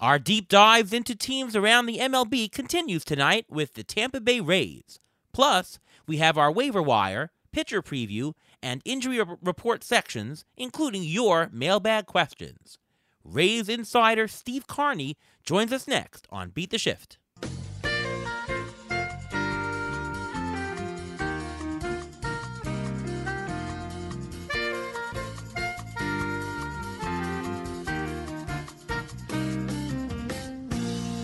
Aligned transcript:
Our 0.00 0.18
deep 0.18 0.48
dives 0.48 0.94
into 0.94 1.14
teams 1.14 1.54
around 1.54 1.84
the 1.84 1.98
MLB 1.98 2.50
continues 2.50 3.04
tonight 3.04 3.44
with 3.50 3.74
the 3.74 3.84
Tampa 3.84 4.18
Bay 4.18 4.40
Rays. 4.40 4.98
Plus, 5.34 5.78
we 6.06 6.16
have 6.16 6.38
our 6.38 6.50
waiver 6.50 6.80
wire, 6.80 7.32
pitcher 7.52 7.82
preview, 7.82 8.32
and 8.62 8.80
injury 8.86 9.22
report 9.42 9.84
sections, 9.84 10.46
including 10.56 11.02
your 11.02 11.50
mailbag 11.52 12.06
questions. 12.06 12.78
Rays 13.24 13.68
insider 13.68 14.26
Steve 14.26 14.66
Carney 14.66 15.18
joins 15.44 15.70
us 15.70 15.86
next 15.86 16.26
on 16.30 16.48
Beat 16.48 16.70
the 16.70 16.78
Shift. 16.78 17.18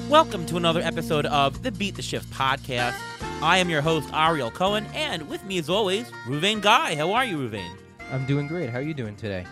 Welcome 0.09 0.46
to 0.46 0.56
another 0.56 0.80
episode 0.83 1.27
of 1.27 1.65
the 1.65 1.73
Beat 1.73 1.96
the 1.96 2.02
Shift 2.02 2.30
podcast. 2.30 2.95
I 3.42 3.59
am 3.59 3.69
your 3.69 3.83
host, 3.83 4.09
Ariel 4.15 4.52
Cohen, 4.52 4.87
and 4.95 5.29
with 5.29 5.45
me, 5.45 5.59
as 5.59 5.69
always, 5.69 6.09
Ruvain 6.27 6.60
Guy. 6.60 6.95
How 6.95 7.12
are 7.12 7.24
you, 7.24 7.38
Ruvain? 7.38 7.77
I'm 8.12 8.24
doing 8.24 8.46
great. 8.46 8.70
How 8.70 8.79
are 8.79 8.82
you 8.82 8.95
doing 8.95 9.16
today? 9.16 9.45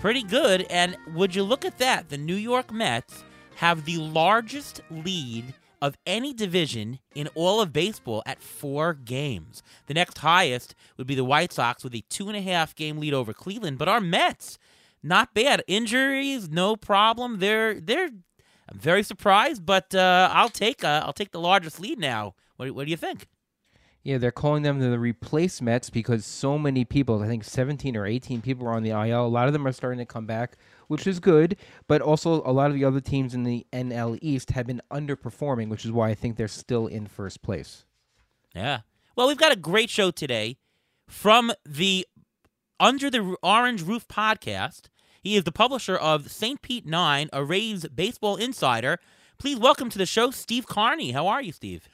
Pretty 0.00 0.22
good. 0.22 0.62
And 0.70 0.96
would 1.12 1.34
you 1.34 1.42
look 1.42 1.66
at 1.66 1.76
that? 1.78 2.08
The 2.08 2.16
New 2.16 2.34
York 2.34 2.72
Mets 2.72 3.24
have 3.56 3.84
the 3.84 3.98
largest 3.98 4.80
lead 4.90 5.52
of 5.82 5.98
any 6.06 6.32
division 6.32 6.98
in 7.14 7.28
all 7.34 7.60
of 7.60 7.70
baseball 7.70 8.22
at 8.24 8.42
four 8.42 8.94
games. 8.94 9.62
The 9.84 9.94
next 9.94 10.18
highest 10.18 10.74
would 10.96 11.06
be 11.06 11.14
the 11.14 11.24
White 11.24 11.52
Sox 11.52 11.84
with 11.84 11.94
a 11.94 12.04
two 12.08 12.28
and 12.28 12.38
a 12.38 12.42
half 12.42 12.74
game 12.74 12.96
lead 12.96 13.12
over 13.12 13.34
Cleveland. 13.34 13.76
But 13.76 13.88
our 13.88 14.00
Mets, 14.00 14.58
not 15.02 15.34
bad. 15.34 15.62
Injuries, 15.66 16.48
no 16.48 16.74
problem. 16.74 17.38
They're 17.38 17.78
they're 17.78 18.10
I'm 18.70 18.78
very 18.78 19.02
surprised, 19.02 19.66
but 19.66 19.94
uh, 19.94 20.30
I'll 20.32 20.48
take 20.48 20.84
uh, 20.84 21.02
I'll 21.04 21.12
take 21.12 21.32
the 21.32 21.40
largest 21.40 21.80
lead 21.80 21.98
now. 21.98 22.34
What, 22.56 22.70
what 22.72 22.84
do 22.84 22.90
you 22.90 22.96
think? 22.96 23.26
Yeah, 24.02 24.16
they're 24.16 24.30
calling 24.30 24.62
them 24.62 24.78
the 24.78 24.98
replace 24.98 25.60
Mets 25.60 25.90
because 25.90 26.24
so 26.24 26.56
many 26.56 26.86
people, 26.86 27.22
I 27.22 27.26
think 27.26 27.44
17 27.44 27.96
or 27.96 28.06
18 28.06 28.40
people 28.40 28.66
are 28.66 28.72
on 28.72 28.82
the 28.82 28.90
IL. 28.90 29.26
A 29.26 29.28
lot 29.28 29.46
of 29.46 29.52
them 29.52 29.66
are 29.66 29.72
starting 29.72 29.98
to 29.98 30.06
come 30.06 30.24
back, 30.24 30.56
which 30.88 31.06
is 31.06 31.20
good. 31.20 31.56
But 31.86 32.00
also, 32.00 32.42
a 32.46 32.52
lot 32.52 32.70
of 32.70 32.74
the 32.74 32.84
other 32.84 33.00
teams 33.00 33.34
in 33.34 33.42
the 33.44 33.66
NL 33.72 34.18
East 34.22 34.52
have 34.52 34.66
been 34.66 34.80
underperforming, 34.90 35.68
which 35.68 35.84
is 35.84 35.92
why 35.92 36.08
I 36.08 36.14
think 36.14 36.36
they're 36.36 36.48
still 36.48 36.86
in 36.86 37.06
first 37.06 37.42
place. 37.42 37.84
Yeah. 38.54 38.80
Well, 39.16 39.28
we've 39.28 39.36
got 39.36 39.52
a 39.52 39.56
great 39.56 39.90
show 39.90 40.10
today 40.10 40.56
from 41.06 41.52
the 41.66 42.06
Under 42.78 43.10
the 43.10 43.36
Orange 43.42 43.82
Roof 43.82 44.08
podcast. 44.08 44.89
He 45.22 45.36
is 45.36 45.44
the 45.44 45.52
publisher 45.52 45.96
of 45.96 46.30
St. 46.30 46.62
Pete 46.62 46.86
Nine, 46.86 47.28
a 47.30 47.44
Rays 47.44 47.86
baseball 47.88 48.36
insider. 48.36 48.98
Please 49.36 49.58
welcome 49.58 49.90
to 49.90 49.98
the 49.98 50.06
show, 50.06 50.30
Steve 50.30 50.66
Carney. 50.66 51.12
How 51.12 51.26
are 51.26 51.42
you, 51.42 51.52
Steve? 51.52 51.86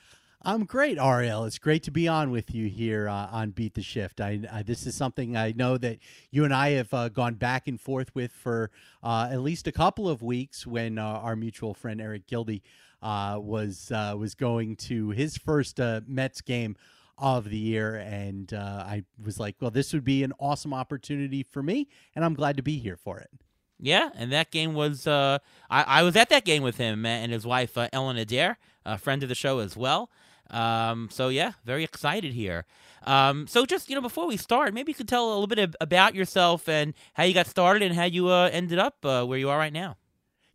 I'm 0.42 0.64
great, 0.64 0.96
Ariel. 0.96 1.44
It's 1.44 1.58
great 1.58 1.82
to 1.84 1.90
be 1.90 2.06
on 2.06 2.30
with 2.30 2.54
you 2.54 2.68
here 2.68 3.08
uh, 3.08 3.26
on 3.32 3.50
Beat 3.50 3.74
the 3.74 3.82
Shift. 3.82 4.20
I, 4.20 4.42
I, 4.52 4.62
this 4.62 4.86
is 4.86 4.94
something 4.94 5.36
I 5.36 5.50
know 5.56 5.76
that 5.76 5.98
you 6.30 6.44
and 6.44 6.54
I 6.54 6.70
have 6.70 6.94
uh, 6.94 7.08
gone 7.08 7.34
back 7.34 7.66
and 7.66 7.80
forth 7.80 8.14
with 8.14 8.30
for 8.30 8.70
uh, 9.02 9.28
at 9.28 9.40
least 9.40 9.66
a 9.66 9.72
couple 9.72 10.08
of 10.08 10.22
weeks. 10.22 10.64
When 10.64 10.96
uh, 10.96 11.04
our 11.04 11.34
mutual 11.34 11.74
friend 11.74 12.00
Eric 12.00 12.28
Gildy 12.28 12.62
uh, 13.02 13.40
was 13.42 13.90
uh, 13.90 14.14
was 14.16 14.36
going 14.36 14.76
to 14.76 15.10
his 15.10 15.36
first 15.36 15.80
Mets 16.06 16.42
game 16.42 16.76
of 17.18 17.50
the 17.50 17.56
year. 17.56 17.96
And 17.96 18.52
uh, 18.52 18.84
I 18.86 19.04
was 19.22 19.38
like, 19.38 19.56
well, 19.60 19.70
this 19.70 19.92
would 19.92 20.04
be 20.04 20.22
an 20.22 20.32
awesome 20.38 20.74
opportunity 20.74 21.42
for 21.42 21.62
me, 21.62 21.88
and 22.14 22.24
I'm 22.24 22.34
glad 22.34 22.56
to 22.56 22.62
be 22.62 22.78
here 22.78 22.96
for 22.96 23.18
it. 23.18 23.30
Yeah, 23.78 24.10
and 24.14 24.32
that 24.32 24.50
game 24.50 24.72
was 24.74 25.06
uh, 25.06 25.38
I, 25.68 25.82
I 25.82 26.02
was 26.02 26.16
at 26.16 26.30
that 26.30 26.44
game 26.44 26.62
with 26.62 26.78
him 26.78 27.04
and 27.04 27.30
his 27.30 27.46
wife 27.46 27.76
uh, 27.76 27.88
Ellen 27.92 28.16
Adair, 28.16 28.58
a 28.86 28.96
friend 28.96 29.22
of 29.22 29.28
the 29.28 29.34
show 29.34 29.58
as 29.58 29.76
well. 29.76 30.10
Um, 30.50 31.08
so 31.10 31.28
yeah, 31.28 31.52
very 31.64 31.84
excited 31.84 32.32
here. 32.32 32.64
Um, 33.04 33.46
so 33.46 33.66
just 33.66 33.90
you 33.90 33.94
know, 33.94 34.00
before 34.00 34.26
we 34.26 34.36
start, 34.36 34.72
maybe 34.72 34.92
you 34.92 34.94
could 34.94 35.08
tell 35.08 35.26
a 35.26 35.30
little 35.30 35.46
bit 35.46 35.74
about 35.80 36.14
yourself 36.14 36.68
and 36.68 36.94
how 37.14 37.24
you 37.24 37.34
got 37.34 37.46
started 37.46 37.82
and 37.82 37.94
how 37.94 38.04
you 38.04 38.28
uh, 38.28 38.48
ended 38.50 38.78
up 38.78 39.04
uh, 39.04 39.24
where 39.24 39.38
you 39.38 39.50
are 39.50 39.58
right 39.58 39.72
now. 39.72 39.96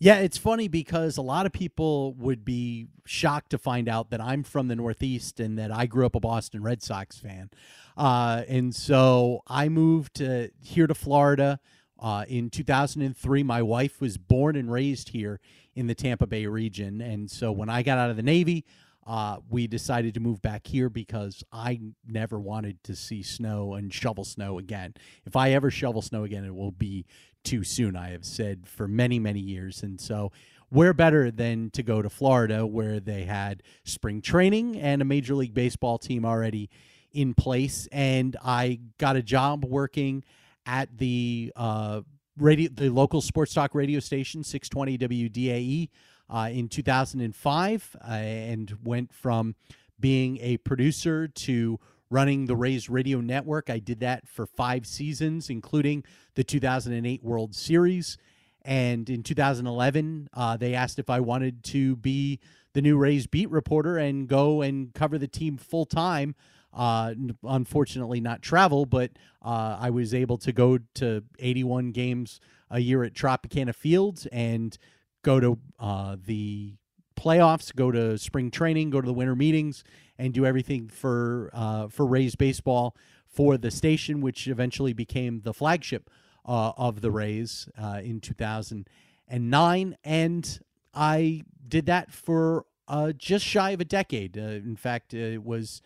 Yeah, 0.04 0.16
it's 0.16 0.40
funny 0.40 0.68
because 0.68 1.18
a 1.18 1.22
lot 1.22 1.46
of 1.46 1.52
people 1.52 2.14
would 2.14 2.44
be 2.44 2.88
shocked 3.06 3.52
to 3.52 3.60
find 3.60 3.88
out 3.88 4.10
that 4.10 4.20
I'm 4.20 4.42
from 4.42 4.68
the 4.68 4.76
Northeast 4.76 5.40
and 5.40 5.60
that 5.60 5.72
I 5.72 5.86
grew 5.86 6.08
up 6.08 6.16
a 6.16 6.20
Boston 6.20 6.64
Red 6.64 6.82
Sox 6.82 7.20
fan. 7.20 7.52
Uh, 7.96 8.42
and 8.48 8.74
so 8.74 9.44
I 9.46 9.70
moved 9.70 10.16
to, 10.16 10.50
here 10.60 10.88
to 10.88 10.96
Florida 10.96 11.60
uh, 12.00 12.26
in 12.28 12.50
2003. 12.50 13.44
My 13.44 13.62
wife 13.62 14.02
was 14.02 14.18
born 14.18 14.56
and 14.56 14.72
raised 14.72 15.10
here 15.10 15.40
in 15.76 15.86
the 15.86 15.94
Tampa 15.94 16.26
Bay 16.26 16.48
region. 16.48 17.00
And 17.00 17.30
so 17.30 17.52
when 17.52 17.70
I 17.70 17.84
got 17.84 18.00
out 18.00 18.10
of 18.10 18.16
the 18.16 18.24
Navy, 18.24 18.66
uh, 19.06 19.38
we 19.50 19.68
decided 19.68 20.14
to 20.16 20.20
move 20.20 20.42
back 20.42 20.66
here 20.66 20.90
because 20.90 21.44
I 21.52 21.80
never 22.08 22.40
wanted 22.40 22.84
to 22.86 22.96
see 22.96 23.22
snow 23.24 23.74
and 23.74 23.94
shovel 23.94 24.24
snow 24.24 24.58
again. 24.58 24.94
If 25.26 25.36
I 25.36 25.52
ever 25.52 25.72
shovel 25.72 26.02
snow 26.02 26.24
again, 26.24 26.46
it 26.46 26.56
will 26.56 26.72
be 26.72 27.06
too 27.44 27.64
soon, 27.64 27.96
I 27.96 28.10
have 28.10 28.26
said 28.26 28.68
for 28.68 28.88
many, 28.88 29.20
many 29.20 29.40
years. 29.40 29.84
And 29.84 30.00
so, 30.00 30.32
where 30.70 30.94
better 30.94 31.32
than 31.32 31.70
to 31.72 31.84
go 31.84 32.02
to 32.02 32.10
Florida, 32.10 32.66
where 32.66 33.02
they 33.02 33.24
had 33.24 33.62
spring 33.84 34.22
training 34.22 34.80
and 34.80 35.02
a 35.02 35.06
Major 35.06 35.36
League 35.36 35.54
Baseball 35.54 35.98
team 35.98 36.26
already 36.26 36.70
in 37.12 37.34
place. 37.34 37.90
And 37.92 38.38
I 38.44 38.80
got 38.98 39.18
a 39.18 39.22
job 39.22 39.66
working 39.66 40.24
at 40.66 40.98
the 40.98 41.52
uh, 41.58 42.02
radio, 42.38 42.70
the 42.74 42.90
local 42.90 43.22
sports 43.22 43.54
talk 43.54 43.76
radio 43.76 44.00
station, 44.00 44.44
620 44.44 45.30
WDAE, 45.30 45.90
uh, 46.30 46.50
in 46.52 46.70
2005, 46.70 47.96
uh, 48.00 48.12
and 48.12 48.78
went 48.84 49.14
from 49.14 49.56
being 50.00 50.38
a 50.42 50.58
producer 50.58 51.28
to 51.28 51.80
running 52.12 52.46
the 52.46 52.56
Rays 52.56 52.90
radio 52.90 53.22
network. 53.22 53.70
I 53.70 53.80
did 53.80 54.02
that 54.02 54.28
for 54.28 54.46
five 54.46 54.86
seasons, 54.86 55.50
including 55.50 56.04
the 56.36 56.44
2008 56.44 57.24
World 57.24 57.56
Series. 57.56 58.18
And 58.64 59.10
in 59.10 59.24
2011, 59.24 60.30
uh, 60.34 60.58
they 60.58 60.76
asked 60.76 61.00
if 61.00 61.10
I 61.10 61.22
wanted 61.22 61.64
to 61.66 61.96
be 61.96 62.40
the 62.74 62.82
new 62.82 62.98
Rays 62.98 63.26
beat 63.26 63.50
reporter 63.50 63.98
and 63.98 64.28
go 64.28 64.62
and 64.62 64.94
cover 64.94 65.18
the 65.18 65.28
team 65.28 65.58
full 65.58 65.86
time. 65.86 66.36
Uh, 66.74 67.14
unfortunately, 67.44 68.22
not 68.22 68.42
travel, 68.42 68.86
but 68.86 69.12
uh, 69.42 69.78
I 69.80 69.90
was 69.90 70.14
able 70.14 70.38
to 70.40 70.54
go 70.54 70.78
to 70.96 71.24
81 71.40 71.92
games 71.92 72.40
a 72.70 72.80
year 72.80 73.04
at 73.04 73.14
Tropicana 73.14 73.76
Fields 73.76 74.26
and 74.28 74.78
go 75.24 75.40
to 75.40 75.58
uh, 75.80 76.16
the 76.24 76.76
playoffs, 77.22 77.76
go 77.76 77.92
to 77.92 78.18
spring 78.18 78.52
training, 78.52 78.90
go 78.90 79.02
to 79.02 79.06
the 79.06 79.14
winter 79.14 79.36
meetings, 79.36 79.84
and 80.22 80.34
do 80.34 80.46
everything 80.46 80.88
for 80.88 81.50
uh, 81.52 81.88
for 81.88 82.06
Rays 82.06 82.36
baseball 82.36 82.96
for 83.26 83.58
the 83.58 83.72
station, 83.72 84.22
which 84.22 84.48
eventually 84.48 84.94
became 84.94 85.42
the 85.42 85.54
flagship 85.54 86.10
uh, 86.46 86.74
of 86.78 87.02
the 87.02 87.10
Rays 87.10 87.68
uh, 87.82 88.02
in 88.04 88.20
2009. 88.20 89.98
And 90.04 90.60
I 90.94 91.42
did 91.68 91.88
that 91.88 92.12
for 92.12 92.66
uh, 92.88 93.14
just 93.14 93.46
shy 93.46 93.72
of 93.72 93.82
a 93.82 93.86
decade. 93.86 94.38
Uh, 94.38 94.42
in 94.42 94.76
fact, 94.76 95.16
it 95.16 95.44
was 95.44 95.82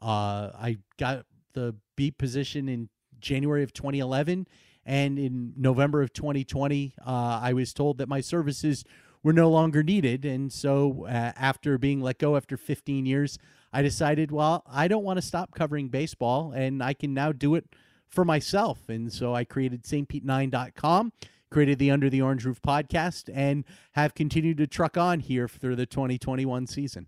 uh, 0.00 0.50
I 0.54 0.78
got 0.96 1.26
the 1.54 1.74
beat 1.96 2.16
position 2.16 2.68
in 2.68 2.90
January 3.18 3.64
of 3.64 3.72
2011. 3.72 4.46
And 4.86 5.18
in 5.18 5.52
November 5.56 6.00
of 6.00 6.12
2020, 6.12 6.94
I 7.04 7.52
was 7.52 7.74
told 7.74 7.98
that 7.98 8.08
my 8.08 8.20
services 8.20 8.84
were 9.22 9.32
no 9.32 9.50
longer 9.50 9.82
needed. 9.82 10.24
And 10.24 10.52
so, 10.52 11.06
uh, 11.06 11.32
after 11.36 11.76
being 11.76 12.00
let 12.00 12.18
go 12.18 12.36
after 12.36 12.56
15 12.56 13.04
years, 13.06 13.38
I 13.72 13.82
decided, 13.82 14.32
well, 14.32 14.64
I 14.66 14.88
don't 14.88 15.04
want 15.04 15.18
to 15.18 15.22
stop 15.22 15.54
covering 15.54 15.88
baseball, 15.88 16.52
and 16.52 16.82
I 16.82 16.94
can 16.94 17.14
now 17.14 17.32
do 17.32 17.54
it 17.54 17.66
for 18.08 18.24
myself. 18.24 18.88
And 18.88 19.12
so, 19.12 19.34
I 19.34 19.44
created 19.44 19.84
stpete9.com, 19.84 21.12
created 21.50 21.78
the 21.78 21.90
Under 21.90 22.10
the 22.10 22.22
Orange 22.22 22.44
Roof 22.44 22.60
podcast, 22.62 23.30
and 23.32 23.64
have 23.92 24.14
continued 24.14 24.58
to 24.58 24.66
truck 24.66 24.96
on 24.96 25.20
here 25.20 25.48
through 25.48 25.76
the 25.76 25.86
2021 25.86 26.66
season. 26.66 27.06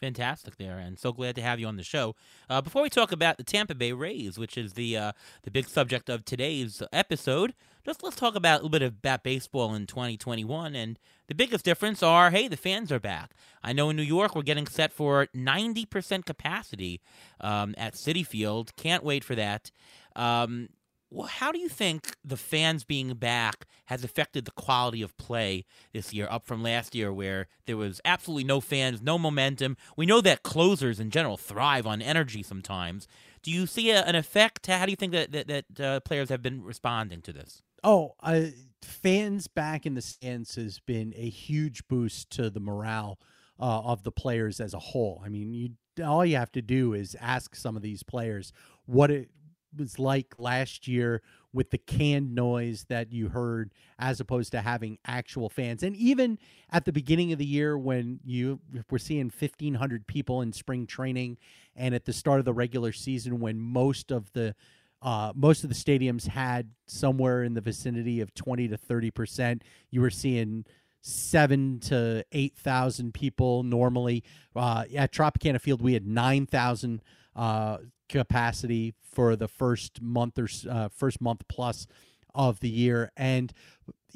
Fantastic 0.00 0.56
there, 0.58 0.78
and 0.78 0.98
so 0.98 1.10
glad 1.10 1.36
to 1.36 1.42
have 1.42 1.58
you 1.58 1.66
on 1.66 1.76
the 1.76 1.82
show. 1.82 2.14
Uh, 2.50 2.60
before 2.60 2.82
we 2.82 2.90
talk 2.90 3.12
about 3.12 3.38
the 3.38 3.44
Tampa 3.44 3.74
Bay 3.74 3.92
Rays, 3.92 4.36
which 4.36 4.58
is 4.58 4.74
the 4.74 4.94
uh, 4.94 5.12
the 5.42 5.50
big 5.50 5.66
subject 5.68 6.10
of 6.10 6.22
today's 6.24 6.82
episode, 6.92 7.54
just 7.82 8.02
let's 8.02 8.16
talk 8.16 8.34
about 8.34 8.60
a 8.60 8.64
little 8.64 8.68
bit 8.68 8.82
about 8.82 9.22
baseball 9.22 9.74
in 9.74 9.86
2021. 9.86 10.74
And 10.74 10.98
the 11.28 11.34
biggest 11.34 11.64
difference 11.64 12.02
are, 12.02 12.30
hey, 12.30 12.48
the 12.48 12.56
fans 12.56 12.92
are 12.92 13.00
back. 13.00 13.34
I 13.62 13.72
know 13.72 13.90
in 13.90 13.96
New 13.96 14.02
York 14.02 14.34
we're 14.34 14.42
getting 14.42 14.66
set 14.66 14.92
for 14.92 15.26
90% 15.34 16.24
capacity 16.24 17.00
um, 17.40 17.74
at 17.76 17.94
Citi 17.94 18.26
Field. 18.26 18.74
Can't 18.76 19.04
wait 19.04 19.24
for 19.24 19.34
that. 19.34 19.70
Um, 20.14 20.68
well, 21.10 21.28
how 21.28 21.52
do 21.52 21.58
you 21.58 21.68
think 21.68 22.16
the 22.24 22.36
fans 22.36 22.84
being 22.84 23.14
back 23.14 23.66
has 23.86 24.02
affected 24.02 24.44
the 24.44 24.50
quality 24.50 25.02
of 25.02 25.16
play 25.16 25.64
this 25.92 26.12
year, 26.12 26.26
up 26.28 26.44
from 26.44 26.62
last 26.62 26.94
year 26.94 27.12
where 27.12 27.46
there 27.66 27.76
was 27.76 28.00
absolutely 28.04 28.44
no 28.44 28.60
fans, 28.60 29.00
no 29.00 29.16
momentum? 29.16 29.76
We 29.96 30.04
know 30.04 30.20
that 30.20 30.42
closers 30.42 30.98
in 30.98 31.10
general 31.10 31.36
thrive 31.36 31.86
on 31.86 32.02
energy 32.02 32.42
sometimes. 32.42 33.06
Do 33.42 33.52
you 33.52 33.66
see 33.66 33.90
a, 33.90 34.02
an 34.02 34.16
effect? 34.16 34.66
How 34.66 34.84
do 34.84 34.90
you 34.90 34.96
think 34.96 35.12
that 35.12 35.30
that, 35.30 35.46
that 35.46 35.80
uh, 35.80 36.00
players 36.00 36.28
have 36.28 36.42
been 36.42 36.62
responding 36.62 37.22
to 37.22 37.32
this? 37.32 37.62
Oh, 37.84 38.14
uh, 38.20 38.46
fans 38.82 39.48
back 39.48 39.86
in 39.86 39.94
the 39.94 40.02
stands 40.02 40.54
has 40.56 40.78
been 40.80 41.12
a 41.16 41.28
huge 41.28 41.86
boost 41.88 42.30
to 42.30 42.50
the 42.50 42.60
morale 42.60 43.18
uh, 43.58 43.80
of 43.80 44.02
the 44.02 44.12
players 44.12 44.60
as 44.60 44.74
a 44.74 44.78
whole. 44.78 45.22
I 45.24 45.28
mean, 45.28 45.52
you 45.52 45.70
all 46.04 46.26
you 46.26 46.36
have 46.36 46.52
to 46.52 46.62
do 46.62 46.92
is 46.92 47.16
ask 47.20 47.54
some 47.54 47.76
of 47.76 47.82
these 47.82 48.02
players 48.02 48.52
what 48.84 49.10
it 49.10 49.30
was 49.76 49.98
like 49.98 50.34
last 50.38 50.86
year 50.86 51.22
with 51.52 51.70
the 51.70 51.78
canned 51.78 52.34
noise 52.34 52.84
that 52.88 53.12
you 53.12 53.28
heard 53.28 53.72
as 53.98 54.20
opposed 54.20 54.52
to 54.52 54.60
having 54.60 54.98
actual 55.06 55.48
fans 55.48 55.82
and 55.82 55.96
even 55.96 56.38
at 56.70 56.84
the 56.84 56.92
beginning 56.92 57.32
of 57.32 57.38
the 57.38 57.46
year 57.46 57.76
when 57.78 58.20
you 58.24 58.60
were 58.90 58.98
seeing 58.98 59.26
1500 59.26 60.06
people 60.06 60.42
in 60.42 60.52
spring 60.52 60.86
training 60.86 61.36
and 61.74 61.94
at 61.94 62.04
the 62.04 62.12
start 62.12 62.38
of 62.38 62.44
the 62.44 62.52
regular 62.52 62.92
season 62.92 63.40
when 63.40 63.58
most 63.58 64.10
of 64.10 64.32
the 64.32 64.54
uh, 65.02 65.32
most 65.34 65.62
of 65.62 65.68
the 65.68 65.74
stadiums 65.74 66.26
had 66.26 66.70
somewhere 66.86 67.44
in 67.44 67.54
the 67.54 67.60
vicinity 67.60 68.20
of 68.20 68.34
20 68.34 68.68
to 68.68 68.76
30 68.76 69.10
percent 69.10 69.64
you 69.90 70.00
were 70.00 70.10
seeing 70.10 70.64
seven 71.06 71.78
to 71.78 72.24
eight 72.32 72.56
thousand 72.56 73.14
people 73.14 73.62
normally. 73.62 74.24
Uh, 74.54 74.84
at 74.96 75.12
Tropicana 75.12 75.60
Field, 75.60 75.80
we 75.80 75.92
had 75.92 76.06
nine 76.06 76.46
thousand 76.46 77.02
uh, 77.34 77.78
capacity 78.08 78.94
for 79.00 79.36
the 79.36 79.48
first 79.48 80.02
month 80.02 80.38
or 80.38 80.48
uh, 80.68 80.88
first 80.88 81.20
month 81.20 81.42
plus 81.48 81.86
of 82.34 82.60
the 82.60 82.68
year, 82.68 83.12
and 83.16 83.52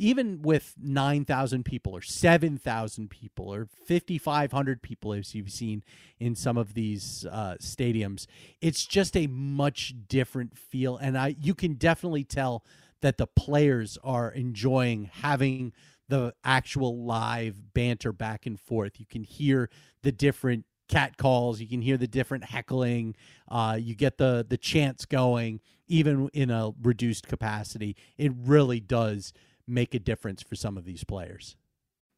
even 0.00 0.40
with 0.40 0.74
9,000 0.80 1.62
people 1.62 1.94
or 1.94 2.00
7,000 2.00 3.10
people 3.10 3.52
or 3.52 3.68
5,500 3.86 4.80
people, 4.80 5.12
as 5.12 5.34
you've 5.34 5.52
seen 5.52 5.84
in 6.18 6.34
some 6.34 6.56
of 6.56 6.72
these 6.72 7.26
uh, 7.30 7.56
stadiums, 7.60 8.26
it's 8.62 8.86
just 8.86 9.14
a 9.14 9.26
much 9.26 9.94
different 10.08 10.56
feel. 10.56 10.96
And 10.96 11.18
I, 11.18 11.36
you 11.38 11.54
can 11.54 11.74
definitely 11.74 12.24
tell 12.24 12.64
that 13.02 13.18
the 13.18 13.26
players 13.26 13.98
are 14.02 14.30
enjoying 14.30 15.10
having 15.20 15.74
the 16.08 16.32
actual 16.44 17.04
live 17.04 17.74
banter 17.74 18.12
back 18.12 18.46
and 18.46 18.58
forth. 18.58 18.98
You 18.98 19.06
can 19.06 19.22
hear 19.22 19.68
the 20.02 20.12
different 20.12 20.64
cat 20.88 21.18
calls. 21.18 21.60
You 21.60 21.68
can 21.68 21.82
hear 21.82 21.98
the 21.98 22.08
different 22.08 22.44
heckling. 22.44 23.16
Uh, 23.48 23.76
you 23.78 23.94
get 23.94 24.16
the 24.16 24.46
the 24.48 24.56
chants 24.56 25.04
going, 25.04 25.60
even 25.88 26.30
in 26.32 26.50
a 26.50 26.72
reduced 26.82 27.28
capacity. 27.28 27.96
It 28.16 28.32
really 28.34 28.80
does 28.80 29.34
make 29.66 29.94
a 29.94 29.98
difference 29.98 30.42
for 30.42 30.54
some 30.54 30.76
of 30.76 30.84
these 30.84 31.04
players. 31.04 31.56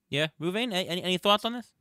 Yeah, 0.09 0.29
Ruvain, 0.41 0.73
any, 0.73 1.03
any 1.03 1.19
thoughts 1.19 1.45
on 1.45 1.55
this? 1.55 1.73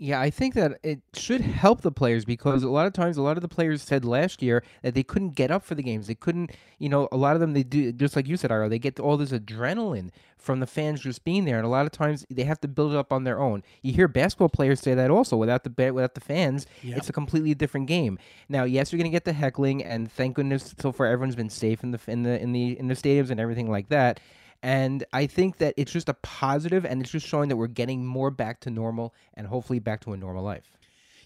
Yeah, 0.00 0.20
I 0.20 0.30
think 0.30 0.54
that 0.54 0.78
it 0.84 1.00
should 1.12 1.40
help 1.40 1.80
the 1.80 1.90
players 1.90 2.24
because 2.24 2.62
a 2.62 2.68
lot 2.68 2.86
of 2.86 2.92
times, 2.92 3.16
a 3.16 3.22
lot 3.22 3.36
of 3.36 3.42
the 3.42 3.48
players 3.48 3.82
said 3.82 4.04
last 4.04 4.40
year 4.40 4.62
that 4.82 4.94
they 4.94 5.02
couldn't 5.02 5.30
get 5.30 5.50
up 5.50 5.64
for 5.64 5.74
the 5.74 5.82
games. 5.82 6.06
They 6.06 6.14
couldn't, 6.14 6.52
you 6.78 6.88
know, 6.88 7.08
a 7.10 7.16
lot 7.16 7.34
of 7.34 7.40
them 7.40 7.52
they 7.52 7.64
do 7.64 7.90
just 7.90 8.14
like 8.14 8.28
you 8.28 8.36
said, 8.36 8.52
Iro. 8.52 8.68
They 8.68 8.78
get 8.78 9.00
all 9.00 9.16
this 9.16 9.32
adrenaline 9.32 10.10
from 10.36 10.60
the 10.60 10.68
fans 10.68 11.00
just 11.00 11.24
being 11.24 11.46
there, 11.46 11.56
and 11.56 11.66
a 11.66 11.68
lot 11.68 11.84
of 11.84 11.90
times 11.90 12.24
they 12.30 12.44
have 12.44 12.60
to 12.60 12.68
build 12.68 12.92
it 12.92 12.96
up 12.96 13.12
on 13.12 13.24
their 13.24 13.40
own. 13.40 13.64
You 13.82 13.92
hear 13.92 14.06
basketball 14.06 14.50
players 14.50 14.78
say 14.78 14.94
that 14.94 15.10
also. 15.10 15.36
Without 15.36 15.64
the 15.64 15.92
without 15.92 16.14
the 16.14 16.20
fans, 16.20 16.66
yep. 16.80 16.96
it's 16.96 17.08
a 17.08 17.12
completely 17.12 17.54
different 17.54 17.88
game. 17.88 18.20
Now, 18.48 18.62
yes, 18.62 18.92
you're 18.92 18.98
going 18.98 19.10
to 19.10 19.14
get 19.14 19.24
the 19.24 19.32
heckling, 19.32 19.82
and 19.82 20.12
thank 20.12 20.36
goodness 20.36 20.76
so 20.78 20.92
far 20.92 21.06
everyone's 21.06 21.34
been 21.34 21.50
safe 21.50 21.82
in 21.82 21.90
the 21.90 22.00
in 22.06 22.22
the 22.22 22.40
in 22.40 22.52
the 22.52 22.78
in 22.78 22.86
the 22.86 22.94
stadiums 22.94 23.30
and 23.30 23.40
everything 23.40 23.68
like 23.68 23.88
that. 23.88 24.20
And 24.62 25.04
I 25.12 25.26
think 25.26 25.58
that 25.58 25.74
it's 25.76 25.92
just 25.92 26.08
a 26.08 26.14
positive 26.14 26.84
and 26.84 27.00
it's 27.00 27.10
just 27.10 27.26
showing 27.26 27.48
that 27.48 27.56
we're 27.56 27.68
getting 27.68 28.04
more 28.04 28.30
back 28.30 28.60
to 28.60 28.70
normal 28.70 29.14
and 29.34 29.46
hopefully 29.46 29.78
back 29.78 30.00
to 30.00 30.12
a 30.12 30.16
normal 30.16 30.42
life. 30.42 30.72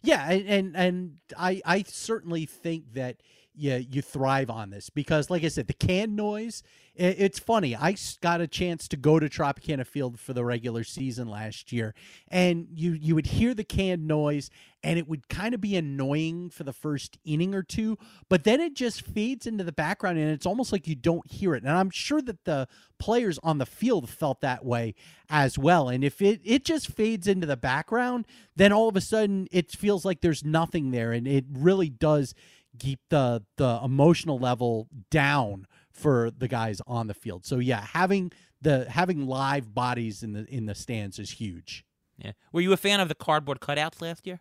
Yeah, 0.03 0.31
and 0.31 0.47
and, 0.49 0.77
and 0.77 1.17
I 1.39 1.63
I 1.65 1.85
certainly 1.87 2.45
think 2.45 2.95
that 2.95 3.19
yeah, 3.55 3.77
you 3.77 4.01
thrive 4.01 4.49
on 4.49 4.71
this 4.71 4.89
because, 4.89 5.29
like 5.29 5.45
I 5.45 5.49
said, 5.49 5.67
the 5.67 5.75
can 5.75 6.17
noise. 6.17 6.63
It, 6.95 7.17
it's 7.19 7.39
funny. 7.39 7.77
I 7.77 7.97
got 8.21 8.41
a 8.41 8.47
chance 8.47 8.89
to 8.89 8.97
go 8.97 9.19
to 9.19 9.29
Tropicana 9.29 9.87
Field 9.87 10.19
for 10.19 10.33
the 10.33 10.45
regular 10.45 10.85
season 10.85 11.29
last 11.29 11.71
year, 11.71 11.95
and 12.29 12.69
you 12.75 12.93
you 12.93 13.15
would 13.15 13.27
hear 13.27 13.53
the 13.53 13.65
can 13.65 14.07
noise, 14.07 14.49
and 14.83 14.99
it 14.99 15.07
would 15.07 15.29
kind 15.29 15.55
of 15.55 15.61
be 15.61 15.77
annoying 15.77 16.49
for 16.49 16.65
the 16.65 16.73
first 16.73 17.19
inning 17.25 17.55
or 17.55 17.63
two, 17.63 17.99
but 18.31 18.45
then 18.45 18.59
it 18.59 18.75
just 18.75 19.03
fades 19.03 19.47
into 19.47 19.65
the 19.65 19.73
background, 19.73 20.19
and 20.19 20.31
it's 20.31 20.47
almost 20.47 20.73
like 20.73 20.89
you 20.89 20.95
don't 20.95 21.31
hear 21.31 21.55
it. 21.55 21.63
And 21.63 21.73
I'm 21.73 21.91
sure 21.91 22.23
that 22.23 22.45
the 22.45 22.69
players 22.99 23.39
on 23.43 23.59
the 23.59 23.67
field 23.67 24.09
felt 24.09 24.41
that 24.41 24.65
way 24.65 24.95
as 25.29 25.59
well. 25.59 25.91
And 25.91 26.03
if 26.03 26.23
it 26.23 26.41
it 26.43 26.65
just 26.65 26.89
fades 26.89 27.27
into 27.27 27.47
the 27.47 27.57
background, 27.57 28.27
then 28.57 28.73
all 28.73 28.89
of 28.89 28.97
a 28.97 29.03
sudden 29.03 29.47
it 29.51 29.71
feels 29.73 30.07
like 30.07 30.23
there's 30.23 30.43
nothing 30.43 30.91
there, 30.91 31.13
and 31.13 31.29
it 31.29 31.45
really 31.53 31.91
does 31.91 32.35
keep 32.79 33.01
the 33.11 33.43
the 33.57 33.81
emotional 33.85 34.39
level 34.39 34.89
down 35.11 35.67
for 35.91 36.31
the 36.31 36.49
guys 36.49 36.81
on 36.87 37.07
the 37.07 37.15
field. 37.15 37.45
So 37.45 37.59
yeah, 37.59 37.85
having 37.93 38.33
the 38.61 38.89
having 38.89 39.27
live 39.27 39.75
bodies 39.75 40.23
in 40.23 40.33
the 40.33 40.45
in 40.47 40.67
the 40.67 40.75
stands 40.75 41.19
is 41.19 41.33
huge. 41.33 41.85
Yeah. 42.19 42.33
Were 42.53 42.61
you 42.61 42.73
a 42.73 42.77
fan 42.77 43.01
of 43.01 43.09
the 43.09 43.15
cardboard 43.15 43.61
cutouts 43.61 44.01
last 44.01 44.27
year? 44.27 44.41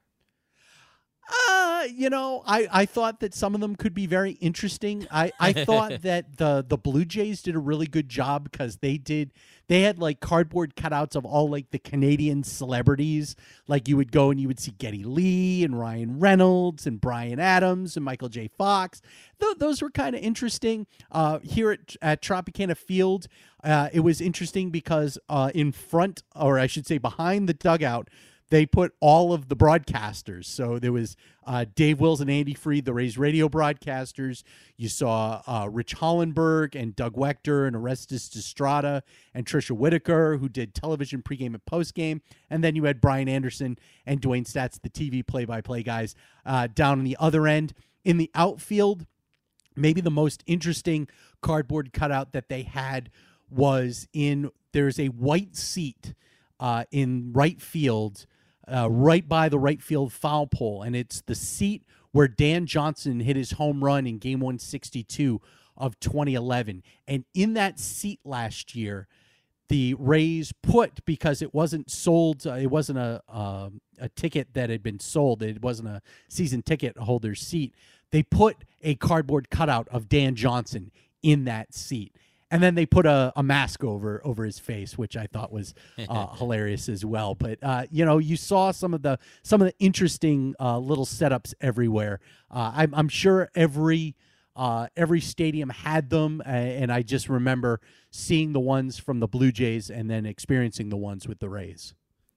Uh, 1.30 1.88
you 1.94 2.10
know, 2.10 2.44
I, 2.46 2.68
I 2.72 2.86
thought 2.86 3.20
that 3.22 3.34
some 3.34 3.56
of 3.56 3.62
them 3.62 3.76
could 3.76 3.94
be 3.94 4.06
very 4.06 4.32
interesting. 4.34 5.08
I, 5.12 5.32
I 5.40 5.54
thought 5.54 6.02
that 6.02 6.38
the 6.38 6.66
the 6.68 6.78
Blue 6.78 7.06
Jays 7.06 7.42
did 7.42 7.56
a 7.56 7.60
really 7.60 7.88
good 7.88 8.10
job 8.10 8.50
because 8.52 8.78
they 8.78 8.98
did 8.98 9.32
they 9.72 9.84
had 9.84 10.00
like 10.00 10.20
cardboard 10.20 10.76
cutouts 10.76 11.16
of 11.16 11.26
all 11.26 11.50
like 11.50 11.72
the 11.72 11.80
Canadian 11.80 12.44
celebrities. 12.44 13.38
Like 13.68 13.88
you 13.88 13.96
would 13.96 14.12
go 14.12 14.30
and 14.30 14.38
you 14.38 14.50
would 14.50 14.60
see 14.60 14.72
Geddy 14.72 15.06
Lee 15.06 15.64
and 15.64 15.80
Ryan 15.80 16.20
Reynolds 16.20 16.86
and 16.86 17.00
Bryan 17.00 17.40
Adams 17.40 17.96
and 17.96 18.04
Michael 18.04 18.28
J. 18.28 18.50
Fox. 18.58 19.02
Th- 19.40 19.56
those 19.58 19.82
were 19.82 19.90
kind 19.90 20.14
of 20.14 20.22
interesting. 20.22 20.88
Uh, 21.10 21.40
here 21.42 21.72
at, 21.72 21.96
at 22.02 22.22
Tropicana 22.22 22.76
Field, 22.76 23.28
uh, 23.64 23.88
it 23.94 24.02
was 24.02 24.20
interesting 24.20 24.72
because 24.72 25.18
uh, 25.30 25.52
in 25.56 25.72
front, 25.72 26.24
or 26.36 26.60
I 26.60 26.68
should 26.68 26.86
say 26.86 26.98
behind 26.98 27.48
the 27.48 27.54
dugout, 27.54 28.10
they 28.52 28.66
put 28.66 28.94
all 29.00 29.32
of 29.32 29.48
the 29.48 29.56
broadcasters. 29.56 30.44
So 30.46 30.78
there 30.78 30.92
was 30.92 31.16
uh, 31.48 31.66
Dave 31.74 32.02
Wills 32.02 32.20
and 32.20 32.30
Andy 32.30 32.54
Freed, 32.54 32.84
the 32.84 32.94
Rays 32.94 33.18
radio 33.18 33.48
broadcasters. 33.48 34.44
You 34.76 34.90
saw 34.90 35.42
uh, 35.48 35.70
Rich 35.72 35.96
Hollenberg 35.96 36.76
and 36.76 36.94
Doug 36.94 37.16
Waechter 37.16 37.66
and 37.66 37.78
Orestes 37.78 38.30
Destrada 38.30 39.04
and 39.34 39.46
Tricia 39.46 39.72
Whitaker, 39.72 40.36
who 40.38 40.50
did 40.50 40.76
television 40.76 41.24
pregame 41.24 41.54
and 41.54 41.66
postgame. 41.66 42.20
And 42.50 42.62
then 42.62 42.76
you 42.76 42.84
had 42.84 43.00
Brian 43.00 43.30
Anderson 43.30 43.78
and 44.06 44.22
Dewayne 44.22 44.46
Staats, 44.46 44.82
the 44.82 44.90
TV 44.90 45.26
play 45.26 45.46
by 45.46 45.62
play 45.62 45.82
guys, 45.82 46.14
uh, 46.46 46.68
down 46.68 47.00
on 47.00 47.06
the 47.06 47.18
other 47.22 47.48
end. 47.48 47.74
In 48.04 48.18
the 48.18 48.30
outfield, 48.36 49.06
maybe 49.78 50.02
the 50.02 50.12
most 50.12 50.44
interesting 50.46 51.08
cardboard 51.42 51.94
cutout 51.94 52.34
that 52.34 52.50
they 52.50 52.64
had 52.64 53.12
was 53.50 54.10
in 54.12 54.52
there's 54.74 55.00
a 55.00 55.08
white 55.08 55.56
seat 55.56 56.14
uh, 56.60 56.84
in 56.92 57.32
right 57.32 57.62
field 57.62 58.26
uh, 58.72 58.90
right 58.90 59.28
by 59.28 59.50
the 59.50 59.60
right 59.60 59.82
field 59.82 60.14
foul 60.14 60.48
pole, 60.48 60.82
and 60.84 60.96
it's 60.96 61.22
the 61.22 61.36
seat 61.36 61.84
where 62.12 62.28
Dan 62.28 62.66
Johnson 62.66 63.20
hit 63.20 63.36
his 63.36 63.52
home 63.52 63.84
run 63.84 64.06
in 64.06 64.18
Game 64.18 64.40
162 64.40 65.42
of 65.78 66.00
2011. 66.00 66.84
And 67.08 67.26
in 67.34 67.54
that 67.54 67.80
seat 67.80 68.20
last 68.24 68.76
year, 68.76 69.08
the 69.70 69.96
Rays 69.98 70.54
put 70.62 71.04
because 71.06 71.42
it 71.42 71.54
wasn't 71.54 71.90
sold, 71.90 72.46
uh, 72.46 72.56
it 72.56 72.68
wasn't 72.68 73.00
a 73.00 73.22
uh, 73.30 73.70
a 74.00 74.10
ticket 74.10 74.54
that 74.54 74.70
had 74.70 74.84
been 74.84 75.00
sold. 75.00 75.42
It 75.42 75.62
wasn't 75.62 75.88
a 75.88 76.02
season 76.28 76.62
ticket 76.62 76.98
holder's 76.98 77.40
seat. 77.40 77.74
They 78.12 78.24
put 78.24 78.58
a 78.82 78.96
cardboard 78.96 79.50
cutout 79.50 79.88
of 79.90 80.10
Dan 80.10 80.36
Johnson 80.36 80.92
in 81.24 81.46
that 81.46 81.74
seat 81.74 82.16
and 82.52 82.62
then 82.62 82.76
they 82.76 82.86
put 82.86 83.06
a, 83.06 83.32
a 83.36 83.42
mask 83.42 83.84
over 83.84 84.22
over 84.24 84.44
his 84.44 84.60
face, 84.60 84.98
which 84.98 85.16
I 85.16 85.26
thought 85.26 85.52
was 85.52 85.74
uh, 86.10 86.28
hilarious 86.36 86.90
as 86.90 87.04
well. 87.04 87.34
But 87.34 87.60
uh, 87.64 87.86
you 87.90 88.06
know, 88.06 88.18
you 88.18 88.36
saw 88.36 88.72
some 88.72 88.94
of 88.94 89.02
the 89.02 89.18
some 89.42 89.62
of 89.62 89.68
the 89.68 89.74
interesting 89.80 90.54
uh, 90.60 90.78
little 90.78 91.06
setups 91.06 91.54
everywhere. 91.62 92.20
Uh, 92.52 92.74
I'm, 92.76 92.94
I'm, 92.94 93.08
sure 93.08 93.50
every 93.56 94.16
uh, 94.56 94.88
every 94.98 95.22
stadium 95.22 95.70
had 95.70 96.10
them, 96.10 96.42
and 96.46 96.92
I 96.92 97.02
just 97.02 97.30
remember 97.30 97.80
seeing 98.12 98.52
the 98.52 98.60
ones 98.60 99.00
from 99.00 99.22
the 99.22 99.28
Blue 99.28 99.54
Jays 99.54 99.90
and 99.90 100.10
then 100.10 100.26
experiencing 100.26 100.90
the 100.90 100.98
ones 100.98 101.28
with 101.28 101.40
the 101.40 101.50
Rays. 101.50 101.96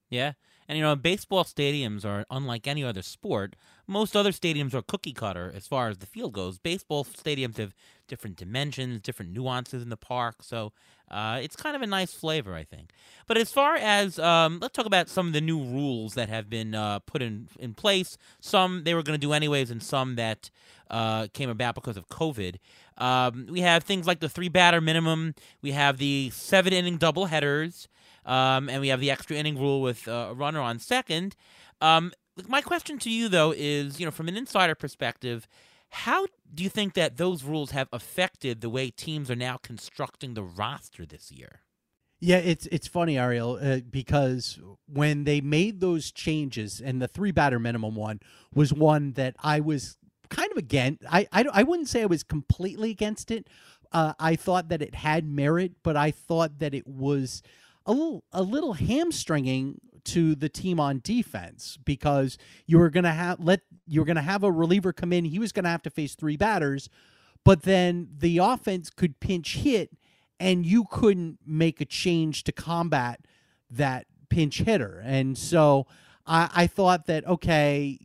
Yeah, 0.09 0.33
and 0.69 0.79
you 0.79 0.85
know, 0.85 0.97
baseball 0.97 1.45
stadiums 1.45 2.05
are 2.05 2.25
unlike 2.31 2.67
any 2.67 2.83
other 2.85 3.03
sport 3.03 3.57
most 3.87 4.17
other 4.17 4.31
stadiums 4.31 4.75
are 4.75 4.83
cookie 4.83 5.13
cutter 5.13 5.53
as 5.55 5.67
far 5.67 5.89
as 5.89 5.99
the 5.99 6.07
field 6.07 6.33
goes. 6.33 6.59
Baseball 6.59 7.05
stadiums 7.05 7.59
have 7.59 7.75
different 8.09 8.37
dimensions, 8.37 9.01
different 9.01 9.33
nuances 9.33 9.83
in 9.83 9.91
the 9.91 9.97
park, 9.97 10.37
so 10.43 10.73
uh, 11.11 11.39
it's 11.43 11.57
kind 11.57 11.77
of 11.77 11.83
a 11.83 11.87
nice 11.87 12.13
flavor, 12.13 12.55
I 12.55 12.65
think. 12.65 12.91
But 13.27 13.37
as 13.37 13.53
far 13.53 13.77
as 13.77 14.19
um, 14.19 14.59
let's 14.61 14.75
talk 14.75 14.87
about 14.87 15.09
some 15.09 15.27
of 15.27 15.33
the 15.33 15.41
new 15.41 15.63
rules 15.63 16.15
that 16.15 16.29
have 16.29 16.49
been 16.49 16.75
uh, 16.75 17.01
put 17.01 17.21
in 17.23 17.49
in 17.59 17.75
place. 17.75 18.17
Some 18.41 18.85
they 18.85 18.95
were 18.95 19.03
going 19.03 19.19
to 19.19 19.27
do 19.27 19.33
anyways, 19.33 19.71
and 19.71 19.83
some 19.83 20.17
that 20.17 20.51
uh, 20.91 21.29
came 21.33 21.51
about 21.51 21.75
because 21.75 21.97
of 21.97 22.09
COVID. 22.09 22.57
Um, 22.97 23.49
we 23.51 23.61
have 23.61 23.85
things 23.85 24.07
like 24.07 24.21
the 24.21 24.29
three 24.29 24.49
batter 24.49 24.81
minimum. 24.81 25.35
We 25.61 25.73
have 25.73 25.99
the 25.99 26.31
seven 26.31 26.73
inning 26.73 26.97
double 26.97 27.27
headers. 27.27 27.89
Um, 28.25 28.69
and 28.69 28.81
we 28.81 28.89
have 28.89 29.01
the 29.01 29.11
extra 29.11 29.37
inning 29.37 29.59
rule 29.59 29.83
with 29.83 30.09
uh, 30.09 30.29
a 30.31 30.35
runner 30.35 30.61
on 30.61 30.79
second. 30.79 31.37
Um, 31.81 32.13
my 32.49 32.61
question 32.61 32.99
to 32.99 33.11
you 33.11 33.29
though 33.29 33.53
is, 33.57 34.01
you 34.01 34.07
know, 34.07 34.11
from 34.13 34.29
an 34.29 34.37
insider 34.37 34.75
perspective, 34.75 35.47
How 35.91 36.27
do 36.53 36.65
you 36.65 36.69
think 36.69 36.95
that 36.95 37.19
those 37.19 37.45
rules 37.45 37.71
have 37.71 37.89
affected 37.93 38.61
the 38.61 38.69
way 38.69 38.91
teams 38.91 39.31
are 39.31 39.37
now 39.37 39.59
constructing 39.59 40.35
the 40.35 40.43
roster 40.43 41.07
this 41.07 41.31
year? 41.31 41.61
Yeah, 42.21 42.39
it's 42.39 42.67
it's 42.73 42.89
funny, 42.89 43.17
Ariel, 43.17 43.59
uh, 43.63 43.79
because 43.89 44.59
when 44.89 45.23
they 45.25 45.41
made 45.41 45.81
those 45.81 46.11
changes, 46.11 46.81
and 46.81 47.01
the 47.01 47.07
three 47.07 47.31
batter 47.31 47.61
minimum 47.61 47.95
one 47.95 48.19
was 48.53 48.73
one 48.73 49.13
that 49.13 49.37
I 49.43 49.61
was 49.61 49.97
kind 50.31 50.51
of 50.51 50.57
against. 50.59 51.05
I 51.09 51.29
I, 51.33 51.45
I 51.53 51.63
wouldn't 51.63 51.89
say 51.89 52.03
I 52.03 52.07
was 52.07 52.25
completely 52.25 52.91
against 52.91 53.31
it. 53.31 53.49
Uh, 53.93 54.15
I 54.19 54.35
thought 54.35 54.71
that 54.71 54.83
it 54.83 54.97
had 54.97 55.25
merit, 55.25 55.75
but 55.85 55.97
I 55.97 56.11
thought 56.11 56.59
that 56.59 56.75
it 56.75 56.89
was 56.89 57.41
a 57.87 57.93
little 57.93 58.25
a 58.33 58.43
little 58.43 58.75
hamstringing 58.75 59.81
to 60.05 60.35
the 60.35 60.49
team 60.49 60.79
on 60.79 61.01
defense 61.03 61.79
because 61.85 62.37
you 62.67 62.79
were 62.79 62.91
going 62.91 63.05
to 63.05 63.11
have 63.11 63.41
let 63.41 63.61
you 63.87 64.01
were 64.01 64.07
going 64.07 64.17
to 64.17 64.23
have 64.23 64.43
a 64.43 64.53
reliever 64.53 64.93
come 64.93 65.13
in. 65.13 65.25
He 65.25 65.39
was 65.39 65.53
going 65.53 65.65
to 65.65 65.71
have 65.71 65.83
to 65.83 65.91
face 65.91 66.15
three 66.15 66.37
batters, 66.37 66.89
but 67.45 67.63
then 67.63 68.09
the 68.19 68.39
offense 68.39 68.91
could 68.91 69.21
pinch 69.21 69.57
hit 69.57 69.91
and 70.41 70.67
you 70.67 70.85
couldn't 70.91 71.39
make 71.47 71.81
a 71.81 71.85
change 71.85 72.45
to 72.45 72.53
combat 72.53 73.21
that 73.71 74.07
pinch 74.29 74.59
hitter. 74.63 75.01
And 75.05 75.39
so 75.39 75.87
I, 76.27 76.51
I 76.55 76.67
thought 76.67 77.07
that 77.07 77.27
okay, 77.27 77.99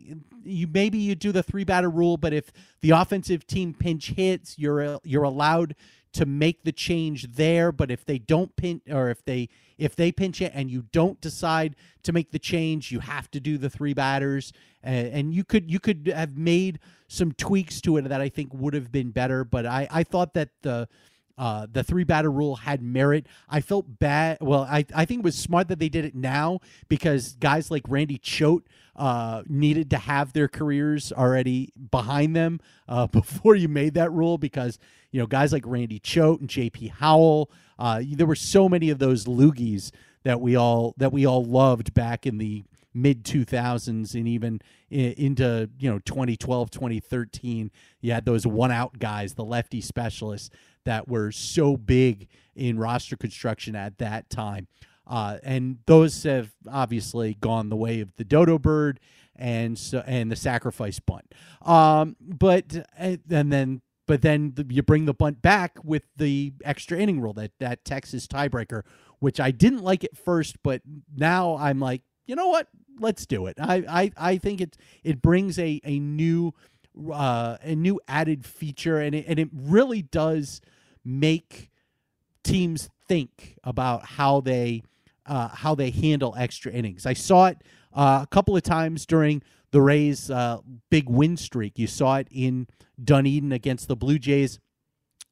you 0.43 0.67
maybe 0.67 0.97
you 0.97 1.15
do 1.15 1.31
the 1.31 1.43
three 1.43 1.63
batter 1.63 1.89
rule, 1.89 2.17
but 2.17 2.33
if 2.33 2.51
the 2.81 2.91
offensive 2.91 3.45
team 3.45 3.73
pinch 3.73 4.11
hits, 4.11 4.57
you're 4.57 4.99
you're 5.03 5.23
allowed 5.23 5.75
to 6.13 6.25
make 6.25 6.63
the 6.63 6.71
change 6.71 7.31
there. 7.33 7.71
But 7.71 7.91
if 7.91 8.05
they 8.05 8.17
don't 8.17 8.55
pinch 8.55 8.83
or 8.89 9.09
if 9.09 9.23
they 9.23 9.49
if 9.77 9.95
they 9.95 10.11
pinch 10.11 10.41
it 10.41 10.51
and 10.55 10.69
you 10.69 10.85
don't 10.91 11.19
decide 11.21 11.75
to 12.03 12.11
make 12.11 12.31
the 12.31 12.39
change, 12.39 12.91
you 12.91 12.99
have 12.99 13.29
to 13.31 13.39
do 13.39 13.57
the 13.57 13.69
three 13.69 13.93
batters. 13.93 14.51
And, 14.83 15.07
and 15.07 15.33
you 15.33 15.43
could 15.43 15.69
you 15.71 15.79
could 15.79 16.11
have 16.13 16.37
made 16.37 16.79
some 17.07 17.31
tweaks 17.33 17.81
to 17.81 17.97
it 17.97 18.07
that 18.09 18.21
I 18.21 18.29
think 18.29 18.53
would 18.53 18.73
have 18.73 18.91
been 18.91 19.11
better. 19.11 19.43
But 19.43 19.65
I 19.65 19.87
I 19.91 20.03
thought 20.03 20.33
that 20.33 20.49
the 20.61 20.87
uh, 21.39 21.65
the 21.71 21.83
three 21.83 22.03
batter 22.03 22.29
rule 22.29 22.57
had 22.57 22.83
merit. 22.83 23.25
I 23.49 23.61
felt 23.61 23.97
bad. 23.97 24.39
Well, 24.41 24.67
I, 24.69 24.85
I 24.93 25.05
think 25.05 25.19
it 25.19 25.23
was 25.23 25.37
smart 25.37 25.69
that 25.69 25.79
they 25.79 25.87
did 25.87 26.03
it 26.03 26.13
now 26.13 26.59
because 26.89 27.35
guys 27.35 27.71
like 27.71 27.83
Randy 27.87 28.17
Choate 28.17 28.67
uh, 28.97 29.43
needed 29.47 29.89
to 29.91 29.97
have 29.97 30.33
their 30.33 30.49
careers 30.49 31.13
already 31.13 31.71
behind 31.91 32.35
them 32.35 32.59
uh, 32.89 33.07
before 33.11 33.55
you 33.55 33.69
made 33.69 33.93
that 33.93 34.11
rule 34.11 34.37
because, 34.37 34.77
you 35.11 35.19
know, 35.19 35.27
guys 35.27 35.51
like 35.51 35.63
Randy 35.65 35.99
Choate 35.99 36.41
and 36.41 36.49
JP 36.49 36.91
Howell, 36.91 37.51
uh, 37.77 38.01
there 38.11 38.27
were 38.27 38.35
so 38.35 38.69
many 38.69 38.89
of 38.89 38.99
those 38.99 39.25
loogies 39.25 39.91
that 40.23 40.41
we 40.41 40.55
all 40.55 40.93
that 40.97 41.11
we 41.11 41.25
all 41.25 41.43
loved 41.43 41.93
back 41.93 42.25
in 42.25 42.37
the 42.37 42.63
mid 42.93 43.23
2000s 43.23 44.15
and 44.15 44.27
even 44.27 44.59
into 44.89 45.69
you 45.77 45.87
know 45.87 45.99
2012 45.99 46.71
2013 46.71 47.69
you 48.01 48.11
had 48.11 48.25
those 48.25 48.47
one 48.47 48.71
out 48.71 48.97
guys 48.97 49.35
the 49.35 49.45
lefty 49.45 49.79
specialists 49.79 50.49
that 50.85 51.07
were 51.07 51.31
so 51.31 51.77
big 51.77 52.27
in 52.55 52.79
roster 52.79 53.15
construction 53.15 53.75
at 53.75 53.97
that 53.99 54.29
time. 54.29 54.67
Uh, 55.05 55.37
and 55.43 55.77
those 55.85 56.23
have 56.23 56.51
obviously 56.69 57.35
gone 57.41 57.69
the 57.69 57.75
way 57.75 57.99
of 57.99 58.15
the 58.17 58.23
dodo 58.23 58.59
bird 58.59 58.99
and 59.35 59.77
so 59.77 60.03
and 60.05 60.31
the 60.31 60.35
sacrifice 60.35 60.99
bunt. 60.99 61.33
Um, 61.61 62.15
but 62.19 62.85
and 62.97 63.51
then 63.51 63.81
but 64.09 64.23
then 64.23 64.53
the, 64.55 64.65
you 64.71 64.81
bring 64.81 65.05
the 65.05 65.13
bunt 65.13 65.39
back 65.39 65.77
with 65.83 66.01
the 66.17 66.51
extra 66.65 66.97
inning 66.97 67.21
rule 67.21 67.33
that 67.33 67.51
that 67.59 67.85
Texas 67.85 68.25
tiebreaker, 68.25 68.81
which 69.19 69.39
I 69.39 69.51
didn't 69.51 69.83
like 69.83 70.03
at 70.03 70.17
first, 70.17 70.55
but 70.63 70.81
now 71.15 71.55
I'm 71.57 71.79
like, 71.79 72.01
you 72.25 72.35
know 72.35 72.47
what? 72.47 72.69
Let's 72.99 73.27
do 73.27 73.45
it. 73.45 73.57
I 73.61 73.85
I, 73.87 74.11
I 74.17 74.37
think 74.39 74.61
it 74.61 74.77
it 75.03 75.21
brings 75.21 75.59
a 75.59 75.79
a 75.83 75.99
new 75.99 76.55
uh, 77.13 77.57
a 77.61 77.75
new 77.75 78.01
added 78.07 78.47
feature, 78.47 78.97
and 78.97 79.13
it, 79.13 79.25
and 79.27 79.37
it 79.37 79.49
really 79.53 80.01
does 80.01 80.59
make 81.05 81.69
teams 82.43 82.89
think 83.07 83.57
about 83.63 84.05
how 84.05 84.41
they 84.41 84.81
uh, 85.27 85.49
how 85.49 85.75
they 85.75 85.91
handle 85.91 86.33
extra 86.35 86.71
innings. 86.71 87.05
I 87.05 87.13
saw 87.13 87.45
it 87.45 87.63
uh, 87.93 88.21
a 88.23 88.27
couple 88.27 88.57
of 88.57 88.63
times 88.63 89.05
during 89.05 89.43
the 89.71 89.81
Rays' 89.81 90.29
uh, 90.29 90.59
big 90.89 91.09
win 91.09 91.37
streak. 91.37 91.77
You 91.77 91.87
saw 91.87 92.17
it 92.17 92.27
in 92.31 92.67
Dunedin 93.01 93.51
against 93.51 93.87
the 93.87 93.95
Blue 93.95 94.19
Jays. 94.19 94.59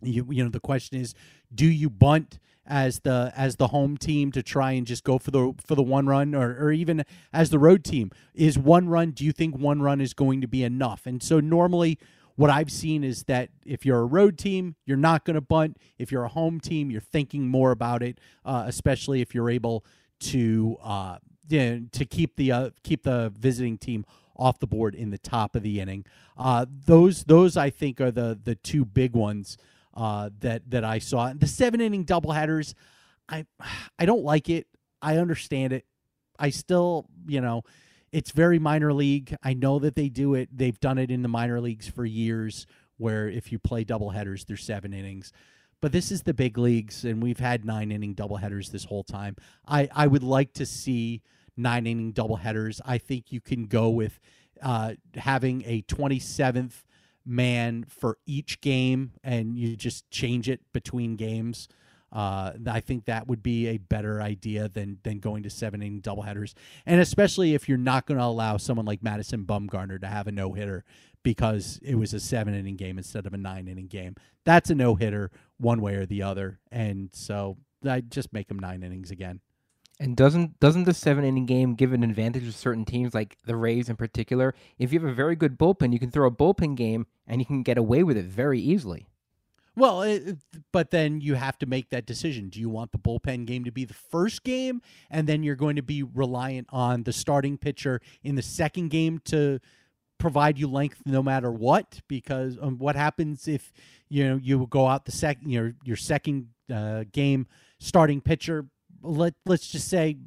You, 0.02 0.28
you 0.30 0.44
know 0.44 0.50
the 0.50 0.60
question 0.60 1.00
is, 1.00 1.14
do 1.54 1.66
you 1.66 1.90
bunt 1.90 2.40
as 2.66 3.00
the 3.00 3.32
as 3.36 3.56
the 3.56 3.68
home 3.68 3.98
team 3.98 4.32
to 4.34 4.44
try 4.44 4.74
and 4.74 4.86
just 4.86 5.04
go 5.04 5.18
for 5.18 5.32
the 5.32 5.54
for 5.66 5.76
the 5.76 5.84
one 5.84 6.06
run, 6.06 6.36
or 6.36 6.52
or 6.60 6.72
even 6.72 7.04
as 7.34 7.50
the 7.50 7.60
road 7.60 7.84
team? 7.84 8.12
Is 8.34 8.58
one 8.58 8.90
run? 8.90 9.12
Do 9.12 9.26
you 9.26 9.32
think 9.32 9.58
one 9.58 9.82
run 9.82 10.02
is 10.02 10.14
going 10.14 10.42
to 10.42 10.48
be 10.48 10.64
enough? 10.64 11.06
And 11.06 11.22
so 11.24 11.40
normally 11.40 11.98
what 12.36 12.52
I've 12.52 12.72
seen 12.72 13.04
is 13.04 13.24
that 13.24 13.50
if 13.66 13.84
you're 13.84 14.00
a 14.00 14.06
road 14.06 14.38
team, 14.38 14.76
you're 14.86 14.96
not 14.96 15.26
going 15.26 15.34
to 15.34 15.42
bunt. 15.42 15.78
If 15.98 16.12
you're 16.12 16.24
a 16.24 16.30
home 16.30 16.60
team, 16.60 16.92
you're 16.92 17.02
thinking 17.02 17.48
more 17.48 17.72
about 17.72 18.04
it, 18.04 18.20
uh, 18.46 18.66
especially 18.68 19.22
if 19.22 19.34
you're 19.34 19.50
able 19.50 19.84
to 20.20 20.78
uh, 20.84 21.18
yeah, 21.50 21.80
to 21.92 22.06
keep 22.06 22.36
the 22.36 22.52
uh, 22.52 22.70
keep 22.84 23.04
the 23.04 23.34
visiting 23.38 23.78
team 23.78 24.06
off 24.38 24.60
the 24.60 24.68
board 24.68 24.96
in 24.96 25.10
the 25.10 25.18
top 25.18 25.56
of 25.56 25.64
the 25.64 25.80
inning. 25.80 26.06
Uh, 26.38 26.66
those 26.70 27.24
those 27.26 27.58
I 27.58 27.70
think 27.70 28.00
are 28.02 28.12
the 28.12 28.40
the 28.42 28.56
two 28.56 28.86
big 28.86 29.14
ones 29.14 29.58
uh, 29.94 30.30
that 30.40 30.70
that 30.70 30.84
I 30.84 31.00
saw. 31.00 31.34
The 31.34 31.48
seven 31.48 31.82
inning 31.82 32.06
doubleheaders, 32.06 32.74
I 33.28 33.46
I 33.98 34.06
don't 34.06 34.24
like 34.24 34.50
it. 34.50 34.68
I 35.02 35.18
understand 35.18 35.74
it. 35.74 35.86
I 36.40 36.50
still 36.50 37.08
you 37.28 37.42
know 37.42 37.64
it's 38.12 38.32
very 38.32 38.60
minor 38.60 38.94
league. 38.94 39.36
I 39.44 39.54
know 39.54 39.80
that 39.80 39.96
they 39.96 40.10
do 40.10 40.34
it. 40.34 40.50
They've 40.56 40.80
done 40.80 40.98
it 40.98 41.12
in 41.12 41.22
the 41.22 41.28
minor 41.28 41.60
leagues 41.60 41.88
for 41.88 42.06
years 42.06 42.66
where 42.98 43.30
if 43.30 43.52
you 43.52 43.60
play 43.60 43.84
double 43.84 44.10
headers, 44.10 44.46
there's 44.46 44.64
seven 44.64 44.94
innings. 44.94 45.32
But 45.82 45.92
this 45.92 46.12
is 46.12 46.24
the 46.24 46.34
big 46.34 46.58
leagues, 46.58 47.06
and 47.06 47.22
we've 47.22 47.40
had 47.40 47.64
nine 47.64 47.92
inning 47.92 48.16
double 48.16 48.38
headers 48.38 48.72
this 48.72 48.86
whole 48.86 49.04
time. 49.04 49.36
I, 49.68 49.88
I 49.94 50.08
would 50.08 50.24
like 50.24 50.54
to 50.54 50.66
see 50.66 51.22
nine 51.58 51.88
inning 51.88 52.12
double 52.12 52.38
headers. 52.38 52.80
I 52.86 52.98
think 52.98 53.32
you 53.32 53.42
can 53.42 53.66
go 53.66 53.90
with 53.90 54.20
uh, 54.62 54.94
having 55.16 55.64
a 55.66 55.82
27th 55.84 56.84
man 57.26 57.86
for 57.88 58.18
each 58.26 58.62
game, 58.62 59.12
and 59.24 59.58
you 59.58 59.76
just 59.76 60.10
change 60.10 60.48
it 60.48 60.62
between 60.72 61.16
games. 61.16 61.68
Uh, 62.12 62.54
I 62.66 62.80
think 62.80 63.06
that 63.06 63.28
would 63.28 63.44
be 63.44 63.68
a 63.68 63.78
better 63.78 64.22
idea 64.22 64.70
than 64.70 64.98
than 65.04 65.20
going 65.20 65.44
to 65.44 65.50
seven 65.50 65.82
inning 65.82 66.02
doubleheaders, 66.02 66.54
and 66.86 67.02
especially 67.02 67.54
if 67.54 67.68
you're 67.68 67.78
not 67.78 68.06
going 68.06 68.18
to 68.18 68.24
allow 68.24 68.56
someone 68.56 68.86
like 68.86 69.04
Madison 69.04 69.44
Bumgarner 69.44 70.00
to 70.00 70.08
have 70.08 70.28
a 70.28 70.32
no 70.32 70.54
hitter 70.54 70.86
because 71.22 71.80
it 71.84 71.96
was 71.96 72.14
a 72.14 72.20
seven 72.22 72.54
inning 72.54 72.78
game 72.78 72.98
instead 72.98 73.26
of 73.26 73.34
a 73.34 73.38
nine 73.38 73.68
inning 73.68 73.88
game. 73.88 74.16
That's 74.46 74.70
a 74.70 74.76
no 74.76 74.96
hitter 74.96 75.32
one 75.58 75.82
way 75.82 75.96
or 75.96 76.06
the 76.06 76.22
other, 76.24 76.60
and 76.72 77.10
so 77.12 77.58
I 77.86 78.00
just 78.00 78.32
make 78.32 78.48
them 78.48 78.60
nine 78.60 78.84
innings 78.84 79.12
again. 79.12 79.42
And 80.00 80.16
doesn't 80.16 80.60
doesn't 80.60 80.84
the 80.84 80.94
seven 80.94 81.24
inning 81.24 81.48
game 81.48 81.74
give 81.74 81.92
an 81.92 82.04
advantage 82.04 82.44
to 82.44 82.52
certain 82.52 82.86
teams 82.86 83.16
like 83.16 83.38
the 83.46 83.56
Rays 83.56 83.90
in 83.90 83.96
particular? 83.96 84.54
If 84.78 84.94
you 84.94 85.00
have 85.00 85.10
a 85.10 85.14
very 85.14 85.36
good 85.36 85.58
bullpen, 85.58 85.92
you 85.92 86.00
can 86.00 86.12
throw 86.12 86.28
a 86.28 86.32
bullpen 86.32 86.76
game 86.76 87.08
and 87.26 87.42
you 87.42 87.46
can 87.46 87.64
get 87.64 87.80
away 87.80 88.04
with 88.04 88.16
it 88.16 88.26
very 88.26 88.60
easily. 88.60 89.08
Well, 89.78 90.02
it, 90.02 90.38
but 90.74 90.90
then 90.90 91.22
you 91.22 91.36
have 91.36 91.60
to 91.60 91.68
make 91.68 91.92
that 91.92 92.08
decision. 92.08 92.50
Do 92.50 92.60
you 92.60 92.68
want 92.68 92.92
the 92.92 92.98
bullpen 92.98 93.46
game 93.46 93.64
to 93.66 93.72
be 93.72 93.86
the 93.86 93.94
first 93.94 94.44
game, 94.44 94.82
and 95.12 95.28
then 95.28 95.44
you're 95.44 95.56
going 95.56 95.76
to 95.76 95.84
be 95.84 96.02
reliant 96.02 96.66
on 96.72 97.04
the 97.04 97.14
starting 97.14 97.60
pitcher 97.60 98.02
in 98.24 98.34
the 98.34 98.42
second 98.42 98.90
game 98.90 99.20
to 99.26 99.60
provide 100.18 100.58
you 100.58 100.68
length 100.68 101.04
no 101.06 101.22
matter 101.22 101.52
what? 101.52 102.02
Because 102.08 102.58
um, 102.60 102.80
what 102.80 102.96
happens 102.96 103.48
if 103.48 103.72
you 104.10 104.28
know 104.28 104.40
you 104.42 104.66
go 104.68 104.88
out 104.88 105.06
the 105.06 105.12
second 105.12 105.52
your 105.52 105.76
your 105.84 105.96
second 105.96 106.48
uh, 106.74 107.04
game 107.12 107.46
starting 107.80 108.20
pitcher? 108.20 108.66
Let 109.02 109.34
let's 109.46 109.68
just 109.68 109.88
say 109.88 110.18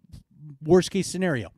worst 0.62 0.90
case 0.90 1.06
scenario 1.06 1.52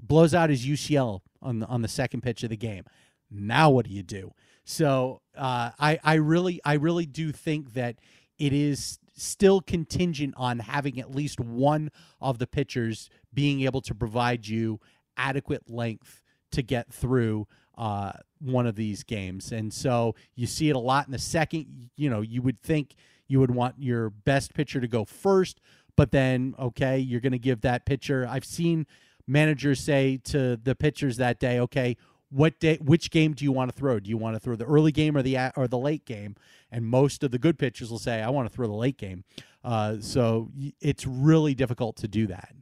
blows 0.00 0.34
out 0.34 0.50
his 0.50 0.66
UCL 0.66 1.20
on 1.42 1.60
the 1.60 1.66
on 1.66 1.82
the 1.82 1.88
second 1.88 2.22
pitch 2.22 2.42
of 2.42 2.50
the 2.50 2.56
game. 2.56 2.84
Now 3.30 3.70
what 3.70 3.86
do 3.86 3.92
you 3.92 4.02
do? 4.02 4.32
So 4.64 5.20
uh, 5.36 5.70
I 5.78 5.98
I 6.02 6.14
really 6.14 6.60
I 6.64 6.74
really 6.74 7.06
do 7.06 7.32
think 7.32 7.74
that 7.74 7.96
it 8.38 8.52
is 8.52 8.98
still 9.16 9.60
contingent 9.60 10.34
on 10.36 10.58
having 10.58 10.98
at 10.98 11.14
least 11.14 11.38
one 11.38 11.90
of 12.20 12.38
the 12.38 12.46
pitchers 12.46 13.08
being 13.32 13.62
able 13.62 13.80
to 13.82 13.94
provide 13.94 14.46
you 14.46 14.80
adequate 15.16 15.70
length 15.70 16.20
to 16.50 16.62
get 16.62 16.92
through 16.92 17.46
uh, 17.76 18.12
one 18.40 18.66
of 18.66 18.76
these 18.76 19.02
games. 19.02 19.52
And 19.52 19.72
so 19.72 20.14
you 20.34 20.46
see 20.46 20.68
it 20.68 20.76
a 20.76 20.80
lot 20.80 21.06
in 21.06 21.12
the 21.12 21.18
second. 21.18 21.90
You 21.96 22.10
know, 22.10 22.20
you 22.20 22.42
would 22.42 22.60
think 22.62 22.94
you 23.26 23.40
would 23.40 23.50
want 23.50 23.76
your 23.78 24.10
best 24.10 24.54
pitcher 24.54 24.80
to 24.80 24.88
go 24.88 25.04
first, 25.04 25.60
but 25.96 26.10
then, 26.10 26.54
okay, 26.58 26.98
you're 26.98 27.20
going 27.20 27.32
to 27.32 27.38
give 27.38 27.60
that 27.62 27.86
pitcher. 27.86 28.26
I've 28.28 28.44
seen 28.44 28.86
managers 29.26 29.80
say 29.80 30.18
to 30.24 30.56
the 30.56 30.74
pitchers 30.74 31.16
that 31.18 31.38
day, 31.40 31.60
okay, 31.60 31.96
what 32.30 32.58
day 32.58 32.78
which 32.82 33.10
game 33.10 33.32
do 33.32 33.44
you 33.44 33.52
want 33.52 33.70
to 33.70 33.78
throw 33.78 34.00
do 34.00 34.10
you 34.10 34.16
want 34.16 34.34
to 34.34 34.40
throw 34.40 34.56
the 34.56 34.64
early 34.64 34.90
game 34.90 35.16
or 35.16 35.22
the 35.22 35.36
or 35.56 35.68
the 35.68 35.78
late 35.78 36.04
game 36.04 36.34
and 36.72 36.84
most 36.84 37.22
of 37.22 37.30
the 37.30 37.38
good 37.38 37.56
pitchers 37.56 37.92
will 37.92 37.98
say 37.98 38.22
i 38.22 38.28
want 38.28 38.48
to 38.48 38.52
throw 38.52 38.66
the 38.66 38.72
late 38.72 38.98
game 38.98 39.22
uh, 39.62 39.96
so 40.00 40.50
it's 40.80 41.06
really 41.06 41.54
difficult 41.54 41.94
to 41.94 42.08
do 42.08 42.26
that 42.26 42.54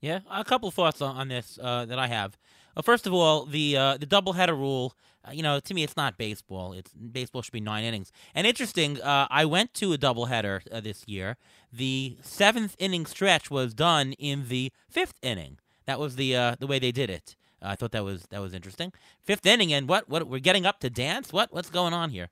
Yeah, 0.00 0.20
a 0.30 0.44
couple 0.44 0.68
of 0.68 0.74
thoughts 0.74 1.02
on, 1.02 1.16
on 1.16 1.28
this 1.28 1.58
uh, 1.62 1.84
that 1.84 1.98
I 1.98 2.06
have. 2.06 2.38
Uh, 2.76 2.82
first 2.82 3.06
of 3.06 3.12
all, 3.12 3.44
the 3.44 3.76
uh, 3.76 3.96
the 3.96 4.06
doubleheader 4.06 4.56
rule. 4.56 4.94
Uh, 5.22 5.32
you 5.32 5.42
know, 5.42 5.60
to 5.60 5.74
me, 5.74 5.82
it's 5.82 5.98
not 5.98 6.16
baseball. 6.16 6.72
It's 6.72 6.92
baseball 6.92 7.42
should 7.42 7.52
be 7.52 7.60
nine 7.60 7.84
innings. 7.84 8.10
And 8.34 8.46
interesting, 8.46 9.00
uh, 9.02 9.26
I 9.30 9.44
went 9.44 9.74
to 9.74 9.92
a 9.92 9.98
doubleheader 9.98 10.62
uh, 10.72 10.80
this 10.80 11.06
year. 11.06 11.36
The 11.70 12.16
seventh 12.22 12.74
inning 12.78 13.04
stretch 13.04 13.50
was 13.50 13.74
done 13.74 14.12
in 14.14 14.48
the 14.48 14.72
fifth 14.88 15.18
inning. 15.20 15.58
That 15.84 16.00
was 16.00 16.16
the 16.16 16.34
uh, 16.34 16.56
the 16.58 16.66
way 16.66 16.78
they 16.78 16.92
did 16.92 17.10
it. 17.10 17.36
I 17.62 17.76
thought 17.76 17.92
that 17.92 18.04
was 18.04 18.24
that 18.30 18.40
was 18.40 18.54
interesting. 18.54 18.92
Fifth 19.22 19.44
inning, 19.44 19.72
and 19.72 19.88
what 19.88 20.08
what 20.08 20.26
we're 20.26 20.40
getting 20.40 20.64
up 20.64 20.80
to 20.80 20.90
dance. 20.90 21.32
What 21.32 21.52
what's 21.52 21.70
going 21.70 21.92
on 21.92 22.10
here? 22.10 22.28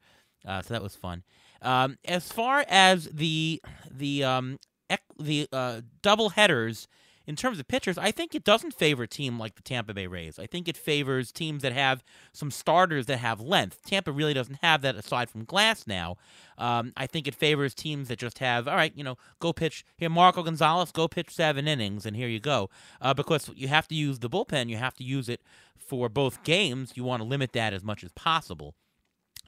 so 0.46 0.68
that 0.68 0.82
was 0.82 0.96
fun. 0.96 1.24
Um, 1.60 1.98
as 2.06 2.32
far 2.32 2.64
as 2.68 3.04
the 3.12 3.60
the 3.90 4.24
um, 4.24 4.58
ec- 4.88 5.02
the 5.18 5.84
double 6.00 6.30
headers 6.30 6.88
in 7.28 7.36
terms 7.36 7.60
of 7.60 7.68
pitchers, 7.68 7.98
I 7.98 8.10
think 8.10 8.34
it 8.34 8.42
doesn't 8.42 8.72
favor 8.72 9.02
a 9.02 9.06
team 9.06 9.38
like 9.38 9.54
the 9.54 9.60
Tampa 9.62 9.92
Bay 9.92 10.06
Rays. 10.06 10.38
I 10.38 10.46
think 10.46 10.66
it 10.66 10.78
favors 10.78 11.30
teams 11.30 11.60
that 11.60 11.74
have 11.74 12.02
some 12.32 12.50
starters 12.50 13.04
that 13.04 13.18
have 13.18 13.38
length. 13.38 13.84
Tampa 13.84 14.10
really 14.10 14.32
doesn't 14.32 14.60
have 14.62 14.80
that 14.80 14.96
aside 14.96 15.28
from 15.28 15.44
Glasnow. 15.44 16.16
Um, 16.56 16.94
I 16.96 17.06
think 17.06 17.28
it 17.28 17.34
favors 17.34 17.74
teams 17.74 18.08
that 18.08 18.18
just 18.18 18.38
have, 18.38 18.66
all 18.66 18.76
right, 18.76 18.94
you 18.96 19.04
know, 19.04 19.18
go 19.40 19.52
pitch 19.52 19.84
here, 19.98 20.08
Marco 20.08 20.42
Gonzalez, 20.42 20.90
go 20.90 21.06
pitch 21.06 21.28
seven 21.28 21.68
innings, 21.68 22.06
and 22.06 22.16
here 22.16 22.28
you 22.28 22.40
go. 22.40 22.70
Uh, 22.98 23.12
because 23.12 23.50
you 23.54 23.68
have 23.68 23.86
to 23.88 23.94
use 23.94 24.20
the 24.20 24.30
bullpen, 24.30 24.70
you 24.70 24.78
have 24.78 24.94
to 24.94 25.04
use 25.04 25.28
it 25.28 25.42
for 25.76 26.08
both 26.08 26.42
games. 26.44 26.92
You 26.94 27.04
want 27.04 27.20
to 27.20 27.28
limit 27.28 27.52
that 27.52 27.74
as 27.74 27.84
much 27.84 28.02
as 28.02 28.10
possible. 28.12 28.74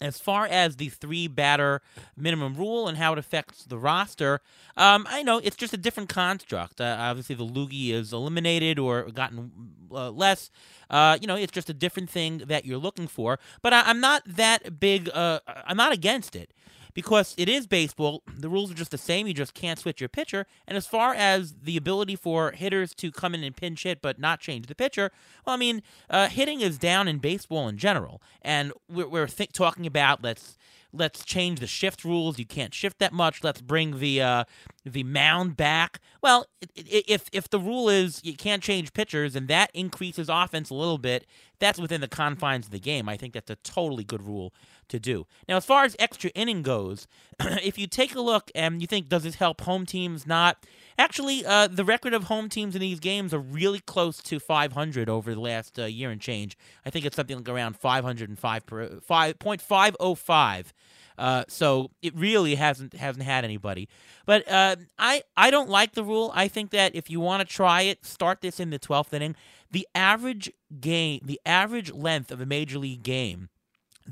As 0.01 0.19
far 0.19 0.47
as 0.47 0.77
the 0.77 0.89
three 0.89 1.29
batter 1.29 1.83
minimum 2.17 2.55
rule 2.55 2.89
and 2.89 2.97
how 2.97 3.13
it 3.13 3.19
affects 3.19 3.65
the 3.65 3.77
roster, 3.77 4.41
um, 4.77 5.07
I 5.09 5.23
know 5.23 5.39
it's 5.39 5.57
just 5.57 5.75
a 5.75 5.77
different 5.77 6.09
construct. 6.09 6.81
Uh, 6.81 6.97
obviously, 6.99 7.35
the 7.35 7.47
loogie 7.47 7.91
is 7.91 8.13
eliminated 8.13 8.79
or 8.79 9.03
gotten 9.11 9.51
uh, 9.93 10.11
less. 10.11 10.51
Uh, 10.89 11.19
you 11.21 11.27
know, 11.27 11.37
it's 11.37 11.53
just 11.53 11.69
a 11.69 11.75
different 11.75 12.09
thing 12.09 12.39
that 12.47 12.65
you're 12.65 12.79
looking 12.79 13.09
for. 13.09 13.39
But 13.61 13.75
I, 13.75 13.91
am 13.91 14.01
not 14.01 14.23
that 14.27 14.81
big. 14.81 15.11
Uh, 15.13 15.41
I'm 15.47 15.77
not 15.77 15.93
against 15.93 16.35
it 16.35 16.53
because 16.95 17.35
it 17.37 17.49
is 17.49 17.67
baseball. 17.67 18.23
The 18.37 18.49
rules 18.49 18.71
are 18.71 18.75
just 18.75 18.91
the 18.91 18.99
same. 18.99 19.27
You 19.27 19.35
just 19.35 19.55
can't 19.55 19.79
switch 19.79 20.01
your 20.01 20.09
pitcher. 20.09 20.47
And 20.67 20.77
as 20.77 20.87
far 20.87 21.15
as 21.15 21.55
the 21.63 21.77
ability 21.77 22.17
for 22.17 22.53
hitters 22.53 22.95
to 22.97 23.11
come 23.11 23.35
in 23.35 23.45
and 23.45 23.57
pinch 23.57 23.83
hit 23.83 24.03
but 24.03 24.19
not 24.19 24.41
change 24.41 24.67
the 24.67 24.75
pitcher, 24.75 25.11
well, 25.47 25.55
I 25.55 25.59
mean, 25.59 25.83
uh, 26.09 26.29
hitting 26.29 26.61
is 26.61 26.79
down 26.79 27.09
in 27.09 27.19
baseball 27.19 27.69
in 27.69 27.79
general. 27.79 28.23
And 28.43 28.73
we're, 28.89 29.09
we're 29.09 29.27
th- 29.27 29.53
talking 29.53 29.87
about 29.87 30.23
let's 30.23 30.57
let's 30.93 31.25
change 31.25 31.61
the 31.61 31.67
shift 31.67 32.05
rules. 32.05 32.39
You 32.39 32.47
can't 32.47 32.75
shift 32.75 32.99
that 32.99 33.13
much. 33.13 33.43
Let's 33.43 33.61
bring 33.61 33.99
the 33.99 34.23
uh, 34.23 34.45
the 34.85 35.05
mound 35.05 35.57
back. 35.57 36.01
Well, 36.23 36.47
if 36.75 37.29
if 37.33 37.49
the 37.49 37.59
rule 37.59 37.89
is 37.89 38.21
you 38.25 38.35
can't 38.37 38.63
change 38.63 38.93
pitchers 38.93 39.37
and 39.37 39.49
that 39.49 39.71
increases 39.75 40.29
offense 40.29 40.71
a 40.71 40.75
little 40.75 40.99
bit, 40.99 41.27
that's 41.59 41.79
within 41.79 42.01
the 42.01 42.09
confines 42.09 42.67
of 42.67 42.73
the 42.73 42.81
game. 42.81 43.09
I 43.09 43.17
think 43.17 43.35
that's 43.35 43.51
a 43.51 43.57
totally 43.57 44.05
good 44.05 44.23
rule 44.23 44.53
to 44.89 44.99
do. 44.99 45.27
Now, 45.49 45.57
as 45.57 45.65
far 45.65 45.85
as 45.85 45.97
extra 45.99 46.31
inning 46.31 46.63
goes, 46.63 47.07
if 47.41 47.79
you 47.79 47.87
take 47.87 48.15
a 48.15 48.21
look 48.21 48.51
and 48.55 48.81
you 48.81 48.87
think 48.87 49.09
does 49.09 49.23
this 49.23 49.37
help 49.37 49.61
home 49.63 49.87
teams? 49.87 50.27
Not 50.27 50.67
actually. 51.01 51.45
Uh, 51.45 51.67
the 51.67 51.85
record 51.85 52.15
of 52.15 52.25
home 52.25 52.49
teams 52.49 52.75
in 52.75 52.81
these 52.81 53.01
games 53.01 53.35
are 53.35 53.41
really 53.41 53.81
close 53.81 54.23
to 54.23 54.39
500 54.39 55.09
over 55.09 55.35
the 55.35 55.41
last 55.41 55.79
uh, 55.79 55.85
year 55.87 56.11
and 56.11 56.21
change. 56.21 56.57
I 56.85 56.91
think 56.91 57.05
it's 57.05 57.17
something 57.17 57.37
like 57.37 57.49
around 57.49 57.77
505 57.77 58.67
per 58.67 58.89
5.505 59.01 60.73
uh, 61.21 61.45
so 61.49 61.91
it 62.01 62.17
really 62.17 62.55
hasn't 62.55 62.95
hasn't 62.95 63.25
had 63.25 63.45
anybody. 63.45 63.89
But 64.25 64.51
uh, 64.51 64.77
I 64.99 65.23
I 65.37 65.51
don't 65.51 65.69
like 65.69 65.93
the 65.93 66.03
rule. 66.03 66.33
I 66.35 66.49
think 66.49 66.71
that 66.71 66.97
if 66.97 67.11
you 67.11 67.21
want 67.21 67.47
to 67.47 67.55
try 67.55 67.83
it, 67.83 68.07
start 68.07 68.41
this 68.41 68.59
in 68.59 68.71
the 68.71 68.79
twelfth 68.79 69.13
inning. 69.13 69.37
The 69.71 69.87
average 69.95 70.51
game, 70.81 71.21
the 71.23 71.39
average 71.45 71.93
length 71.93 72.33
of 72.33 72.41
a 72.41 72.47
major 72.47 72.79
league 72.79 73.03
game 73.03 73.51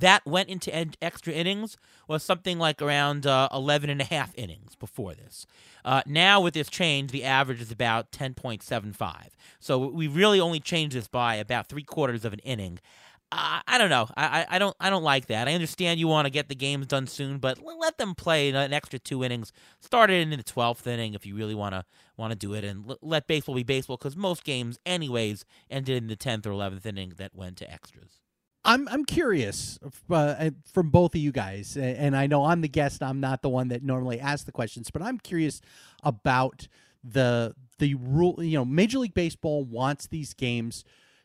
that 0.00 0.24
went 0.26 0.48
into 0.48 0.74
ed- 0.74 0.96
extra 1.02 1.32
innings 1.32 1.76
was 2.06 2.22
something 2.22 2.58
like 2.58 2.80
around 2.80 3.26
uh, 3.26 3.48
11 3.52 3.90
and 3.90 4.00
a 4.00 4.04
half 4.04 4.32
innings 4.36 4.74
before 4.74 5.14
this. 5.14 5.46
Uh, 5.84 6.02
now, 6.06 6.40
with 6.40 6.54
this 6.54 6.68
change, 6.68 7.10
the 7.10 7.24
average 7.24 7.60
is 7.60 7.70
about 7.70 8.12
10.75. 8.12 9.28
So 9.58 9.78
we 9.78 10.06
really 10.06 10.40
only 10.40 10.60
changed 10.60 10.94
this 10.94 11.08
by 11.08 11.36
about 11.36 11.68
three 11.68 11.82
quarters 11.82 12.24
of 12.24 12.32
an 12.32 12.40
inning. 12.40 12.78
I, 13.30 13.76
don't 13.76 13.90
know. 13.90 14.08
I, 14.16 14.46
I 14.48 14.58
don't 14.58 14.74
I 14.80 14.88
don't 14.88 15.02
like 15.02 15.26
that. 15.26 15.48
I 15.48 15.52
understand 15.52 16.00
you 16.00 16.08
want 16.08 16.24
to 16.24 16.30
get 16.30 16.48
the 16.48 16.54
games 16.54 16.86
done 16.86 17.06
soon, 17.06 17.36
but 17.36 17.58
let 17.62 17.98
them 17.98 18.14
play 18.14 18.48
an 18.48 18.72
extra 18.72 18.98
two 18.98 19.22
innings. 19.22 19.52
Start 19.80 20.08
it 20.08 20.22
in 20.22 20.30
the 20.30 20.42
twelfth 20.42 20.86
inning 20.86 21.12
if 21.12 21.26
you 21.26 21.36
really 21.36 21.54
want 21.54 21.74
to 21.74 21.84
want 22.16 22.30
to 22.32 22.38
do 22.38 22.54
it, 22.54 22.64
and 22.64 22.96
let 23.02 23.26
baseball 23.26 23.54
be 23.54 23.64
baseball 23.64 23.98
because 23.98 24.16
most 24.16 24.44
games, 24.44 24.78
anyways, 24.86 25.44
ended 25.70 25.98
in 25.98 26.06
the 26.08 26.16
tenth 26.16 26.46
or 26.46 26.52
eleventh 26.52 26.86
inning 26.86 27.12
that 27.18 27.34
went 27.34 27.58
to 27.58 27.70
extras. 27.70 28.22
I'm 28.64 28.88
I'm 28.88 29.04
curious 29.04 29.78
uh, 30.10 30.50
from 30.72 30.90
both 30.90 31.14
of 31.14 31.20
you 31.20 31.32
guys, 31.32 31.76
and 31.76 32.16
I 32.16 32.26
know 32.26 32.44
I'm 32.44 32.60
the 32.60 32.68
guest. 32.68 33.02
I'm 33.02 33.20
not 33.20 33.42
the 33.42 33.48
one 33.48 33.68
that 33.68 33.82
normally 33.82 34.20
asks 34.20 34.44
the 34.44 34.52
questions, 34.52 34.90
but 34.90 35.00
I'm 35.00 35.18
curious 35.18 35.60
about 36.02 36.68
the 37.02 37.54
the 37.78 37.94
rule. 37.94 38.42
You 38.42 38.58
know, 38.58 38.64
Major 38.64 38.98
League 38.98 39.14
Baseball 39.14 39.64
wants 39.64 40.06
these 40.06 40.34
games 40.34 40.84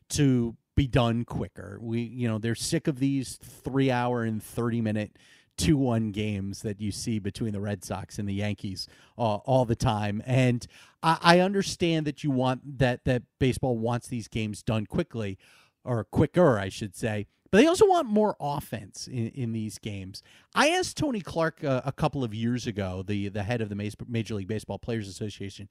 to 0.10 0.56
be 0.76 0.88
done 0.88 1.26
quicker. 1.26 1.78
We, 1.82 2.02
you 2.02 2.28
know, 2.28 2.38
they're 2.38 2.56
sick 2.56 2.88
of 2.88 3.00
these 3.00 3.38
three 3.38 3.92
hour 3.92 4.24
and 4.24 4.42
30 4.42 4.82
minute 4.82 5.18
2 5.58 5.78
1 5.78 6.12
games 6.12 6.62
that 6.64 6.82
you 6.82 6.92
see 6.92 7.20
between 7.20 7.54
the 7.54 7.62
Red 7.62 7.84
Sox 7.84 8.18
and 8.18 8.28
the 8.28 8.34
Yankees 8.34 8.88
uh, 9.18 9.36
all 9.36 9.66
the 9.66 9.76
time. 9.76 10.24
And 10.26 10.66
I, 11.04 11.18
I 11.22 11.40
understand 11.40 12.08
that 12.08 12.24
you 12.24 12.32
want 12.32 12.80
that, 12.80 13.06
that 13.06 13.24
baseball 13.40 13.78
wants 13.78 14.08
these 14.08 14.28
games 14.28 14.64
done 14.64 14.86
quickly 14.86 15.38
or 15.84 16.04
quicker, 16.04 16.58
I 16.58 16.70
should 16.70 16.96
say. 16.96 17.28
But 17.52 17.60
they 17.60 17.68
also 17.68 17.88
want 17.88 18.08
more 18.08 18.36
offense 18.40 19.08
in, 19.08 19.28
in 19.30 19.52
these 19.52 19.78
games. 19.78 20.24
I 20.56 20.70
asked 20.70 20.98
Tony 20.98 21.22
Clark 21.22 21.64
uh, 21.64 21.82
a 21.86 21.92
couple 21.92 22.24
of 22.24 22.34
years 22.34 22.66
ago, 22.66 23.04
the 23.06 23.30
the 23.30 23.44
head 23.44 23.62
of 23.62 23.70
the 23.70 23.76
Major 24.08 24.36
League 24.36 24.48
Baseball 24.48 24.80
Players 24.80 25.08
Association, 25.08 25.70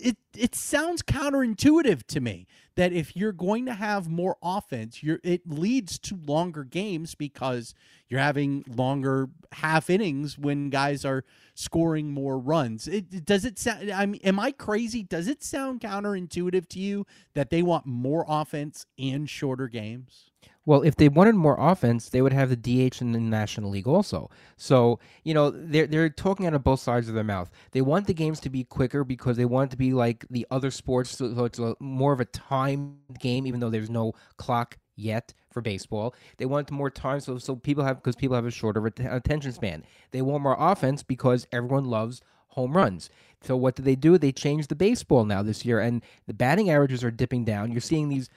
it 0.00 0.16
it 0.36 0.54
sounds 0.54 1.02
counterintuitive 1.02 2.04
to 2.08 2.20
me 2.20 2.46
that 2.76 2.92
if 2.92 3.16
you're 3.16 3.32
going 3.32 3.66
to 3.66 3.74
have 3.74 4.08
more 4.08 4.36
offense, 4.42 5.02
you're 5.02 5.20
it 5.22 5.48
leads 5.48 5.98
to 6.00 6.18
longer 6.26 6.64
games 6.64 7.14
because 7.14 7.74
you're 8.08 8.20
having 8.20 8.64
longer 8.68 9.28
half 9.52 9.88
innings 9.90 10.38
when 10.38 10.70
guys 10.70 11.04
are 11.04 11.24
scoring 11.54 12.10
more 12.10 12.38
runs. 12.38 12.88
It 12.88 13.24
does 13.24 13.44
it 13.44 13.58
sound 13.58 13.90
I 13.90 14.06
mean 14.06 14.20
am 14.24 14.40
I 14.40 14.52
crazy? 14.52 15.02
Does 15.02 15.28
it 15.28 15.42
sound 15.42 15.80
counterintuitive 15.80 16.68
to 16.70 16.80
you 16.80 17.06
that 17.34 17.50
they 17.50 17.62
want 17.62 17.86
more 17.86 18.24
offense 18.28 18.86
and 18.98 19.28
shorter 19.28 19.68
games? 19.68 20.30
Well, 20.66 20.82
if 20.82 20.96
they 20.96 21.08
wanted 21.08 21.34
more 21.34 21.56
offense, 21.58 22.08
they 22.08 22.22
would 22.22 22.32
have 22.32 22.48
the 22.48 22.56
DH 22.56 23.00
in 23.02 23.12
the 23.12 23.20
National 23.20 23.70
League 23.70 23.86
also. 23.86 24.30
So, 24.56 24.98
you 25.22 25.34
know, 25.34 25.50
they're 25.50 25.86
they're 25.86 26.08
talking 26.08 26.46
out 26.46 26.54
of 26.54 26.64
both 26.64 26.80
sides 26.80 27.08
of 27.08 27.14
their 27.14 27.24
mouth. 27.24 27.50
They 27.72 27.82
want 27.82 28.06
the 28.06 28.14
games 28.14 28.40
to 28.40 28.50
be 28.50 28.64
quicker 28.64 29.04
because 29.04 29.36
they 29.36 29.44
want 29.44 29.70
it 29.70 29.72
to 29.72 29.76
be 29.76 29.92
like 29.92 30.24
the 30.30 30.46
other 30.50 30.70
sports, 30.70 31.10
so 31.18 31.44
it's 31.44 31.58
a, 31.58 31.74
more 31.80 32.12
of 32.12 32.20
a 32.20 32.24
timed 32.26 33.18
game, 33.20 33.46
even 33.46 33.60
though 33.60 33.70
there's 33.70 33.90
no 33.90 34.14
clock 34.38 34.78
yet 34.96 35.34
for 35.50 35.60
baseball. 35.60 36.14
They 36.38 36.46
want 36.46 36.70
more 36.70 36.90
time 36.90 37.20
so 37.20 37.38
so 37.38 37.56
people 37.56 37.84
have 37.84 37.96
because 37.96 38.16
people 38.16 38.36
have 38.36 38.46
a 38.46 38.50
shorter 38.50 38.84
attention 38.86 39.52
span. 39.52 39.84
They 40.12 40.22
want 40.22 40.42
more 40.42 40.56
offense 40.58 41.02
because 41.02 41.46
everyone 41.52 41.84
loves 41.84 42.22
home 42.48 42.76
runs. 42.76 43.10
So 43.42 43.56
what 43.56 43.76
do 43.76 43.82
they 43.82 43.96
do? 43.96 44.16
They 44.16 44.32
change 44.32 44.68
the 44.68 44.74
baseball 44.74 45.24
now 45.24 45.42
this 45.42 45.64
year, 45.64 45.80
and 45.80 46.02
the 46.26 46.32
batting 46.32 46.70
averages 46.70 47.04
are 47.04 47.10
dipping 47.10 47.44
down. 47.44 47.72
You're 47.72 47.80
seeing 47.80 48.08
these 48.08 48.30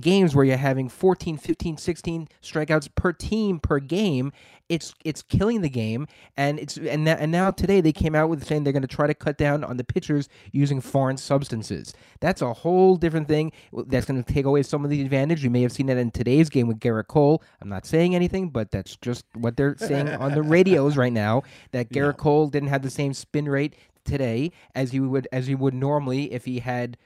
games 0.00 0.34
where 0.34 0.44
you're 0.44 0.56
having 0.56 0.88
14, 0.88 1.36
15, 1.36 1.76
16 1.76 2.28
strikeouts 2.42 2.88
per 2.94 3.12
team 3.12 3.58
per 3.58 3.78
game, 3.78 4.32
it's 4.68 4.94
it's 5.04 5.22
killing 5.22 5.60
the 5.60 5.68
game. 5.68 6.06
And 6.36 6.58
it's 6.58 6.76
and 6.76 7.06
that, 7.06 7.20
and 7.20 7.32
now 7.32 7.50
today 7.50 7.80
they 7.80 7.92
came 7.92 8.14
out 8.14 8.28
with 8.28 8.46
saying 8.46 8.64
they're 8.64 8.72
going 8.72 8.82
to 8.82 8.88
try 8.88 9.06
to 9.06 9.14
cut 9.14 9.36
down 9.36 9.64
on 9.64 9.76
the 9.76 9.84
pitchers 9.84 10.28
using 10.52 10.80
foreign 10.80 11.16
substances. 11.16 11.92
That's 12.20 12.40
a 12.40 12.52
whole 12.52 12.96
different 12.96 13.28
thing. 13.28 13.52
That's 13.72 14.06
going 14.06 14.22
to 14.22 14.32
take 14.32 14.44
away 14.44 14.62
some 14.62 14.84
of 14.84 14.90
the 14.90 15.02
advantage. 15.02 15.42
You 15.42 15.50
may 15.50 15.62
have 15.62 15.72
seen 15.72 15.86
that 15.86 15.96
in 15.96 16.10
today's 16.10 16.48
game 16.48 16.68
with 16.68 16.78
Gerrit 16.78 17.08
Cole. 17.08 17.42
I'm 17.60 17.68
not 17.68 17.84
saying 17.84 18.14
anything, 18.14 18.50
but 18.50 18.70
that's 18.70 18.96
just 18.96 19.24
what 19.34 19.56
they're 19.56 19.76
saying 19.76 20.08
on 20.20 20.32
the 20.32 20.42
radios 20.42 20.96
right 20.96 21.12
now. 21.12 21.42
That 21.72 21.90
Gerrit 21.90 22.18
no. 22.18 22.22
Cole 22.22 22.48
didn't 22.48 22.68
have 22.68 22.82
the 22.82 22.90
same 22.90 23.12
spin 23.12 23.48
rate 23.48 23.74
today 24.04 24.52
as 24.74 24.92
he 24.92 25.00
would 25.00 25.28
as 25.32 25.48
you 25.48 25.58
would 25.58 25.74
normally 25.74 26.32
if 26.32 26.44
he 26.44 26.60
had 26.60 26.96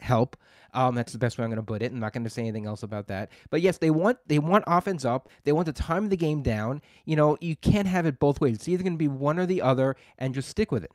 help. 0.00 0.36
Um, 0.76 0.94
that's 0.94 1.10
the 1.10 1.18
best 1.18 1.38
way 1.38 1.44
I'm 1.44 1.50
going 1.50 1.56
to 1.56 1.62
put 1.62 1.80
it. 1.80 1.90
I'm 1.90 1.98
not 1.98 2.12
going 2.12 2.24
to 2.24 2.30
say 2.30 2.42
anything 2.42 2.66
else 2.66 2.82
about 2.82 3.06
that. 3.08 3.30
But 3.48 3.62
yes, 3.62 3.78
they 3.78 3.90
want 3.90 4.18
they 4.26 4.38
want 4.38 4.62
offense 4.66 5.06
up. 5.06 5.30
They 5.44 5.52
want 5.52 5.66
to 5.66 5.72
time 5.72 6.10
the 6.10 6.18
game 6.18 6.42
down. 6.42 6.82
You 7.06 7.16
know, 7.16 7.38
you 7.40 7.56
can't 7.56 7.88
have 7.88 8.04
it 8.04 8.18
both 8.18 8.42
ways. 8.42 8.56
It's 8.56 8.68
either 8.68 8.82
going 8.82 8.92
to 8.92 8.98
be 8.98 9.08
one 9.08 9.38
or 9.38 9.46
the 9.46 9.62
other, 9.62 9.96
and 10.18 10.34
just 10.34 10.50
stick 10.50 10.70
with 10.70 10.84
it. 10.84 10.92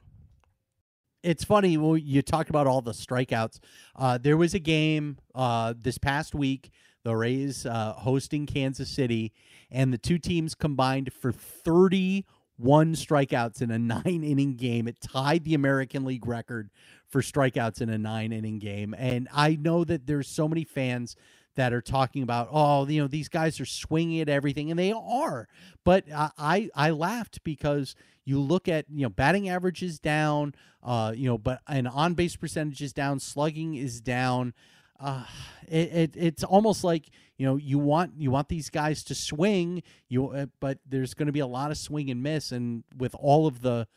It's 1.24 1.44
funny 1.44 1.78
well, 1.78 1.98
you 1.98 2.22
talked 2.22 2.52
about 2.52 2.67
all 2.67 2.82
the 2.82 2.91
strikeouts. 2.91 3.60
Uh, 3.96 4.20
there 4.20 4.38
was 4.38 4.54
a 4.54 4.60
game 4.60 5.17
uh, 5.34 5.74
this 5.80 5.98
past 5.98 6.36
week. 6.36 6.70
The 7.04 7.15
Rays 7.15 7.65
uh, 7.65 7.94
hosting 7.94 8.46
Kansas 8.46 8.88
City, 8.88 9.34
and 9.72 9.91
the 9.91 9.98
two 9.98 10.20
teams 10.20 10.54
combined 10.54 11.12
for 11.12 11.32
31 11.32 12.94
strikeouts 12.94 13.63
in 13.63 13.72
a 13.72 13.80
nine 14.06 14.24
inning 14.24 14.56
game. 14.58 14.88
It 14.88 15.02
tied 15.02 15.44
the 15.44 15.56
American 15.56 16.06
League 16.06 16.28
record 16.28 16.70
for 17.12 17.21
strikeouts 17.21 17.82
in 17.82 17.89
a 17.89 17.97
nine 17.97 18.32
inning 18.32 18.58
game. 18.58 18.95
And 18.97 19.28
I 19.34 19.56
know 19.56 19.84
that 19.84 20.08
there's 20.08 20.28
so 20.28 20.47
many 20.47 20.63
fans 20.63 21.15
that 21.56 21.74
are 21.74 21.82
talking 21.82 22.24
about, 22.24 22.47
oh, 22.52 22.88
you 22.88 23.02
know, 23.02 23.08
these 23.08 23.28
guys 23.28 23.60
are 23.60 23.65
swinging 23.65 24.21
at 24.21 24.30
everything, 24.30 24.71
and 24.71 24.80
they 24.80 24.93
are. 24.93 25.47
But 25.84 26.06
I 26.12 26.69
I 26.74 26.91
laughed 26.91 27.43
because 27.43 27.95
you 28.24 28.39
look 28.39 28.67
at 28.67 28.86
you 28.89 29.04
know 29.04 29.10
batting 29.10 29.50
average 29.50 29.84
is 29.84 30.00
down, 30.00 30.56
uh, 30.82 31.13
you 31.15 31.28
know, 31.28 31.38
but 31.38 31.60
an 31.67 31.88
on 31.88 32.13
base 32.13 32.38
percentage 32.38 32.82
is 32.82 32.93
down, 32.93 33.19
slugging 33.19 33.76
is 33.76 34.00
down. 34.00 34.54
Uh, 35.00 35.26
it, 35.67 35.93
it 35.93 36.13
it's 36.15 36.43
almost 36.43 36.84
like 36.84 37.10
you 37.38 37.45
know 37.45 37.58
you 37.58 37.80
want 37.80 38.13
you 38.17 38.30
want 38.32 38.50
these 38.50 38.69
guys 38.69 39.04
to 39.04 39.15
swing 39.15 39.82
you 40.10 40.28
uh, 40.28 40.45
but 40.60 40.78
there's 40.88 41.15
going 41.15 41.26
to 41.26 41.32
be 41.32 41.39
a 41.39 41.47
lot 41.47 41.71
of 41.71 41.78
swing 41.78 42.12
and 42.12 42.21
miss 42.21 42.52
and 42.52 42.84
with 42.95 43.15
all 43.17 43.47
of 43.47 43.62
the 43.62 43.88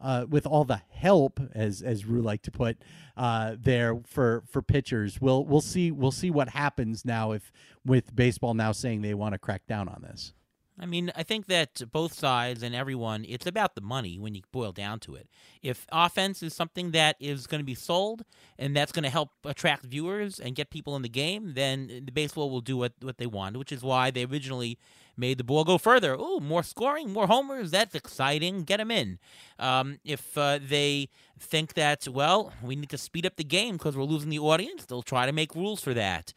uh, 0.00 0.26
with 0.28 0.46
all 0.46 0.64
the 0.64 0.82
help, 0.90 1.40
as 1.54 1.82
as 1.82 2.04
Rue 2.04 2.22
like 2.22 2.42
to 2.42 2.50
put 2.50 2.78
uh, 3.16 3.56
there 3.58 4.00
for 4.06 4.42
for 4.46 4.62
pitchers. 4.62 5.20
We'll 5.20 5.44
we'll 5.44 5.60
see 5.60 5.90
we'll 5.90 6.10
see 6.12 6.30
what 6.30 6.50
happens 6.50 7.04
now 7.04 7.32
if 7.32 7.52
with 7.84 8.14
baseball 8.14 8.54
now 8.54 8.72
saying 8.72 9.02
they 9.02 9.14
want 9.14 9.32
to 9.34 9.38
crack 9.38 9.66
down 9.66 9.88
on 9.88 10.02
this. 10.02 10.32
I 10.78 10.86
mean, 10.86 11.12
I 11.14 11.22
think 11.22 11.46
that 11.46 11.82
both 11.92 12.12
sides 12.12 12.62
and 12.62 12.74
everyone, 12.74 13.24
it's 13.28 13.46
about 13.46 13.76
the 13.76 13.80
money 13.80 14.18
when 14.18 14.34
you 14.34 14.42
boil 14.50 14.72
down 14.72 14.98
to 15.00 15.14
it. 15.14 15.28
If 15.62 15.86
offense 15.92 16.42
is 16.42 16.52
something 16.52 16.90
that 16.90 17.16
is 17.20 17.46
going 17.46 17.60
to 17.60 17.64
be 17.64 17.76
sold 17.76 18.24
and 18.58 18.74
that's 18.74 18.90
going 18.90 19.04
to 19.04 19.10
help 19.10 19.30
attract 19.44 19.84
viewers 19.84 20.40
and 20.40 20.56
get 20.56 20.70
people 20.70 20.96
in 20.96 21.02
the 21.02 21.08
game, 21.08 21.52
then 21.54 22.02
the 22.04 22.10
baseball 22.10 22.50
will 22.50 22.60
do 22.60 22.76
what, 22.76 22.94
what 23.00 23.18
they 23.18 23.26
want, 23.26 23.56
which 23.56 23.70
is 23.70 23.84
why 23.84 24.10
they 24.10 24.24
originally 24.24 24.76
made 25.16 25.38
the 25.38 25.44
ball 25.44 25.64
go 25.64 25.78
further. 25.78 26.14
Ooh, 26.14 26.40
more 26.40 26.62
scoring, 26.62 27.12
more 27.12 27.26
homers. 27.26 27.70
That's 27.70 27.94
exciting. 27.94 28.64
Get 28.64 28.78
them 28.78 28.90
in. 28.90 29.18
Um, 29.58 29.98
if 30.04 30.36
uh, 30.36 30.58
they 30.62 31.08
think 31.38 31.74
that, 31.74 32.08
well, 32.08 32.52
we 32.62 32.76
need 32.76 32.90
to 32.90 32.98
speed 32.98 33.26
up 33.26 33.36
the 33.36 33.44
game 33.44 33.76
because 33.76 33.96
we're 33.96 34.04
losing 34.04 34.30
the 34.30 34.38
audience, 34.38 34.84
they'll 34.84 35.02
try 35.02 35.26
to 35.26 35.32
make 35.32 35.54
rules 35.54 35.80
for 35.80 35.94
that. 35.94 36.32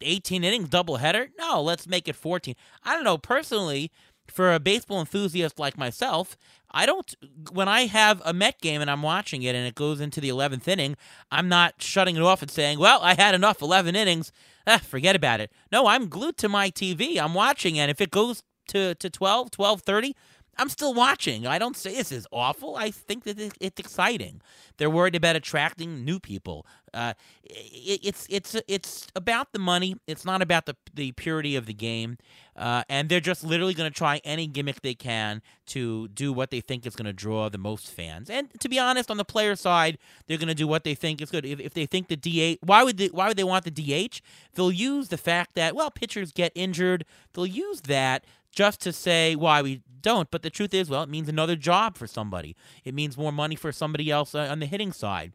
18 0.00 0.42
innings, 0.44 0.68
doubleheader? 0.68 1.28
No, 1.38 1.62
let's 1.62 1.86
make 1.86 2.08
it 2.08 2.16
14. 2.16 2.54
I 2.84 2.94
don't 2.94 3.04
know. 3.04 3.18
Personally, 3.18 3.92
for 4.30 4.52
a 4.52 4.60
baseball 4.60 5.00
enthusiast 5.00 5.58
like 5.58 5.78
myself, 5.78 6.36
I 6.70 6.84
don't. 6.84 7.14
When 7.52 7.68
I 7.68 7.86
have 7.86 8.20
a 8.24 8.32
Met 8.32 8.60
game 8.60 8.80
and 8.80 8.90
I'm 8.90 9.02
watching 9.02 9.42
it 9.42 9.54
and 9.54 9.66
it 9.66 9.74
goes 9.74 10.00
into 10.00 10.20
the 10.20 10.28
11th 10.28 10.68
inning, 10.68 10.96
I'm 11.30 11.48
not 11.48 11.74
shutting 11.78 12.16
it 12.16 12.22
off 12.22 12.42
and 12.42 12.50
saying, 12.50 12.78
"Well, 12.78 13.00
I 13.02 13.14
had 13.14 13.34
enough 13.34 13.62
11 13.62 13.96
innings. 13.96 14.32
Ah, 14.66 14.78
forget 14.78 15.16
about 15.16 15.40
it." 15.40 15.52
No, 15.72 15.86
I'm 15.86 16.08
glued 16.08 16.36
to 16.38 16.48
my 16.48 16.70
TV. 16.70 17.18
I'm 17.18 17.34
watching, 17.34 17.78
and 17.78 17.90
if 17.90 18.00
it 18.00 18.10
goes 18.10 18.42
to 18.68 18.94
to 18.96 19.10
12, 19.10 19.50
12:30, 19.50 20.14
I'm 20.58 20.68
still 20.68 20.92
watching. 20.92 21.46
I 21.46 21.58
don't 21.58 21.76
say 21.76 21.94
this 21.94 22.10
is 22.10 22.26
awful. 22.32 22.76
I 22.76 22.90
think 22.90 23.24
that 23.24 23.38
it's 23.60 23.78
exciting. 23.78 24.40
They're 24.76 24.90
worried 24.90 25.14
about 25.14 25.36
attracting 25.36 26.04
new 26.04 26.18
people. 26.18 26.66
Uh, 26.92 27.14
it's 27.44 28.26
it's 28.28 28.56
it's 28.66 29.06
about 29.14 29.52
the 29.52 29.58
money. 29.58 29.96
It's 30.06 30.24
not 30.24 30.42
about 30.42 30.66
the 30.66 30.76
the 30.92 31.12
purity 31.12 31.54
of 31.54 31.66
the 31.66 31.74
game. 31.74 32.18
Uh, 32.56 32.82
and 32.88 33.08
they're 33.08 33.20
just 33.20 33.44
literally 33.44 33.72
going 33.72 33.88
to 33.88 33.96
try 33.96 34.20
any 34.24 34.48
gimmick 34.48 34.82
they 34.82 34.94
can 34.94 35.42
to 35.66 36.08
do 36.08 36.32
what 36.32 36.50
they 36.50 36.60
think 36.60 36.84
is 36.86 36.96
going 36.96 37.06
to 37.06 37.12
draw 37.12 37.48
the 37.48 37.58
most 37.58 37.88
fans. 37.88 38.28
And 38.28 38.48
to 38.58 38.68
be 38.68 38.80
honest, 38.80 39.12
on 39.12 39.16
the 39.16 39.24
player 39.24 39.54
side, 39.54 39.96
they're 40.26 40.38
going 40.38 40.48
to 40.48 40.56
do 40.56 40.66
what 40.66 40.82
they 40.82 40.96
think 40.96 41.22
is 41.22 41.30
good. 41.30 41.44
If, 41.44 41.60
if 41.60 41.74
they 41.74 41.86
think 41.86 42.08
the 42.08 42.16
DH, 42.16 42.58
why 42.66 42.82
would 42.82 42.96
they, 42.96 43.06
why 43.08 43.28
would 43.28 43.36
they 43.36 43.44
want 43.44 43.64
the 43.64 43.70
DH? 43.70 44.20
They'll 44.54 44.72
use 44.72 45.08
the 45.08 45.18
fact 45.18 45.54
that 45.54 45.76
well, 45.76 45.92
pitchers 45.92 46.32
get 46.32 46.50
injured. 46.56 47.04
They'll 47.32 47.46
use 47.46 47.82
that 47.82 48.24
just 48.50 48.80
to 48.80 48.92
say 48.92 49.36
why 49.36 49.62
we 49.62 49.82
don't. 50.00 50.30
But 50.30 50.42
the 50.42 50.50
truth 50.50 50.74
is, 50.74 50.90
well, 50.90 51.02
it 51.02 51.08
means 51.08 51.28
another 51.28 51.56
job 51.56 51.96
for 51.96 52.06
somebody. 52.06 52.56
It 52.84 52.94
means 52.94 53.16
more 53.16 53.32
money 53.32 53.56
for 53.56 53.72
somebody 53.72 54.10
else 54.10 54.34
uh, 54.34 54.48
on 54.50 54.60
the 54.60 54.66
hitting 54.66 54.92
side. 54.92 55.32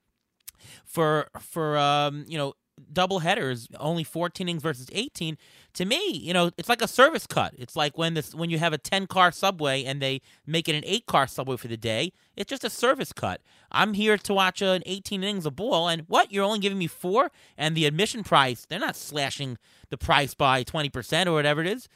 For 0.86 1.28
for 1.40 1.78
um, 1.78 2.26
you 2.28 2.38
know 2.38 2.54
double 2.92 3.20
headers, 3.20 3.68
only 3.80 4.04
14 4.04 4.48
innings 4.48 4.64
versus 4.64 4.88
18. 4.92 5.38
To 5.76 5.86
me, 5.86 6.12
you 6.18 6.34
know, 6.34 6.52
it's 6.58 6.70
like 6.70 6.82
a 6.82 6.88
service 6.88 7.28
cut. 7.28 7.54
It's 7.58 7.76
like 7.76 7.98
when 7.98 8.14
this 8.14 8.34
when 8.34 8.50
you 8.50 8.60
have 8.60 8.74
a 8.74 8.78
10 8.78 9.08
car 9.08 9.32
subway 9.32 9.84
and 9.84 10.02
they 10.02 10.22
make 10.46 10.68
it 10.68 10.76
an 10.76 10.84
8 10.86 11.06
car 11.06 11.28
subway 11.28 11.58
for 11.58 11.68
the 11.68 11.78
day. 11.78 12.14
It's 12.36 12.50
just 12.50 12.64
a 12.64 12.70
service 12.70 13.14
cut. 13.14 13.42
I'm 13.72 13.94
here 13.94 14.18
to 14.18 14.34
watch 14.34 14.62
an 14.62 14.84
18 14.86 15.24
innings 15.24 15.46
of 15.46 15.56
ball, 15.56 15.88
and 15.88 16.04
what? 16.08 16.32
You're 16.32 16.46
only 16.46 16.60
giving 16.60 16.78
me 16.78 16.88
four, 16.88 17.32
and 17.58 17.76
the 17.76 17.86
admission 17.86 18.24
price. 18.24 18.66
They're 18.68 18.80
not 18.80 18.96
slashing 18.96 19.58
the 19.90 19.98
price 19.98 20.34
by 20.34 20.64
20 20.64 20.90
percent 20.90 21.30
or 21.30 21.34
whatever 21.34 21.62
it 21.62 21.68
is 21.68 21.88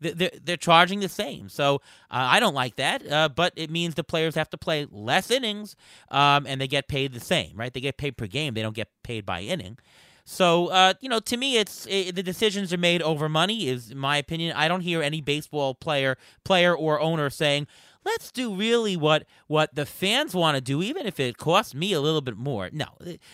they're, 0.00 0.30
they're 0.44 0.56
charging 0.56 1.00
the 1.00 1.08
same. 1.08 1.48
So 1.48 1.76
uh, 2.10 2.28
I 2.30 2.40
don't 2.40 2.54
like 2.54 2.76
that, 2.76 3.10
uh, 3.10 3.28
but 3.28 3.52
it 3.56 3.70
means 3.70 3.94
the 3.94 4.04
players 4.04 4.34
have 4.34 4.50
to 4.50 4.58
play 4.58 4.86
less 4.90 5.30
innings 5.30 5.76
um, 6.10 6.46
and 6.46 6.60
they 6.60 6.68
get 6.68 6.88
paid 6.88 7.12
the 7.12 7.20
same, 7.20 7.52
right? 7.56 7.72
They 7.72 7.80
get 7.80 7.96
paid 7.96 8.16
per 8.16 8.26
game, 8.26 8.54
they 8.54 8.62
don't 8.62 8.74
get 8.74 8.88
paid 9.02 9.26
by 9.26 9.42
inning. 9.42 9.78
So 10.24 10.68
uh, 10.68 10.94
you 11.00 11.08
know, 11.08 11.18
to 11.18 11.36
me, 11.36 11.56
it's 11.56 11.86
it, 11.90 12.14
the 12.14 12.22
decisions 12.22 12.72
are 12.72 12.78
made 12.78 13.02
over 13.02 13.28
money. 13.28 13.68
Is 13.68 13.94
my 13.94 14.16
opinion. 14.16 14.54
I 14.56 14.68
don't 14.68 14.82
hear 14.82 15.02
any 15.02 15.20
baseball 15.20 15.74
player, 15.74 16.16
player 16.44 16.72
or 16.72 17.00
owner 17.00 17.30
saying, 17.30 17.66
let's 18.04 18.30
do 18.30 18.54
really 18.54 18.96
what 18.96 19.26
what 19.46 19.74
the 19.74 19.86
fans 19.86 20.34
want 20.34 20.56
to 20.56 20.60
do, 20.60 20.82
even 20.82 21.06
if 21.06 21.20
it 21.20 21.38
costs 21.38 21.74
me 21.74 21.92
a 21.92 22.00
little 22.00 22.20
bit 22.20 22.36
more. 22.36 22.70
No, 22.72 22.86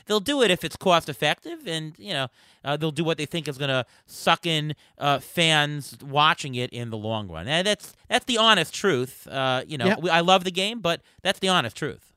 they'll 0.07 0.21
do 0.21 0.43
it 0.43 0.51
if 0.51 0.65
it's 0.65 0.77
cost 0.77 1.09
effective, 1.09 1.67
and 1.67 1.95
you 1.99 2.13
know 2.13 2.29
uh, 2.65 2.77
they'll 2.77 2.91
do 2.91 3.05
what 3.05 3.19
they 3.19 3.27
think 3.27 3.49
is 3.49 3.59
going 3.59 3.69
to 3.69 3.85
suck 4.07 4.47
in 4.47 4.75
uh, 4.99 5.19
fans 5.19 5.97
watching 6.03 6.55
it 6.55 6.71
in 6.71 6.91
the 6.91 6.97
long 6.97 7.29
run. 7.29 7.49
And 7.49 7.67
that's 7.67 7.95
that's 8.09 8.25
the 8.25 8.39
honest 8.39 8.75
truth. 8.75 9.27
Uh, 9.27 9.63
you 9.67 9.79
know, 9.79 9.87
yep. 9.87 10.05
I 10.11 10.21
love 10.21 10.45
the 10.45 10.51
game, 10.51 10.81
but 10.81 11.03
that's 11.23 11.39
the 11.39 11.49
honest 11.49 11.77
truth. 11.77 12.13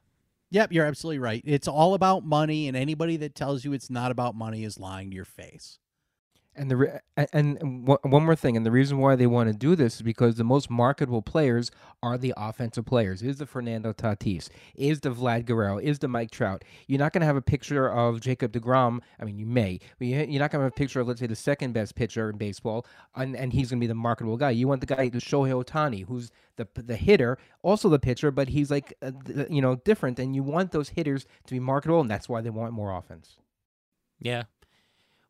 Yep, 0.52 0.72
you're 0.72 0.86
absolutely 0.86 1.20
right. 1.20 1.44
It's 1.46 1.68
all 1.68 1.94
about 1.94 2.26
money, 2.26 2.68
and 2.68 2.76
anybody 2.76 3.18
that 3.18 3.36
tells 3.36 3.64
you 3.64 3.74
it's 3.74 3.90
not 3.90 4.10
about 4.10 4.36
money 4.36 4.64
is 4.64 4.80
lying 4.80 5.12
to 5.12 5.16
your 5.16 5.26
face. 5.26 5.78
And 6.60 6.70
the 6.70 6.76
re- 6.76 7.00
and 7.32 7.88
one 7.88 8.26
more 8.26 8.36
thing, 8.36 8.58
and 8.58 8.66
the 8.66 8.72
reason 8.72 8.98
why 8.98 9.16
they 9.16 9.28
want 9.28 9.50
to 9.50 9.58
do 9.58 9.78
this 9.78 9.96
is 9.96 10.02
because 10.02 10.36
the 10.36 10.44
most 10.44 10.70
marketable 10.70 11.22
players 11.22 11.72
are 12.04 12.18
the 12.18 12.34
offensive 12.36 12.86
players. 12.86 13.22
Is 13.22 13.38
the 13.38 13.46
Fernando 13.46 13.94
Tatis? 13.94 14.50
Is 14.76 15.00
the 15.00 15.10
Vlad 15.10 15.46
Guerrero? 15.46 15.78
Is 15.78 16.00
the 16.00 16.10
Mike 16.10 16.32
Trout? 16.32 16.66
You're 16.88 17.00
not 17.00 17.14
going 17.14 17.22
to 17.22 17.28
have 17.28 17.38
a 17.38 17.42
picture 17.42 17.90
of 17.90 18.20
Jacob 18.20 18.52
Degrom. 18.52 19.00
I 19.22 19.24
mean, 19.24 19.40
you 19.40 19.46
may, 19.46 19.80
but 20.00 20.08
you're 20.08 20.26
not 20.26 20.52
going 20.52 20.60
to 20.60 20.66
have 20.66 20.74
a 20.74 20.76
picture 20.76 21.00
of 21.00 21.08
let's 21.08 21.22
say 21.22 21.28
the 21.28 21.36
second 21.36 21.72
best 21.72 21.96
pitcher 21.96 22.30
in 22.30 22.38
baseball, 22.38 22.86
and, 23.16 23.38
and 23.38 23.54
he's 23.54 23.70
going 23.70 23.80
to 23.80 23.84
be 23.84 23.88
the 23.88 23.96
marketable 23.96 24.36
guy. 24.36 24.50
You 24.50 24.68
want 24.68 24.82
the 24.82 24.94
guy, 24.94 25.08
the 25.08 25.20
Shohei 25.20 25.64
Ohtani, 25.64 26.06
who's 26.08 26.30
the 26.58 26.68
the 26.76 26.98
hitter, 26.98 27.38
also 27.64 27.88
the 27.88 28.00
pitcher, 28.00 28.32
but 28.32 28.50
he's 28.50 28.70
like 28.70 28.94
uh, 29.02 29.12
you 29.50 29.62
know 29.62 29.78
different, 29.78 30.20
and 30.20 30.36
you 30.36 30.44
want 30.44 30.74
those 30.74 30.90
hitters 30.90 31.26
to 31.48 31.54
be 31.54 31.62
marketable, 31.62 32.02
and 32.02 32.12
that's 32.12 32.28
why 32.28 32.42
they 32.42 32.50
want 32.50 32.74
more 32.74 32.94
offense. 32.94 33.38
Yeah. 34.20 34.44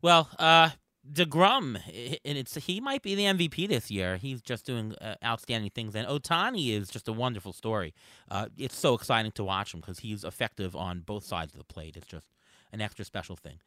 Well, 0.02 0.28
uh, 0.38 0.70
Degrom, 1.08 1.80
and 2.24 2.38
it's 2.38 2.54
he 2.54 2.80
might 2.80 3.02
be 3.02 3.14
the 3.14 3.24
MVP 3.24 3.68
this 3.68 3.90
year. 3.90 4.16
He's 4.16 4.42
just 4.42 4.66
doing 4.66 4.94
uh, 5.00 5.14
outstanding 5.24 5.70
things, 5.70 5.94
and 5.94 6.06
Ohtani 6.06 6.70
is 6.70 6.88
just 6.88 7.08
a 7.08 7.12
wonderful 7.12 7.52
story. 7.52 7.94
Uh, 8.30 8.46
it's 8.58 8.76
so 8.76 8.94
exciting 8.94 9.32
to 9.32 9.44
watch 9.44 9.72
him 9.72 9.80
because 9.80 10.00
he's 10.00 10.24
effective 10.24 10.76
on 10.76 11.00
both 11.00 11.24
sides 11.24 11.54
of 11.54 11.58
the 11.58 11.64
plate. 11.64 11.96
It's 11.96 12.06
just 12.06 12.26
an 12.72 12.80
extra 12.80 13.04
special 13.04 13.34
thing. 13.34 13.60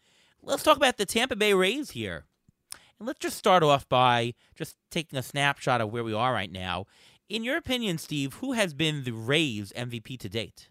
Let's 0.43 0.63
talk 0.63 0.77
about 0.77 0.97
the 0.97 1.05
Tampa 1.05 1.35
Bay 1.35 1.53
Rays 1.53 1.91
here, 1.91 2.25
and 2.99 3.07
let's 3.07 3.19
just 3.19 3.37
start 3.37 3.63
off 3.63 3.89
by 3.89 4.35
just 4.55 4.75
taking 4.91 5.17
a 5.17 5.23
snapshot 5.23 5.81
of 5.81 5.91
where 5.91 6.03
we 6.03 6.13
are 6.13 6.33
right 6.33 6.51
now. 6.51 6.85
In 7.29 7.43
your 7.43 7.57
opinion, 7.57 7.97
Steve, 7.97 8.35
who 8.35 8.51
has 8.51 8.75
been 8.75 9.05
the 9.05 9.11
Rays 9.11 9.73
MVP 9.75 10.19
to 10.19 10.29
date? 10.29 10.69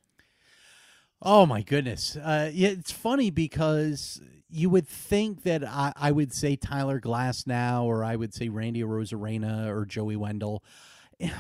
Oh 1.20 1.44
my 1.44 1.62
goodness! 1.62 2.16
Uh, 2.16 2.50
yeah, 2.52 2.68
it's 2.68 2.92
funny 2.92 3.30
because 3.30 4.20
you 4.52 4.68
would 4.70 4.86
think 4.86 5.42
that 5.44 5.64
I, 5.64 5.92
I 5.96 6.12
would 6.12 6.32
say 6.32 6.56
Tyler 6.56 7.00
Glasnow, 7.00 7.84
or 7.84 8.04
I 8.04 8.16
would 8.16 8.34
say 8.34 8.48
Randy 8.48 8.82
Arozarena, 8.82 9.68
or 9.68 9.84
Joey 9.84 10.16
Wendle. 10.16 10.62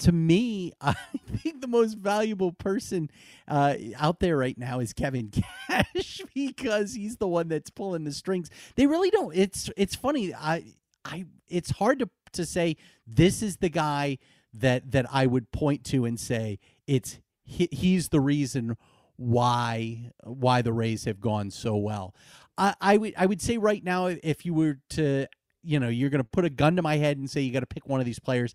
To 0.00 0.10
me, 0.10 0.72
I 0.80 0.94
think 1.36 1.60
the 1.60 1.68
most 1.68 1.96
valuable 1.96 2.50
person 2.50 3.08
uh, 3.46 3.76
out 3.96 4.18
there 4.18 4.36
right 4.36 4.58
now 4.58 4.80
is 4.80 4.92
Kevin 4.92 5.30
Cash 5.68 6.20
because 6.34 6.94
he's 6.94 7.16
the 7.18 7.28
one 7.28 7.46
that's 7.46 7.70
pulling 7.70 8.02
the 8.02 8.10
strings. 8.10 8.50
They 8.74 8.88
really 8.88 9.10
don't. 9.10 9.34
It's 9.36 9.70
it's 9.76 9.94
funny. 9.94 10.34
I 10.34 10.64
I 11.04 11.26
it's 11.48 11.70
hard 11.70 12.00
to 12.00 12.10
to 12.32 12.44
say 12.44 12.76
this 13.06 13.40
is 13.40 13.58
the 13.58 13.68
guy 13.68 14.18
that 14.52 14.90
that 14.90 15.06
I 15.12 15.26
would 15.26 15.52
point 15.52 15.84
to 15.84 16.04
and 16.04 16.18
say 16.18 16.58
it's 16.88 17.20
he, 17.44 17.68
he's 17.70 18.08
the 18.08 18.20
reason 18.20 18.76
why 19.16 20.10
why 20.24 20.62
the 20.62 20.72
Rays 20.72 21.04
have 21.04 21.20
gone 21.20 21.50
so 21.50 21.76
well. 21.76 22.14
I, 22.56 22.74
I 22.80 22.96
would 22.96 23.14
I 23.16 23.26
would 23.26 23.40
say 23.40 23.58
right 23.58 23.82
now 23.82 24.06
if 24.06 24.44
you 24.44 24.54
were 24.54 24.78
to 24.90 25.26
you 25.62 25.80
know 25.80 25.88
you're 25.88 26.10
going 26.10 26.22
to 26.22 26.28
put 26.28 26.44
a 26.44 26.50
gun 26.50 26.76
to 26.76 26.82
my 26.82 26.96
head 26.96 27.16
and 27.18 27.30
say 27.30 27.40
you 27.40 27.52
got 27.52 27.60
to 27.60 27.66
pick 27.66 27.88
one 27.88 28.00
of 28.00 28.06
these 28.06 28.18
players. 28.18 28.54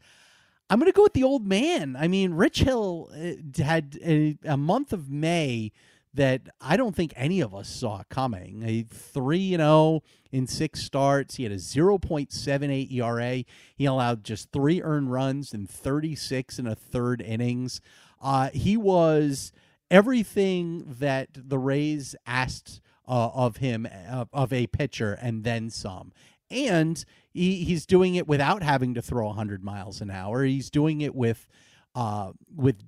I'm 0.69 0.79
going 0.79 0.91
to 0.91 0.95
go 0.95 1.03
with 1.03 1.13
the 1.13 1.23
old 1.23 1.47
man. 1.47 1.95
I 1.99 2.07
mean, 2.07 2.35
Rich 2.35 2.59
Hill 2.59 3.09
uh, 3.11 3.63
had 3.63 3.97
a, 4.03 4.37
a 4.45 4.55
month 4.55 4.93
of 4.93 5.09
May 5.09 5.71
that 6.13 6.49
I 6.61 6.77
don't 6.77 6.95
think 6.95 7.13
any 7.15 7.39
of 7.39 7.53
us 7.53 7.69
saw 7.69 8.03
coming. 8.09 8.63
A 8.63 8.83
3 8.83 9.55
0 9.55 10.03
in 10.31 10.47
six 10.47 10.81
starts. 10.81 11.35
He 11.35 11.43
had 11.43 11.51
a 11.51 11.55
0.78 11.55 12.91
ERA. 12.91 13.43
He 13.75 13.85
allowed 13.85 14.23
just 14.23 14.51
three 14.51 14.81
earned 14.81 15.11
runs 15.11 15.53
in 15.53 15.65
36 15.65 16.59
and 16.59 16.67
a 16.67 16.75
third 16.75 17.21
innings. 17.21 17.81
Uh, 18.21 18.49
he 18.53 18.75
was 18.75 19.51
everything 19.89 20.83
that 20.99 21.29
the 21.33 21.57
Rays 21.57 22.15
asked 22.25 22.81
uh, 23.09 23.29
of 23.33 23.57
him 23.57 23.87
uh, 24.09 24.25
of 24.31 24.53
a 24.53 24.67
pitcher 24.67 25.13
and 25.13 25.43
then 25.43 25.69
some. 25.69 26.13
And 26.51 27.03
he, 27.31 27.63
he's 27.63 27.85
doing 27.85 28.15
it 28.15 28.27
without 28.27 28.63
having 28.63 28.93
to 28.93 29.01
throw 29.01 29.27
100 29.27 29.63
miles 29.63 29.99
an 30.01 30.09
hour. 30.09 30.43
He's 30.43 30.69
doing 30.69 31.01
it 31.01 31.15
with 31.15 31.47
uh, 31.95 32.31
with 32.55 32.83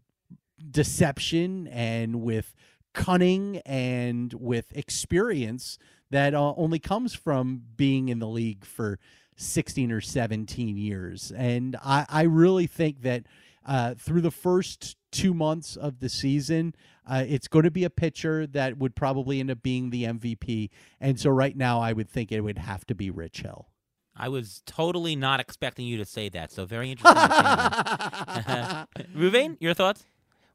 deception 0.70 1.68
and 1.68 2.22
with 2.22 2.56
cunning 2.94 3.58
and 3.66 4.34
with 4.34 4.66
experience 4.76 5.80
that 6.12 6.34
uh, 6.34 6.54
only 6.56 6.80
comes 6.80 7.14
from 7.14 7.64
being 7.78 8.10
in 8.10 8.20
the 8.20 8.28
league 8.28 8.66
for 8.66 9.00
16 9.38 9.92
or 9.92 10.02
17 10.02 10.78
years. 10.78 11.32
And 11.36 11.76
I, 11.84 12.06
I 12.08 12.22
really 12.24 12.68
think 12.68 13.02
that 13.02 13.24
uh, 13.66 13.96
through 13.96 14.22
the 14.22 14.32
first 14.32 14.96
two 15.12 15.34
months 15.34 15.76
of 15.76 16.00
the 16.00 16.10
season, 16.10 16.74
uh, 17.10 17.24
it's 17.28 17.48
going 17.48 17.66
to 17.66 17.72
be 17.72 17.84
a 17.84 17.90
pitcher 17.90 18.48
that 18.48 18.78
would 18.78 18.96
probably 18.96 19.40
end 19.40 19.52
up 19.52 19.62
being 19.62 19.90
the 19.90 20.04
MVP. 20.06 20.70
And 21.00 21.20
so 21.20 21.30
right 21.30 21.56
now, 21.56 21.80
I 21.80 21.94
would 21.94 22.10
think 22.10 22.32
it 22.32 22.42
would 22.42 22.58
have 22.58 22.86
to 22.88 22.96
be 22.96 23.10
Rich 23.10 23.42
Hill. 23.42 23.68
I 24.16 24.30
was 24.30 24.62
totally 24.66 25.16
not 25.16 25.40
expecting 25.40 25.88
you 25.88 25.98
to 25.98 26.06
say 26.06 26.30
that. 26.30 26.52
So 26.52 26.66
very 26.66 26.92
interesting. 26.92 27.16
Ruvain, 29.16 29.58
your 29.60 29.74
thoughts? 29.74 30.06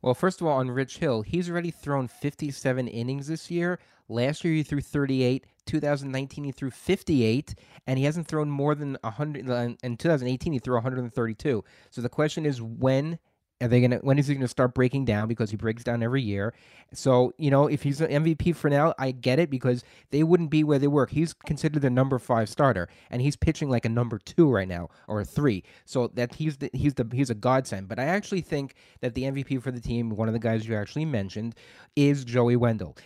Well, 0.02 0.14
first 0.14 0.40
of 0.40 0.46
all, 0.46 0.58
on 0.58 0.70
Rich 0.70 0.98
Hill, 0.98 1.22
he's 1.22 1.50
already 1.50 1.70
thrown 1.70 2.08
57 2.08 2.88
innings 2.88 3.26
this 3.26 3.50
year. 3.50 3.78
Last 4.08 4.44
year, 4.44 4.54
he 4.54 4.62
threw 4.62 4.80
38. 4.80 5.44
2019, 5.66 6.44
he 6.44 6.52
threw 6.52 6.70
58, 6.70 7.54
and 7.88 7.98
he 7.98 8.04
hasn't 8.04 8.28
thrown 8.28 8.48
more 8.48 8.74
than 8.74 8.96
100. 9.02 9.50
Uh, 9.50 9.70
in 9.82 9.96
2018, 9.96 10.52
he 10.52 10.58
threw 10.60 10.74
132. 10.74 11.64
So 11.90 12.00
the 12.00 12.08
question 12.08 12.46
is, 12.46 12.62
when 12.62 13.18
are 13.60 13.68
they 13.68 13.80
gonna? 13.80 13.96
When 13.96 14.18
is 14.18 14.26
he 14.26 14.34
gonna 14.34 14.48
start 14.48 14.74
breaking 14.74 15.06
down? 15.06 15.28
Because 15.28 15.50
he 15.50 15.56
breaks 15.56 15.82
down 15.82 16.02
every 16.02 16.22
year. 16.22 16.52
So 16.92 17.32
you 17.38 17.50
know, 17.50 17.66
if 17.66 17.82
he's 17.82 18.00
an 18.00 18.24
MVP 18.24 18.54
for 18.54 18.68
now, 18.68 18.94
I 18.98 19.12
get 19.12 19.38
it 19.38 19.48
because 19.50 19.82
they 20.10 20.22
wouldn't 20.22 20.50
be 20.50 20.62
where 20.62 20.78
they 20.78 20.88
were. 20.88 21.06
He's 21.06 21.32
considered 21.32 21.82
the 21.82 21.90
number 21.90 22.18
five 22.18 22.48
starter, 22.48 22.88
and 23.10 23.22
he's 23.22 23.36
pitching 23.36 23.70
like 23.70 23.86
a 23.86 23.88
number 23.88 24.18
two 24.18 24.50
right 24.50 24.68
now 24.68 24.88
or 25.08 25.20
a 25.20 25.24
three. 25.24 25.64
So 25.86 26.08
that 26.14 26.34
he's 26.34 26.58
the, 26.58 26.70
he's 26.74 26.94
the 26.94 27.08
he's 27.12 27.30
a 27.30 27.34
godsend. 27.34 27.88
But 27.88 27.98
I 27.98 28.04
actually 28.04 28.42
think 28.42 28.74
that 29.00 29.14
the 29.14 29.22
MVP 29.22 29.62
for 29.62 29.70
the 29.70 29.80
team, 29.80 30.10
one 30.10 30.28
of 30.28 30.34
the 30.34 30.40
guys 30.40 30.68
you 30.68 30.76
actually 30.76 31.06
mentioned, 31.06 31.54
is 31.94 32.24
Joey 32.24 32.56
Wendle. 32.56 32.96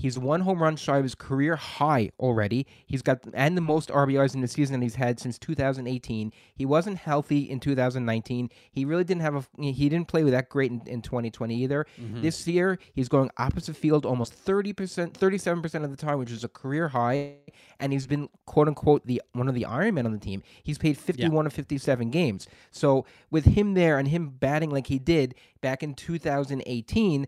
He's 0.00 0.18
one 0.18 0.40
home 0.40 0.62
run 0.62 0.76
shy 0.76 0.96
of 0.96 1.02
his 1.02 1.14
career 1.14 1.56
high 1.56 2.10
already. 2.18 2.66
He's 2.86 3.02
got 3.02 3.18
and 3.34 3.54
the 3.54 3.60
most 3.60 3.90
RBIs 3.90 4.34
in 4.34 4.40
the 4.40 4.48
season 4.48 4.80
that 4.80 4.84
he's 4.84 4.94
had 4.94 5.20
since 5.20 5.38
2018. 5.38 6.32
He 6.54 6.64
wasn't 6.64 6.96
healthy 6.96 7.50
in 7.50 7.60
2019. 7.60 8.48
He 8.70 8.84
really 8.86 9.04
didn't 9.04 9.20
have 9.20 9.34
a 9.36 9.44
he 9.62 9.90
didn't 9.90 10.08
play 10.08 10.24
with 10.24 10.32
that 10.32 10.48
great 10.48 10.70
in, 10.70 10.80
in 10.86 11.02
2020 11.02 11.54
either. 11.54 11.86
Mm-hmm. 12.00 12.22
This 12.22 12.48
year 12.48 12.78
he's 12.94 13.10
going 13.10 13.30
opposite 13.36 13.76
field 13.76 14.06
almost 14.06 14.42
30%, 14.42 15.12
37% 15.12 15.84
of 15.84 15.90
the 15.90 15.96
time, 15.96 16.18
which 16.18 16.30
is 16.30 16.44
a 16.44 16.48
career 16.48 16.88
high, 16.88 17.34
and 17.78 17.92
he's 17.92 18.06
been 18.06 18.30
quote 18.46 18.68
unquote 18.68 19.06
the 19.06 19.20
one 19.32 19.48
of 19.48 19.54
the 19.54 19.66
Iron 19.66 19.96
Men 19.96 20.06
on 20.06 20.12
the 20.12 20.18
team. 20.18 20.42
He's 20.62 20.78
played 20.78 20.96
51 20.96 21.44
yeah. 21.44 21.46
of 21.46 21.52
57 21.52 22.10
games. 22.10 22.48
So 22.70 23.04
with 23.30 23.44
him 23.44 23.74
there 23.74 23.98
and 23.98 24.08
him 24.08 24.30
batting 24.30 24.70
like 24.70 24.86
he 24.86 24.98
did 24.98 25.34
back 25.60 25.82
in 25.82 25.92
2018, 25.92 27.26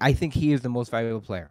I 0.00 0.12
think 0.12 0.34
he 0.34 0.52
is 0.52 0.62
the 0.62 0.68
most 0.68 0.90
valuable 0.90 1.20
player. 1.20 1.50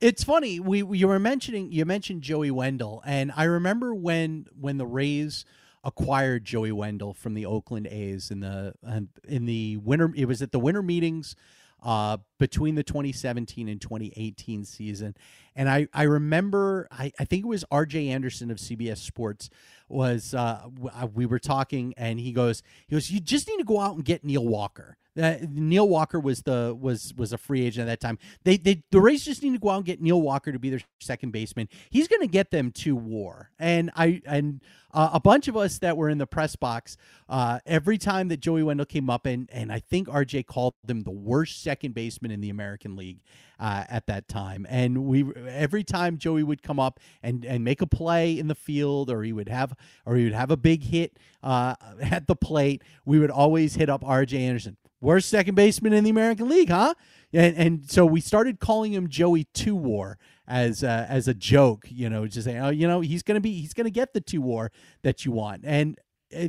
It's 0.00 0.24
funny. 0.24 0.60
We, 0.60 0.84
you 0.96 1.08
were 1.08 1.18
mentioning 1.18 1.72
you 1.72 1.84
mentioned 1.84 2.22
Joey 2.22 2.50
Wendle, 2.50 3.02
and 3.06 3.32
I 3.34 3.44
remember 3.44 3.94
when 3.94 4.46
when 4.58 4.78
the 4.78 4.86
Rays 4.86 5.44
acquired 5.82 6.44
Joey 6.44 6.72
Wendle 6.72 7.14
from 7.14 7.34
the 7.34 7.46
Oakland 7.46 7.86
A's 7.86 8.30
in 8.30 8.40
the 8.40 8.74
in 9.26 9.46
the 9.46 9.76
winter. 9.78 10.12
It 10.14 10.26
was 10.26 10.42
at 10.42 10.52
the 10.52 10.58
winter 10.58 10.82
meetings 10.82 11.36
uh, 11.84 12.16
between 12.38 12.74
the 12.74 12.82
2017 12.82 13.68
and 13.68 13.80
2018 13.80 14.64
season. 14.64 15.14
And 15.54 15.68
I, 15.68 15.86
I 15.92 16.04
remember, 16.04 16.88
I, 16.90 17.12
I 17.18 17.24
think 17.24 17.44
it 17.44 17.48
was 17.48 17.64
RJ 17.70 18.08
Anderson 18.08 18.50
of 18.50 18.56
CBS 18.56 18.98
Sports 18.98 19.50
was, 19.88 20.34
uh, 20.34 20.68
uh, 20.92 21.06
we 21.12 21.26
were 21.26 21.38
talking 21.38 21.92
and 21.96 22.18
he 22.18 22.32
goes, 22.32 22.62
he 22.86 22.96
goes, 22.96 23.10
you 23.10 23.20
just 23.20 23.46
need 23.46 23.58
to 23.58 23.64
go 23.64 23.80
out 23.80 23.96
and 23.96 24.04
get 24.04 24.24
Neil 24.24 24.46
Walker. 24.46 24.96
Uh, 25.20 25.36
Neil 25.48 25.88
Walker 25.88 26.18
was 26.18 26.42
the 26.42 26.76
was 26.78 27.14
was 27.16 27.32
a 27.32 27.38
free 27.38 27.64
agent 27.64 27.88
at 27.88 28.00
that 28.00 28.06
time. 28.06 28.18
They 28.42 28.56
they 28.56 28.82
the 28.90 29.00
Rays 29.00 29.24
just 29.24 29.42
need 29.42 29.52
to 29.52 29.58
go 29.58 29.70
out 29.70 29.76
and 29.76 29.84
get 29.84 30.00
Neil 30.00 30.20
Walker 30.20 30.50
to 30.50 30.58
be 30.58 30.70
their 30.70 30.80
second 31.00 31.30
baseman. 31.30 31.68
He's 31.90 32.08
going 32.08 32.22
to 32.22 32.26
get 32.26 32.50
them 32.50 32.72
to 32.72 32.96
WAR. 32.96 33.50
And 33.58 33.90
I 33.94 34.22
and 34.26 34.60
uh, 34.92 35.10
a 35.12 35.20
bunch 35.20 35.46
of 35.46 35.56
us 35.56 35.78
that 35.78 35.96
were 35.96 36.08
in 36.08 36.18
the 36.18 36.26
press 36.26 36.56
box 36.56 36.96
uh, 37.28 37.60
every 37.64 37.96
time 37.96 38.28
that 38.28 38.40
Joey 38.40 38.64
Wendle 38.64 38.86
came 38.86 39.08
up 39.08 39.26
and 39.26 39.48
and 39.52 39.70
I 39.72 39.78
think 39.78 40.08
RJ 40.08 40.46
called 40.46 40.74
them 40.84 41.02
the 41.02 41.12
worst 41.12 41.62
second 41.62 41.94
baseman 41.94 42.32
in 42.32 42.40
the 42.40 42.50
American 42.50 42.96
League 42.96 43.20
uh, 43.60 43.84
at 43.88 44.06
that 44.08 44.26
time. 44.26 44.66
And 44.68 45.04
we 45.04 45.24
every 45.48 45.84
time 45.84 46.18
Joey 46.18 46.42
would 46.42 46.62
come 46.62 46.80
up 46.80 46.98
and 47.22 47.44
and 47.44 47.62
make 47.62 47.80
a 47.82 47.86
play 47.86 48.36
in 48.36 48.48
the 48.48 48.54
field 48.56 49.10
or 49.10 49.22
he 49.22 49.32
would 49.32 49.48
have 49.48 49.74
or 50.04 50.16
he 50.16 50.24
would 50.24 50.34
have 50.34 50.50
a 50.50 50.56
big 50.56 50.82
hit 50.82 51.18
uh, 51.42 51.76
at 52.00 52.26
the 52.26 52.36
plate, 52.36 52.82
we 53.04 53.20
would 53.20 53.30
always 53.30 53.76
hit 53.76 53.88
up 53.88 54.02
RJ 54.02 54.40
Anderson 54.40 54.76
worst 55.04 55.28
second 55.28 55.54
baseman 55.54 55.92
in 55.92 56.02
the 56.02 56.10
American 56.10 56.48
League, 56.48 56.70
huh? 56.70 56.94
And 57.32 57.56
and 57.56 57.90
so 57.90 58.06
we 58.06 58.20
started 58.20 58.58
calling 58.58 58.92
him 58.92 59.08
Joey 59.08 59.44
Two 59.54 59.76
War 59.76 60.18
as 60.46 60.82
uh, 60.82 61.06
as 61.08 61.28
a 61.28 61.34
joke, 61.34 61.86
you 61.90 62.08
know, 62.08 62.26
just 62.26 62.46
saying, 62.46 62.58
oh, 62.58 62.70
you 62.70 62.88
know, 62.88 63.00
he's 63.00 63.22
gonna 63.22 63.40
be 63.40 63.60
he's 63.60 63.74
gonna 63.74 63.90
get 63.90 64.14
the 64.14 64.20
two 64.20 64.40
war 64.40 64.72
that 65.02 65.24
you 65.24 65.32
want, 65.32 65.62
and 65.64 65.98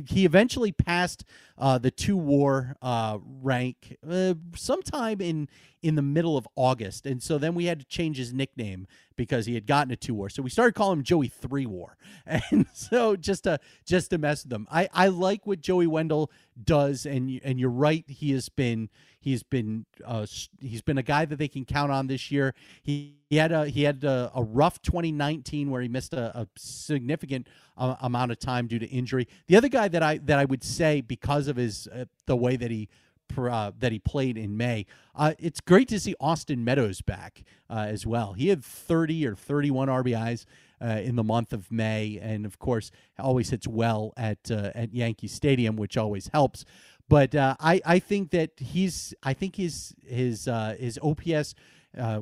he 0.08 0.24
eventually 0.24 0.72
passed 0.72 1.24
uh, 1.58 1.78
the 1.78 1.90
two 1.90 2.16
war 2.16 2.76
uh, 2.82 3.18
rank 3.42 3.96
uh, 4.08 4.34
sometime 4.54 5.20
in 5.20 5.48
in 5.82 5.94
the 5.94 6.02
middle 6.02 6.36
of 6.36 6.48
August, 6.56 7.06
and 7.06 7.22
so 7.22 7.38
then 7.38 7.54
we 7.54 7.66
had 7.66 7.78
to 7.78 7.86
change 7.86 8.16
his 8.16 8.32
nickname 8.32 8.86
because 9.14 9.46
he 9.46 9.54
had 9.54 9.66
gotten 9.66 9.92
a 9.92 9.96
two 9.96 10.14
war. 10.14 10.28
So 10.28 10.42
we 10.42 10.50
started 10.50 10.74
calling 10.74 10.98
him 10.98 11.04
Joey 11.04 11.28
Three 11.28 11.66
War, 11.66 11.96
and 12.26 12.66
so 12.72 13.16
just 13.16 13.44
to 13.44 13.60
just 13.84 14.10
to 14.10 14.18
mess 14.18 14.44
with 14.44 14.50
them. 14.50 14.66
I 14.70 14.88
I 14.92 15.08
like 15.08 15.46
what 15.46 15.60
Joey 15.60 15.86
Wendle 15.86 16.30
does, 16.62 17.06
and 17.06 17.40
and 17.44 17.58
you're 17.60 17.70
right. 17.70 18.04
He 18.08 18.32
has 18.32 18.48
been 18.48 18.88
he's 19.26 19.42
been 19.42 19.84
uh, 20.04 20.24
he's 20.60 20.82
been 20.82 20.98
a 20.98 21.02
guy 21.02 21.24
that 21.24 21.36
they 21.36 21.48
can 21.48 21.64
count 21.64 21.90
on 21.90 22.06
this 22.06 22.30
year. 22.30 22.54
He, 22.80 23.16
he 23.28 23.36
had 23.36 23.50
a 23.50 23.66
he 23.66 23.82
had 23.82 24.04
a, 24.04 24.30
a 24.32 24.42
rough 24.44 24.80
2019 24.82 25.68
where 25.68 25.82
he 25.82 25.88
missed 25.88 26.14
a, 26.14 26.38
a 26.38 26.46
significant 26.56 27.48
uh, 27.76 27.96
amount 28.00 28.30
of 28.30 28.38
time 28.38 28.68
due 28.68 28.78
to 28.78 28.86
injury. 28.86 29.26
The 29.48 29.56
other 29.56 29.68
guy 29.68 29.88
that 29.88 30.02
I 30.02 30.18
that 30.18 30.38
I 30.38 30.44
would 30.44 30.62
say 30.62 31.00
because 31.00 31.48
of 31.48 31.56
his 31.56 31.88
uh, 31.88 32.04
the 32.26 32.36
way 32.36 32.54
that 32.56 32.70
he 32.70 32.88
uh, 33.36 33.72
that 33.80 33.90
he 33.90 33.98
played 33.98 34.38
in 34.38 34.56
May. 34.56 34.86
Uh, 35.14 35.34
it's 35.40 35.60
great 35.60 35.88
to 35.88 35.98
see 35.98 36.14
Austin 36.20 36.64
Meadows 36.64 37.00
back 37.00 37.42
uh, 37.68 37.86
as 37.88 38.06
well. 38.06 38.34
He 38.34 38.48
had 38.48 38.64
30 38.64 39.26
or 39.26 39.34
31 39.34 39.88
RBIs 39.88 40.46
uh, 40.80 41.00
in 41.02 41.16
the 41.16 41.24
month 41.24 41.52
of 41.52 41.70
May, 41.72 42.18
and 42.22 42.46
of 42.46 42.58
course, 42.58 42.90
always 43.18 43.50
hits 43.50 43.66
well 43.66 44.12
at 44.16 44.50
uh, 44.50 44.70
at 44.74 44.94
Yankee 44.94 45.28
Stadium, 45.28 45.76
which 45.76 45.96
always 45.96 46.28
helps. 46.32 46.64
But 47.08 47.34
uh, 47.34 47.56
I 47.60 47.80
I 47.84 47.98
think 47.98 48.30
that 48.30 48.50
he's 48.58 49.14
I 49.22 49.32
think 49.32 49.56
his 49.56 49.94
his 50.06 50.48
his 50.78 50.98
OPS. 51.02 51.54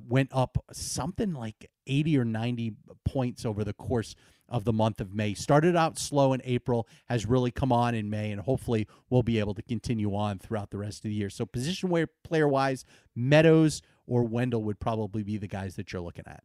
went 0.08 0.30
up 0.32 0.58
something 0.72 1.32
like 1.32 1.70
80 1.86 2.18
or 2.18 2.24
90 2.24 2.74
points 3.04 3.44
over 3.44 3.64
the 3.64 3.72
course 3.72 4.14
of 4.48 4.64
the 4.64 4.72
month 4.72 5.00
of 5.00 5.14
May. 5.14 5.34
Started 5.34 5.76
out 5.76 5.98
slow 5.98 6.32
in 6.32 6.40
April, 6.44 6.86
has 7.06 7.26
really 7.26 7.50
come 7.50 7.72
on 7.72 7.94
in 7.94 8.10
May, 8.10 8.30
and 8.30 8.40
hopefully 8.40 8.86
we'll 9.08 9.22
be 9.22 9.38
able 9.38 9.54
to 9.54 9.62
continue 9.62 10.14
on 10.14 10.38
throughout 10.38 10.70
the 10.70 10.78
rest 10.78 10.98
of 10.98 11.04
the 11.04 11.14
year. 11.14 11.30
So, 11.30 11.46
position 11.46 11.88
where 11.88 12.06
player 12.22 12.48
wise, 12.48 12.84
Meadows 13.14 13.82
or 14.06 14.22
Wendle 14.24 14.62
would 14.64 14.80
probably 14.80 15.22
be 15.22 15.38
the 15.38 15.48
guys 15.48 15.76
that 15.76 15.92
you're 15.92 16.02
looking 16.02 16.24
at. 16.26 16.44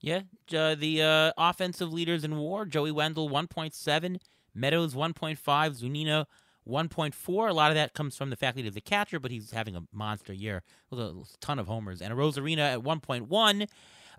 Yeah, 0.00 0.22
uh, 0.54 0.74
the 0.74 1.02
uh, 1.02 1.32
offensive 1.38 1.92
leaders 1.92 2.24
in 2.24 2.36
WAR: 2.36 2.64
Joey 2.64 2.90
Wendle, 2.90 3.30
1.7, 3.30 4.18
Meadows 4.52 4.94
1.5, 4.94 5.38
Zunino 5.38 6.26
1.4. 6.68 7.48
A 7.48 7.52
lot 7.52 7.70
of 7.70 7.74
that 7.74 7.94
comes 7.94 8.16
from 8.16 8.30
the 8.30 8.36
fact 8.36 8.56
that 8.56 8.64
he's 8.64 8.76
a 8.76 8.80
catcher, 8.80 9.18
but 9.18 9.30
he's 9.30 9.50
having 9.50 9.76
a 9.76 9.82
monster 9.92 10.32
year 10.32 10.62
with 10.90 11.00
a 11.00 11.24
ton 11.40 11.58
of 11.58 11.66
homers. 11.66 12.00
And 12.00 12.12
Arozarena 12.12 12.74
at 12.74 12.80
1.1. 12.80 13.68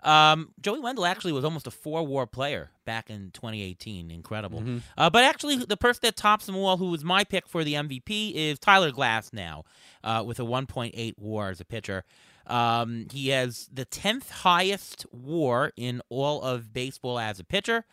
Um, 0.02 0.50
Joey 0.60 0.80
Wendle 0.80 1.06
actually 1.06 1.32
was 1.32 1.44
almost 1.44 1.66
a 1.66 1.70
four 1.70 2.06
war 2.06 2.26
player 2.26 2.70
back 2.84 3.08
in 3.08 3.30
2018. 3.32 4.10
Incredible. 4.10 4.60
Mm-hmm. 4.60 4.78
Uh, 4.98 5.08
but 5.08 5.24
actually, 5.24 5.56
the 5.56 5.78
person 5.78 6.00
that 6.02 6.16
tops 6.16 6.46
them 6.46 6.56
all, 6.56 6.76
who 6.76 6.90
was 6.90 7.02
my 7.02 7.24
pick 7.24 7.48
for 7.48 7.64
the 7.64 7.74
MVP, 7.74 8.34
is 8.34 8.58
Tyler 8.58 8.90
Glasnow 8.90 9.64
uh, 10.02 10.22
with 10.24 10.38
a 10.38 10.44
1.8 10.44 11.14
war 11.18 11.48
as 11.48 11.60
a 11.60 11.64
pitcher. 11.64 12.04
Um, 12.46 13.06
he 13.10 13.28
has 13.28 13.70
the 13.72 13.86
10th 13.86 14.28
highest 14.28 15.06
war 15.10 15.72
in 15.76 16.02
all 16.10 16.42
of 16.42 16.74
baseball 16.74 17.18
as 17.18 17.40
a 17.40 17.44
pitcher. 17.44 17.86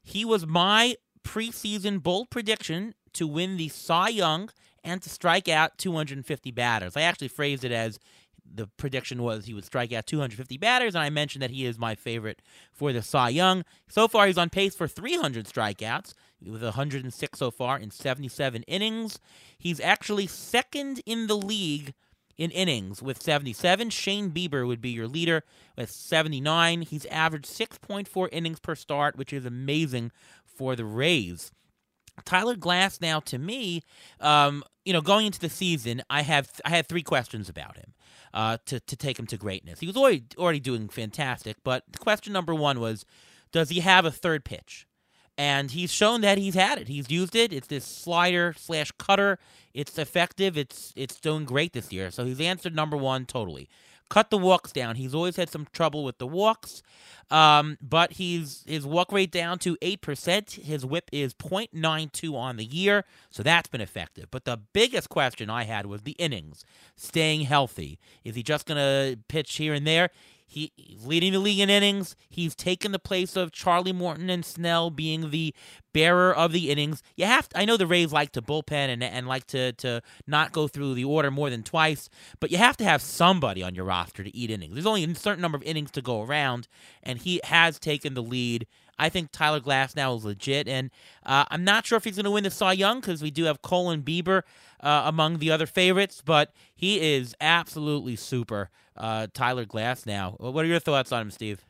He 0.00 0.24
was 0.24 0.46
my 0.46 0.94
preseason 1.24 2.00
bold 2.00 2.30
prediction 2.30 2.94
to 3.16 3.26
win 3.26 3.56
the 3.56 3.68
Cy 3.68 4.08
Young 4.08 4.50
and 4.84 5.02
to 5.02 5.08
strike 5.08 5.48
out 5.48 5.78
250 5.78 6.50
batters. 6.52 6.96
I 6.96 7.02
actually 7.02 7.28
phrased 7.28 7.64
it 7.64 7.72
as 7.72 7.98
the 8.54 8.68
prediction 8.76 9.22
was 9.22 9.46
he 9.46 9.54
would 9.54 9.64
strike 9.64 9.92
out 9.92 10.06
250 10.06 10.56
batters, 10.58 10.94
and 10.94 11.02
I 11.02 11.10
mentioned 11.10 11.42
that 11.42 11.50
he 11.50 11.66
is 11.66 11.78
my 11.78 11.94
favorite 11.94 12.40
for 12.72 12.92
the 12.92 13.02
Cy 13.02 13.30
Young. 13.30 13.64
So 13.88 14.06
far, 14.06 14.26
he's 14.26 14.38
on 14.38 14.50
pace 14.50 14.74
for 14.74 14.86
300 14.86 15.46
strikeouts, 15.46 16.14
with 16.44 16.62
106 16.62 17.38
so 17.38 17.50
far 17.50 17.78
in 17.78 17.90
77 17.90 18.62
innings. 18.64 19.18
He's 19.58 19.80
actually 19.80 20.26
second 20.26 21.00
in 21.06 21.26
the 21.26 21.36
league 21.36 21.94
in 22.36 22.50
innings 22.50 23.02
with 23.02 23.22
77. 23.22 23.90
Shane 23.90 24.30
Bieber 24.30 24.66
would 24.66 24.80
be 24.80 24.90
your 24.90 25.08
leader 25.08 25.42
with 25.76 25.90
79. 25.90 26.82
He's 26.82 27.06
averaged 27.06 27.46
6.4 27.46 28.28
innings 28.30 28.60
per 28.60 28.74
start, 28.74 29.16
which 29.16 29.32
is 29.32 29.46
amazing 29.46 30.12
for 30.44 30.76
the 30.76 30.84
Rays. 30.84 31.50
Tyler 32.24 32.56
Glasnow 32.56 33.22
to 33.24 33.38
me, 33.38 33.82
um, 34.20 34.64
you 34.84 34.92
know, 34.92 35.00
going 35.00 35.26
into 35.26 35.40
the 35.40 35.48
season, 35.48 36.02
I 36.08 36.22
have 36.22 36.48
I 36.64 36.70
had 36.70 36.86
three 36.86 37.02
questions 37.02 37.48
about 37.48 37.76
him 37.76 37.94
uh, 38.32 38.58
to 38.66 38.80
to 38.80 38.96
take 38.96 39.18
him 39.18 39.26
to 39.28 39.36
greatness. 39.36 39.80
He 39.80 39.86
was 39.86 39.96
already 39.96 40.24
already 40.38 40.60
doing 40.60 40.88
fantastic, 40.88 41.56
but 41.64 41.84
question 41.98 42.32
number 42.32 42.54
one 42.54 42.80
was, 42.80 43.04
does 43.52 43.68
he 43.68 43.80
have 43.80 44.04
a 44.04 44.10
third 44.10 44.44
pitch? 44.44 44.86
And 45.38 45.70
he's 45.70 45.92
shown 45.92 46.22
that 46.22 46.38
he's 46.38 46.54
had 46.54 46.78
it. 46.78 46.88
He's 46.88 47.10
used 47.10 47.36
it. 47.36 47.52
It's 47.52 47.68
this 47.68 47.84
slider 47.84 48.54
slash 48.56 48.90
cutter. 48.92 49.38
It's 49.74 49.98
effective. 49.98 50.56
It's 50.56 50.94
it's 50.96 51.20
doing 51.20 51.44
great 51.44 51.74
this 51.74 51.92
year. 51.92 52.10
So 52.10 52.24
he's 52.24 52.40
answered 52.40 52.74
number 52.74 52.96
one 52.96 53.26
totally 53.26 53.68
cut 54.08 54.30
the 54.30 54.38
walks 54.38 54.72
down. 54.72 54.96
He's 54.96 55.14
always 55.14 55.36
had 55.36 55.48
some 55.48 55.66
trouble 55.72 56.04
with 56.04 56.18
the 56.18 56.26
walks, 56.26 56.82
um, 57.30 57.78
but 57.80 58.12
he's 58.12 58.64
his 58.66 58.86
walk 58.86 59.12
rate 59.12 59.30
down 59.30 59.58
to 59.60 59.76
eight 59.82 60.00
percent. 60.00 60.52
His 60.52 60.84
WHIP 60.84 61.10
is 61.12 61.34
0.92 61.34 62.34
on 62.34 62.56
the 62.56 62.64
year, 62.64 63.04
so 63.30 63.42
that's 63.42 63.68
been 63.68 63.80
effective. 63.80 64.26
But 64.30 64.44
the 64.44 64.60
biggest 64.72 65.08
question 65.08 65.50
I 65.50 65.64
had 65.64 65.86
was 65.86 66.02
the 66.02 66.12
innings, 66.12 66.64
staying 66.96 67.42
healthy. 67.42 67.98
Is 68.24 68.34
he 68.34 68.42
just 68.42 68.66
gonna 68.66 69.16
pitch 69.28 69.56
here 69.56 69.74
and 69.74 69.86
there? 69.86 70.10
He, 70.46 70.72
he's 70.76 71.04
leading 71.04 71.32
the 71.32 71.38
league 71.40 71.58
in 71.58 71.68
innings. 71.68 72.14
He's 72.30 72.54
taken 72.54 72.92
the 72.92 72.98
place 72.98 73.36
of 73.36 73.50
Charlie 73.50 73.92
Morton 73.92 74.30
and 74.30 74.44
Snell 74.44 74.90
being 74.90 75.30
the 75.30 75.54
bearer 75.92 76.34
of 76.34 76.52
the 76.52 76.70
innings. 76.70 77.02
You 77.16 77.24
have 77.26 77.48
to, 77.48 77.58
I 77.58 77.64
know 77.64 77.76
the 77.76 77.86
Rays 77.86 78.12
like 78.12 78.32
to 78.32 78.42
bullpen 78.42 78.70
and, 78.70 79.02
and 79.02 79.26
like 79.26 79.46
to, 79.48 79.72
to 79.72 80.02
not 80.26 80.52
go 80.52 80.68
through 80.68 80.94
the 80.94 81.04
order 81.04 81.30
more 81.30 81.50
than 81.50 81.62
twice, 81.62 82.08
but 82.38 82.50
you 82.50 82.58
have 82.58 82.76
to 82.76 82.84
have 82.84 83.02
somebody 83.02 83.62
on 83.62 83.74
your 83.74 83.86
roster 83.86 84.22
to 84.22 84.36
eat 84.36 84.50
innings. 84.50 84.74
There's 84.74 84.86
only 84.86 85.04
a 85.04 85.14
certain 85.14 85.42
number 85.42 85.56
of 85.56 85.64
innings 85.64 85.90
to 85.92 86.02
go 86.02 86.22
around, 86.22 86.68
and 87.02 87.18
he 87.18 87.40
has 87.44 87.78
taken 87.78 88.14
the 88.14 88.22
lead. 88.22 88.66
I 88.98 89.08
think 89.08 89.30
Tyler 89.30 89.60
Glasnow 89.60 90.16
is 90.16 90.24
legit, 90.24 90.68
and 90.68 90.90
uh, 91.24 91.44
I'm 91.50 91.64
not 91.64 91.86
sure 91.86 91.98
if 91.98 92.04
he's 92.04 92.16
going 92.16 92.24
to 92.24 92.30
win 92.30 92.44
the 92.44 92.50
Cy 92.50 92.72
Young 92.72 93.00
because 93.00 93.22
we 93.22 93.30
do 93.30 93.44
have 93.44 93.62
Colin 93.62 94.02
Bieber 94.02 94.42
uh, 94.80 95.02
among 95.04 95.38
the 95.38 95.50
other 95.50 95.66
favorites, 95.66 96.22
but 96.24 96.52
he 96.74 97.14
is 97.14 97.34
absolutely 97.40 98.16
super. 98.16 98.70
Uh, 98.96 99.26
Tyler 99.34 99.66
Glasnow. 99.66 100.40
What 100.40 100.64
are 100.64 100.68
your 100.68 100.78
thoughts 100.78 101.12
on 101.12 101.22
him, 101.22 101.30
Steve? 101.30 101.66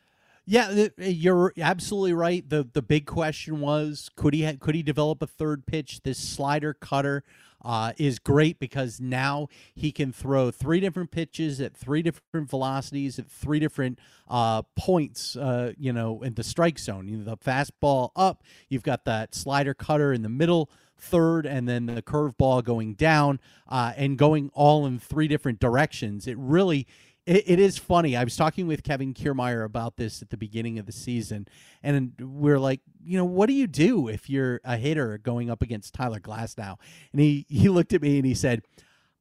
Yeah, 0.49 0.87
you're 0.97 1.51
absolutely 1.59 2.13
right. 2.13 2.47
the 2.49 2.65
The 2.71 2.81
big 2.81 3.05
question 3.05 3.59
was 3.59 4.09
could 4.15 4.33
he 4.33 4.45
ha- 4.45 4.55
could 4.57 4.75
he 4.75 4.81
develop 4.81 5.21
a 5.21 5.27
third 5.27 5.65
pitch? 5.65 6.03
This 6.03 6.17
slider 6.17 6.73
cutter 6.73 7.25
uh, 7.65 7.91
is 7.97 8.17
great 8.17 8.59
because 8.59 9.01
now 9.01 9.49
he 9.75 9.91
can 9.91 10.13
throw 10.13 10.49
three 10.49 10.79
different 10.79 11.11
pitches 11.11 11.59
at 11.59 11.75
three 11.75 12.01
different 12.01 12.49
velocities 12.49 13.19
at 13.19 13.29
three 13.29 13.59
different 13.59 13.99
uh, 14.29 14.61
points. 14.77 15.35
Uh, 15.35 15.73
you 15.77 15.91
know, 15.91 16.21
in 16.23 16.33
the 16.35 16.45
strike 16.45 16.79
zone. 16.79 17.09
You 17.09 17.17
know, 17.17 17.25
the 17.25 17.37
fastball 17.37 18.11
up. 18.15 18.41
You've 18.69 18.83
got 18.83 19.03
that 19.03 19.35
slider 19.35 19.73
cutter 19.73 20.13
in 20.13 20.21
the 20.21 20.29
middle 20.29 20.69
third 20.97 21.45
and 21.45 21.67
then 21.67 21.85
the 21.85 22.01
curveball 22.01 22.63
going 22.63 22.93
down 22.93 23.39
uh, 23.67 23.93
and 23.95 24.17
going 24.17 24.49
all 24.53 24.85
in 24.85 24.99
three 24.99 25.27
different 25.27 25.59
directions. 25.59 26.27
It 26.27 26.37
really 26.37 26.87
it, 27.27 27.43
it 27.45 27.59
is 27.59 27.77
funny. 27.77 28.15
I 28.15 28.23
was 28.23 28.35
talking 28.35 28.67
with 28.67 28.83
Kevin 28.83 29.13
Kiermaier 29.13 29.65
about 29.65 29.97
this 29.97 30.21
at 30.21 30.29
the 30.29 30.37
beginning 30.37 30.79
of 30.79 30.85
the 30.85 30.93
season, 30.93 31.47
and 31.83 32.13
we're 32.19 32.57
like, 32.57 32.79
you 33.03 33.17
know, 33.17 33.25
what 33.25 33.47
do 33.47 33.53
you 33.53 33.67
do 33.67 34.07
if 34.07 34.29
you're 34.29 34.61
a 34.63 34.77
hitter 34.77 35.17
going 35.17 35.49
up 35.49 35.61
against 35.61 35.93
Tyler 35.93 36.19
Glasnow? 36.19 36.77
And 37.11 37.21
he 37.21 37.45
he 37.49 37.69
looked 37.69 37.93
at 37.93 38.01
me 38.01 38.17
and 38.17 38.25
he 38.25 38.33
said, 38.33 38.63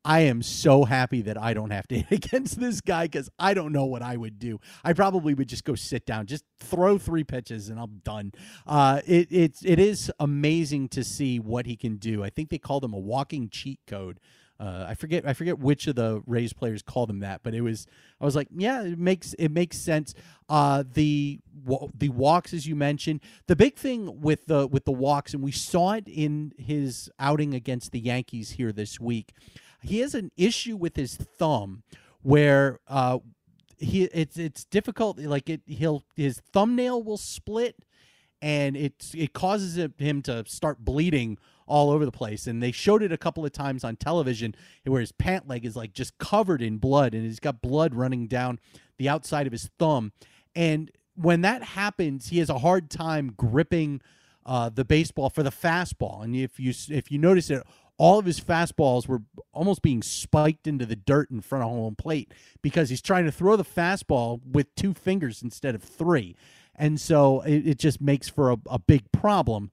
I 0.06 0.20
am 0.20 0.40
so 0.40 0.84
happy 0.84 1.20
that 1.22 1.36
I 1.36 1.52
don't 1.52 1.70
have 1.70 1.88
to 1.88 1.98
hit 2.00 2.24
against 2.24 2.60
this 2.60 2.80
guy 2.80 3.06
because 3.06 3.28
I 3.40 3.54
don't 3.54 3.72
know 3.72 3.86
what 3.86 4.02
I 4.02 4.16
would 4.16 4.38
do. 4.38 4.60
I 4.84 4.92
probably 4.92 5.34
would 5.34 5.48
just 5.48 5.64
go 5.64 5.74
sit 5.74 6.06
down, 6.06 6.26
just 6.26 6.44
throw 6.60 6.96
three 6.96 7.24
pitches, 7.24 7.68
and 7.68 7.80
I'm 7.80 8.00
done. 8.04 8.32
Uh, 8.66 9.00
it 9.04 9.26
it's 9.30 9.64
it 9.64 9.80
is 9.80 10.10
amazing 10.20 10.88
to 10.90 11.02
see 11.02 11.40
what 11.40 11.66
he 11.66 11.76
can 11.76 11.96
do. 11.96 12.22
I 12.22 12.30
think 12.30 12.50
they 12.50 12.58
called 12.58 12.84
him 12.84 12.94
a 12.94 12.98
walking 12.98 13.50
cheat 13.50 13.80
code 13.88 14.20
uh, 14.58 14.86
I 14.88 14.94
forget 14.94 15.26
I 15.26 15.34
forget 15.34 15.58
which 15.58 15.86
of 15.86 15.96
the 15.96 16.22
Rays 16.26 16.52
players 16.52 16.82
called 16.82 17.10
him 17.10 17.20
that, 17.20 17.42
but 17.42 17.54
it 17.54 17.60
was 17.60 17.86
I 18.20 18.24
was 18.24 18.34
like, 18.34 18.48
yeah, 18.56 18.82
it 18.82 18.98
makes 18.98 19.34
it 19.34 19.50
makes 19.50 19.78
sense. 19.78 20.14
Uh, 20.48 20.82
the 20.90 21.40
the 21.94 22.08
walks, 22.08 22.54
as 22.54 22.66
you 22.66 22.74
mentioned, 22.74 23.20
the 23.48 23.56
big 23.56 23.76
thing 23.76 24.20
with 24.20 24.46
the 24.46 24.66
with 24.66 24.86
the 24.86 24.92
walks, 24.92 25.34
and 25.34 25.42
we 25.42 25.52
saw 25.52 25.92
it 25.92 26.08
in 26.08 26.52
his 26.56 27.10
outing 27.18 27.52
against 27.52 27.92
the 27.92 28.00
Yankees 28.00 28.52
here 28.52 28.72
this 28.72 28.98
week. 28.98 29.34
He 29.86 30.00
has 30.00 30.14
an 30.14 30.30
issue 30.36 30.76
with 30.76 30.96
his 30.96 31.14
thumb, 31.14 31.82
where 32.22 32.80
uh, 32.88 33.18
he 33.78 34.04
it's 34.04 34.36
it's 34.36 34.64
difficult. 34.64 35.18
Like 35.18 35.48
it, 35.48 35.62
he'll 35.66 36.04
his 36.16 36.40
thumbnail 36.52 37.02
will 37.02 37.16
split, 37.16 37.76
and 38.42 38.76
it's 38.76 39.14
it 39.14 39.32
causes 39.32 39.76
him 39.98 40.22
to 40.22 40.44
start 40.46 40.84
bleeding 40.84 41.38
all 41.66 41.90
over 41.90 42.04
the 42.04 42.12
place. 42.12 42.46
And 42.46 42.62
they 42.62 42.72
showed 42.72 43.02
it 43.02 43.12
a 43.12 43.18
couple 43.18 43.44
of 43.44 43.52
times 43.52 43.84
on 43.84 43.96
television 43.96 44.54
where 44.84 45.00
his 45.00 45.12
pant 45.12 45.48
leg 45.48 45.64
is 45.64 45.76
like 45.76 45.92
just 45.92 46.16
covered 46.18 46.62
in 46.62 46.78
blood 46.78 47.12
and 47.12 47.24
he's 47.24 47.40
got 47.40 47.60
blood 47.60 47.94
running 47.94 48.28
down 48.28 48.60
the 48.98 49.08
outside 49.08 49.46
of 49.46 49.52
his 49.52 49.70
thumb. 49.78 50.12
And 50.54 50.90
when 51.14 51.40
that 51.42 51.62
happens, 51.62 52.28
he 52.28 52.38
has 52.38 52.50
a 52.50 52.58
hard 52.58 52.90
time 52.90 53.32
gripping 53.36 54.00
uh, 54.44 54.68
the 54.68 54.84
baseball 54.84 55.28
for 55.28 55.42
the 55.42 55.50
fastball. 55.50 56.22
And 56.22 56.36
if 56.36 56.60
you 56.60 56.72
if 56.88 57.10
you 57.10 57.18
notice 57.18 57.50
it, 57.50 57.62
all 57.98 58.18
of 58.18 58.26
his 58.26 58.40
fastballs 58.40 59.08
were 59.08 59.22
almost 59.52 59.82
being 59.82 60.02
spiked 60.02 60.66
into 60.66 60.84
the 60.84 60.96
dirt 60.96 61.30
in 61.30 61.40
front 61.40 61.64
of 61.64 61.70
home 61.70 61.96
plate 61.96 62.32
because 62.62 62.90
he's 62.90 63.02
trying 63.02 63.24
to 63.24 63.32
throw 63.32 63.56
the 63.56 63.64
fastball 63.64 64.40
with 64.44 64.74
two 64.74 64.92
fingers 64.92 65.42
instead 65.42 65.74
of 65.74 65.82
three. 65.82 66.36
And 66.74 67.00
so 67.00 67.40
it, 67.42 67.66
it 67.66 67.78
just 67.78 68.00
makes 68.00 68.28
for 68.28 68.50
a, 68.50 68.58
a 68.66 68.78
big 68.78 69.10
problem. 69.12 69.70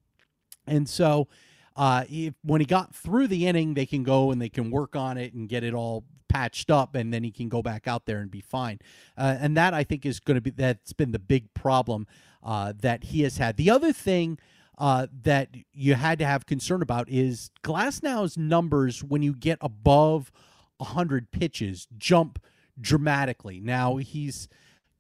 And 0.66 0.88
so 0.88 1.28
uh, 1.76 2.06
if, 2.10 2.34
when 2.44 2.62
he 2.62 2.66
got 2.66 2.96
through 2.96 3.28
the 3.28 3.46
inning, 3.46 3.74
they 3.74 3.86
can 3.86 4.04
go 4.04 4.32
and 4.32 4.42
they 4.42 4.50
can 4.50 4.72
work 4.72 4.96
on 4.96 5.18
it 5.18 5.34
and 5.34 5.50
get 5.50 5.64
it 5.64 5.74
all 5.74 6.06
patched 6.30 6.72
up, 6.72 6.96
and 6.96 7.14
then 7.14 7.24
he 7.24 7.30
can 7.30 7.48
go 7.48 7.62
back 7.62 7.88
out 7.88 8.06
there 8.06 8.18
and 8.18 8.32
be 8.32 8.42
fine. 8.42 8.80
Uh, 9.18 9.36
and 9.40 9.56
that 9.56 9.74
I 9.74 9.84
think 9.84 10.06
is 10.06 10.20
going 10.20 10.36
to 10.36 10.42
be 10.42 10.50
that's 10.50 10.94
been 10.94 11.12
the 11.12 11.20
big 11.20 11.54
problem 11.54 12.08
uh, 12.42 12.74
that 12.82 13.06
he 13.06 13.22
has 13.22 13.38
had. 13.38 13.58
The 13.58 13.70
other 13.70 13.94
thing. 13.94 14.40
Uh, 14.76 15.06
that 15.22 15.50
you 15.72 15.94
had 15.94 16.18
to 16.18 16.26
have 16.26 16.48
concern 16.48 16.82
about 16.82 17.08
is 17.08 17.52
Glasnow's 17.64 18.38
numbers 18.38 19.04
when 19.04 19.22
you 19.22 19.36
get 19.36 19.60
above 19.62 20.32
100 20.78 21.32
pitches 21.32 21.88
jump 21.98 22.40
dramatically. 22.80 23.60
Now 23.60 23.98
he's 23.98 24.48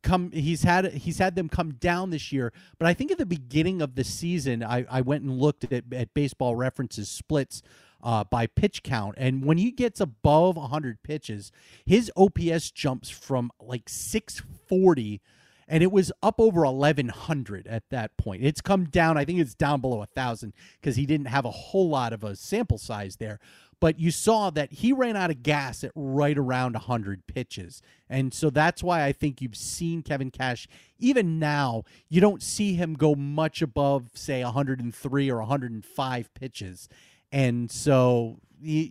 come 0.04 0.32
he's 0.32 0.64
had 0.64 0.94
he's 0.94 1.18
had 1.18 1.36
them 1.36 1.50
come 1.50 1.72
down 1.76 2.10
this 2.10 2.32
year 2.32 2.52
but 2.78 2.88
i 2.88 2.94
think 2.94 3.10
at 3.10 3.18
the 3.18 3.26
beginning 3.26 3.82
of 3.82 3.96
the 3.96 4.04
season 4.04 4.62
i, 4.62 4.86
I 4.90 5.00
went 5.00 5.24
and 5.24 5.40
looked 5.40 5.64
at, 5.72 5.86
at 5.94 6.14
baseball 6.14 6.56
references 6.56 7.10
splits 7.10 7.62
uh, 8.04 8.26
by 8.26 8.48
pitch 8.48 8.84
count 8.84 9.16
and 9.18 9.46
when 9.46 9.58
he 9.58 9.72
gets 9.72 10.02
above 10.02 10.58
100 10.58 11.02
pitches 11.04 11.54
his 11.86 12.12
ops 12.18 12.70
jumps 12.70 13.10
from 13.10 13.50
like 13.62 13.88
640 13.88 15.22
and 15.68 15.84
it 15.84 15.92
was 15.92 16.12
up 16.22 16.40
over 16.40 16.62
1100 16.62 17.68
at 17.68 17.90
that 17.90 18.16
point 18.18 18.44
it's 18.44 18.62
come 18.62 18.86
down 18.86 19.18
i 19.18 19.26
think 19.26 19.40
it's 19.40 19.56
down 19.56 19.82
below 19.82 20.02
a 20.02 20.06
thousand 20.06 20.54
because 20.80 20.96
he 20.96 21.06
didn't 21.06 21.28
have 21.28 21.46
a 21.46 21.52
whole 21.52 21.90
lot 21.90 22.14
of 22.14 22.24
a 22.24 22.36
sample 22.36 22.78
size 22.78 23.18
there 23.18 23.40
but 23.84 24.00
you 24.00 24.12
saw 24.12 24.50
that 24.50 24.72
he 24.72 24.94
ran 24.94 25.18
out 25.18 25.30
of 25.30 25.44
gas 25.44 25.84
at 25.84 25.92
right 25.94 26.38
around 26.38 26.72
100 26.72 27.28
pitches. 27.28 27.82
And 28.10 28.34
so 28.34 28.50
that's 28.50 28.82
why 28.82 29.04
I 29.04 29.12
think 29.12 29.42
you've 29.42 29.58
seen 29.58 30.04
Kevin 30.04 30.32
Cash, 30.32 30.70
even 31.00 31.38
now, 31.38 31.84
you 32.08 32.22
don't 32.22 32.42
see 32.42 32.76
him 32.76 32.94
go 32.94 33.14
much 33.14 33.62
above, 33.62 34.12
say, 34.14 34.42
103 34.42 35.30
or 35.30 35.40
105 35.40 36.34
pitches. 36.34 36.88
And 37.30 37.70
so 37.70 38.40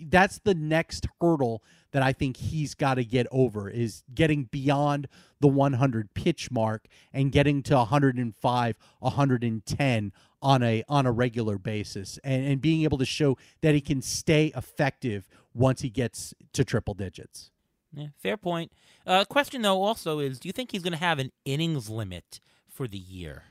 that's 0.08 0.38
the 0.40 0.54
next 0.54 1.06
hurdle 1.20 1.62
that 1.92 2.02
I 2.02 2.12
think 2.12 2.36
he's 2.36 2.74
got 2.74 2.94
to 2.94 3.04
get 3.04 3.26
over 3.30 3.68
is 3.68 4.02
getting 4.14 4.44
beyond 4.44 5.08
the 5.40 5.48
100 5.48 6.14
pitch 6.14 6.50
mark 6.50 6.86
and 7.12 7.30
getting 7.30 7.62
to 7.64 7.76
105, 7.76 8.76
110 8.98 10.12
on 10.40 10.62
a 10.62 10.82
on 10.88 11.06
a 11.06 11.12
regular 11.12 11.56
basis 11.56 12.18
and, 12.24 12.44
and 12.44 12.60
being 12.60 12.82
able 12.82 12.98
to 12.98 13.04
show 13.04 13.38
that 13.60 13.74
he 13.74 13.80
can 13.80 14.02
stay 14.02 14.52
effective 14.56 15.28
once 15.54 15.82
he 15.82 15.88
gets 15.90 16.34
to 16.52 16.64
triple 16.64 16.94
digits. 16.94 17.50
Yeah, 17.94 18.08
fair 18.18 18.36
point. 18.36 18.72
Uh, 19.06 19.24
question 19.24 19.62
though 19.62 19.82
also 19.82 20.18
is, 20.18 20.40
do 20.40 20.48
you 20.48 20.52
think 20.52 20.72
he's 20.72 20.82
going 20.82 20.94
to 20.94 20.98
have 20.98 21.18
an 21.18 21.30
innings 21.44 21.88
limit 21.88 22.40
for 22.68 22.88
the 22.88 22.98
year? 22.98 23.44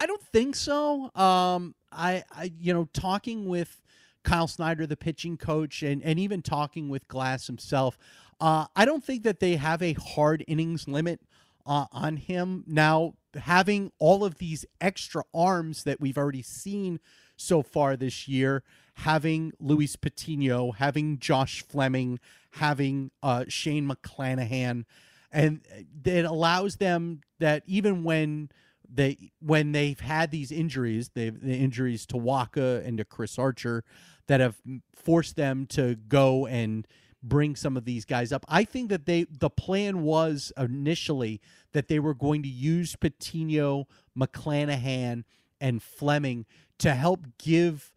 I 0.00 0.06
don't 0.06 0.22
think 0.22 0.56
so. 0.56 1.14
Um, 1.14 1.74
I, 1.92 2.24
I, 2.30 2.52
you 2.58 2.72
know, 2.72 2.88
talking 2.94 3.46
with 3.46 3.82
Kyle 4.22 4.46
Snyder, 4.46 4.86
the 4.86 4.96
pitching 4.96 5.36
coach, 5.36 5.82
and 5.82 6.02
and 6.02 6.18
even 6.18 6.42
talking 6.42 6.88
with 6.88 7.08
Glass 7.08 7.46
himself, 7.46 7.98
uh, 8.40 8.66
I 8.76 8.84
don't 8.84 9.04
think 9.04 9.22
that 9.24 9.40
they 9.40 9.56
have 9.56 9.82
a 9.82 9.94
hard 9.94 10.44
innings 10.46 10.88
limit 10.88 11.20
uh, 11.66 11.86
on 11.92 12.16
him. 12.16 12.64
Now, 12.66 13.14
having 13.34 13.92
all 13.98 14.24
of 14.24 14.38
these 14.38 14.64
extra 14.80 15.22
arms 15.32 15.84
that 15.84 16.00
we've 16.00 16.18
already 16.18 16.42
seen 16.42 17.00
so 17.40 17.62
far 17.62 17.96
this 17.96 18.28
year. 18.28 18.62
Having 18.94 19.52
Luis 19.58 19.96
Patino, 19.96 20.72
having 20.72 21.18
Josh 21.18 21.62
Fleming, 21.62 22.20
having 22.52 23.10
uh, 23.22 23.46
Shane 23.48 23.88
McClanahan, 23.88 24.84
and 25.32 25.60
it 26.04 26.24
allows 26.24 26.76
them 26.76 27.20
that 27.38 27.62
even 27.66 28.04
when 28.04 28.50
they 28.92 29.32
when 29.40 29.72
they've 29.72 30.00
had 30.00 30.30
these 30.30 30.50
injuries, 30.50 31.10
they've 31.14 31.38
the 31.40 31.56
injuries 31.56 32.06
to 32.06 32.16
Wacha 32.16 32.84
and 32.86 32.98
to 32.98 33.04
Chris 33.04 33.38
Archer 33.38 33.84
that 34.26 34.40
have 34.40 34.56
forced 34.94 35.36
them 35.36 35.66
to 35.66 35.96
go 35.96 36.46
and 36.46 36.86
bring 37.22 37.54
some 37.54 37.76
of 37.76 37.84
these 37.84 38.04
guys 38.04 38.32
up. 38.32 38.44
I 38.48 38.64
think 38.64 38.88
that 38.90 39.06
they 39.06 39.24
the 39.24 39.50
plan 39.50 40.02
was 40.02 40.52
initially 40.56 41.40
that 41.72 41.88
they 41.88 41.98
were 41.98 42.14
going 42.14 42.42
to 42.42 42.48
use 42.48 42.96
Patino, 42.96 43.86
McClanahan, 44.18 45.24
and 45.60 45.82
Fleming 45.82 46.46
to 46.78 46.94
help 46.94 47.20
give 47.38 47.92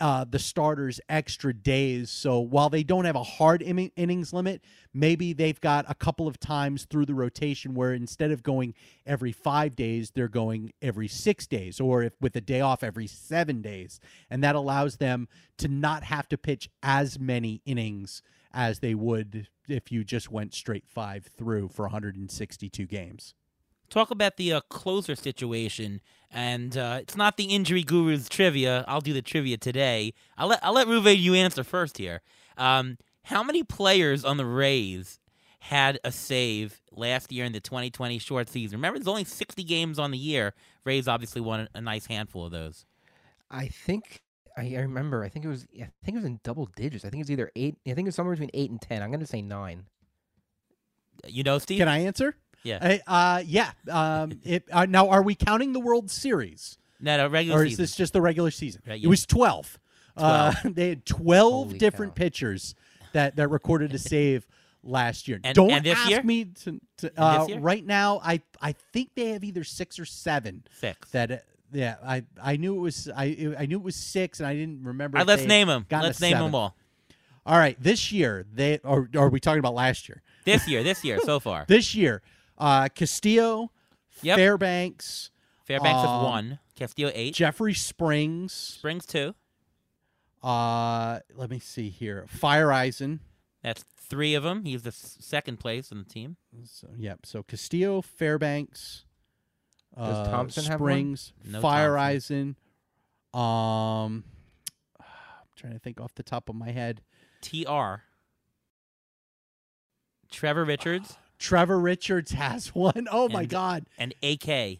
uh, 0.00 0.24
the 0.28 0.38
starters 0.38 1.00
extra 1.08 1.52
days. 1.52 2.10
So 2.10 2.40
while 2.40 2.70
they 2.70 2.82
don't 2.82 3.04
have 3.04 3.16
a 3.16 3.22
hard 3.22 3.62
in- 3.62 3.92
innings 3.96 4.32
limit, 4.32 4.62
maybe 4.94 5.32
they've 5.32 5.60
got 5.60 5.84
a 5.88 5.94
couple 5.94 6.26
of 6.26 6.40
times 6.40 6.86
through 6.86 7.06
the 7.06 7.14
rotation 7.14 7.74
where 7.74 7.92
instead 7.92 8.30
of 8.30 8.42
going 8.42 8.74
every 9.06 9.32
five 9.32 9.76
days, 9.76 10.12
they're 10.12 10.28
going 10.28 10.72
every 10.80 11.08
six 11.08 11.46
days, 11.46 11.80
or 11.80 12.02
if 12.02 12.12
with 12.20 12.34
a 12.36 12.40
day 12.40 12.60
off 12.60 12.82
every 12.82 13.06
seven 13.06 13.60
days, 13.60 14.00
and 14.30 14.42
that 14.42 14.54
allows 14.54 14.96
them 14.96 15.28
to 15.58 15.68
not 15.68 16.04
have 16.04 16.28
to 16.28 16.38
pitch 16.38 16.70
as 16.82 17.18
many 17.18 17.60
innings 17.66 18.22
as 18.52 18.80
they 18.80 18.94
would 18.94 19.48
if 19.68 19.92
you 19.92 20.02
just 20.02 20.30
went 20.30 20.54
straight 20.54 20.86
five 20.88 21.26
through 21.26 21.68
for 21.68 21.82
162 21.82 22.86
games. 22.86 23.34
Talk 23.90 24.10
about 24.12 24.36
the 24.36 24.52
uh, 24.52 24.60
closer 24.62 25.16
situation, 25.16 26.00
and 26.30 26.76
uh, 26.76 26.98
it's 27.00 27.16
not 27.16 27.36
the 27.36 27.44
injury 27.44 27.82
guru's 27.82 28.28
trivia. 28.28 28.84
I'll 28.86 29.00
do 29.00 29.12
the 29.12 29.22
trivia 29.22 29.56
today. 29.56 30.14
I'll 30.38 30.48
let 30.48 30.60
I'll 30.62 30.72
let 30.72 30.86
Ruve 30.86 31.08
you 31.08 31.34
answer 31.34 31.64
first 31.64 31.98
here. 31.98 32.22
Um, 32.56 32.98
how 33.24 33.42
many 33.42 33.64
players 33.64 34.24
on 34.24 34.36
the 34.36 34.46
Rays 34.46 35.18
had 35.60 35.98
a 36.04 36.12
save 36.12 36.80
last 36.92 37.32
year 37.32 37.44
in 37.44 37.52
the 37.52 37.60
2020 37.60 38.18
short 38.18 38.48
season? 38.48 38.78
Remember, 38.78 38.98
there's 38.98 39.08
only 39.08 39.24
60 39.24 39.62
games 39.64 39.98
on 39.98 40.10
the 40.10 40.18
year. 40.18 40.54
Rays 40.84 41.08
obviously 41.08 41.40
won 41.40 41.60
a, 41.60 41.68
a 41.74 41.80
nice 41.80 42.06
handful 42.06 42.46
of 42.46 42.52
those. 42.52 42.86
I 43.50 43.66
think 43.66 44.22
I, 44.56 44.74
I 44.76 44.80
remember. 44.80 45.24
I 45.24 45.28
think 45.28 45.44
it 45.44 45.48
was. 45.48 45.66
I 45.74 45.88
think 46.04 46.14
it 46.14 46.20
was 46.20 46.24
in 46.24 46.40
double 46.44 46.66
digits. 46.76 47.04
I 47.04 47.10
think 47.10 47.22
it's 47.22 47.30
either 47.30 47.50
eight. 47.56 47.76
I 47.86 47.94
think 47.94 48.06
it's 48.06 48.16
somewhere 48.16 48.34
between 48.34 48.50
eight 48.54 48.70
and 48.70 48.80
ten. 48.80 49.02
I'm 49.02 49.10
going 49.10 49.20
to 49.20 49.26
say 49.26 49.42
nine. 49.42 49.86
You 51.26 51.42
know, 51.42 51.58
Steve. 51.58 51.78
Can 51.78 51.88
I 51.88 51.98
answer? 51.98 52.36
Yeah. 52.62 52.98
Uh, 53.06 53.10
uh, 53.10 53.42
yeah. 53.46 53.70
Um, 53.90 54.32
it, 54.44 54.64
uh, 54.70 54.86
now, 54.86 55.08
are 55.08 55.22
we 55.22 55.34
counting 55.34 55.72
the 55.72 55.80
World 55.80 56.10
Series, 56.10 56.78
No, 57.00 57.16
no, 57.16 57.28
regular 57.28 57.60
or 57.60 57.64
is 57.64 57.72
season. 57.72 57.82
this 57.82 57.96
just 57.96 58.12
the 58.12 58.20
regular 58.20 58.50
season? 58.50 58.82
Right, 58.86 59.02
It 59.02 59.06
was 59.06 59.26
twelve. 59.26 59.78
Uh, 60.16 60.52
they 60.64 60.90
had 60.90 61.06
twelve 61.06 61.68
Holy 61.68 61.78
different 61.78 62.14
cow. 62.14 62.22
pitchers 62.24 62.74
that 63.12 63.36
that 63.36 63.48
recorded 63.48 63.94
a 63.94 63.98
save 64.12 64.46
last 64.82 65.28
year. 65.28 65.40
And- 65.44 65.54
Don't 65.54 65.70
and 65.70 65.84
this 65.84 65.96
ask 65.98 66.10
year? 66.10 66.22
me 66.22 66.44
to. 66.64 66.80
to 66.98 67.12
uh, 67.22 67.46
year? 67.48 67.58
right 67.58 67.84
now, 67.84 68.20
I 68.22 68.40
I 68.60 68.72
think 68.92 69.10
they 69.14 69.30
have 69.30 69.44
either 69.44 69.64
six 69.64 69.98
or 69.98 70.04
seven. 70.04 70.64
Six. 70.78 71.10
That 71.10 71.30
uh, 71.30 71.36
yeah, 71.72 71.96
I 72.04 72.24
I 72.42 72.56
knew 72.56 72.74
it 72.76 72.80
was 72.80 73.08
I 73.16 73.54
I 73.58 73.66
knew 73.66 73.76
it 73.78 73.82
was 73.84 73.96
six, 73.96 74.40
and 74.40 74.46
I 74.46 74.54
didn't 74.54 74.82
remember. 74.84 75.16
All 75.18 75.22
if 75.22 75.28
right, 75.28 75.32
let's 75.34 75.42
they 75.42 75.48
name 75.48 75.68
them. 75.68 75.86
gotten 75.88 76.04
a 76.04 76.08
Let's 76.08 76.20
name 76.20 76.36
them 76.36 76.54
all. 76.54 76.76
All 77.46 77.56
right, 77.56 77.80
this 77.80 78.12
year 78.12 78.44
they 78.52 78.78
or, 78.84 79.08
or 79.14 79.26
are 79.26 79.28
we 79.30 79.40
talking 79.40 79.60
about 79.60 79.74
last 79.74 80.08
year? 80.08 80.20
This 80.44 80.68
year, 80.68 80.82
this 80.82 81.02
year 81.04 81.18
so 81.24 81.40
far. 81.40 81.64
This 81.68 81.94
year, 81.94 82.22
uh, 82.60 82.88
Castillo, 82.94 83.72
Yep. 84.22 84.36
Fairbanks, 84.36 85.30
Fairbanks 85.64 86.00
has 86.00 86.08
um, 86.10 86.22
one. 86.24 86.58
Castillo 86.76 87.10
eight. 87.14 87.34
Jeffrey 87.34 87.74
Springs. 87.74 88.52
Springs 88.52 89.06
two. 89.06 89.34
Uh, 90.42 91.20
let 91.34 91.50
me 91.50 91.58
see 91.58 91.88
here. 91.90 92.26
Feyereisen. 92.38 93.20
That's 93.62 93.84
three 93.96 94.34
of 94.34 94.42
them. 94.42 94.64
He's 94.64 94.82
the 94.82 94.92
second 94.92 95.58
place 95.58 95.90
on 95.92 95.98
the 95.98 96.04
team. 96.04 96.36
So 96.64 96.88
yep. 96.98 97.20
So 97.24 97.42
Castillo, 97.42 98.00
Fairbanks, 98.02 99.04
Does 99.96 100.26
uh, 100.28 100.30
Thompson 100.30 100.64
have 100.64 100.80
one? 100.80 100.88
Springs, 100.90 101.32
No 101.44 101.60
Feyereisen. 101.62 102.56
Um, 103.34 104.24
I'm 104.98 105.04
trying 105.56 105.72
to 105.74 105.78
think 105.78 106.00
off 106.00 106.14
the 106.14 106.22
top 106.22 106.48
of 106.48 106.54
my 106.56 106.70
head. 106.72 107.02
Tr. 107.42 108.00
Trevor 110.30 110.64
Richards 110.64 111.16
Trevor 111.40 111.80
Richards 111.80 112.30
has 112.32 112.68
one. 112.74 113.08
Oh 113.10 113.28
my 113.28 113.46
God. 113.46 113.86
and 113.98 114.14
AK. 114.22 114.78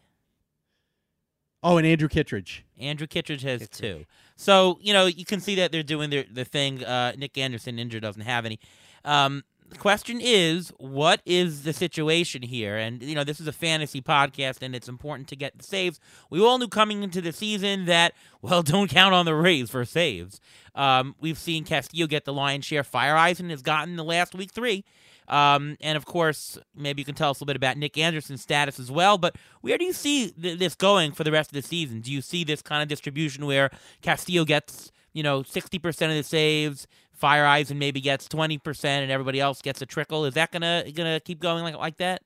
Oh, 1.63 1.77
and 1.77 1.87
Andrew 1.87 2.09
Kittredge. 2.09 2.65
Andrew 2.79 3.07
Kittredge 3.07 3.43
has 3.43 3.63
Kittredge. 3.63 3.99
two. 3.99 4.05
So 4.37 4.79
you 4.81 4.93
know 4.93 5.07
you 5.07 5.25
can 5.25 5.41
see 5.41 5.57
that 5.57 5.73
they're 5.73 5.83
doing 5.83 6.11
their 6.11 6.25
the 6.31 6.45
thing. 6.45 6.85
Uh, 6.85 7.13
Nick 7.19 7.37
Anderson 7.37 7.79
injured 7.79 8.03
doesn't 8.03 8.23
have 8.23 8.47
any. 8.47 8.59
Um, 9.05 9.43
the 9.69 9.77
question 9.79 10.19
is, 10.21 10.73
what 10.79 11.21
is 11.25 11.63
the 11.63 11.73
situation 11.73 12.43
here? 12.43 12.77
And 12.77 13.03
you 13.03 13.15
know 13.15 13.25
this 13.25 13.41
is 13.41 13.47
a 13.47 13.53
fantasy 13.53 14.01
podcast, 14.01 14.63
and 14.63 14.75
it's 14.75 14.89
important 14.89 15.29
to 15.29 15.37
get 15.37 15.59
the 15.59 15.65
saves. 15.65 16.01
We 16.31 16.41
all 16.41 16.59
knew 16.59 16.69
coming 16.69 17.03
into 17.03 17.21
the 17.21 17.33
season 17.33 17.85
that 17.87 18.15
well, 18.43 18.63
don't 18.63 18.89
count 18.89 19.15
on 19.15 19.27
the 19.27 19.35
Rays 19.35 19.71
for 19.71 19.85
saves. 19.85 20.41
Um, 20.75 21.15
we've 21.21 21.39
seen 21.39 21.65
Castillo 21.65 22.07
get 22.07 22.25
the 22.25 22.33
lion's 22.33 22.65
share. 22.65 22.83
Feyereisen 22.83 23.51
has 23.51 23.61
gotten 23.61 23.97
the 23.97 24.05
last 24.05 24.35
week 24.35 24.51
three. 24.53 24.85
Um, 25.31 25.77
and 25.81 25.97
of 25.97 26.05
course, 26.05 26.59
maybe 26.77 27.01
you 27.01 27.07
can 27.07 27.15
tell 27.15 27.31
us 27.31 27.39
a 27.39 27.45
little 27.45 27.47
bit 27.47 27.57
about 27.57 27.77
Nick 27.77 27.97
Anderson's 27.97 28.43
status 28.43 28.81
as 28.81 28.91
well. 28.91 29.17
But 29.17 29.37
where 29.61 29.79
do 29.79 29.85
you 29.85 29.93
see 29.93 30.31
th- 30.31 30.59
this 30.59 30.75
going 30.75 31.13
for 31.13 31.23
the 31.23 31.31
rest 31.31 31.51
of 31.51 31.55
the 31.55 31.67
season? 31.67 32.01
Do 32.01 32.13
you 32.13 32.21
see 32.21 32.43
this 32.43 32.63
kind 32.63 32.83
of 32.83 32.89
distribution 32.89 33.47
where 33.47 33.71
Castillo 34.03 34.45
gets, 34.45 34.91
you 35.13 35.23
know, 35.23 35.43
60% 35.43 35.87
of 35.87 36.17
the 36.17 36.25
saves, 36.25 36.89
Feyereisen 37.23 37.77
maybe 37.77 38.01
gets 38.01 38.27
20%, 38.27 38.85
and 38.85 39.11
everybody 39.11 39.39
else 39.39 39.63
gets 39.63 39.81
a 39.81 39.87
trickle? 39.87 40.25
Is 40.25 40.35
that 40.35 40.51
gonna 40.51 40.85
gonna 40.93 41.21
keep 41.21 41.39
going 41.39 41.63
like 41.63 41.77
like 41.77 41.97
that? 41.99 42.23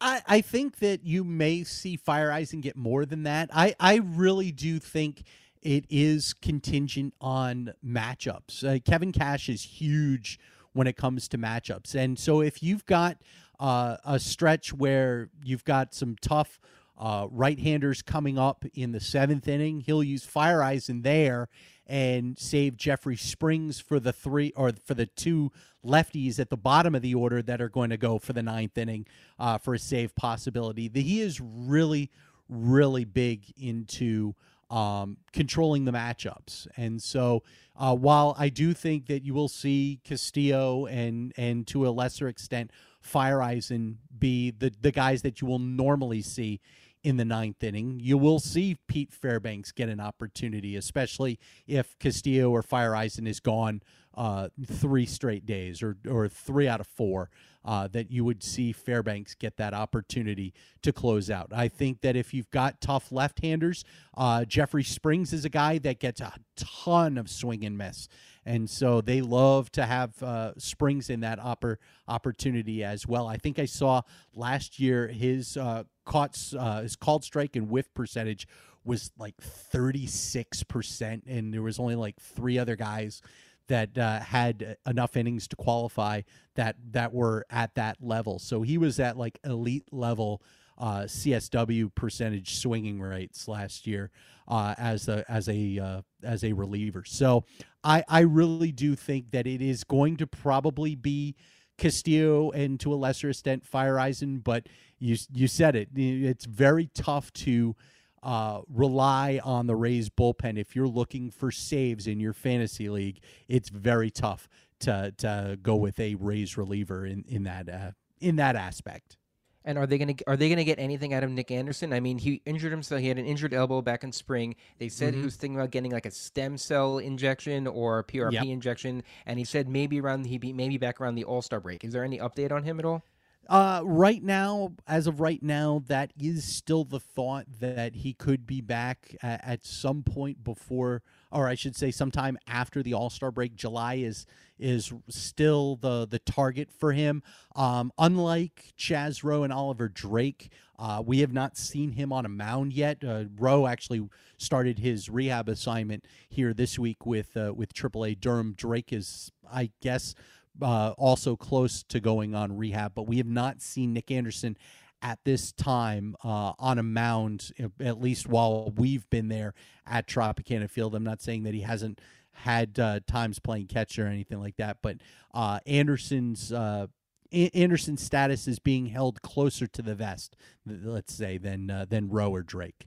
I, 0.00 0.22
I 0.26 0.40
think 0.40 0.78
that 0.78 1.04
you 1.04 1.24
may 1.24 1.64
see 1.64 1.98
Feyereisen 1.98 2.62
get 2.62 2.76
more 2.76 3.04
than 3.04 3.24
that. 3.24 3.50
I, 3.52 3.74
I 3.80 3.96
really 3.96 4.52
do 4.52 4.78
think 4.78 5.24
it 5.60 5.84
is 5.90 6.34
contingent 6.34 7.14
on 7.20 7.72
matchups. 7.84 8.64
Uh, 8.64 8.78
Kevin 8.84 9.12
Cash 9.12 9.48
is 9.48 9.62
huge 9.62 10.38
when 10.72 10.86
it 10.86 10.96
comes 10.96 11.28
to 11.28 11.38
matchups. 11.38 11.94
And 11.94 12.18
so 12.18 12.40
if 12.40 12.62
you've 12.62 12.86
got 12.86 13.18
uh, 13.58 13.96
a 14.04 14.18
stretch 14.18 14.72
where 14.72 15.30
you've 15.44 15.64
got 15.64 15.94
some 15.94 16.16
tough 16.20 16.60
uh, 16.98 17.26
right 17.30 17.58
handers 17.58 18.02
coming 18.02 18.38
up 18.38 18.64
in 18.74 18.92
the 18.92 19.00
seventh 19.00 19.48
inning, 19.48 19.80
he'll 19.80 20.02
use 20.02 20.26
Feyereisen 20.26 21.02
there 21.02 21.48
and 21.86 22.38
save 22.38 22.76
Jeffrey 22.76 23.16
Springs 23.16 23.80
for 23.80 23.98
the 23.98 24.12
three 24.12 24.52
or 24.56 24.72
for 24.84 24.94
the 24.94 25.06
two 25.06 25.50
lefties 25.84 26.38
at 26.38 26.50
the 26.50 26.56
bottom 26.56 26.94
of 26.94 27.02
the 27.02 27.14
order 27.14 27.40
that 27.40 27.60
are 27.60 27.68
going 27.68 27.90
to 27.90 27.96
go 27.96 28.18
for 28.18 28.32
the 28.32 28.42
ninth 28.42 28.76
inning 28.76 29.06
uh, 29.38 29.56
for 29.56 29.74
a 29.74 29.78
save 29.78 30.14
possibility. 30.14 30.88
The, 30.88 31.00
he 31.00 31.20
is 31.20 31.40
really, 31.40 32.10
really 32.48 33.04
big 33.04 33.44
into 33.56 34.34
um, 34.70 35.16
controlling 35.32 35.84
the 35.84 35.92
matchups, 35.92 36.66
and 36.76 37.02
so 37.02 37.42
uh, 37.76 37.94
while 37.94 38.34
I 38.38 38.48
do 38.48 38.74
think 38.74 39.06
that 39.06 39.22
you 39.24 39.34
will 39.34 39.48
see 39.48 40.00
Castillo 40.04 40.86
and 40.86 41.32
and 41.36 41.66
to 41.68 41.86
a 41.86 41.90
lesser 41.90 42.28
extent 42.28 42.70
Feyereisen 43.02 43.96
be 44.18 44.50
the 44.50 44.72
the 44.80 44.92
guys 44.92 45.22
that 45.22 45.40
you 45.40 45.46
will 45.46 45.58
normally 45.58 46.22
see 46.22 46.60
in 47.04 47.16
the 47.16 47.24
ninth 47.24 47.62
inning. 47.62 48.00
You 48.02 48.18
will 48.18 48.40
see 48.40 48.76
Pete 48.88 49.12
Fairbanks 49.12 49.72
get 49.72 49.88
an 49.88 50.00
opportunity, 50.00 50.76
especially 50.76 51.38
if 51.66 51.98
Castillo 51.98 52.50
or 52.50 52.62
Feyereisen 52.62 53.26
is 53.26 53.40
gone 53.40 53.82
uh, 54.18 54.48
three 54.66 55.06
straight 55.06 55.46
days 55.46 55.82
or, 55.82 55.96
or 56.10 56.28
three 56.28 56.68
out 56.68 56.80
of 56.80 56.86
four. 56.86 57.30
Uh, 57.64 57.86
that 57.86 58.10
you 58.10 58.24
would 58.24 58.42
see 58.42 58.72
Fairbanks 58.72 59.34
get 59.34 59.58
that 59.58 59.74
opportunity 59.74 60.54
to 60.80 60.90
close 60.90 61.28
out. 61.28 61.52
I 61.54 61.68
think 61.68 62.00
that 62.00 62.16
if 62.16 62.32
you've 62.32 62.50
got 62.50 62.80
tough 62.80 63.12
left-handers, 63.12 63.84
uh, 64.16 64.46
Jeffrey 64.46 64.84
Springs 64.84 65.34
is 65.34 65.44
a 65.44 65.50
guy 65.50 65.76
that 65.78 66.00
gets 66.00 66.22
a 66.22 66.32
ton 66.56 67.18
of 67.18 67.28
swing 67.28 67.66
and 67.66 67.76
miss, 67.76 68.08
and 68.46 68.70
so 68.70 69.02
they 69.02 69.20
love 69.20 69.70
to 69.72 69.84
have 69.84 70.22
uh, 70.22 70.52
Springs 70.56 71.10
in 71.10 71.20
that 71.20 71.38
oppor- 71.40 71.76
opportunity 72.06 72.82
as 72.82 73.06
well. 73.06 73.26
I 73.26 73.36
think 73.36 73.58
I 73.58 73.66
saw 73.66 74.00
last 74.34 74.80
year 74.80 75.08
his 75.08 75.58
uh, 75.58 75.82
caught 76.06 76.40
uh, 76.58 76.82
his 76.82 76.96
called 76.96 77.22
strike 77.22 77.54
and 77.54 77.68
whiff 77.68 77.92
percentage 77.92 78.48
was 78.84 79.10
like 79.18 79.36
36% 79.36 81.22
and 81.26 81.52
there 81.52 81.62
was 81.62 81.78
only 81.78 81.94
like 81.94 82.18
three 82.18 82.58
other 82.58 82.74
guys 82.74 83.20
that 83.68 83.96
uh, 83.96 84.20
had 84.20 84.76
enough 84.86 85.16
innings 85.16 85.46
to 85.48 85.56
qualify 85.56 86.20
that 86.54 86.76
that 86.90 87.12
were 87.12 87.46
at 87.50 87.74
that 87.74 87.96
level 88.00 88.38
so 88.38 88.62
he 88.62 88.78
was 88.78 88.98
at 88.98 89.16
like 89.16 89.38
elite 89.44 89.86
level 89.92 90.42
uh, 90.78 91.02
CSW 91.02 91.92
percentage 91.94 92.56
swinging 92.56 93.00
rates 93.00 93.48
last 93.48 93.86
year 93.86 94.10
uh, 94.46 94.74
as 94.78 95.08
a 95.08 95.24
as 95.30 95.48
a 95.48 95.78
uh, 95.78 96.02
as 96.22 96.44
a 96.44 96.52
reliever. 96.52 97.04
So 97.04 97.44
I 97.82 98.04
I 98.08 98.20
really 98.20 98.72
do 98.72 98.94
think 98.94 99.32
that 99.32 99.46
it 99.46 99.60
is 99.60 99.84
going 99.84 100.16
to 100.18 100.26
probably 100.26 100.94
be 100.94 101.34
Castillo 101.76 102.50
and 102.52 102.78
to 102.80 102.92
a 102.92 102.96
lesser 102.96 103.30
extent 103.30 103.64
Feyereisen, 103.70 104.42
but 104.42 104.68
you 104.98 105.16
you 105.32 105.48
said 105.48 105.74
it. 105.74 105.88
It's 105.94 106.44
very 106.44 106.90
tough 106.94 107.32
to 107.34 107.74
uh, 108.22 108.60
rely 108.68 109.40
on 109.44 109.66
the 109.66 109.76
Rays 109.76 110.08
bullpen. 110.10 110.58
If 110.58 110.74
you're 110.76 110.88
looking 110.88 111.30
for 111.30 111.50
saves 111.50 112.06
in 112.06 112.20
your 112.20 112.32
fantasy 112.32 112.88
league, 112.88 113.20
it's 113.48 113.68
very 113.68 114.10
tough 114.10 114.48
to 114.80 115.12
to 115.18 115.58
go 115.62 115.76
with 115.76 115.98
a 116.00 116.14
Rays 116.16 116.56
reliever 116.56 117.06
in 117.06 117.24
in 117.28 117.44
that 117.44 117.68
uh, 117.68 117.90
in 118.20 118.36
that 118.36 118.56
aspect. 118.56 119.16
And 119.64 119.76
are 119.76 119.86
they 119.86 119.98
gonna 119.98 120.14
are 120.26 120.36
they 120.36 120.48
gonna 120.48 120.64
get 120.64 120.78
anything 120.78 121.12
out 121.12 121.24
of 121.24 121.30
Nick 121.30 121.50
Anderson? 121.50 121.92
I 121.92 122.00
mean, 122.00 122.16
he 122.18 122.40
injured 122.46 122.70
himself. 122.72 123.00
He 123.02 123.08
had 123.08 123.18
an 123.18 123.26
injured 123.26 123.52
elbow 123.52 123.82
back 123.82 124.02
in 124.02 124.12
spring. 124.12 124.54
They 124.78 124.88
said 124.88 125.10
Mm-hmm. 125.12 125.18
he 125.20 125.24
was 125.24 125.36
thinking 125.36 125.56
about 125.56 125.72
getting 125.72 125.90
like 125.90 126.06
a 126.06 126.10
stem 126.10 126.56
cell 126.56 126.98
injection 126.98 127.66
or 127.66 127.98
a 127.98 128.04
PRP 128.04 128.32
Yep. 128.32 128.44
injection, 128.46 129.02
and 129.26 129.38
he 129.38 129.44
said 129.44 129.68
maybe 129.68 130.00
around 130.00 130.24
he 130.26 130.38
be 130.38 130.52
maybe 130.52 130.78
back 130.78 131.00
around 131.00 131.16
the 131.16 131.24
All 131.24 131.42
Star 131.42 131.60
break. 131.60 131.84
Is 131.84 131.92
there 131.92 132.04
any 132.04 132.18
update 132.18 132.50
on 132.52 132.62
him 132.62 132.78
at 132.78 132.86
all? 132.86 133.04
Uh, 133.48 133.80
right 133.82 134.22
now, 134.22 134.72
as 134.86 135.06
of 135.06 135.20
right 135.20 135.42
now, 135.42 135.82
that 135.86 136.12
is 136.20 136.44
still 136.44 136.84
the 136.84 137.00
thought 137.00 137.46
that 137.60 137.94
he 137.96 138.12
could 138.12 138.46
be 138.46 138.60
back 138.60 139.16
at, 139.22 139.42
at 139.42 139.64
some 139.64 140.02
point 140.02 140.44
before, 140.44 141.02
or 141.32 141.48
I 141.48 141.54
should 141.54 141.74
say, 141.74 141.90
sometime 141.90 142.36
after 142.46 142.82
the 142.82 142.92
All 142.92 143.08
Star 143.08 143.30
break. 143.30 143.56
July 143.56 143.94
is 143.94 144.26
is 144.58 144.92
still 145.08 145.76
the 145.76 146.06
the 146.06 146.18
target 146.18 146.68
for 146.70 146.92
him. 146.92 147.22
Um, 147.56 147.90
unlike 147.96 148.74
Chaz 148.78 149.24
Roe 149.24 149.44
and 149.44 149.52
Oliver 149.52 149.88
Drake, 149.88 150.50
uh, 150.78 151.02
we 151.04 151.20
have 151.20 151.32
not 151.32 151.56
seen 151.56 151.92
him 151.92 152.12
on 152.12 152.26
a 152.26 152.28
mound 152.28 152.74
yet. 152.74 153.02
Uh, 153.02 153.24
Roe 153.38 153.66
actually 153.66 154.06
started 154.36 154.78
his 154.78 155.08
rehab 155.08 155.48
assignment 155.48 156.04
here 156.28 156.52
this 156.52 156.78
week 156.78 157.06
with 157.06 157.34
uh, 157.34 157.54
with 157.56 157.72
AAA 157.72 158.20
Durham. 158.20 158.52
Drake 158.56 158.92
is, 158.92 159.32
I 159.50 159.70
guess 159.80 160.14
uh, 160.62 160.94
also 160.98 161.36
close 161.36 161.82
to 161.84 162.00
going 162.00 162.34
on 162.34 162.56
rehab, 162.56 162.94
but 162.94 163.06
we 163.06 163.18
have 163.18 163.26
not 163.26 163.60
seen 163.60 163.92
Nick 163.92 164.10
Anderson 164.10 164.56
at 165.00 165.18
this 165.24 165.52
time 165.52 166.16
uh, 166.24 166.52
on 166.58 166.78
a 166.78 166.82
mound, 166.82 167.52
at 167.80 168.00
least 168.00 168.28
while 168.28 168.72
we've 168.76 169.08
been 169.10 169.28
there 169.28 169.54
at 169.86 170.06
Tropicana 170.06 170.68
Field. 170.68 170.94
I'm 170.94 171.04
not 171.04 171.22
saying 171.22 171.44
that 171.44 171.54
he 171.54 171.60
hasn't 171.60 172.00
had 172.32 172.78
uh, 172.78 173.00
times 173.06 173.38
playing 173.38 173.66
catcher 173.66 174.06
or 174.06 174.08
anything 174.08 174.40
like 174.40 174.56
that, 174.56 174.78
but 174.82 174.98
uh, 175.34 175.60
Anderson's. 175.66 176.52
Uh, 176.52 176.86
Anderson's 177.30 178.02
status 178.02 178.48
is 178.48 178.58
being 178.58 178.86
held 178.86 179.20
closer 179.20 179.66
to 179.66 179.82
the 179.82 179.94
vest, 179.94 180.34
let's 180.64 181.12
say, 181.12 181.36
than 181.36 181.68
uh, 181.68 181.84
than 181.86 182.08
Roe 182.08 182.30
or 182.30 182.42
Drake. 182.42 182.86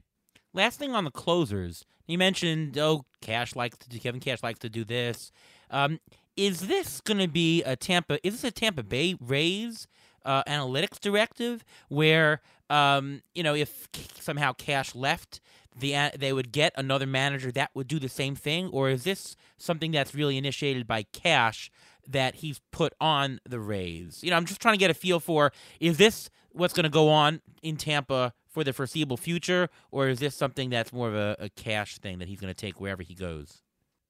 Last 0.52 0.80
thing 0.80 0.96
on 0.96 1.04
the 1.04 1.12
closers, 1.12 1.84
you 2.08 2.18
mentioned 2.18 2.76
oh, 2.76 3.04
Cash 3.20 3.54
likes 3.54 3.78
to 3.78 3.88
do, 3.88 4.00
Kevin 4.00 4.20
Cash 4.20 4.42
likes 4.42 4.58
to 4.58 4.68
do 4.68 4.84
this. 4.84 5.30
Um, 5.70 6.00
is 6.36 6.60
this 6.60 7.00
going 7.00 7.18
to 7.18 7.28
be 7.28 7.62
a 7.62 7.76
Tampa? 7.76 8.24
Is 8.26 8.34
this 8.34 8.44
a 8.44 8.50
Tampa 8.50 8.82
Bay 8.82 9.16
Rays 9.20 9.86
uh, 10.24 10.42
analytics 10.44 11.00
directive 11.00 11.64
where 11.88 12.40
um, 12.70 13.22
you 13.34 13.42
know 13.42 13.54
if 13.54 13.88
somehow 14.20 14.52
Cash 14.52 14.94
left, 14.94 15.40
the 15.78 15.94
they 16.18 16.32
would 16.32 16.52
get 16.52 16.72
another 16.76 17.06
manager 17.06 17.52
that 17.52 17.70
would 17.74 17.88
do 17.88 17.98
the 17.98 18.08
same 18.08 18.34
thing, 18.34 18.68
or 18.68 18.90
is 18.90 19.04
this 19.04 19.36
something 19.56 19.92
that's 19.92 20.14
really 20.14 20.38
initiated 20.38 20.86
by 20.86 21.02
Cash 21.02 21.70
that 22.08 22.36
he's 22.36 22.60
put 22.70 22.92
on 23.00 23.40
the 23.48 23.60
Rays? 23.60 24.20
You 24.22 24.30
know, 24.30 24.36
I'm 24.36 24.46
just 24.46 24.60
trying 24.60 24.74
to 24.74 24.78
get 24.78 24.90
a 24.90 24.94
feel 24.94 25.20
for 25.20 25.52
is 25.80 25.98
this 25.98 26.30
what's 26.52 26.74
going 26.74 26.84
to 26.84 26.90
go 26.90 27.08
on 27.08 27.40
in 27.62 27.76
Tampa 27.76 28.34
for 28.48 28.64
the 28.64 28.72
foreseeable 28.72 29.16
future, 29.16 29.68
or 29.90 30.08
is 30.08 30.18
this 30.18 30.34
something 30.34 30.70
that's 30.70 30.92
more 30.92 31.08
of 31.08 31.14
a, 31.14 31.36
a 31.38 31.48
cash 31.50 31.98
thing 31.98 32.18
that 32.18 32.28
he's 32.28 32.40
going 32.40 32.52
to 32.52 32.58
take 32.58 32.80
wherever 32.80 33.02
he 33.02 33.14
goes? 33.14 33.62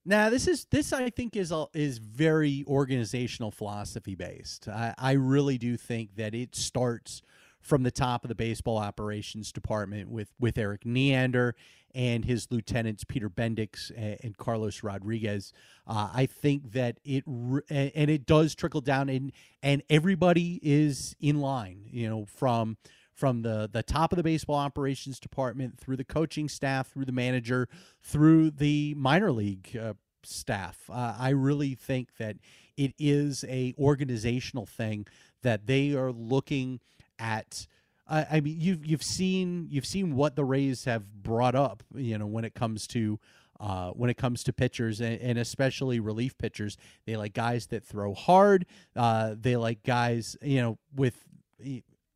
Now 0.05 0.31
this 0.31 0.49
is 0.49 0.65
this 0.71 0.93
I 0.93 1.11
think 1.11 1.37
is 1.37 1.53
a, 1.53 1.67
is 1.75 1.99
very 1.99 2.65
organizational 2.67 3.51
philosophy 3.51 4.15
based. 4.15 4.69
I, 4.69 4.95
I 4.99 5.13
really 5.13 5.59
do 5.59 5.77
think 5.77 6.17
that 6.17 6.35
it 6.35 6.57
starts 6.57 7.23
from 7.61 7.85
the 7.85 7.93
top 7.93 8.25
of 8.25 8.29
the 8.29 8.35
baseball 8.35 8.79
operations 8.79 9.53
department 9.53 10.11
with 10.11 10.33
with 10.41 10.59
Erik 10.59 10.85
Neander 10.85 11.55
and 11.95 12.25
his 12.25 12.49
lieutenants 12.51 13.05
Peter 13.05 13.31
Bendix 13.31 13.93
and, 13.97 14.17
and 14.23 14.37
Carlos 14.37 14.83
Rodriguez. 14.83 15.53
Uh, 15.87 16.09
I 16.13 16.27
think 16.27 16.73
that 16.73 16.99
it 17.05 17.23
r- 17.27 17.65
and 17.71 17.93
and 17.95 18.11
it 18.11 18.27
does 18.27 18.57
trickle 18.57 18.81
down 18.81 19.09
and 19.09 19.31
and 19.63 19.83
everybody 19.89 20.59
is 20.63 21.15
in 21.21 21.41
line. 21.41 21.83
You 21.87 22.09
know 22.09 22.25
from 22.27 22.77
from 23.15 23.43
the 23.43 23.69
the 23.73 23.83
top 23.83 24.13
of 24.13 24.17
the 24.17 24.23
baseball 24.23 24.57
operations 24.57 25.21
department 25.21 25.79
through 25.79 25.97
the 25.97 26.05
coaching 26.05 26.49
staff 26.49 26.91
through 26.93 27.05
the 27.05 27.13
manager 27.13 27.69
through 28.03 28.51
the 28.51 28.95
minor 28.97 29.33
league 29.33 29.77
uh, 29.81 29.93
staff 30.23 30.79
uh, 30.91 31.15
i 31.19 31.31
really 31.31 31.75
think 31.75 32.17
that 32.19 32.37
it 32.77 32.95
is 32.99 33.45
a 33.49 33.75
organizational 33.79 34.67
thing 34.67 35.07
that 35.43 35.67
they 35.67 35.93
are 35.95 36.13
looking 36.13 36.81
at 37.19 37.67
I 38.09 38.27
I 38.31 38.41
mean, 38.41 38.61
you've 38.61 38.85
you've 38.85 39.03
seen 39.03 39.69
you've 39.71 39.87
seen 39.87 40.15
what 40.15 40.37
the 40.37 40.45
Rays 40.45 40.85
have 40.85 41.23
brought 41.23 41.55
up, 41.55 41.83
you 41.95 42.19
know, 42.19 42.27
when 42.27 42.45
it 42.45 42.55
comes 42.55 42.87
to 42.89 43.19
uh, 43.63 43.91
when 43.91 44.11
it 44.11 44.17
comes 44.17 44.43
to 44.45 44.53
pitchers 44.53 45.01
and, 45.01 45.21
and 45.21 45.39
especially 45.39 46.01
relief 46.01 46.37
pitchers. 46.37 46.77
They 47.07 47.17
like 47.17 47.33
guys 47.33 47.67
that 47.69 47.85
throw 47.85 48.13
hard. 48.13 48.67
Uh, 48.97 49.35
they 49.39 49.57
like 49.57 49.85
guys, 49.85 50.37
you 50.43 50.61
know, 50.61 50.79
with 50.95 51.25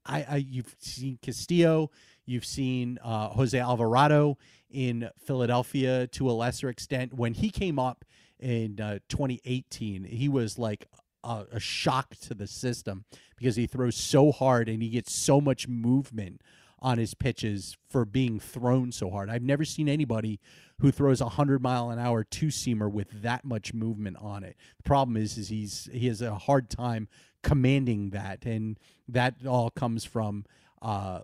I, 0.06 0.26
I 0.28 0.36
you've 0.36 0.74
seen 0.78 1.18
Castillo, 1.22 1.90
you've 2.24 2.44
seen 2.44 2.98
uh, 3.02 3.28
Jose 3.30 3.58
Alvarado 3.58 4.38
in 4.70 5.10
Philadelphia 5.24 6.06
to 6.08 6.30
a 6.30 6.32
lesser 6.32 6.68
extent. 6.68 7.14
When 7.14 7.34
he 7.34 7.50
came 7.50 7.78
up 7.78 8.04
in 8.38 8.80
uh, 8.80 8.98
2018, 9.08 10.04
he 10.04 10.28
was 10.28 10.58
like 10.58 10.86
a, 11.24 11.44
a 11.52 11.60
shock 11.60 12.16
to 12.16 12.34
the 12.34 12.46
system 12.46 13.04
because 13.36 13.56
he 13.56 13.66
throws 13.66 13.96
so 13.96 14.32
hard 14.32 14.68
and 14.68 14.82
he 14.82 14.90
gets 14.90 15.12
so 15.12 15.40
much 15.40 15.68
movement 15.68 16.42
on 16.78 16.98
his 16.98 17.14
pitches 17.14 17.76
for 17.88 18.04
being 18.04 18.38
thrown 18.38 18.92
so 18.92 19.10
hard. 19.10 19.30
I've 19.30 19.42
never 19.42 19.64
seen 19.64 19.88
anybody 19.88 20.40
who 20.80 20.92
throws 20.92 21.20
a 21.20 21.30
hundred 21.30 21.62
mile 21.62 21.90
an 21.90 21.98
hour 21.98 22.22
two 22.22 22.48
seamer 22.48 22.90
with 22.90 23.22
that 23.22 23.44
much 23.44 23.72
movement 23.72 24.18
on 24.20 24.44
it. 24.44 24.56
The 24.76 24.82
problem 24.82 25.16
is, 25.16 25.38
is 25.38 25.48
he's 25.48 25.88
he 25.92 26.06
has 26.08 26.20
a 26.20 26.34
hard 26.34 26.68
time 26.68 27.08
commanding 27.46 28.10
that, 28.10 28.44
and 28.44 28.76
that 29.08 29.46
all 29.46 29.70
comes 29.70 30.04
from 30.04 30.44
uh, 30.82 31.20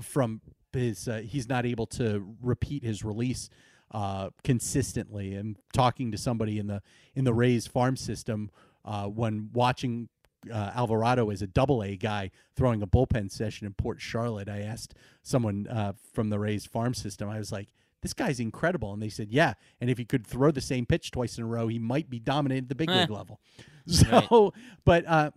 from 0.00 0.40
his 0.72 1.08
uh, 1.08 1.22
he's 1.24 1.48
not 1.48 1.64
able 1.66 1.86
to 1.86 2.36
repeat 2.42 2.84
his 2.84 3.02
release 3.02 3.48
uh, 3.90 4.28
consistently. 4.44 5.34
And 5.34 5.56
talking 5.72 6.12
to 6.12 6.18
somebody 6.18 6.58
in 6.58 6.66
the 6.66 6.82
in 7.14 7.24
the 7.24 7.32
Rays 7.32 7.66
farm 7.66 7.96
system 7.96 8.50
uh, 8.84 9.06
when 9.06 9.48
watching 9.54 10.08
uh, 10.52 10.70
Alvarado 10.74 11.30
as 11.30 11.40
a 11.42 11.46
double 11.46 11.82
A 11.82 11.96
guy 11.96 12.30
throwing 12.54 12.82
a 12.82 12.86
bullpen 12.86 13.30
session 13.30 13.66
in 13.66 13.72
Port 13.72 14.00
Charlotte, 14.00 14.48
I 14.48 14.60
asked 14.60 14.94
someone 15.22 15.66
uh, 15.66 15.94
from 16.12 16.28
the 16.28 16.38
Rays 16.38 16.66
farm 16.66 16.92
system. 16.94 17.28
I 17.30 17.38
was 17.38 17.50
like, 17.50 17.68
"This 18.02 18.12
guy's 18.12 18.38
incredible," 18.38 18.92
and 18.92 19.02
they 19.02 19.08
said, 19.08 19.28
"Yeah." 19.30 19.54
And 19.80 19.88
if 19.88 19.96
he 19.98 20.04
could 20.04 20.26
throw 20.26 20.50
the 20.50 20.60
same 20.60 20.84
pitch 20.84 21.10
twice 21.10 21.38
in 21.38 21.44
a 21.44 21.46
row, 21.46 21.68
he 21.68 21.78
might 21.78 22.10
be 22.10 22.18
dominant 22.20 22.64
at 22.64 22.68
the 22.68 22.74
big 22.74 22.90
Eh. 22.90 23.00
league 23.00 23.10
level. 23.10 23.40
So, 23.94 24.52
but 24.84 25.06
uh, 25.06 25.30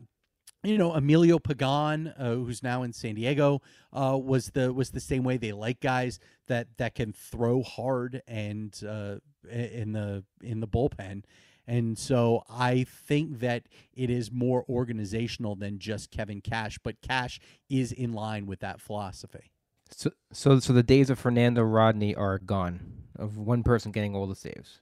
you 0.63 0.77
know, 0.77 0.93
Emilio 0.93 1.39
Pagan, 1.39 2.07
uh, 2.09 2.35
who's 2.35 2.61
now 2.61 2.83
in 2.83 2.93
San 2.93 3.15
Diego, 3.15 3.61
uh, 3.93 4.17
was 4.21 4.51
the 4.51 4.73
was 4.73 4.91
the 4.91 4.99
same 4.99 5.23
way. 5.23 5.37
They 5.37 5.53
like 5.53 5.79
guys 5.79 6.19
that 6.47 6.67
that 6.77 6.95
can 6.95 7.13
throw 7.13 7.63
hard 7.63 8.21
and 8.27 8.77
uh, 8.87 9.15
in 9.49 9.93
the 9.93 10.23
in 10.41 10.59
the 10.59 10.67
bullpen. 10.67 11.23
And 11.67 11.97
so 11.97 12.43
I 12.49 12.83
think 12.83 13.39
that 13.39 13.63
it 13.93 14.09
is 14.09 14.31
more 14.31 14.65
organizational 14.67 15.55
than 15.55 15.79
just 15.79 16.11
Kevin 16.11 16.41
Cash, 16.41 16.79
but 16.83 17.01
Cash 17.01 17.39
is 17.69 17.91
in 17.91 18.13
line 18.13 18.45
with 18.45 18.59
that 18.59 18.81
philosophy. 18.81 19.51
So, 19.91 20.11
so, 20.31 20.59
so 20.59 20.73
the 20.73 20.83
days 20.83 21.09
of 21.09 21.19
Fernando 21.19 21.61
Rodney 21.61 22.15
are 22.15 22.39
gone. 22.39 22.79
Of 23.17 23.37
one 23.37 23.61
person 23.61 23.91
getting 23.91 24.15
all 24.15 24.25
the 24.25 24.35
saves. 24.35 24.81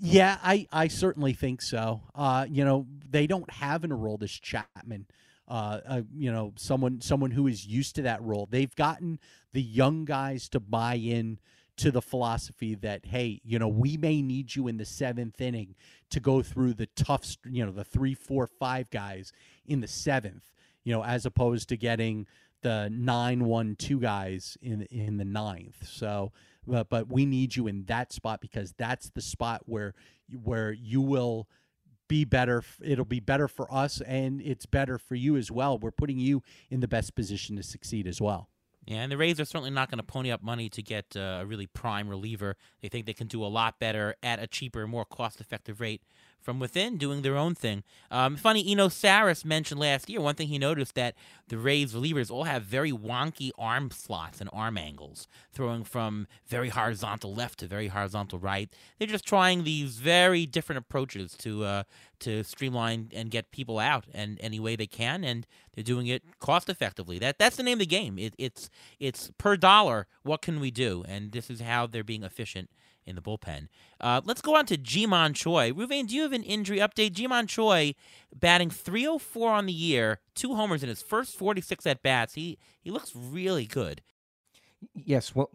Yeah, 0.00 0.38
I, 0.42 0.66
I 0.72 0.88
certainly 0.88 1.32
think 1.32 1.62
so. 1.62 2.02
Uh, 2.14 2.46
you 2.48 2.64
know, 2.64 2.86
they 3.10 3.26
don't 3.26 3.50
have 3.50 3.84
an 3.84 3.90
Aroldis 3.90 4.40
Chapman. 4.40 5.06
Uh, 5.46 5.80
uh, 5.86 6.02
you 6.16 6.32
know, 6.32 6.52
someone 6.56 7.00
someone 7.00 7.30
who 7.30 7.46
is 7.46 7.66
used 7.66 7.96
to 7.96 8.02
that 8.02 8.22
role. 8.22 8.48
They've 8.50 8.74
gotten 8.74 9.18
the 9.52 9.62
young 9.62 10.04
guys 10.04 10.48
to 10.50 10.60
buy 10.60 10.94
in 10.94 11.38
to 11.76 11.90
the 11.90 12.00
philosophy 12.00 12.74
that 12.76 13.04
hey, 13.06 13.40
you 13.44 13.58
know, 13.58 13.68
we 13.68 13.96
may 13.96 14.22
need 14.22 14.54
you 14.56 14.68
in 14.68 14.78
the 14.78 14.86
seventh 14.86 15.40
inning 15.40 15.74
to 16.10 16.20
go 16.20 16.42
through 16.42 16.74
the 16.74 16.86
tough, 16.86 17.36
you 17.44 17.64
know, 17.64 17.72
the 17.72 17.84
three, 17.84 18.14
four, 18.14 18.46
five 18.46 18.90
guys 18.90 19.32
in 19.66 19.80
the 19.80 19.88
seventh. 19.88 20.50
You 20.82 20.94
know, 20.94 21.04
as 21.04 21.26
opposed 21.26 21.68
to 21.70 21.76
getting 21.76 22.26
the 22.62 22.88
nine, 22.90 23.44
one, 23.44 23.76
two 23.76 24.00
guys 24.00 24.56
in 24.62 24.82
in 24.84 25.18
the 25.18 25.24
ninth. 25.24 25.86
So 25.86 26.32
but, 26.66 26.88
but 26.88 27.10
we 27.10 27.26
need 27.26 27.56
you 27.56 27.66
in 27.66 27.84
that 27.84 28.12
spot 28.12 28.40
because 28.40 28.72
that's 28.76 29.10
the 29.10 29.20
spot 29.20 29.62
where 29.66 29.94
where 30.42 30.72
you 30.72 31.00
will 31.00 31.48
be 32.08 32.24
better 32.24 32.62
it'll 32.82 33.04
be 33.04 33.20
better 33.20 33.48
for 33.48 33.72
us 33.72 34.00
and 34.02 34.40
it's 34.42 34.66
better 34.66 34.98
for 34.98 35.14
you 35.14 35.36
as 35.36 35.50
well 35.50 35.78
we're 35.78 35.90
putting 35.90 36.18
you 36.18 36.42
in 36.70 36.80
the 36.80 36.88
best 36.88 37.14
position 37.14 37.56
to 37.56 37.62
succeed 37.62 38.06
as 38.06 38.20
well 38.20 38.48
Yeah, 38.86 38.98
and 38.98 39.10
the 39.10 39.16
Rays 39.16 39.40
are 39.40 39.46
certainly 39.46 39.70
not 39.70 39.90
going 39.90 39.98
to 39.98 40.04
pony 40.04 40.30
up 40.30 40.42
money 40.42 40.68
to 40.68 40.82
get 40.82 41.16
uh, 41.16 41.40
a 41.40 41.46
really 41.46 41.66
prime 41.66 42.06
reliever. 42.06 42.56
They 42.82 42.88
think 42.88 43.06
they 43.06 43.14
can 43.14 43.28
do 43.28 43.42
a 43.42 43.48
lot 43.48 43.78
better 43.78 44.14
at 44.22 44.38
a 44.38 44.46
cheaper, 44.46 44.86
more 44.86 45.06
cost-effective 45.06 45.80
rate 45.80 46.02
from 46.44 46.60
within 46.60 46.98
doing 46.98 47.22
their 47.22 47.36
own 47.36 47.54
thing. 47.54 47.82
Um, 48.10 48.36
funny, 48.36 48.62
Eno 48.70 48.88
Sarris 48.88 49.44
mentioned 49.44 49.80
last 49.80 50.10
year 50.10 50.20
one 50.20 50.34
thing 50.34 50.48
he 50.48 50.58
noticed 50.58 50.94
that 50.94 51.14
the 51.48 51.56
Rays 51.56 51.94
relievers 51.94 52.30
all 52.30 52.44
have 52.44 52.62
very 52.64 52.92
wonky 52.92 53.50
arm 53.58 53.90
slots 53.90 54.42
and 54.42 54.50
arm 54.52 54.76
angles, 54.76 55.26
throwing 55.52 55.84
from 55.84 56.26
very 56.46 56.68
horizontal 56.68 57.34
left 57.34 57.60
to 57.60 57.66
very 57.66 57.88
horizontal 57.88 58.38
right. 58.38 58.70
They're 58.98 59.08
just 59.08 59.26
trying 59.26 59.64
these 59.64 59.96
very 59.96 60.44
different 60.44 60.78
approaches 60.78 61.34
to 61.38 61.64
uh, 61.64 61.82
to 62.20 62.44
streamline 62.44 63.10
and 63.14 63.30
get 63.30 63.50
people 63.50 63.78
out 63.78 64.04
and 64.12 64.38
any 64.40 64.60
way 64.60 64.76
they 64.76 64.86
can, 64.86 65.24
and 65.24 65.46
they're 65.72 65.82
doing 65.82 66.06
it 66.06 66.22
cost 66.40 66.68
effectively. 66.68 67.18
That 67.18 67.38
that's 67.38 67.56
the 67.56 67.62
name 67.62 67.74
of 67.74 67.80
the 67.80 67.86
game. 67.86 68.18
It, 68.18 68.34
it's 68.38 68.68
it's 69.00 69.30
per 69.38 69.56
dollar. 69.56 70.06
What 70.22 70.42
can 70.42 70.60
we 70.60 70.70
do? 70.70 71.04
And 71.08 71.32
this 71.32 71.48
is 71.48 71.60
how 71.60 71.86
they're 71.86 72.04
being 72.04 72.22
efficient 72.22 72.68
in 73.06 73.16
the 73.16 73.22
bullpen. 73.22 73.68
Uh, 74.00 74.20
let's 74.24 74.40
go 74.40 74.56
on 74.56 74.66
to 74.66 74.76
Ji-Man 74.76 75.34
Choi. 75.34 75.72
Ruvain, 75.72 76.06
do 76.08 76.14
you 76.14 76.22
have 76.22 76.32
an 76.32 76.42
injury 76.42 76.78
update? 76.78 77.12
Ji-Man 77.12 77.46
Choi 77.46 77.94
batting 78.34 78.70
304 78.70 79.52
on 79.52 79.66
the 79.66 79.72
year, 79.72 80.20
two 80.34 80.54
homers 80.54 80.82
in 80.82 80.88
his 80.88 81.02
first 81.02 81.36
46 81.36 81.86
at 81.86 82.02
bats. 82.02 82.34
He 82.34 82.58
he 82.80 82.90
looks 82.90 83.14
really 83.14 83.66
good. 83.66 84.02
Yes, 84.94 85.34
well, 85.34 85.50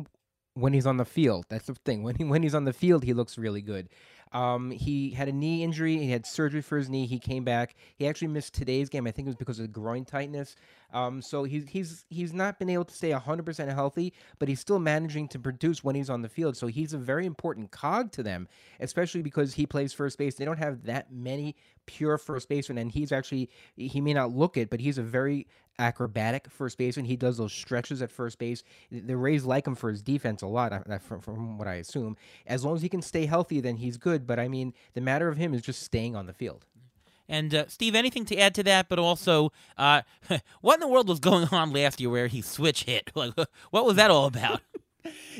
when 0.54 0.74
he's 0.74 0.88
on 0.88 0.97
the 0.97 1.06
field, 1.06 1.45
that's 1.50 1.68
the 1.68 1.76
thing. 1.86 2.04
When 2.04 2.16
he 2.16 2.24
when 2.24 2.43
he's 2.43 2.56
on 2.56 2.66
the 2.66 2.74
field, 2.74 3.04
he 3.04 3.14
looks 3.14 3.38
really 3.38 3.62
good. 3.62 3.89
Um, 4.32 4.70
he 4.72 5.12
had 5.12 5.28
a 5.28 5.32
knee 5.32 5.64
injury. 5.64 5.97
He 5.97 6.12
had 6.12 6.26
surgery 6.26 6.62
for 6.62 6.78
his 6.78 6.89
knee. 6.89 7.08
He 7.08 7.18
came 7.18 7.43
back. 7.43 7.76
He 7.95 8.08
actually 8.08 8.28
missed 8.28 8.54
today's 8.54 8.89
game. 8.89 9.08
I 9.08 9.12
think 9.12 9.28
it 9.28 9.30
was 9.30 9.36
because 9.36 9.60
of 9.60 9.72
groin 9.72 10.06
tightness. 10.06 10.56
Um, 10.91 11.21
so 11.21 11.43
he's 11.43 11.67
he's 11.67 12.05
he's 12.09 12.33
not 12.33 12.57
been 12.59 12.69
able 12.69 12.85
to 12.85 12.93
stay 12.93 13.11
100% 13.11 13.73
healthy, 13.73 14.13
but 14.39 14.47
he's 14.47 14.59
still 14.59 14.79
managing 14.79 15.27
to 15.29 15.39
produce 15.39 15.83
when 15.83 15.95
he's 15.95 16.09
on 16.09 16.21
the 16.21 16.29
field. 16.29 16.57
So 16.57 16.67
he's 16.67 16.93
a 16.93 16.97
very 16.97 17.25
important 17.25 17.71
cog 17.71 18.11
to 18.13 18.23
them, 18.23 18.47
especially 18.79 19.21
because 19.21 19.53
he 19.53 19.65
plays 19.65 19.93
first 19.93 20.17
base. 20.17 20.35
They 20.35 20.45
don't 20.45 20.57
have 20.57 20.83
that 20.85 21.11
many 21.11 21.55
pure 21.85 22.17
first 22.17 22.49
basemen, 22.49 22.79
and 22.79 22.91
he's 22.91 23.11
actually 23.11 23.49
he 23.75 24.01
may 24.01 24.13
not 24.13 24.31
look 24.31 24.57
it, 24.57 24.69
but 24.69 24.79
he's 24.79 24.97
a 24.97 25.03
very 25.03 25.47
acrobatic 25.79 26.47
first 26.51 26.77
baseman. 26.77 27.05
He 27.05 27.15
does 27.15 27.37
those 27.37 27.53
stretches 27.53 28.01
at 28.01 28.11
first 28.11 28.37
base. 28.37 28.63
The 28.91 29.15
Rays 29.15 29.45
like 29.45 29.65
him 29.65 29.75
for 29.75 29.89
his 29.89 30.01
defense 30.01 30.41
a 30.41 30.47
lot, 30.47 30.73
from, 31.01 31.21
from 31.21 31.57
what 31.57 31.67
I 31.67 31.75
assume. 31.75 32.17
As 32.45 32.65
long 32.65 32.75
as 32.75 32.81
he 32.81 32.89
can 32.89 33.01
stay 33.01 33.25
healthy, 33.25 33.61
then 33.61 33.77
he's 33.77 33.97
good. 33.97 34.27
But 34.27 34.39
I 34.39 34.49
mean, 34.49 34.73
the 34.93 35.01
matter 35.01 35.29
of 35.29 35.37
him 35.37 35.53
is 35.53 35.61
just 35.61 35.81
staying 35.81 36.15
on 36.15 36.25
the 36.25 36.33
field. 36.33 36.65
And 37.30 37.53
uh, 37.53 37.67
Steve, 37.67 37.95
anything 37.95 38.25
to 38.25 38.38
add 38.38 38.55
to 38.55 38.63
that? 38.63 38.89
But 38.89 38.99
also, 38.99 39.53
uh, 39.77 40.01
what 40.61 40.75
in 40.75 40.80
the 40.82 40.88
world 40.88 41.07
was 41.07 41.19
going 41.19 41.47
on 41.51 41.71
last 41.71 42.01
year 42.01 42.09
where 42.09 42.27
he 42.27 42.41
switch 42.41 42.84
hit? 42.84 43.11
Like, 43.19 43.34
what 43.71 43.86
was 43.86 43.97
that 43.97 44.11
all 44.11 44.25
about? 44.27 44.61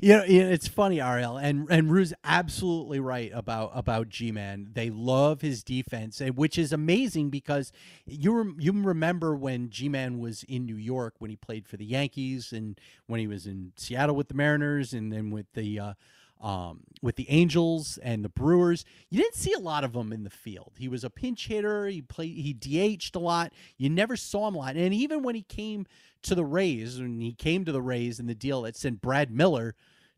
you 0.02 0.16
know, 0.18 0.24
it's 0.28 0.68
funny, 0.68 1.00
Ariel, 1.00 1.38
and 1.38 1.68
and 1.70 1.92
Rue's 1.92 2.14
absolutely 2.24 3.00
right 3.00 3.32
about 3.34 3.72
about 3.74 4.10
Ji-Man. 4.10 4.72
They 4.74 4.90
love 4.90 5.42
his 5.42 5.64
defense, 5.64 6.22
which 6.36 6.58
is 6.58 6.74
amazing 6.74 7.30
because 7.30 7.72
you 8.06 8.36
rem- 8.36 8.58
you 8.60 8.72
remember 8.74 9.36
when 9.36 9.70
Ji-Man 9.70 10.20
was 10.20 10.44
in 10.44 10.66
New 10.66 10.76
York 10.76 11.16
when 11.20 11.30
he 11.30 11.38
played 11.38 11.68
for 11.68 11.78
the 11.78 11.86
Yankees, 11.86 12.52
and 12.52 12.80
when 13.08 13.20
he 13.20 13.28
was 13.28 13.46
in 13.46 13.72
Seattle 13.78 14.16
with 14.16 14.28
the 14.28 14.34
Mariners, 14.34 14.94
and 14.94 15.12
then 15.12 15.32
with 15.32 15.48
the 15.54 15.80
uh, 15.80 15.94
um, 16.42 16.82
with 17.02 17.16
the 17.16 17.30
Angels 17.30 18.00
and 18.02 18.24
the 18.24 18.30
Brewers. 18.30 18.86
You 19.10 19.22
didn't 19.22 19.36
see 19.36 19.54
a 19.54 19.60
lot 19.60 19.84
of 19.84 19.96
him 19.96 20.14
in 20.14 20.24
the 20.24 20.30
field. 20.30 20.74
He 20.78 20.88
was 20.88 21.04
a 21.04 21.10
pinch 21.10 21.48
hitter. 21.48 21.88
He 21.88 22.02
played. 22.02 22.36
He 22.36 22.54
DH'd 22.54 23.16
a 23.16 23.20
lot. 23.20 23.54
You 23.78 23.90
never 23.90 24.16
saw 24.16 24.48
him 24.48 24.56
a 24.56 24.60
lot. 24.60 24.76
And 24.76 24.94
even 24.94 25.24
when 25.24 25.36
he 25.36 25.42
came 25.42 25.86
to 26.24 26.36
the 26.36 26.46
Rays, 26.46 27.00
when 27.00 27.20
he 27.20 27.34
came 27.34 27.66
to 27.66 27.72
the 27.72 27.82
Rays 27.82 28.20
in 28.20 28.28
the 28.28 28.36
deal 28.36 28.64
that 28.64 28.76
sent 28.76 29.02
Brad 29.02 29.32
Miller 29.32 29.76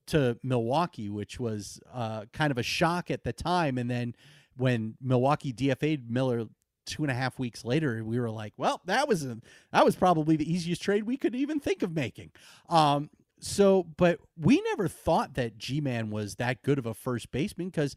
to 0.07 0.37
Milwaukee, 0.43 1.09
which 1.09 1.39
was 1.39 1.79
uh, 1.93 2.25
kind 2.33 2.51
of 2.51 2.57
a 2.57 2.63
shock 2.63 3.11
at 3.11 3.23
the 3.23 3.33
time, 3.33 3.77
and 3.77 3.89
then 3.89 4.15
when 4.57 4.95
Milwaukee 5.01 5.53
DFA'd 5.53 6.09
Miller 6.09 6.45
two 6.85 7.03
and 7.03 7.11
a 7.11 7.15
half 7.15 7.39
weeks 7.39 7.63
later, 7.63 8.03
we 8.03 8.19
were 8.19 8.29
like, 8.29 8.53
well, 8.57 8.81
that 8.85 9.07
was 9.07 9.23
a, 9.23 9.37
that 9.71 9.85
was 9.85 9.95
probably 9.95 10.35
the 10.35 10.51
easiest 10.51 10.81
trade 10.81 11.03
we 11.03 11.17
could 11.17 11.35
even 11.35 11.59
think 11.59 11.83
of 11.83 11.95
making. 11.95 12.31
Um, 12.69 13.09
so, 13.41 13.87
but 13.97 14.19
we 14.37 14.61
never 14.61 14.87
thought 14.87 15.33
that 15.33 15.57
Ji-Man 15.57 16.11
was 16.11 16.35
that 16.35 16.61
good 16.61 16.77
of 16.77 16.85
a 16.85 16.93
first 16.93 17.31
baseman 17.31 17.69
because 17.69 17.95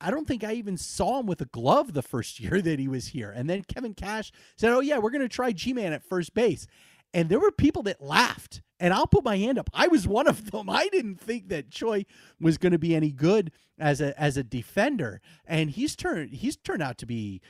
I 0.00 0.10
don't 0.10 0.26
think 0.26 0.42
I 0.42 0.54
even 0.54 0.76
saw 0.76 1.20
him 1.20 1.26
with 1.26 1.40
a 1.40 1.46
glove 1.46 1.92
the 1.92 2.02
first 2.02 2.40
year 2.40 2.60
that 2.62 2.78
he 2.78 2.88
was 2.88 3.08
here. 3.08 3.30
And 3.30 3.48
then 3.48 3.62
Kevin 3.62 3.94
Cash 3.94 4.32
said, 4.56 4.72
Oh, 4.72 4.80
yeah, 4.80 4.98
we're 4.98 5.10
going 5.10 5.22
to 5.22 5.28
try 5.28 5.52
Ji-Man 5.52 5.92
at 5.92 6.02
first 6.02 6.34
base. 6.34 6.66
And 7.14 7.28
there 7.28 7.40
were 7.40 7.52
people 7.52 7.82
that 7.84 8.02
laughed. 8.02 8.62
And 8.78 8.92
I'll 8.92 9.06
put 9.06 9.24
my 9.24 9.38
hand 9.38 9.58
up. 9.58 9.70
I 9.72 9.88
was 9.88 10.06
one 10.06 10.26
of 10.26 10.50
them. 10.50 10.68
I 10.68 10.88
didn't 10.88 11.18
think 11.18 11.48
that 11.48 11.70
Choi 11.70 12.04
was 12.40 12.58
going 12.58 12.72
to 12.72 12.78
be 12.78 12.94
any 12.94 13.10
good 13.10 13.50
as 13.78 14.00
a 14.00 14.18
as 14.20 14.36
a 14.36 14.42
defender, 14.42 15.20
and 15.46 15.70
he's 15.70 15.96
turned 15.96 16.30
he's 16.30 16.56
turned 16.56 16.82
out 16.82 16.98
to 16.98 17.06
be 17.06 17.40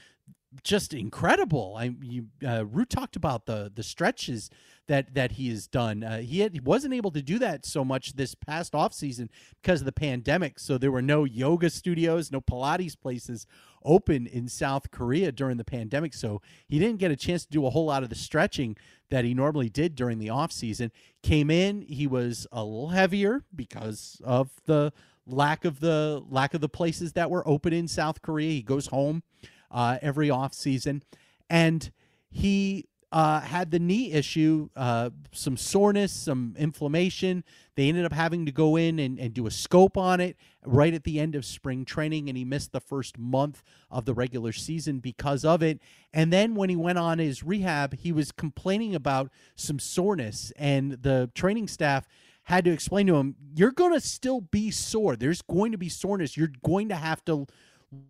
just 0.62 0.94
incredible. 0.94 1.74
I 1.78 1.94
you 2.02 2.26
uh, 2.46 2.64
Root 2.66 2.90
talked 2.90 3.16
about 3.16 3.46
the 3.46 3.70
the 3.74 3.82
stretches 3.82 4.50
that 4.88 5.14
that 5.14 5.32
he 5.32 5.48
has 5.50 5.66
done. 5.66 6.04
Uh, 6.04 6.18
he, 6.18 6.40
had, 6.40 6.52
he 6.52 6.60
wasn't 6.60 6.94
able 6.94 7.10
to 7.10 7.22
do 7.22 7.38
that 7.38 7.66
so 7.66 7.84
much 7.84 8.14
this 8.14 8.34
past 8.34 8.74
off 8.74 8.92
season 8.92 9.30
because 9.62 9.80
of 9.80 9.84
the 9.84 9.92
pandemic. 9.92 10.58
So 10.58 10.78
there 10.78 10.92
were 10.92 11.02
no 11.02 11.24
yoga 11.24 11.70
studios, 11.70 12.30
no 12.30 12.40
Pilates 12.40 12.98
places 12.98 13.46
open 13.84 14.26
in 14.26 14.48
South 14.48 14.90
Korea 14.90 15.32
during 15.32 15.56
the 15.56 15.64
pandemic. 15.64 16.14
So 16.14 16.40
he 16.68 16.78
didn't 16.78 16.98
get 16.98 17.10
a 17.10 17.16
chance 17.16 17.44
to 17.44 17.50
do 17.50 17.66
a 17.66 17.70
whole 17.70 17.86
lot 17.86 18.02
of 18.02 18.08
the 18.08 18.14
stretching 18.14 18.76
that 19.10 19.24
he 19.24 19.34
normally 19.34 19.68
did 19.68 19.94
during 19.94 20.18
the 20.18 20.30
off 20.30 20.52
season. 20.52 20.90
Came 21.22 21.50
in, 21.50 21.82
he 21.82 22.06
was 22.06 22.46
a 22.52 22.62
little 22.64 22.88
heavier 22.90 23.44
because 23.54 24.20
of 24.24 24.50
the 24.66 24.92
lack 25.26 25.64
of 25.64 25.80
the 25.80 26.22
lack 26.28 26.54
of 26.54 26.60
the 26.60 26.68
places 26.68 27.12
that 27.14 27.30
were 27.30 27.46
open 27.48 27.72
in 27.72 27.88
South 27.88 28.22
Korea. 28.22 28.50
He 28.50 28.62
goes 28.62 28.86
home 28.86 29.22
uh, 29.70 29.98
every 30.02 30.30
off 30.30 30.54
season, 30.54 31.02
and 31.48 31.90
he 32.30 32.86
uh, 33.12 33.40
had 33.40 33.70
the 33.70 33.78
knee 33.78 34.12
issue, 34.12 34.68
uh, 34.76 35.10
some 35.32 35.56
soreness, 35.56 36.12
some 36.12 36.54
inflammation. 36.58 37.44
They 37.76 37.88
ended 37.88 38.04
up 38.04 38.12
having 38.12 38.46
to 38.46 38.52
go 38.52 38.76
in 38.76 38.98
and, 38.98 39.18
and 39.18 39.32
do 39.32 39.46
a 39.46 39.50
scope 39.50 39.96
on 39.96 40.20
it 40.20 40.36
right 40.64 40.92
at 40.92 41.04
the 41.04 41.20
end 41.20 41.34
of 41.34 41.44
spring 41.44 41.84
training, 41.84 42.28
and 42.28 42.36
he 42.36 42.44
missed 42.44 42.72
the 42.72 42.80
first 42.80 43.16
month 43.16 43.62
of 43.90 44.04
the 44.04 44.14
regular 44.14 44.52
season 44.52 44.98
because 44.98 45.44
of 45.44 45.62
it. 45.62 45.80
And 46.12 46.32
then 46.32 46.54
when 46.56 46.68
he 46.68 46.76
went 46.76 46.98
on 46.98 47.18
his 47.18 47.42
rehab, 47.42 47.96
he 47.96 48.12
was 48.12 48.32
complaining 48.32 48.94
about 48.94 49.30
some 49.54 49.78
soreness, 49.78 50.52
and 50.56 50.92
the 50.92 51.30
training 51.34 51.68
staff 51.68 52.06
had 52.44 52.64
to 52.64 52.70
explain 52.70 53.06
to 53.06 53.16
him, 53.16 53.36
You're 53.54 53.72
going 53.72 53.92
to 53.92 54.00
still 54.00 54.40
be 54.40 54.70
sore. 54.70 55.16
There's 55.16 55.42
going 55.42 55.72
to 55.72 55.78
be 55.78 55.88
soreness. 55.88 56.36
You're 56.36 56.52
going 56.64 56.88
to 56.88 56.96
have 56.96 57.24
to 57.26 57.46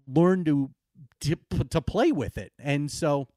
learn 0.07 0.45
to 0.45 0.71
to, 1.21 1.37
to 1.71 1.81
play 1.81 2.13
with 2.13 2.39
it. 2.39 2.53
And 2.59 2.91
so 2.91 3.29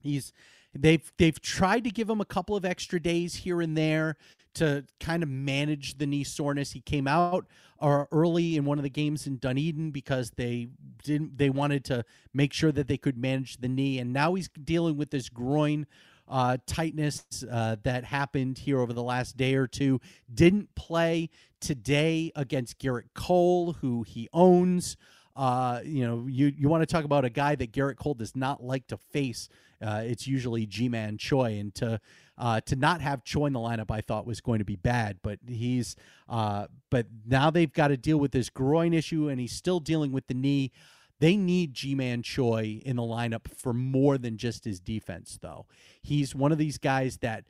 he's 0.00 0.32
they've 0.74 1.12
they've 1.18 1.40
tried 1.40 1.84
to 1.84 1.90
give 1.90 2.08
him 2.08 2.20
a 2.20 2.24
couple 2.24 2.56
of 2.56 2.64
extra 2.64 3.00
days 3.00 3.34
here 3.34 3.60
and 3.60 3.76
there 3.76 4.16
to 4.54 4.84
kind 5.00 5.22
of 5.22 5.28
manage 5.28 5.98
the 5.98 6.06
knee 6.06 6.24
soreness. 6.24 6.72
He 6.72 6.80
came 6.80 7.06
out 7.06 7.46
uh, 7.78 8.04
early 8.10 8.56
in 8.56 8.64
one 8.64 8.78
of 8.78 8.84
the 8.84 8.90
games 8.90 9.26
in 9.26 9.36
Dunedin 9.36 9.90
because 9.90 10.30
they 10.36 10.68
didn't 11.04 11.38
they 11.38 11.50
wanted 11.50 11.84
to 11.86 12.04
make 12.32 12.52
sure 12.52 12.72
that 12.72 12.88
they 12.88 12.96
could 12.96 13.18
manage 13.18 13.58
the 13.58 13.68
knee, 13.68 13.98
and 13.98 14.12
now 14.12 14.34
he's 14.34 14.48
dealing 14.48 14.96
with 14.96 15.10
this 15.10 15.28
groin 15.28 15.86
uh, 16.28 16.56
tightness 16.66 17.24
uh, 17.50 17.76
that 17.84 18.04
happened 18.04 18.58
here 18.58 18.80
over 18.80 18.92
the 18.92 19.02
last 19.02 19.36
day 19.36 19.54
or 19.54 19.66
two. 19.66 20.00
Didn't 20.32 20.74
play 20.74 21.30
today 21.60 22.32
against 22.34 22.78
Gerrit 22.78 23.14
Cole, 23.14 23.74
who 23.74 24.02
he 24.02 24.28
owns. 24.32 24.96
Uh, 25.36 25.80
you 25.84 26.06
know, 26.06 26.26
you, 26.26 26.52
you 26.56 26.68
want 26.68 26.80
to 26.80 26.86
talk 26.86 27.04
about 27.04 27.24
a 27.24 27.30
guy 27.30 27.54
that 27.54 27.70
Gerrit 27.72 27.96
Cole 27.96 28.14
does 28.14 28.34
not 28.34 28.64
like 28.64 28.86
to 28.86 28.96
face. 28.96 29.48
Uh, 29.82 30.02
it's 30.04 30.26
usually 30.26 30.64
Ji-Man 30.64 31.18
Choi, 31.18 31.58
and 31.58 31.74
to 31.74 32.00
uh, 32.38 32.60
to 32.62 32.76
not 32.76 33.02
have 33.02 33.24
Choi 33.24 33.46
in 33.46 33.52
the 33.52 33.58
lineup, 33.58 33.90
I 33.90 34.00
thought 34.00 34.26
was 34.26 34.40
going 34.40 34.60
to 34.60 34.64
be 34.64 34.76
bad. 34.76 35.18
But 35.22 35.38
he's 35.46 35.96
uh, 36.28 36.68
but 36.90 37.06
now 37.26 37.50
they've 37.50 37.72
got 37.72 37.88
to 37.88 37.98
deal 37.98 38.16
with 38.18 38.32
this 38.32 38.48
groin 38.48 38.94
issue, 38.94 39.28
and 39.28 39.38
he's 39.38 39.52
still 39.52 39.80
dealing 39.80 40.12
with 40.12 40.26
the 40.26 40.34
knee. 40.34 40.72
They 41.18 41.36
need 41.36 41.74
Ji-Man 41.74 42.22
Choi 42.22 42.80
in 42.84 42.96
the 42.96 43.02
lineup 43.02 43.48
for 43.54 43.72
more 43.74 44.16
than 44.18 44.38
just 44.38 44.64
his 44.64 44.80
defense, 44.80 45.38
though. 45.40 45.66
He's 46.02 46.34
one 46.34 46.52
of 46.52 46.58
these 46.58 46.78
guys 46.78 47.18
that 47.18 47.44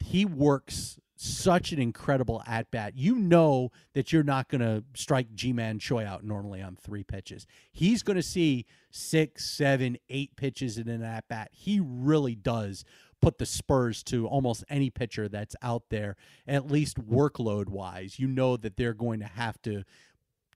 he 0.00 0.24
works 0.24 0.98
such 1.20 1.72
an 1.72 1.80
incredible 1.80 2.42
at 2.46 2.70
bat. 2.70 2.96
You 2.96 3.16
know 3.16 3.72
that 3.92 4.12
you're 4.12 4.22
not 4.22 4.48
going 4.48 4.60
to 4.60 4.84
strike 4.94 5.34
Ji-Man 5.34 5.80
Choi 5.80 6.04
out 6.04 6.22
normally 6.22 6.62
on 6.62 6.76
three 6.76 7.02
pitches. 7.02 7.44
He's 7.72 8.04
going 8.04 8.16
to 8.16 8.22
see 8.22 8.66
six, 8.92 9.50
seven, 9.50 9.98
eight 10.08 10.36
pitches 10.36 10.78
in 10.78 10.88
an 10.88 11.02
at 11.02 11.26
bat. 11.28 11.50
He 11.52 11.80
really 11.82 12.36
does 12.36 12.84
put 13.20 13.38
the 13.38 13.46
spurs 13.46 14.04
to 14.04 14.28
almost 14.28 14.62
any 14.68 14.90
pitcher 14.90 15.28
that's 15.28 15.56
out 15.60 15.90
there, 15.90 16.14
at 16.46 16.70
least 16.70 17.00
workload 17.00 17.68
wise. 17.68 18.20
You 18.20 18.28
know 18.28 18.56
that 18.56 18.76
they're 18.76 18.94
going 18.94 19.18
to 19.18 19.26
have 19.26 19.60
to. 19.62 19.82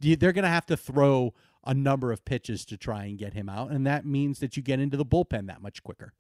They're 0.01 0.33
going 0.33 0.45
to 0.45 0.49
have 0.49 0.67
to 0.67 0.77
throw 0.77 1.35
a 1.65 1.75
number 1.75 2.13
of 2.13 2.25
pitches 2.25 2.65
to 2.67 2.77
try 2.77 3.05
and 3.05 3.19
get 3.19 3.35
him 3.35 3.49
out, 3.49 3.71
and 3.71 3.87
that 3.87 4.07
means 4.07 4.39
that 4.39 4.57
you 4.57 4.63
get 4.63 4.81
into 4.81 4.97
the 4.97 5.05
bullpen 5.05 5.49
that 5.49 5.63
much 5.63 5.83
quicker. 5.83 6.13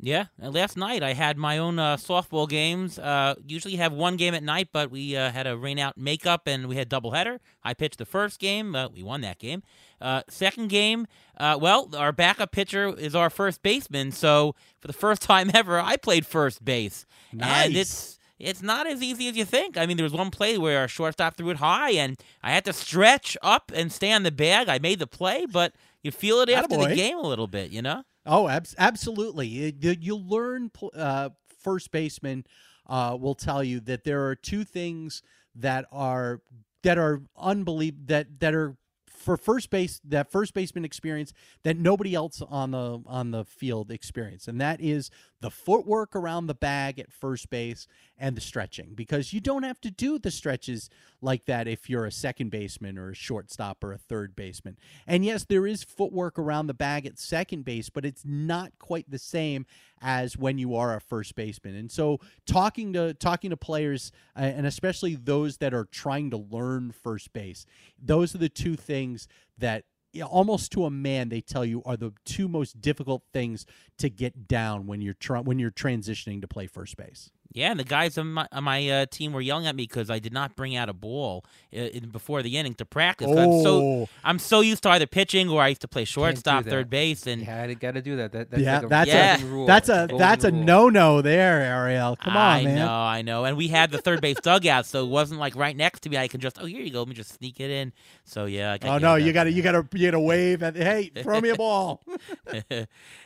Yeah, 0.00 0.26
and 0.40 0.52
last 0.52 0.76
night 0.76 1.02
I 1.02 1.14
had 1.14 1.38
my 1.38 1.56
own 1.56 1.78
uh, 1.78 1.96
softball 1.96 2.48
games. 2.48 2.98
Uh, 2.98 3.36
usually 3.46 3.76
have 3.76 3.92
one 3.92 4.16
game 4.16 4.34
at 4.34 4.42
night, 4.42 4.68
but 4.72 4.90
we 4.90 5.16
uh, 5.16 5.30
had 5.30 5.46
a 5.46 5.56
rain 5.56 5.78
out 5.78 5.96
makeup 5.96 6.42
and 6.46 6.66
we 6.66 6.76
had 6.76 6.90
doubleheader. 6.90 7.38
I 7.62 7.74
pitched 7.74 7.98
the 7.98 8.04
first 8.04 8.38
game, 8.40 8.74
uh, 8.74 8.88
we 8.88 9.02
won 9.02 9.20
that 9.22 9.38
game. 9.38 9.62
Uh, 10.00 10.22
second 10.28 10.68
game, 10.68 11.06
uh, 11.38 11.56
well, 11.60 11.88
our 11.96 12.12
backup 12.12 12.50
pitcher 12.52 12.94
is 12.98 13.14
our 13.14 13.30
first 13.30 13.62
baseman, 13.62 14.10
so 14.12 14.54
for 14.80 14.88
the 14.88 14.92
first 14.92 15.22
time 15.32 15.50
ever, 15.54 15.80
I 15.80 15.96
played 15.96 16.26
first 16.26 16.64
base, 16.64 17.06
Nice. 17.32 17.66
and 17.66 17.76
it's 17.76 18.18
it's 18.38 18.62
not 18.62 18.86
as 18.88 19.00
easy 19.00 19.28
as 19.28 19.36
you 19.36 19.44
think. 19.44 19.78
I 19.78 19.86
mean, 19.86 19.96
there 19.96 20.04
was 20.04 20.12
one 20.12 20.30
play 20.30 20.58
where 20.58 20.80
our 20.80 20.88
shortstop 20.88 21.36
threw 21.36 21.50
it 21.50 21.58
high, 21.58 21.92
and 21.92 22.18
I 22.42 22.50
had 22.50 22.64
to 22.66 22.72
stretch 22.72 23.36
up 23.42 23.70
and 23.74 23.90
stay 23.92 24.12
on 24.12 24.24
the 24.24 24.32
bag. 24.32 24.68
I 24.68 24.80
made 24.80 24.98
the 24.98 25.06
play, 25.06 25.46
but 25.46 25.72
you 26.02 26.10
feel 26.10 26.40
it 26.40 26.50
after 26.50 26.76
the 26.76 26.94
game 26.96 27.16
a 27.16 27.22
little 27.26 27.46
bit, 27.46 27.70
you 27.70 27.80
know. 27.80 28.02
Oh, 28.26 28.48
abs- 28.48 28.74
absolutely. 28.78 29.46
You 29.80 30.16
learn 30.16 30.70
uh, 30.94 31.30
first 31.62 31.90
baseman 31.90 32.44
uh, 32.86 33.16
will 33.20 33.34
tell 33.34 33.62
you 33.62 33.80
that 33.80 34.04
there 34.04 34.26
are 34.26 34.34
two 34.34 34.64
things 34.64 35.22
that 35.56 35.86
are 35.92 36.40
that 36.82 36.98
are 36.98 37.22
unbelievable 37.36 38.02
that 38.06 38.40
that 38.40 38.54
are 38.54 38.76
for 39.08 39.36
first 39.36 39.70
base 39.70 40.00
that 40.04 40.30
first 40.30 40.52
baseman 40.52 40.84
experience 40.84 41.32
that 41.62 41.78
nobody 41.78 42.14
else 42.14 42.42
on 42.42 42.72
the 42.72 43.00
on 43.06 43.30
the 43.30 43.44
field 43.44 43.90
experience 43.90 44.48
and 44.48 44.60
that 44.60 44.80
is 44.82 45.10
the 45.44 45.50
footwork 45.50 46.16
around 46.16 46.46
the 46.46 46.54
bag 46.54 46.98
at 46.98 47.12
first 47.12 47.50
base 47.50 47.86
and 48.16 48.34
the 48.34 48.40
stretching 48.40 48.94
because 48.94 49.34
you 49.34 49.40
don't 49.40 49.62
have 49.62 49.78
to 49.78 49.90
do 49.90 50.18
the 50.18 50.30
stretches 50.30 50.88
like 51.20 51.44
that 51.44 51.68
if 51.68 51.90
you're 51.90 52.06
a 52.06 52.10
second 52.10 52.48
baseman 52.50 52.96
or 52.96 53.10
a 53.10 53.14
shortstop 53.14 53.84
or 53.84 53.92
a 53.92 53.98
third 53.98 54.34
baseman. 54.34 54.78
And 55.06 55.22
yes 55.22 55.44
there 55.44 55.66
is 55.66 55.84
footwork 55.84 56.38
around 56.38 56.68
the 56.68 56.72
bag 56.72 57.04
at 57.04 57.18
second 57.18 57.66
base 57.66 57.90
but 57.90 58.06
it's 58.06 58.22
not 58.24 58.72
quite 58.78 59.10
the 59.10 59.18
same 59.18 59.66
as 60.00 60.34
when 60.34 60.56
you 60.56 60.76
are 60.76 60.96
a 60.96 61.00
first 61.02 61.34
baseman. 61.34 61.74
And 61.74 61.92
so 61.92 62.20
talking 62.46 62.94
to 62.94 63.12
talking 63.12 63.50
to 63.50 63.56
players 63.58 64.12
uh, 64.34 64.44
and 64.44 64.64
especially 64.64 65.14
those 65.14 65.58
that 65.58 65.74
are 65.74 65.84
trying 65.84 66.30
to 66.30 66.38
learn 66.38 66.90
first 66.90 67.34
base 67.34 67.66
those 68.02 68.34
are 68.34 68.38
the 68.38 68.48
two 68.48 68.76
things 68.76 69.28
that 69.58 69.84
almost 70.22 70.72
to 70.72 70.84
a 70.84 70.90
man 70.90 71.28
they 71.28 71.40
tell 71.40 71.64
you 71.64 71.82
are 71.84 71.96
the 71.96 72.12
two 72.24 72.48
most 72.48 72.80
difficult 72.80 73.22
things 73.32 73.66
to 73.98 74.08
get 74.08 74.46
down 74.48 74.86
when 74.86 75.00
you're 75.00 75.14
trying 75.14 75.44
when 75.44 75.58
you're 75.58 75.70
transitioning 75.70 76.40
to 76.40 76.48
play 76.48 76.66
first 76.66 76.96
base 76.96 77.30
Yeah, 77.54 77.70
and 77.70 77.78
the 77.78 77.84
guys 77.84 78.18
on 78.18 78.32
my, 78.32 78.48
on 78.50 78.64
my 78.64 78.88
uh, 78.90 79.06
team 79.06 79.32
were 79.32 79.40
yelling 79.40 79.68
at 79.68 79.76
me 79.76 79.84
because 79.84 80.10
I 80.10 80.18
did 80.18 80.32
not 80.32 80.56
bring 80.56 80.74
out 80.74 80.88
a 80.88 80.92
ball 80.92 81.44
uh, 81.72 81.78
in, 81.78 82.08
before 82.08 82.42
the 82.42 82.56
inning 82.58 82.74
to 82.74 82.84
practice. 82.84 83.28
I'm 83.28 83.62
so 83.62 83.80
Oh. 83.80 84.08
I'm 84.24 84.40
so 84.40 84.60
used 84.60 84.82
to 84.82 84.88
either 84.90 85.06
pitching 85.06 85.48
or 85.48 85.62
I 85.62 85.68
used 85.68 85.80
to 85.82 85.88
play 85.88 86.04
shortstop, 86.04 86.64
third 86.64 86.90
base, 86.90 87.28
and 87.28 87.42
You 87.42 87.46
had 87.46 87.78
got 87.78 87.94
to 87.94 88.02
do 88.02 88.16
that. 88.16 88.32
that 88.32 88.50
that's 88.50 88.60
yeah, 88.62 88.74
like 88.78 88.84
a 88.86 88.88
that's 88.88 89.08
Yeah. 89.08 89.40
a 89.40 89.44
rule. 89.46 89.66
that's 89.66 89.88
a 89.88 90.08
that's 90.18 90.42
a 90.42 90.50
no 90.50 90.88
no 90.88 91.22
there, 91.22 91.60
Ariel. 91.62 92.16
Come 92.16 92.36
on, 92.36 92.56
I 92.56 92.64
man. 92.64 92.74
know, 92.74 92.90
I 92.92 93.22
know. 93.22 93.44
And 93.44 93.56
we 93.56 93.68
had 93.68 93.92
the 93.92 93.98
third 93.98 94.20
base 94.20 94.40
dugout, 94.42 94.84
so 94.86 95.04
it 95.04 95.08
wasn't 95.08 95.38
like 95.38 95.54
right 95.54 95.76
next 95.76 96.00
to 96.00 96.08
me. 96.10 96.16
I 96.16 96.26
can 96.26 96.40
just 96.40 96.60
oh 96.60 96.64
here 96.66 96.80
you 96.80 96.90
go, 96.90 96.98
let 97.00 97.08
me 97.08 97.14
just 97.14 97.34
sneak 97.34 97.60
it 97.60 97.70
in. 97.70 97.92
So 98.24 98.46
yeah. 98.46 98.76
I 98.82 98.88
Oh 98.88 98.98
no, 98.98 99.14
you 99.14 99.32
got 99.32 99.44
to 99.44 99.52
you 99.52 99.62
got 99.62 99.72
to 99.72 99.86
you 99.96 100.08
got 100.08 100.16
to 100.16 100.20
wave 100.20 100.60
at 100.64 100.74
hey, 100.74 101.12
throw 101.22 101.40
me 101.40 101.50
a 101.50 101.54
ball. 101.54 102.02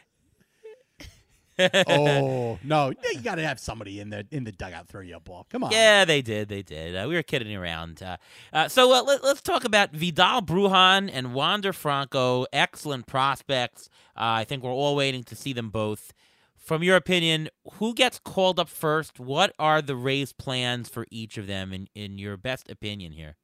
oh 1.59 2.59
no, 2.63 2.93
you 3.13 3.21
got 3.21 3.37
to 3.37 3.43
have 3.43 3.59
somebody 3.59 4.01
in 4.01 4.11
the 4.11 4.27
in 4.31 4.45
the 4.45 4.53
dugout 4.53 4.89
throw 4.89 5.01
you 5.01 5.17
a 5.17 5.21
ball. 5.21 5.47
Come 5.51 5.65
on. 5.65 5.73
Yeah, 5.73 6.05
they 6.05 6.23
did. 6.23 6.49
They 6.49 6.63
did. 6.63 6.97
Uh, 6.97 7.09
we 7.09 7.15
were 7.15 7.23
kidding 7.23 7.55
around. 7.55 8.03
Uh, 8.03 8.17
uh, 8.53 8.69
so 8.69 8.93
uh, 8.93 9.03
let, 9.03 9.23
us 9.25 9.41
talk 9.41 9.65
about 9.65 9.93
Vidal 9.93 10.43
Brujan 10.43 11.11
and 11.13 11.35
Wander 11.35 11.73
Franco. 11.73 12.47
Excellent 12.53 13.07
prospects. 13.07 13.89
Uh, 14.17 14.43
I 14.43 14.45
think 14.45 14.63
we're 14.63 14.71
all 14.71 14.97
waiting 14.97 15.25
to 15.25 15.37
see 15.37 15.53
them 15.53 15.71
both. 15.71 16.13
From 16.57 16.83
your 16.83 16.97
opinion, 16.97 17.49
who 17.75 17.95
gets 17.95 18.19
called 18.19 18.61
up 18.61 18.69
first? 18.69 19.19
What 19.19 19.55
are 19.59 19.81
the 19.81 19.97
Rays' 19.97 20.35
plans 20.35 20.89
for 20.89 21.07
each 21.11 21.39
of 21.39 21.47
them, 21.47 21.73
in, 21.73 21.89
in 21.95 22.19
your 22.19 22.37
best 22.37 22.71
opinion 22.71 23.13
here? 23.13 23.37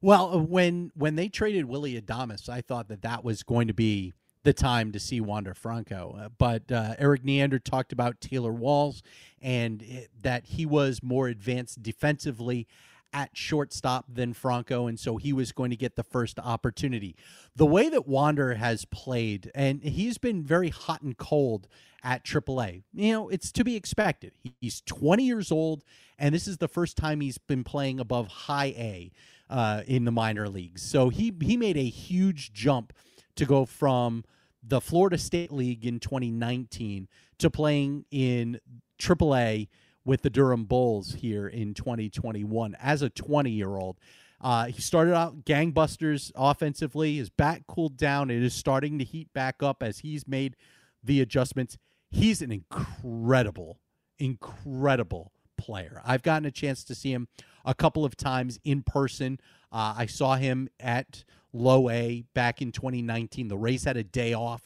Well, 0.00 0.34
uh, 0.34 0.38
when 0.38 0.90
when 0.94 1.16
they 1.16 1.28
traded 1.28 1.64
Willie 1.66 2.00
Adames, 2.00 2.48
I 2.48 2.60
thought 2.60 2.88
that 2.88 3.02
that 3.02 3.24
was 3.24 3.42
going 3.42 3.68
to 3.68 3.74
be 3.74 4.12
the 4.44 4.52
time 4.52 4.92
to 4.92 4.98
see 4.98 5.20
Wander 5.20 5.54
Franco. 5.54 6.16
Uh, 6.18 6.28
but 6.36 6.70
uh, 6.70 6.94
Erik 6.98 7.24
Neander 7.24 7.58
talked 7.58 7.92
about 7.92 8.20
Taylor 8.20 8.52
Walls 8.52 9.02
and 9.40 9.82
it, 9.82 10.10
that 10.22 10.46
he 10.46 10.66
was 10.66 11.02
more 11.02 11.28
advanced 11.28 11.82
defensively 11.82 12.66
at 13.12 13.36
shortstop 13.36 14.06
than 14.08 14.32
Franco, 14.32 14.86
and 14.86 14.98
so 14.98 15.18
he 15.18 15.32
was 15.32 15.52
going 15.52 15.70
to 15.70 15.76
get 15.76 15.96
the 15.96 16.02
first 16.02 16.38
opportunity. 16.38 17.14
The 17.54 17.66
way 17.66 17.88
that 17.90 18.08
Wander 18.08 18.54
has 18.54 18.84
played, 18.86 19.50
and 19.54 19.82
he's 19.82 20.16
been 20.16 20.42
very 20.42 20.70
hot 20.70 21.02
and 21.02 21.16
cold 21.16 21.68
at 22.02 22.24
AAA. 22.24 22.84
You 22.94 23.12
know, 23.12 23.28
it's 23.28 23.52
to 23.52 23.64
be 23.64 23.76
expected. 23.76 24.32
He's 24.60 24.80
20 24.86 25.24
years 25.24 25.52
old, 25.52 25.84
and 26.18 26.34
this 26.34 26.48
is 26.48 26.56
the 26.56 26.68
first 26.68 26.96
time 26.96 27.20
he's 27.20 27.38
been 27.38 27.64
playing 27.64 28.00
above 28.00 28.28
high 28.28 28.74
A 28.78 29.12
uh, 29.50 29.82
in 29.86 30.04
the 30.04 30.12
minor 30.12 30.48
leagues. 30.48 30.82
So 30.82 31.10
he 31.10 31.34
he 31.42 31.56
made 31.56 31.76
a 31.76 31.84
huge 31.84 32.52
jump 32.54 32.92
to 33.36 33.44
go 33.44 33.64
from 33.64 34.24
the 34.62 34.80
Florida 34.80 35.18
State 35.18 35.52
League 35.52 35.84
in 35.84 35.98
2019 35.98 37.08
to 37.38 37.50
playing 37.50 38.04
in 38.10 38.60
AAA 38.98 39.68
with 40.04 40.22
the 40.22 40.30
Durham 40.30 40.64
Bulls 40.64 41.14
here 41.14 41.46
in 41.46 41.74
2021 41.74 42.76
as 42.80 43.02
a 43.02 43.10
20 43.10 43.50
year 43.50 43.76
old. 43.76 43.98
Uh, 44.40 44.66
he 44.66 44.80
started 44.80 45.14
out 45.14 45.44
gangbusters 45.44 46.32
offensively. 46.34 47.16
His 47.16 47.30
bat 47.30 47.62
cooled 47.68 47.96
down. 47.96 48.30
It 48.30 48.42
is 48.42 48.54
starting 48.54 48.98
to 48.98 49.04
heat 49.04 49.32
back 49.32 49.62
up 49.62 49.82
as 49.82 50.00
he's 50.00 50.26
made 50.26 50.56
the 51.02 51.20
adjustments. 51.20 51.78
He's 52.10 52.42
an 52.42 52.50
incredible, 52.50 53.78
incredible 54.18 55.32
player. 55.56 56.02
I've 56.04 56.22
gotten 56.22 56.44
a 56.44 56.50
chance 56.50 56.82
to 56.84 56.94
see 56.94 57.12
him 57.12 57.28
a 57.64 57.74
couple 57.74 58.04
of 58.04 58.16
times 58.16 58.58
in 58.64 58.82
person. 58.82 59.38
Uh, 59.70 59.94
I 59.96 60.06
saw 60.06 60.34
him 60.34 60.68
at 60.80 61.24
Low 61.52 61.88
A 61.90 62.24
back 62.34 62.62
in 62.62 62.72
2019. 62.72 63.48
The 63.48 63.56
Rays 63.56 63.84
had 63.84 63.96
a 63.96 64.04
day 64.04 64.32
off, 64.32 64.62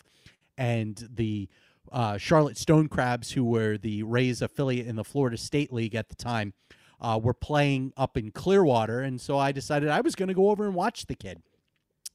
and 0.56 1.08
the 1.14 1.48
uh, 1.92 2.18
Charlotte 2.18 2.56
Stone 2.56 2.88
Crabs, 2.88 3.32
who 3.32 3.44
were 3.44 3.78
the 3.78 4.02
Rays 4.02 4.42
affiliate 4.42 4.86
in 4.86 4.96
the 4.96 5.04
Florida 5.04 5.36
State 5.36 5.72
League 5.72 5.94
at 5.94 6.08
the 6.08 6.14
time, 6.14 6.52
uh, 7.00 7.18
were 7.22 7.34
playing 7.34 7.92
up 7.96 8.16
in 8.16 8.30
Clearwater. 8.30 9.00
And 9.00 9.20
so 9.20 9.38
I 9.38 9.52
decided 9.52 9.88
I 9.88 10.00
was 10.00 10.14
going 10.14 10.28
to 10.28 10.34
go 10.34 10.50
over 10.50 10.64
and 10.64 10.74
watch 10.74 11.06
the 11.06 11.14
kid. 11.14 11.42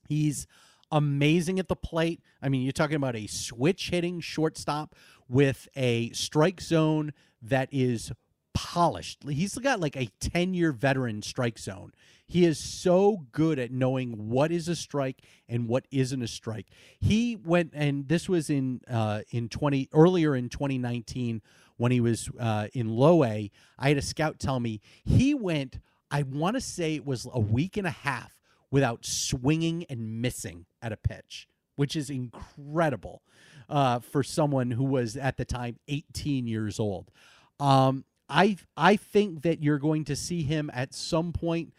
He's 0.07 0.47
amazing 0.91 1.59
at 1.59 1.67
the 1.67 1.75
plate. 1.75 2.21
I 2.41 2.49
mean, 2.49 2.63
you're 2.63 2.71
talking 2.71 2.95
about 2.95 3.15
a 3.15 3.27
switch 3.27 3.89
hitting 3.91 4.19
shortstop 4.19 4.95
with 5.29 5.69
a 5.75 6.11
strike 6.11 6.59
zone 6.59 7.13
that 7.41 7.69
is 7.71 8.11
polished. 8.53 9.23
He's 9.27 9.57
got 9.57 9.79
like 9.79 9.95
a 9.95 10.09
10 10.19 10.53
year 10.53 10.71
veteran 10.71 11.21
strike 11.21 11.57
zone. 11.57 11.93
He 12.31 12.45
is 12.45 12.57
so 12.57 13.25
good 13.33 13.59
at 13.59 13.71
knowing 13.71 14.29
what 14.29 14.53
is 14.53 14.69
a 14.69 14.75
strike 14.77 15.21
and 15.49 15.67
what 15.67 15.85
isn't 15.91 16.21
a 16.21 16.29
strike. 16.29 16.67
He 16.97 17.35
went, 17.35 17.71
and 17.73 18.07
this 18.07 18.29
was 18.29 18.49
in 18.49 18.79
uh, 18.89 19.23
in 19.31 19.49
20 19.49 19.89
earlier 19.93 20.33
in 20.33 20.47
2019 20.47 21.41
when 21.75 21.91
he 21.91 21.99
was 21.99 22.29
uh, 22.39 22.69
in 22.71 22.87
low 22.87 23.25
A. 23.25 23.51
I 23.77 23.89
had 23.89 23.97
a 23.97 24.01
scout 24.01 24.39
tell 24.39 24.61
me 24.61 24.79
he 25.03 25.33
went. 25.33 25.79
I 26.09 26.23
want 26.23 26.55
to 26.55 26.61
say 26.61 26.95
it 26.95 27.05
was 27.05 27.27
a 27.33 27.39
week 27.41 27.75
and 27.75 27.85
a 27.85 27.91
half 27.91 28.39
without 28.71 29.05
swinging 29.05 29.85
and 29.89 30.21
missing 30.21 30.67
at 30.81 30.93
a 30.93 30.97
pitch, 30.97 31.49
which 31.75 31.97
is 31.97 32.09
incredible 32.09 33.23
uh, 33.67 33.99
for 33.99 34.23
someone 34.23 34.71
who 34.71 34.85
was 34.85 35.17
at 35.17 35.35
the 35.35 35.43
time 35.43 35.79
18 35.89 36.47
years 36.47 36.79
old. 36.79 37.11
Um, 37.59 38.05
I 38.29 38.55
I 38.77 38.95
think 38.95 39.41
that 39.41 39.61
you're 39.61 39.79
going 39.79 40.05
to 40.05 40.15
see 40.15 40.43
him 40.43 40.71
at 40.73 40.93
some 40.93 41.33
point. 41.33 41.73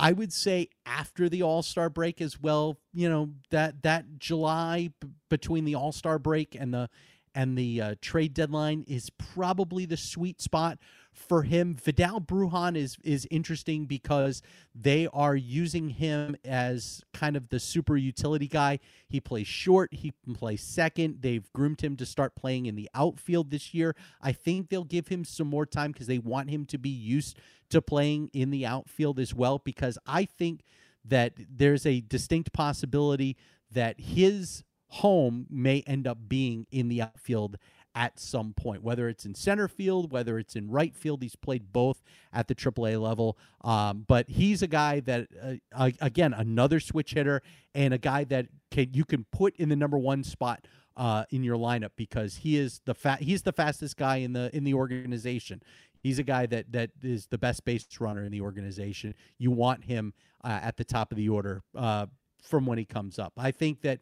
I 0.00 0.12
would 0.12 0.32
say 0.32 0.70
after 0.86 1.28
the 1.28 1.42
All 1.42 1.62
Star 1.62 1.90
break 1.90 2.22
as 2.22 2.40
well. 2.40 2.78
You 2.94 3.08
know 3.10 3.30
that 3.50 3.82
that 3.82 4.18
July 4.18 4.90
b- 4.98 5.08
between 5.28 5.66
the 5.66 5.74
All 5.74 5.92
Star 5.92 6.18
break 6.18 6.56
and 6.58 6.72
the 6.72 6.88
and 7.34 7.56
the 7.56 7.80
uh, 7.80 7.94
trade 8.00 8.32
deadline 8.34 8.84
is 8.88 9.10
probably 9.10 9.84
the 9.84 9.98
sweet 9.98 10.40
spot 10.40 10.78
for 11.12 11.42
him. 11.42 11.74
Vidal 11.74 12.20
Brujan 12.20 12.76
is 12.76 12.96
is 13.02 13.26
interesting 13.30 13.86
because 13.86 14.42
they 14.74 15.06
are 15.12 15.36
using 15.36 15.90
him 15.90 16.36
as 16.44 17.02
kind 17.12 17.36
of 17.36 17.48
the 17.48 17.60
super 17.60 17.96
utility 17.96 18.48
guy. 18.48 18.78
He 19.08 19.20
plays 19.20 19.46
short, 19.46 19.92
he 19.92 20.12
can 20.24 20.34
play 20.34 20.56
second. 20.56 21.18
They've 21.20 21.50
groomed 21.52 21.80
him 21.80 21.96
to 21.96 22.06
start 22.06 22.34
playing 22.34 22.66
in 22.66 22.76
the 22.76 22.88
outfield 22.94 23.50
this 23.50 23.74
year. 23.74 23.94
I 24.20 24.32
think 24.32 24.68
they'll 24.68 24.84
give 24.84 25.08
him 25.08 25.24
some 25.24 25.48
more 25.48 25.66
time 25.66 25.92
because 25.92 26.06
they 26.06 26.18
want 26.18 26.50
him 26.50 26.64
to 26.66 26.78
be 26.78 26.90
used 26.90 27.38
to 27.70 27.80
playing 27.80 28.30
in 28.32 28.50
the 28.50 28.66
outfield 28.66 29.18
as 29.18 29.34
well 29.34 29.58
because 29.58 29.98
I 30.06 30.24
think 30.24 30.62
that 31.04 31.34
there's 31.48 31.86
a 31.86 32.00
distinct 32.00 32.52
possibility 32.52 33.36
that 33.70 33.98
his 33.98 34.64
home 34.88 35.46
may 35.48 35.82
end 35.86 36.06
up 36.06 36.18
being 36.28 36.66
in 36.72 36.88
the 36.88 37.02
outfield 37.02 37.56
at 37.94 38.18
some 38.20 38.52
point, 38.54 38.82
whether 38.82 39.08
it's 39.08 39.24
in 39.24 39.34
center 39.34 39.68
field, 39.68 40.12
whether 40.12 40.38
it's 40.38 40.54
in 40.54 40.70
right 40.70 40.94
field. 40.94 41.22
He's 41.22 41.36
played 41.36 41.72
both 41.72 42.02
at 42.32 42.48
the 42.48 42.54
AAA 42.54 43.00
level. 43.00 43.36
Um, 43.62 44.04
but 44.06 44.28
he's 44.28 44.62
a 44.62 44.66
guy 44.66 45.00
that, 45.00 45.28
uh, 45.74 45.90
again, 46.00 46.32
another 46.32 46.80
switch 46.80 47.14
hitter 47.14 47.42
and 47.74 47.92
a 47.92 47.98
guy 47.98 48.24
that 48.24 48.46
can, 48.70 48.90
you 48.92 49.04
can 49.04 49.26
put 49.32 49.56
in 49.56 49.68
the 49.68 49.76
number 49.76 49.98
one 49.98 50.22
spot 50.22 50.66
uh, 50.96 51.24
in 51.30 51.42
your 51.42 51.56
lineup 51.56 51.90
because 51.96 52.36
he 52.36 52.56
is 52.56 52.80
the 52.84 52.94
he's 53.20 53.42
the 53.42 53.52
fastest 53.52 53.96
guy 53.96 54.16
in 54.16 54.32
the 54.32 54.54
in 54.54 54.64
the 54.64 54.74
organization. 54.74 55.62
He's 56.02 56.18
a 56.18 56.22
guy 56.22 56.46
that 56.46 56.72
that 56.72 56.90
is 57.02 57.26
the 57.26 57.38
best 57.38 57.64
base 57.64 57.86
runner 58.00 58.24
in 58.24 58.32
the 58.32 58.40
organization. 58.40 59.14
You 59.38 59.50
want 59.50 59.84
him 59.84 60.12
uh, 60.44 60.60
at 60.62 60.76
the 60.76 60.84
top 60.84 61.10
of 61.10 61.16
the 61.16 61.28
order 61.28 61.62
uh, 61.74 62.06
from 62.42 62.66
when 62.66 62.78
he 62.78 62.84
comes 62.84 63.18
up. 63.18 63.32
I 63.36 63.50
think 63.50 63.82
that 63.82 64.00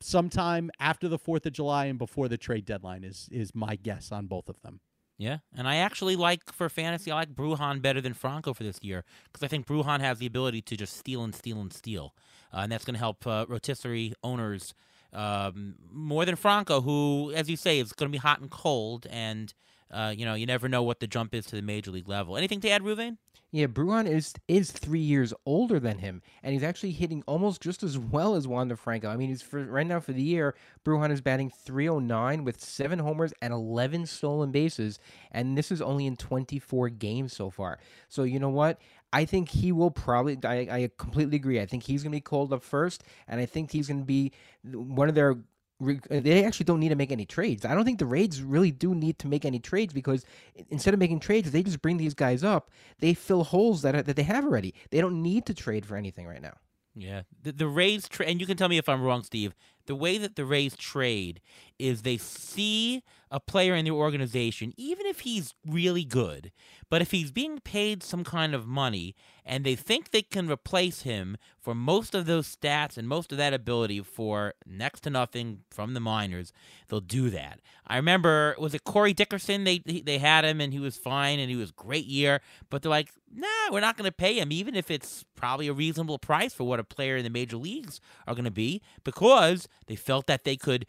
sometime 0.00 0.70
after 0.78 1.08
the 1.08 1.18
Fourth 1.18 1.46
of 1.46 1.52
July 1.52 1.86
and 1.86 1.98
before 1.98 2.28
the 2.28 2.36
trade 2.36 2.64
deadline 2.64 3.04
is 3.04 3.28
is 3.30 3.54
my 3.54 3.76
guess 3.76 4.12
on 4.12 4.26
both 4.26 4.48
of 4.48 4.60
them. 4.62 4.80
Yeah, 5.18 5.38
and 5.56 5.66
I 5.66 5.76
actually 5.76 6.14
like 6.14 6.52
for 6.52 6.68
fantasy, 6.68 7.10
I 7.10 7.14
like 7.14 7.34
Brujan 7.34 7.80
better 7.80 8.02
than 8.02 8.12
Franco 8.12 8.52
for 8.52 8.64
this 8.64 8.78
year 8.82 9.02
because 9.24 9.42
I 9.42 9.48
think 9.48 9.66
Brujan 9.66 10.00
has 10.00 10.18
the 10.18 10.26
ability 10.26 10.60
to 10.62 10.76
just 10.76 10.96
steal 10.96 11.24
and 11.24 11.34
steal 11.34 11.60
and 11.60 11.72
steal, 11.72 12.14
uh, 12.52 12.58
and 12.58 12.72
that's 12.72 12.84
going 12.84 12.94
to 12.94 13.00
help 13.00 13.26
uh, 13.26 13.46
rotisserie 13.48 14.12
owners 14.22 14.74
um, 15.14 15.76
more 15.90 16.26
than 16.26 16.36
Franco, 16.36 16.82
who, 16.82 17.32
as 17.34 17.48
you 17.48 17.56
say, 17.56 17.78
is 17.78 17.92
going 17.94 18.10
to 18.10 18.12
be 18.12 18.20
hot 18.20 18.40
and 18.40 18.50
cold, 18.50 19.06
and 19.08 19.54
uh, 19.90 20.14
you 20.16 20.24
know 20.24 20.34
you 20.34 20.46
never 20.46 20.68
know 20.68 20.82
what 20.82 21.00
the 21.00 21.06
jump 21.06 21.34
is 21.34 21.46
to 21.46 21.56
the 21.56 21.62
major 21.62 21.90
league 21.90 22.08
level. 22.08 22.36
Anything 22.36 22.60
to 22.60 22.70
add, 22.70 22.82
Ruvain? 22.82 23.18
Yeah, 23.52 23.68
Bruján 23.68 24.06
is 24.08 24.34
is 24.48 24.72
three 24.72 25.00
years 25.00 25.32
older 25.46 25.78
than 25.78 25.98
him, 25.98 26.20
and 26.42 26.52
he's 26.52 26.64
actually 26.64 26.90
hitting 26.90 27.22
almost 27.26 27.62
just 27.62 27.82
as 27.82 27.96
well 27.96 28.34
as 28.34 28.48
Wander 28.48 28.76
Franco. 28.76 29.08
I 29.08 29.16
mean, 29.16 29.28
he's 29.28 29.40
for 29.40 29.64
right 29.64 29.86
now 29.86 30.00
for 30.00 30.12
the 30.12 30.22
year, 30.22 30.54
Bruján 30.84 31.12
is 31.12 31.20
batting 31.20 31.50
309 31.50 32.44
with 32.44 32.60
seven 32.60 32.98
homers 32.98 33.32
and 33.40 33.52
11 33.52 34.06
stolen 34.06 34.50
bases, 34.50 34.98
and 35.30 35.56
this 35.56 35.70
is 35.70 35.80
only 35.80 36.06
in 36.06 36.16
24 36.16 36.88
games 36.90 37.32
so 37.32 37.48
far. 37.48 37.78
So 38.08 38.24
you 38.24 38.40
know 38.40 38.50
what? 38.50 38.80
I 39.12 39.24
think 39.24 39.48
he 39.48 39.70
will 39.70 39.92
probably. 39.92 40.38
I, 40.44 40.56
I 40.70 40.90
completely 40.98 41.36
agree. 41.36 41.60
I 41.60 41.66
think 41.66 41.84
he's 41.84 42.02
going 42.02 42.12
to 42.12 42.16
be 42.16 42.20
called 42.20 42.52
up 42.52 42.64
first, 42.64 43.04
and 43.28 43.40
I 43.40 43.46
think 43.46 43.70
he's 43.70 43.86
going 43.86 44.00
to 44.00 44.04
be 44.04 44.32
one 44.64 45.08
of 45.08 45.14
their 45.14 45.36
Uh, 45.80 45.94
they 46.08 46.44
actually 46.44 46.64
don't 46.64 46.80
need 46.80 46.88
to 46.88 46.96
make 46.96 47.12
any 47.12 47.26
trades. 47.26 47.64
I 47.64 47.74
don't 47.74 47.84
think 47.84 47.98
the 47.98 48.06
Rays 48.06 48.42
really 48.42 48.70
do 48.70 48.94
need 48.94 49.18
to 49.18 49.28
make 49.28 49.44
any 49.44 49.58
trades 49.58 49.92
because 49.92 50.24
instead 50.70 50.94
of 50.94 51.00
making 51.00 51.20
trades, 51.20 51.50
they 51.50 51.62
just 51.62 51.82
bring 51.82 51.98
these 51.98 52.14
guys 52.14 52.42
up. 52.42 52.70
They 52.98 53.12
fill 53.12 53.44
holes 53.44 53.82
that 53.82 54.06
that 54.06 54.16
they 54.16 54.22
have 54.22 54.44
already. 54.44 54.74
They 54.90 55.00
don't 55.00 55.22
need 55.22 55.44
to 55.46 55.54
trade 55.54 55.84
for 55.84 55.96
anything 55.96 56.26
right 56.26 56.40
now. 56.40 56.54
Yeah, 56.98 57.22
the, 57.42 57.52
the 57.52 57.68
Rays 57.68 58.08
trade, 58.08 58.30
and 58.30 58.40
you 58.40 58.46
can 58.46 58.56
tell 58.56 58.70
me 58.70 58.78
if 58.78 58.88
I'm 58.88 59.02
wrong, 59.02 59.22
Steve. 59.22 59.54
The 59.84 59.94
way 59.94 60.16
that 60.16 60.34
the 60.34 60.46
Rays 60.46 60.74
trade 60.76 61.42
is 61.78 62.02
they 62.02 62.16
see 62.16 63.02
a 63.36 63.40
player 63.40 63.74
in 63.74 63.84
the 63.84 63.90
organization, 63.90 64.72
even 64.78 65.04
if 65.04 65.20
he's 65.20 65.54
really 65.68 66.04
good, 66.04 66.50
but 66.88 67.02
if 67.02 67.10
he's 67.10 67.30
being 67.30 67.58
paid 67.58 68.02
some 68.02 68.24
kind 68.24 68.54
of 68.54 68.66
money 68.66 69.14
and 69.44 69.62
they 69.62 69.76
think 69.76 70.10
they 70.10 70.22
can 70.22 70.50
replace 70.50 71.02
him 71.02 71.36
for 71.60 71.74
most 71.74 72.14
of 72.14 72.24
those 72.24 72.56
stats 72.56 72.96
and 72.96 73.06
most 73.06 73.32
of 73.32 73.36
that 73.36 73.52
ability 73.52 74.00
for 74.00 74.54
next 74.64 75.02
to 75.02 75.10
nothing 75.10 75.60
from 75.70 75.92
the 75.92 76.00
minors, 76.00 76.50
they'll 76.88 76.98
do 76.98 77.28
that. 77.28 77.60
I 77.86 77.96
remember, 77.96 78.56
was 78.58 78.72
it 78.72 78.84
Corey 78.84 79.12
Dickerson? 79.12 79.64
They 79.64 79.80
they 79.80 80.16
had 80.16 80.46
him 80.46 80.58
and 80.58 80.72
he 80.72 80.78
was 80.78 80.96
fine 80.96 81.38
and 81.38 81.50
he 81.50 81.56
was 81.56 81.70
great 81.70 82.06
year, 82.06 82.40
but 82.70 82.80
they're 82.80 82.88
like, 82.88 83.10
nah, 83.30 83.70
we're 83.70 83.80
not 83.80 83.98
going 83.98 84.08
to 84.08 84.16
pay 84.16 84.40
him, 84.40 84.50
even 84.50 84.74
if 84.74 84.90
it's 84.90 85.26
probably 85.34 85.68
a 85.68 85.74
reasonable 85.74 86.18
price 86.18 86.54
for 86.54 86.64
what 86.64 86.80
a 86.80 86.84
player 86.84 87.16
in 87.18 87.24
the 87.24 87.30
major 87.30 87.58
leagues 87.58 88.00
are 88.26 88.34
going 88.34 88.46
to 88.46 88.50
be, 88.50 88.80
because 89.04 89.68
they 89.88 89.96
felt 89.96 90.26
that 90.26 90.44
they 90.44 90.56
could 90.56 90.86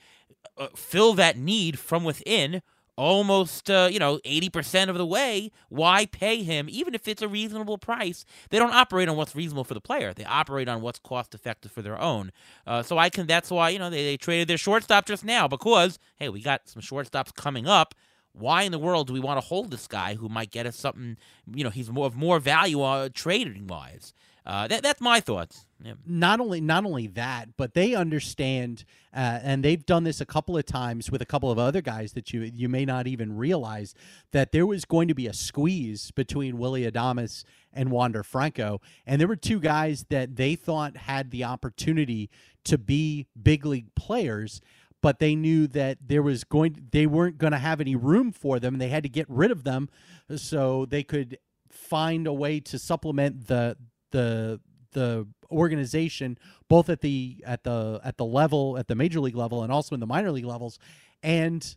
uh, 0.57 0.67
fill 0.75 1.13
that 1.13 1.38
need 1.38 1.80
from 1.80 2.03
within 2.03 2.61
almost 2.95 3.69
uh, 3.69 3.88
you 3.91 3.99
know 3.99 4.17
80% 4.25 4.89
of 4.89 4.97
the 4.97 5.05
way 5.05 5.51
why 5.69 6.07
pay 6.07 6.41
him 6.41 6.67
even 6.67 6.95
if 6.95 7.07
it's 7.07 7.21
a 7.21 7.28
reasonable 7.28 7.78
price? 7.78 8.25
They 8.49 8.59
don't 8.59 8.73
operate 8.73 9.07
on 9.07 9.17
what's 9.17 9.36
reasonable 9.36 9.63
for 9.63 9.73
the 9.73 9.82
player. 9.82 10.13
They 10.13 10.25
operate 10.25 10.67
on 10.67 10.82
what's 10.82 10.99
cost 10.99 11.36
effective 11.36 11.71
for 11.71 11.82
their 11.82 11.99
own. 11.99 12.32
Uh, 12.65 12.84
so 12.84 12.97
i 12.97 13.09
can 13.09 13.28
that's 13.28 13.51
why 13.51 13.69
you 13.69 13.80
know 13.80 13.89
they, 13.89 14.03
they 14.03 14.17
traded 14.17 14.47
their 14.47 14.57
shortstop 14.57 15.05
just 15.05 15.23
now 15.23 15.47
because 15.47 15.99
hey 16.17 16.30
we 16.30 16.41
got 16.41 16.67
some 16.67 16.82
shortstops 16.82 17.34
coming 17.34 17.67
up. 17.67 17.93
Why 18.34 18.63
in 18.63 18.71
the 18.71 18.78
world 18.80 19.07
do 19.07 19.13
we 19.13 19.19
want 19.19 19.41
to 19.41 19.47
hold 19.47 19.71
this 19.71 19.88
guy 19.88 20.13
who 20.13 20.30
might 20.30 20.51
get 20.51 20.65
us 20.67 20.75
something 20.75 21.17
you 21.53 21.63
know 21.63 21.69
he's 21.69 21.91
more 21.91 22.07
of 22.07 22.15
more 22.15 22.39
value 22.39 22.82
uh, 22.82 23.09
trading 23.13 23.67
wise 23.67 24.13
uh, 24.47 24.65
that, 24.65 24.82
that's 24.82 25.01
my 25.01 25.19
thoughts. 25.19 25.66
Yeah. 25.84 25.93
Not 26.05 26.39
only 26.39 26.59
not 26.59 26.86
only 26.86 27.07
that, 27.07 27.49
but 27.55 27.75
they 27.75 27.93
understand, 27.93 28.84
uh, 29.13 29.39
and 29.43 29.63
they've 29.63 29.86
done 29.86 30.05
this 30.05 30.19
a 30.19 30.25
couple 30.25 30.57
of 30.57 30.65
times 30.65 31.11
with 31.11 31.21
a 31.21 31.25
couple 31.25 31.51
of 31.51 31.59
other 31.59 31.82
guys 31.82 32.13
that 32.13 32.34
you 32.34 32.41
you 32.41 32.67
may 32.67 32.84
not 32.84 33.05
even 33.05 33.38
realize 33.38 33.93
that 34.32 34.51
there 34.51 34.65
was 34.65 34.86
going 34.86 35.07
to 35.07 35.13
be 35.13 35.28
a 35.28 35.34
squeeze 35.34 36.09
between 36.11 36.57
Willie 36.57 36.89
Adames 36.89 37.43
and 37.71 37.91
Wander 37.91 38.23
Franco, 38.23 38.82
and 39.05 39.21
there 39.21 39.28
were 39.28 39.36
two 39.36 39.59
guys 39.59 40.05
that 40.09 40.36
they 40.36 40.55
thought 40.55 40.97
had 40.97 41.30
the 41.30 41.43
opportunity 41.43 42.30
to 42.63 42.78
be 42.78 43.28
big 43.41 43.65
league 43.65 43.93
players 43.95 44.61
but 44.99 45.19
they 45.19 45.36
knew 45.36 45.67
that 45.67 45.97
there 46.05 46.23
was 46.23 46.43
going 46.43 46.88
they 46.91 47.05
weren't 47.05 47.38
going 47.38 47.53
to 47.53 47.59
have 47.59 47.80
any 47.80 47.95
room 47.95 48.32
for 48.32 48.59
them 48.59 48.78
they 48.78 48.89
had 48.89 49.03
to 49.03 49.09
get 49.09 49.25
rid 49.30 49.51
of 49.51 49.63
them 49.63 49.88
so 50.36 50.86
they 50.86 51.03
could 51.03 51.38
find 51.69 52.28
a 52.28 52.34
way 52.34 52.59
to 52.59 52.78
supplement 52.80 53.47
the 53.47 53.78
the 54.11 54.59
the 54.93 55.28
organization 55.51 56.37
both 56.67 56.89
at 56.89 57.01
the 57.01 57.43
at 57.45 57.63
the 57.63 57.99
at 58.03 58.17
the 58.17 58.25
level 58.25 58.77
at 58.77 58.87
the 58.87 58.95
major 58.95 59.19
league 59.19 59.35
level 59.35 59.63
and 59.63 59.71
also 59.71 59.93
in 59.95 59.99
the 59.99 60.07
minor 60.07 60.31
league 60.31 60.45
levels 60.45 60.79
and 61.23 61.75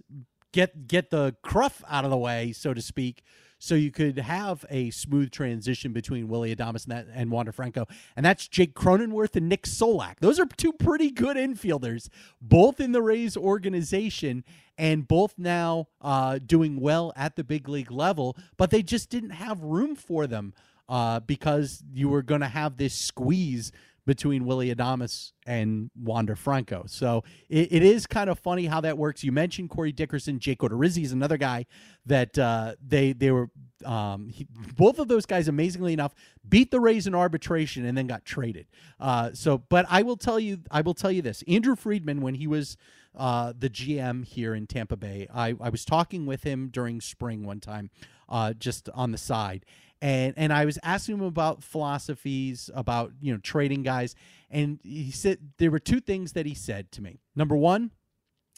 get 0.53 0.87
get 0.87 1.11
the 1.11 1.35
cruff 1.43 1.83
out 1.89 2.05
of 2.05 2.11
the 2.11 2.17
way 2.17 2.53
so 2.53 2.75
to 2.75 2.83
speak 2.83 3.23
so 3.61 3.75
you 3.75 3.91
could 3.91 4.19
have 4.19 4.65
a 4.71 4.91
smooth 4.91 5.31
transition 5.31 5.93
between 5.93 6.29
Willie 6.29 6.57
Adames 6.57 6.85
and, 6.85 6.97
that, 6.97 7.07
and 7.15 7.31
Wander 7.31 7.53
Franco. 7.53 7.87
And 8.17 8.25
that's 8.25 8.49
Jake 8.49 8.75
Cronenworth 8.75 9.37
and 9.37 9.51
Nick 9.51 9.65
Solak. 9.65 10.19
Those 10.21 10.41
are 10.41 10.47
two 10.47 10.73
pretty 10.73 11.11
good 11.11 11.37
infielders, 11.37 12.09
both 12.41 12.81
in 12.81 12.93
the 12.93 13.03
Rays 13.03 13.37
organization 13.37 14.45
and 14.79 15.07
both 15.07 15.35
now 15.37 15.89
uh, 16.01 16.39
doing 16.45 16.81
well 16.81 17.13
at 17.15 17.37
the 17.37 17.45
big 17.45 17.69
league 17.69 17.91
level, 17.91 18.35
but 18.57 18.71
they 18.71 18.83
just 18.83 19.11
didn't 19.11 19.31
have 19.31 19.61
room 19.61 19.95
for 19.95 20.27
them 20.27 20.55
uh, 20.91 21.21
because 21.21 21.83
you 21.93 22.09
were 22.09 22.23
going 22.23 22.43
to 22.43 22.49
have 22.49 22.77
this 22.77 22.95
squeeze 22.95 23.73
between 24.07 24.45
Willie 24.45 24.75
Adames 24.75 25.33
and 25.47 25.91
Wander 25.95 26.35
Franco. 26.35 26.85
So 26.89 27.23
it, 27.49 27.73
it 27.73 27.83
is 27.85 28.09
kind 28.09 28.29
of 28.29 28.41
funny 28.41 28.67
how 28.67 28.81
that 28.81 28.99
works. 28.99 29.23
You 29.23 29.31
mentioned 29.31 29.71
Corey 29.71 29.93
Dickerson, 29.93 30.41
Jake 30.41 30.59
Odorizzi 30.59 31.05
is 31.05 31.13
another 31.13 31.37
guy 31.37 31.67
that 32.07 32.37
uh, 32.37 32.75
they 32.85 33.13
they 33.13 33.31
were 33.31 33.51
um, 33.85 34.29
he, 34.29 34.47
both 34.77 34.99
of 34.99 35.07
those 35.09 35.27
guys, 35.27 35.49
amazingly 35.49 35.93
enough, 35.93 36.15
beat 36.49 36.71
the 36.71 36.81
Rays 36.81 37.07
in 37.07 37.15
arbitration 37.15 37.85
and 37.85 37.97
then 37.97 38.09
got 38.09 38.25
traded. 38.25 38.67
Uh, 38.99 39.31
so, 39.33 39.59
but 39.59 39.87
I 39.89 40.03
will 40.03 40.17
tell 40.17 40.41
you, 40.41 40.59
I 40.71 40.81
will 40.81 40.95
tell 40.95 41.13
you 41.13 41.23
this: 41.23 41.45
Andrew 41.47 41.77
Friedman, 41.77 42.21
when 42.21 42.35
he 42.35 42.49
was 42.49 42.77
uh, 43.17 43.53
the 43.57 43.71
GM 43.71 44.25
here 44.25 44.55
in 44.55 44.67
Tampa 44.67 44.97
Bay, 44.97 45.29
I, 45.33 45.55
I 45.61 45.69
was 45.69 45.85
talking 45.85 46.27
with 46.27 46.43
him 46.43 46.69
during 46.69 47.01
spring 47.01 47.45
one 47.45 47.61
time, 47.61 47.91
uh, 48.29 48.55
just 48.55 48.89
on 48.95 49.13
the 49.13 49.19
side, 49.19 49.65
and 50.01 50.35
and 50.37 50.53
I 50.53 50.65
was 50.65 50.79
asking 50.83 51.17
him 51.17 51.25
about 51.25 51.63
philosophies 51.63 52.71
about 52.75 53.13
you 53.21 53.33
know 53.33 53.39
trading 53.39 53.83
guys, 53.83 54.15
and 54.51 54.81
he 54.83 55.11
said 55.11 55.39
there 55.59 55.71
were 55.71 55.79
two 55.79 56.01
things 56.01 56.33
that 56.33 56.47
he 56.47 56.55
said 56.55 56.91
to 56.93 57.03
me. 57.03 57.21
Number 57.37 57.57
one, 57.57 57.91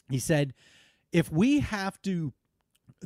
he 0.08 0.18
said, 0.18 0.54
if 1.12 1.30
we 1.30 1.60
have 1.60 2.00
to 2.02 2.32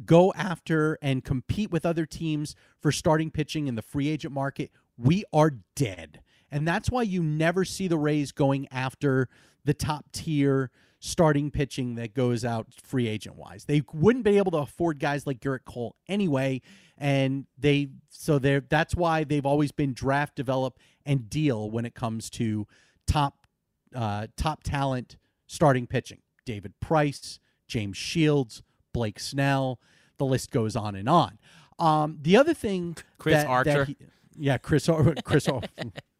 go 0.05 0.33
after 0.37 0.99
and 1.01 1.25
compete 1.25 1.71
with 1.71 1.87
other 1.87 2.05
teams 2.05 2.55
for 2.81 2.93
starting 2.93 3.31
pitching 3.31 3.67
in 3.67 3.75
the 3.75 3.83
free 3.83 4.09
agent 4.09 4.35
market, 4.35 4.71
we 4.99 5.25
are 5.33 5.53
dead. 5.75 6.21
And 6.51 6.67
that's 6.67 6.91
why 6.91 7.03
you 7.03 7.23
never 7.23 7.65
see 7.65 7.89
the 7.89 7.99
Rays 7.99 8.33
going 8.33 8.69
after 8.71 9.29
the 9.65 9.75
top 9.75 10.07
tier 10.13 10.71
starting 11.01 11.51
pitching 11.51 11.95
that 11.97 12.15
goes 12.15 12.45
out 12.45 12.67
free 12.83 13.07
agent 13.07 13.37
wise. 13.37 13.65
They 13.65 13.83
wouldn't 13.93 14.25
be 14.25 14.39
able 14.39 14.53
to 14.53 14.59
afford 14.59 14.99
guys 14.99 15.27
like 15.27 15.41
Gerrit 15.41 15.65
Cole 15.65 15.97
anyway, 16.09 16.63
and 16.99 17.47
they 17.59 17.89
so 18.09 18.39
they 18.39 18.61
that's 18.61 18.95
why 18.95 19.25
they've 19.25 19.47
always 19.47 19.73
been 19.73 19.93
draft, 19.93 20.35
develop, 20.37 20.79
and 21.05 21.29
deal 21.29 21.71
when 21.71 21.85
it 21.85 21.95
comes 21.95 22.31
to 22.31 22.67
top 23.07 23.47
uh, 23.95 24.27
top 24.37 24.63
talent 24.63 25.17
starting 25.47 25.87
pitching. 25.87 26.21
David 26.45 26.75
Price, 26.81 27.41
James 27.67 27.97
Shields, 27.97 28.63
Blake 28.93 29.19
Snell, 29.19 29.81
the 30.19 30.25
list 30.25 30.51
goes 30.51 30.77
on 30.77 30.95
and 30.95 31.09
on. 31.09 31.39
Um, 31.79 32.19
the 32.23 32.37
other 32.37 32.55
thing, 32.55 32.97
Chris 33.19 33.43
that, 33.43 33.47
Archer, 33.47 33.71
that 33.71 33.89
he, 33.89 33.97
yeah, 34.37 34.59
Chris, 34.59 34.89
Chris, 35.25 35.49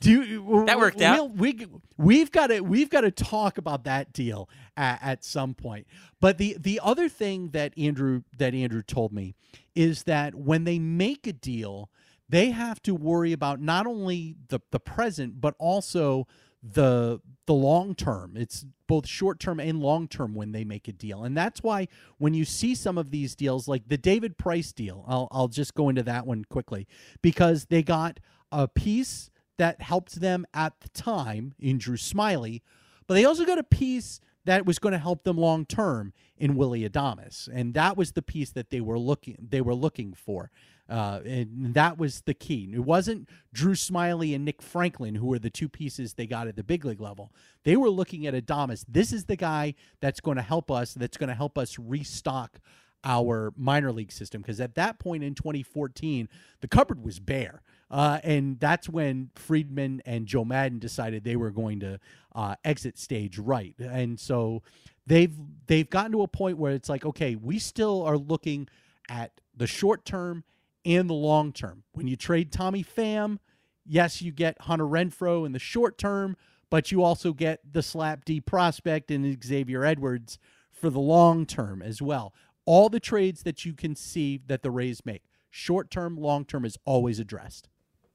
do 0.00 0.22
you, 0.22 0.64
that 0.66 0.78
worked 0.78 0.98
we'll, 0.98 1.06
out. 1.06 1.30
We 1.36 1.66
we've 1.96 2.30
got 2.30 2.48
to 2.48 2.60
we've 2.60 2.90
got 2.90 3.02
to 3.02 3.10
talk 3.10 3.58
about 3.58 3.84
that 3.84 4.12
deal 4.12 4.48
at, 4.76 4.98
at 5.02 5.24
some 5.24 5.54
point. 5.54 5.86
But 6.20 6.38
the 6.38 6.56
the 6.58 6.80
other 6.82 7.08
thing 7.08 7.50
that 7.50 7.72
Andrew 7.78 8.22
that 8.38 8.54
Andrew 8.54 8.82
told 8.82 9.12
me 9.12 9.34
is 9.74 10.04
that 10.04 10.34
when 10.34 10.64
they 10.64 10.78
make 10.78 11.26
a 11.26 11.32
deal, 11.32 11.90
they 12.28 12.50
have 12.50 12.82
to 12.82 12.94
worry 12.94 13.32
about 13.32 13.60
not 13.60 13.86
only 13.86 14.36
the 14.48 14.60
the 14.70 14.80
present 14.80 15.40
but 15.40 15.54
also 15.58 16.26
the 16.62 17.20
the 17.46 17.54
long 17.54 17.94
term. 17.94 18.36
It's 18.36 18.64
both 18.86 19.06
short 19.06 19.38
term 19.38 19.60
and 19.60 19.80
long 19.80 20.08
term 20.08 20.34
when 20.34 20.52
they 20.52 20.64
make 20.64 20.88
a 20.88 20.92
deal. 20.92 21.24
And 21.24 21.36
that's 21.36 21.62
why 21.62 21.88
when 22.18 22.34
you 22.34 22.44
see 22.44 22.74
some 22.74 22.96
of 22.98 23.10
these 23.10 23.34
deals 23.34 23.68
like 23.68 23.88
the 23.88 23.98
David 23.98 24.38
Price 24.38 24.72
deal, 24.72 25.04
I'll 25.06 25.28
I'll 25.30 25.48
just 25.48 25.74
go 25.74 25.88
into 25.88 26.02
that 26.04 26.26
one 26.26 26.44
quickly 26.44 26.86
because 27.22 27.66
they 27.66 27.82
got 27.82 28.18
a 28.50 28.66
piece 28.68 29.30
that 29.58 29.80
helped 29.80 30.20
them 30.20 30.46
at 30.52 30.80
the 30.80 30.88
time 30.88 31.54
in 31.58 31.78
Drew 31.78 31.96
Smyly, 31.96 32.62
but 33.06 33.14
they 33.14 33.24
also 33.24 33.44
got 33.44 33.58
a 33.58 33.64
piece 33.64 34.20
that 34.44 34.66
was 34.66 34.78
going 34.78 34.92
to 34.92 34.98
help 34.98 35.24
them 35.24 35.38
long 35.38 35.64
term 35.64 36.12
in 36.36 36.56
Willie 36.56 36.88
Adames, 36.88 37.48
and 37.52 37.74
that 37.74 37.96
was 37.96 38.12
the 38.12 38.22
piece 38.22 38.50
that 38.50 38.70
they 38.70 38.80
were 38.80 38.98
looking 38.98 39.36
they 39.50 39.60
were 39.60 39.74
looking 39.74 40.14
for. 40.14 40.50
Uh, 40.86 41.20
and 41.24 41.72
that 41.72 41.96
was 41.96 42.20
the 42.22 42.34
key. 42.34 42.70
It 42.74 42.84
wasn't 42.84 43.26
Drew 43.54 43.72
Smyly 43.72 44.34
and 44.34 44.44
Nick 44.44 44.60
Franklin 44.60 45.14
who 45.14 45.26
were 45.26 45.38
the 45.38 45.48
two 45.48 45.66
pieces 45.66 46.12
they 46.12 46.26
got 46.26 46.46
at 46.46 46.56
the 46.56 46.62
big 46.62 46.84
league 46.84 47.00
level. 47.00 47.32
They 47.62 47.74
were 47.74 47.88
looking 47.88 48.26
at 48.26 48.34
Adames. 48.34 48.84
This 48.86 49.10
is 49.10 49.24
the 49.24 49.36
guy 49.36 49.76
that's 50.02 50.20
going 50.20 50.36
to 50.36 50.42
help 50.42 50.70
us. 50.70 50.92
That's 50.92 51.16
going 51.16 51.30
to 51.30 51.34
help 51.34 51.56
us 51.56 51.78
restock 51.78 52.58
our 53.02 53.52
minor 53.56 53.92
league 53.92 54.12
system 54.12 54.42
because 54.42 54.60
at 54.60 54.74
that 54.74 54.98
point 54.98 55.22
in 55.22 55.34
2014 55.34 56.28
the 56.60 56.68
cupboard 56.68 57.04
was 57.04 57.20
bare 57.20 57.62
uh, 57.90 58.18
and 58.22 58.58
that's 58.60 58.88
when 58.88 59.30
friedman 59.34 60.02
and 60.04 60.26
joe 60.26 60.44
Maddon 60.44 60.78
decided 60.78 61.24
they 61.24 61.36
were 61.36 61.50
going 61.50 61.80
to 61.80 61.98
uh, 62.34 62.54
exit 62.64 62.98
stage 62.98 63.38
right 63.38 63.74
and 63.78 64.18
so 64.18 64.62
they've 65.06 65.34
they've 65.66 65.88
gotten 65.88 66.12
to 66.12 66.22
a 66.22 66.28
point 66.28 66.58
where 66.58 66.72
it's 66.72 66.88
like 66.88 67.04
okay 67.04 67.36
we 67.36 67.58
still 67.58 68.02
are 68.02 68.18
looking 68.18 68.68
at 69.08 69.32
the 69.56 69.66
short 69.66 70.04
term 70.04 70.44
and 70.84 71.08
the 71.08 71.14
long 71.14 71.52
term 71.52 71.82
when 71.92 72.06
you 72.06 72.16
trade 72.16 72.50
tommy 72.52 72.84
pham 72.84 73.38
yes 73.86 74.20
you 74.22 74.32
get 74.32 74.60
hunter 74.62 74.84
Renfroe 74.84 75.46
in 75.46 75.52
the 75.52 75.58
short 75.58 75.98
term 75.98 76.36
but 76.70 76.90
you 76.90 77.02
also 77.02 77.32
get 77.32 77.60
the 77.70 77.82
slap 77.82 78.24
d 78.24 78.40
prospect 78.40 79.10
and 79.10 79.42
xavier 79.44 79.84
edwards 79.84 80.38
for 80.72 80.90
the 80.90 81.00
long 81.00 81.46
term 81.46 81.80
as 81.80 82.02
well 82.02 82.34
all 82.66 82.88
the 82.88 83.00
trades 83.00 83.42
that 83.42 83.64
you 83.64 83.74
can 83.74 83.94
see 83.94 84.40
that 84.46 84.62
the 84.62 84.70
Rays 84.70 85.04
make. 85.04 85.24
Short 85.50 85.90
term, 85.90 86.16
long 86.16 86.44
term 86.44 86.64
is 86.64 86.78
always 86.84 87.18
addressed. 87.18 87.68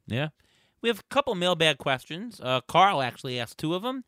Yeah. 0.10 0.30
We 0.82 0.90
have 0.90 1.00
a 1.00 1.14
couple 1.14 1.36
mailbag 1.36 1.78
questions. 1.78 2.40
Uh, 2.42 2.62
Carl 2.62 3.02
actually 3.02 3.40
asked 3.40 3.58
two 3.58 3.76
of 3.76 3.82
them. 3.82 4.04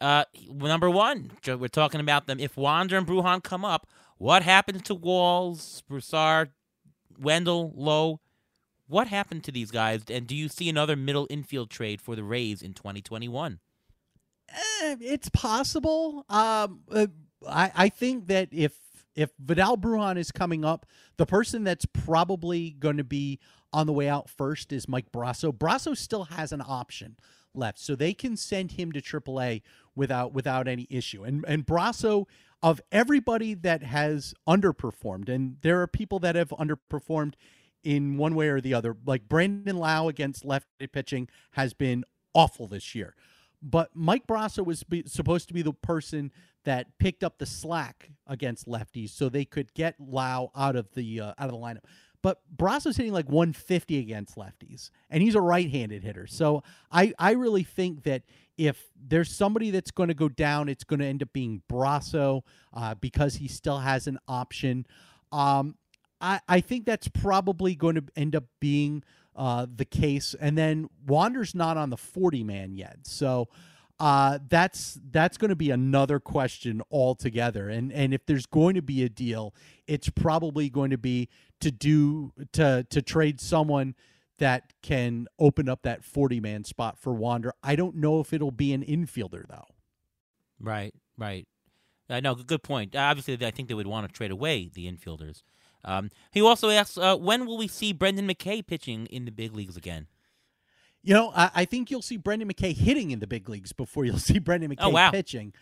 Uh, 0.00 0.24
number 0.50 0.90
one, 0.90 1.32
we're 1.46 1.68
talking 1.68 2.00
about 2.00 2.26
them. 2.26 2.40
If 2.40 2.56
Wander 2.56 2.96
and 2.96 3.06
Brujan 3.06 3.42
come 3.42 3.64
up, 3.64 3.86
what 4.18 4.42
happens 4.42 4.82
to 4.82 4.94
Walls, 4.94 5.82
Broussard, 5.88 6.50
Wendle, 7.18 7.72
Lowe? 7.76 8.20
What 8.86 9.08
happened 9.08 9.44
to 9.44 9.52
these 9.52 9.70
guys? 9.70 10.02
And 10.10 10.26
do 10.26 10.34
you 10.34 10.48
see 10.48 10.68
another 10.68 10.96
middle 10.96 11.26
infield 11.30 11.70
trade 11.70 12.00
for 12.00 12.16
the 12.16 12.24
Rays 12.24 12.62
in 12.62 12.74
2021? 12.74 13.60
Eh, 14.48 14.96
it's 15.00 15.28
possible. 15.30 16.24
Um, 16.28 16.80
uh, 16.90 17.06
I, 17.48 17.72
I 17.74 17.88
think 17.88 18.26
that 18.28 18.48
if 18.52 18.78
if 19.14 19.30
Vidal 19.38 19.78
Brujan 19.78 20.18
is 20.18 20.32
coming 20.32 20.64
up, 20.64 20.86
the 21.18 21.26
person 21.26 21.62
that's 21.64 21.86
probably 21.86 22.70
going 22.70 22.96
to 22.96 23.04
be 23.04 23.38
on 23.74 23.86
the 23.86 23.92
way 23.92 24.08
out 24.08 24.30
first 24.30 24.72
is 24.72 24.88
Mike 24.88 25.10
Brosseau. 25.12 25.52
Brosseau 25.52 25.96
still 25.96 26.24
has 26.24 26.52
an 26.52 26.62
option 26.66 27.16
left, 27.52 27.78
so 27.78 27.96
they 27.96 28.14
can 28.14 28.36
send 28.36 28.72
him 28.72 28.92
to 28.92 29.02
AAA 29.02 29.62
without 29.96 30.32
without 30.32 30.68
any 30.68 30.86
issue. 30.88 31.24
And 31.24 31.44
and 31.46 31.66
Brosseau, 31.66 32.26
of 32.62 32.80
everybody 32.92 33.52
that 33.54 33.82
has 33.82 34.32
underperformed, 34.48 35.28
and 35.28 35.56
there 35.62 35.82
are 35.82 35.88
people 35.88 36.20
that 36.20 36.36
have 36.36 36.50
underperformed 36.50 37.34
in 37.82 38.16
one 38.16 38.34
way 38.34 38.48
or 38.48 38.60
the 38.60 38.72
other, 38.72 38.96
like 39.04 39.28
Brandon 39.28 39.76
Lowe 39.76 40.08
against 40.08 40.44
lefty 40.44 40.86
pitching 40.86 41.28
has 41.52 41.74
been 41.74 42.04
awful 42.32 42.66
this 42.66 42.94
year. 42.94 43.14
But 43.60 43.90
Mike 43.94 44.26
Brosseau 44.26 44.64
was 44.64 44.84
be, 44.84 45.02
supposed 45.06 45.48
to 45.48 45.54
be 45.54 45.62
the 45.62 45.72
person 45.72 46.30
that 46.64 46.98
picked 46.98 47.24
up 47.24 47.38
the 47.38 47.46
slack 47.46 48.10
against 48.26 48.66
lefties, 48.66 49.10
so 49.10 49.28
they 49.28 49.44
could 49.44 49.74
get 49.74 49.96
Lowe 49.98 50.52
out 50.54 50.76
of 50.76 50.94
the 50.94 51.20
uh, 51.20 51.34
out 51.38 51.48
of 51.48 51.52
the 51.52 51.58
lineup. 51.58 51.84
But 52.24 52.40
Brosseau's 52.56 52.96
hitting 52.96 53.12
like 53.12 53.28
150 53.28 53.98
against 53.98 54.36
lefties, 54.36 54.88
and 55.10 55.22
he's 55.22 55.34
a 55.34 55.42
right-handed 55.42 56.02
hitter. 56.02 56.26
So 56.26 56.62
I 56.90 57.12
I 57.18 57.32
really 57.32 57.64
think 57.64 58.04
that 58.04 58.22
if 58.56 58.82
there's 58.96 59.30
somebody 59.30 59.70
that's 59.70 59.90
going 59.90 60.08
to 60.08 60.14
go 60.14 60.30
down, 60.30 60.70
it's 60.70 60.84
going 60.84 61.00
to 61.00 61.04
end 61.04 61.22
up 61.22 61.34
being 61.34 61.60
Brosseau 61.70 62.40
uh, 62.72 62.94
because 62.94 63.34
he 63.34 63.46
still 63.46 63.76
has 63.76 64.06
an 64.06 64.18
option. 64.26 64.86
Um, 65.32 65.76
I 66.18 66.40
I 66.48 66.60
think 66.62 66.86
that's 66.86 67.08
probably 67.08 67.74
going 67.74 67.96
to 67.96 68.04
end 68.16 68.34
up 68.34 68.44
being 68.58 69.04
uh, 69.36 69.66
the 69.76 69.84
case. 69.84 70.34
And 70.40 70.56
then 70.56 70.88
Wander's 71.06 71.54
not 71.54 71.76
on 71.76 71.90
the 71.90 71.98
40 71.98 72.42
man 72.42 72.74
yet, 72.74 73.00
so 73.02 73.50
uh, 74.00 74.38
that's 74.48 74.98
that's 75.10 75.36
going 75.36 75.50
to 75.50 75.56
be 75.56 75.70
another 75.70 76.18
question 76.18 76.80
altogether. 76.90 77.68
And 77.68 77.92
and 77.92 78.14
if 78.14 78.24
there's 78.26 78.46
going 78.46 78.76
to 78.76 78.82
be 78.82 79.02
a 79.04 79.10
deal, 79.10 79.54
it's 79.86 80.08
probably 80.08 80.70
going 80.70 80.90
to 80.90 80.98
be 80.98 81.28
to 81.64 81.70
do 81.70 82.30
to 82.52 82.86
to 82.90 83.00
trade 83.00 83.40
someone 83.40 83.94
that 84.38 84.74
can 84.82 85.26
open 85.38 85.66
up 85.66 85.82
that 85.82 86.04
40 86.04 86.38
man 86.40 86.62
spot 86.62 86.98
for 86.98 87.14
Wander. 87.14 87.54
I 87.62 87.74
don't 87.74 87.96
know 87.96 88.20
if 88.20 88.34
it'll 88.34 88.50
be 88.50 88.74
an 88.74 88.84
infielder 88.84 89.48
though. 89.48 89.66
Right, 90.60 90.94
right. 91.16 91.48
Uh, 92.10 92.20
know, 92.20 92.34
good 92.34 92.62
point. 92.62 92.94
Obviously, 92.94 93.46
I 93.46 93.50
think 93.50 93.68
they 93.68 93.74
would 93.74 93.86
want 93.86 94.06
to 94.06 94.12
trade 94.12 94.30
away 94.30 94.70
the 94.72 94.90
infielders. 94.90 95.42
Um, 95.84 96.10
he 96.32 96.42
also 96.42 96.68
asks, 96.68 96.98
uh, 96.98 97.16
when 97.16 97.46
will 97.46 97.56
we 97.56 97.66
see 97.66 97.94
Brendan 97.94 98.28
McKay 98.28 98.66
pitching 98.66 99.06
in 99.06 99.24
the 99.24 99.30
big 99.30 99.54
leagues 99.54 99.76
again? 99.76 100.06
You 101.02 101.14
know, 101.14 101.32
I, 101.34 101.50
I, 101.54 101.64
think 101.64 101.90
you'll 101.90 102.02
see 102.02 102.16
Brendan 102.16 102.50
McKay 102.50 102.74
hitting 102.74 103.10
in 103.10 103.20
the 103.20 103.26
big 103.26 103.48
leagues 103.48 103.72
before 103.72 104.04
you'll 104.04 104.18
see 104.30 104.38
Brendan 104.38 104.70
McKay 104.70 104.84
oh, 104.84 104.90
wow. 104.90 105.10
pitching. 105.10 105.54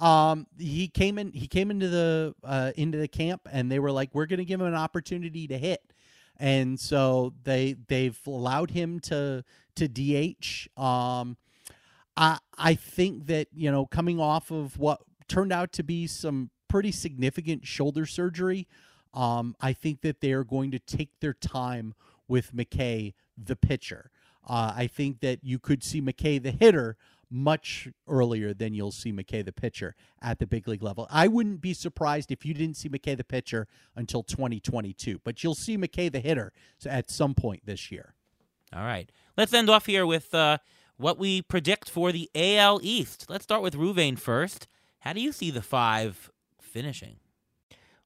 Um, 0.00 0.46
he 0.58 0.88
came 0.88 1.18
in. 1.18 1.30
He 1.32 1.46
came 1.46 1.70
into 1.70 1.88
the 1.88 2.34
uh, 2.42 2.72
into 2.76 2.98
the 2.98 3.08
camp, 3.08 3.42
and 3.52 3.70
they 3.70 3.78
were 3.78 3.92
like, 3.92 4.10
"We're 4.14 4.26
going 4.26 4.38
to 4.38 4.44
give 4.46 4.60
him 4.60 4.66
an 4.66 4.74
opportunity 4.74 5.46
to 5.46 5.58
hit," 5.58 5.92
and 6.38 6.80
so 6.80 7.34
they 7.44 7.76
they've 7.86 8.18
allowed 8.26 8.70
him 8.70 8.98
to 9.00 9.44
to 9.76 9.88
DH. 9.88 10.68
Um, 10.80 11.36
I 12.16 12.38
I 12.56 12.74
think 12.74 13.26
that 13.26 13.48
you 13.52 13.70
know, 13.70 13.84
coming 13.84 14.18
off 14.18 14.50
of 14.50 14.78
what 14.78 15.00
turned 15.28 15.52
out 15.52 15.72
to 15.72 15.82
be 15.82 16.06
some 16.06 16.50
pretty 16.66 16.92
significant 16.92 17.66
shoulder 17.66 18.06
surgery, 18.06 18.66
um, 19.12 19.54
I 19.60 19.74
think 19.74 20.00
that 20.00 20.20
they 20.20 20.32
are 20.32 20.44
going 20.44 20.70
to 20.70 20.78
take 20.78 21.10
their 21.20 21.34
time 21.34 21.94
with 22.26 22.54
McKay, 22.54 23.12
the 23.36 23.56
pitcher. 23.56 24.10
Uh, 24.48 24.72
I 24.74 24.86
think 24.86 25.20
that 25.20 25.40
you 25.42 25.58
could 25.58 25.84
see 25.84 26.00
McKay, 26.00 26.42
the 26.42 26.52
hitter, 26.52 26.96
much 27.30 27.88
earlier 28.08 28.52
than 28.52 28.74
you'll 28.74 28.90
see 28.90 29.12
McKay, 29.12 29.44
the 29.44 29.52
pitcher, 29.52 29.94
at 30.20 30.38
the 30.38 30.46
big 30.46 30.66
league 30.66 30.82
level. 30.82 31.06
I 31.10 31.28
wouldn't 31.28 31.60
be 31.60 31.74
surprised 31.74 32.32
if 32.32 32.44
you 32.44 32.54
didn't 32.54 32.76
see 32.76 32.88
McKay, 32.88 33.16
the 33.16 33.24
pitcher, 33.24 33.68
until 33.94 34.22
2022, 34.22 35.20
but 35.24 35.42
you'll 35.44 35.54
see 35.54 35.78
McKay, 35.78 36.10
the 36.10 36.20
hitter, 36.20 36.52
at 36.84 37.10
some 37.10 37.34
point 37.34 37.64
this 37.64 37.90
year. 37.90 38.14
All 38.74 38.82
right. 38.82 39.10
Let's 39.36 39.54
end 39.54 39.70
off 39.70 39.86
here 39.86 40.06
with 40.06 40.34
uh, 40.34 40.58
what 40.96 41.18
we 41.18 41.42
predict 41.42 41.88
for 41.88 42.12
the 42.12 42.30
AL 42.34 42.80
East. 42.82 43.26
Let's 43.28 43.44
start 43.44 43.62
with 43.62 43.74
Ruvain 43.74 44.18
first. 44.18 44.68
How 45.00 45.12
do 45.12 45.20
you 45.20 45.32
see 45.32 45.50
the 45.50 45.62
five 45.62 46.30
finishing? 46.60 47.16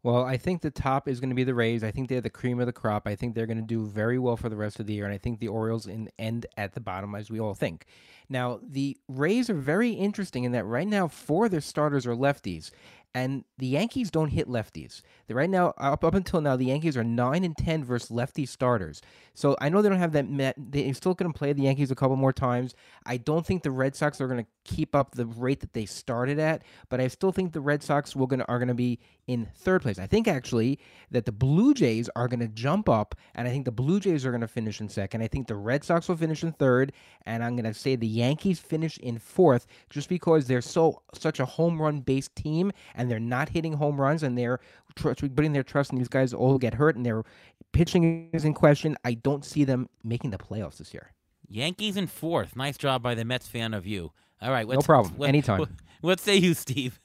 Well, 0.04 0.22
I 0.22 0.36
think 0.36 0.60
the 0.60 0.70
top 0.70 1.08
is 1.08 1.18
going 1.18 1.30
to 1.30 1.34
be 1.34 1.44
the 1.44 1.54
Rays. 1.54 1.82
I 1.82 1.90
think 1.90 2.10
they're 2.10 2.20
the 2.20 2.28
cream 2.28 2.60
of 2.60 2.66
the 2.66 2.74
crop. 2.74 3.08
I 3.08 3.16
think 3.16 3.34
they're 3.34 3.46
going 3.46 3.56
to 3.56 3.62
do 3.62 3.86
very 3.86 4.18
well 4.18 4.36
for 4.36 4.50
the 4.50 4.56
rest 4.56 4.78
of 4.78 4.86
the 4.86 4.92
year, 4.92 5.06
and 5.06 5.14
I 5.14 5.16
think 5.16 5.40
the 5.40 5.48
Orioles 5.48 5.86
in, 5.86 6.10
end 6.18 6.44
at 6.58 6.74
the 6.74 6.80
bottom, 6.80 7.14
as 7.14 7.30
we 7.30 7.40
all 7.40 7.54
think. 7.54 7.86
Now, 8.28 8.60
the 8.62 8.98
Rays 9.08 9.48
are 9.48 9.54
very 9.54 9.92
interesting 9.92 10.44
in 10.44 10.52
that 10.52 10.66
right 10.66 10.86
now, 10.86 11.08
four 11.08 11.46
of 11.46 11.52
their 11.52 11.62
starters 11.62 12.06
are 12.06 12.14
lefties, 12.14 12.70
and 13.14 13.44
the 13.58 13.66
Yankees 13.66 14.10
don't 14.10 14.30
hit 14.30 14.48
lefties. 14.48 15.00
right 15.28 15.48
now, 15.48 15.72
up 15.78 16.04
up 16.04 16.14
until 16.14 16.40
now, 16.40 16.56
the 16.56 16.66
Yankees 16.66 16.96
are 16.96 17.04
nine 17.04 17.44
and 17.44 17.56
ten 17.56 17.84
versus 17.84 18.10
lefty 18.10 18.44
starters. 18.44 19.00
So 19.34 19.56
I 19.60 19.68
know 19.68 19.82
they 19.82 19.88
don't 19.88 19.98
have 19.98 20.12
that. 20.12 20.28
Met, 20.28 20.54
they're 20.58 20.92
still 20.94 21.14
going 21.14 21.32
to 21.32 21.38
play 21.38 21.52
the 21.52 21.62
Yankees 21.62 21.90
a 21.90 21.94
couple 21.94 22.16
more 22.16 22.32
times. 22.32 22.74
I 23.06 23.16
don't 23.16 23.46
think 23.46 23.62
the 23.62 23.70
Red 23.70 23.94
Sox 23.94 24.20
are 24.20 24.26
going 24.26 24.44
to 24.44 24.50
keep 24.64 24.94
up 24.94 25.12
the 25.14 25.26
rate 25.26 25.60
that 25.60 25.74
they 25.74 25.86
started 25.86 26.38
at, 26.38 26.62
but 26.88 27.00
I 27.00 27.08
still 27.08 27.32
think 27.32 27.52
the 27.52 27.60
Red 27.60 27.82
Sox 27.82 28.16
will 28.16 28.26
gonna, 28.26 28.44
are 28.48 28.58
going 28.58 28.68
to 28.68 28.74
be 28.74 28.98
in 29.26 29.46
third 29.54 29.82
place. 29.82 29.98
I 29.98 30.06
think 30.06 30.28
actually 30.28 30.78
that 31.10 31.24
the 31.24 31.32
Blue 31.32 31.74
Jays 31.74 32.08
are 32.14 32.28
going 32.28 32.40
to 32.40 32.48
jump 32.48 32.88
up, 32.88 33.14
and 33.34 33.48
I 33.48 33.50
think 33.50 33.64
the 33.64 33.72
Blue 33.72 34.00
Jays 34.00 34.26
are 34.26 34.30
going 34.30 34.40
to 34.40 34.48
finish 34.48 34.80
in 34.80 34.88
second. 34.88 35.22
I 35.22 35.28
think 35.28 35.46
the 35.46 35.54
Red 35.54 35.84
Sox 35.84 36.08
will 36.08 36.16
finish 36.16 36.42
in 36.42 36.52
third, 36.52 36.92
and 37.26 37.42
I'm 37.42 37.56
going 37.56 37.64
to 37.64 37.74
say 37.74 37.96
the 37.96 38.06
Yankees 38.06 38.58
finish 38.58 38.98
in 38.98 39.18
fourth, 39.18 39.66
just 39.90 40.08
because 40.08 40.46
they're 40.46 40.60
so 40.60 41.02
such 41.14 41.40
a 41.40 41.44
home 41.44 41.80
run 41.80 42.00
based 42.00 42.34
team, 42.36 42.72
and 42.94 43.03
they're 43.10 43.20
not 43.20 43.50
hitting 43.50 43.74
home 43.74 44.00
runs, 44.00 44.22
and 44.22 44.36
they're 44.36 44.60
tr- 44.96 45.12
putting 45.12 45.52
their 45.52 45.62
trust 45.62 45.92
in 45.92 45.98
these 45.98 46.08
guys 46.08 46.32
all 46.32 46.58
get 46.58 46.74
hurt, 46.74 46.96
and 46.96 47.04
their 47.04 47.24
pitching 47.72 48.30
is 48.32 48.44
in 48.44 48.54
question. 48.54 48.96
I 49.04 49.14
don't 49.14 49.44
see 49.44 49.64
them 49.64 49.88
making 50.02 50.30
the 50.30 50.38
playoffs 50.38 50.78
this 50.78 50.94
year. 50.94 51.12
Yankees 51.48 51.96
in 51.96 52.06
fourth. 52.06 52.56
Nice 52.56 52.76
job 52.76 53.02
by 53.02 53.14
the 53.14 53.24
Mets 53.24 53.46
fan 53.46 53.74
of 53.74 53.86
you. 53.86 54.12
All 54.40 54.50
right, 54.50 54.66
no 54.68 54.80
problem. 54.80 55.14
Anytime. 55.22 55.60
What, 55.60 55.68
what 56.00 56.20
say 56.20 56.36
you, 56.36 56.54
Steve? 56.54 57.00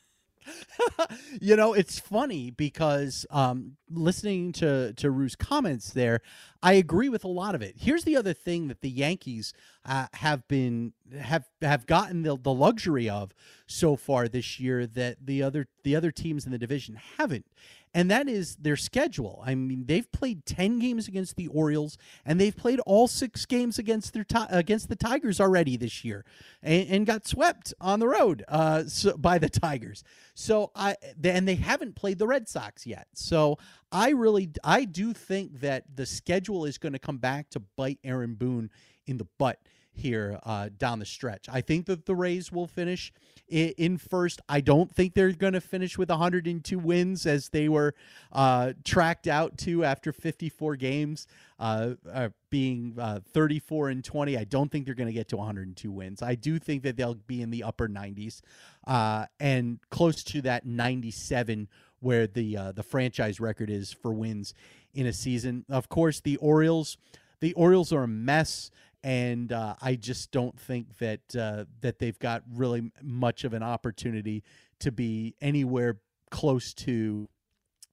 you 1.41 1.56
know, 1.56 1.74
it's 1.74 2.00
funny 2.00 2.52
because 2.52 3.26
um, 3.30 3.78
listening 3.89 4.52
to 4.54 4.93
to 4.93 5.12
Rue's 5.12 5.36
comments 5.36 5.91
there, 5.91 6.22
I 6.62 6.74
agree 6.74 7.10
with 7.10 7.24
a 7.24 7.30
lot 7.30 7.56
of 7.56 7.62
it. 7.62 7.76
Here's 7.78 8.04
the 8.04 8.18
other 8.18 8.34
thing 8.34 8.68
that 8.68 8.82
the 8.82 8.89
Yankees 8.89 9.54
uh, 9.86 10.08
have 10.14 10.47
been 10.47 10.93
have 11.20 11.45
have 11.62 11.86
gotten 11.86 12.24
the, 12.24 12.38
the 12.38 12.54
luxury 12.54 13.10
of 13.10 13.34
so 13.68 13.95
far 13.95 14.28
this 14.28 14.60
year 14.60 14.86
that 14.86 15.26
the 15.26 15.41
other 15.43 15.68
the 15.84 15.95
other 15.95 16.12
teams 16.12 16.45
in 16.45 16.52
the 16.52 16.58
division 16.58 17.00
haven't, 17.18 17.45
and 17.94 18.12
that 18.12 18.30
is 18.30 18.56
their 18.58 18.76
schedule. 18.76 19.42
I 19.46 19.56
mean, 19.56 19.86
they've 19.88 20.10
played 20.12 20.46
10 20.46 20.80
games 20.80 21.08
against 21.08 21.36
the 21.36 21.48
Orioles 21.48 21.98
and 22.24 22.40
they've 22.40 22.56
played 22.56 22.80
all 22.82 23.08
6 23.08 23.46
games 23.48 23.80
against 23.80 24.14
their 24.14 24.26
against 24.50 24.90
the 24.90 24.96
Tigers 24.96 25.40
already 25.40 25.76
this 25.76 26.06
year 26.06 26.24
and, 26.62 26.88
and 26.90 27.06
got 27.06 27.28
swept 27.28 27.74
on 27.82 28.00
the 28.00 28.08
road 28.08 28.44
uh, 28.48 28.84
so, 28.86 29.18
by 29.18 29.40
the 29.40 29.50
Tigers. 29.50 30.04
So 30.36 30.72
I 30.76 30.96
and 31.24 31.48
they 31.48 31.56
haven't 31.56 31.96
played 31.96 32.20
the 32.20 32.28
Red 32.28 32.48
Sox 32.48 32.86
yet. 32.86 33.08
So 33.16 33.58
I 33.92 34.10
really 34.10 34.52
I 34.64 34.86
do 34.86 35.14
think 35.14 35.62
that 35.62 35.96
the 35.96 36.06
schedule 36.06 36.66
is 36.66 36.78
going 36.78 36.94
to 36.94 37.00
come 37.00 37.18
back 37.18 37.50
to 37.52 37.60
bite 37.76 38.00
Aaron 38.04 38.36
Boone 38.36 38.70
in 39.08 39.18
the 39.18 39.28
butt 39.40 39.60
here 40.00 40.39
uh, 40.43 40.70
down 40.78 41.00
the 41.00 41.06
stretch. 41.06 41.47
I 41.50 41.62
think 41.62 41.86
that 41.86 42.06
the 42.06 42.16
Rays 42.16 42.52
will 42.52 42.68
finish 42.68 43.14
in, 43.50 43.97
first. 43.97 44.41
I 44.47 44.62
don't 44.62 44.93
think 44.93 45.14
they're 45.14 45.32
going 45.32 45.54
to 45.54 45.62
finish 45.62 45.97
with 45.97 46.10
102 46.10 46.80
wins 46.80 47.26
as 47.26 47.50
they 47.50 47.70
were 47.70 47.95
uh, 48.32 48.74
tracked 48.84 49.28
out 49.28 49.58
to 49.60 49.84
after 49.84 50.12
54 50.12 50.76
games, 50.76 51.28
uh, 51.60 51.91
uh 52.12 52.30
being 52.50 52.95
uh, 53.00 53.20
34 53.34 53.89
and 53.89 54.04
20. 54.04 54.38
I 54.38 54.43
don't 54.43 54.72
think 54.72 54.86
they're 54.86 54.95
going 54.95 55.08
to 55.08 55.14
get 55.14 55.30
to 55.30 55.38
102 55.38 55.91
wins. 55.91 56.22
I 56.22 56.36
do 56.36 56.60
think 56.60 56.84
that 56.84 56.97
they'll 56.97 57.16
be 57.16 57.41
in 57.41 57.50
the 57.50 57.64
upper 57.64 57.88
90s 57.88 58.41
uh, 58.88 59.26
and 59.39 59.80
close 59.89 60.24
to 60.26 60.41
that 60.43 60.66
97 60.66 61.68
where 62.02 62.28
the 62.28 62.56
the 62.76 62.84
franchise 62.84 63.39
record 63.41 63.70
is 63.70 63.91
for 63.91 64.14
wins 64.14 64.54
in 64.93 65.06
a 65.06 65.14
season. 65.14 65.66
Of 65.70 65.89
course, 65.89 66.22
the 66.22 66.38
Orioles. 66.38 66.97
The 67.41 67.54
Orioles 67.54 67.93
are 67.93 68.04
a 68.04 68.08
mess 68.08 68.70
and 69.04 69.52
uh, 69.52 69.76
I 69.82 69.95
just 69.95 70.32
don't 70.32 70.60
think 70.60 70.97
that 70.97 71.36
uh, 71.36 71.66
that 71.82 72.00
they've 72.00 72.20
got 72.20 72.43
really 72.54 72.91
much 73.02 73.43
of 73.43 73.54
an 73.54 73.64
opportunity 73.64 74.43
to 74.80 74.91
be 74.91 75.36
anywhere 75.41 76.00
close 76.32 76.74
to 76.74 77.28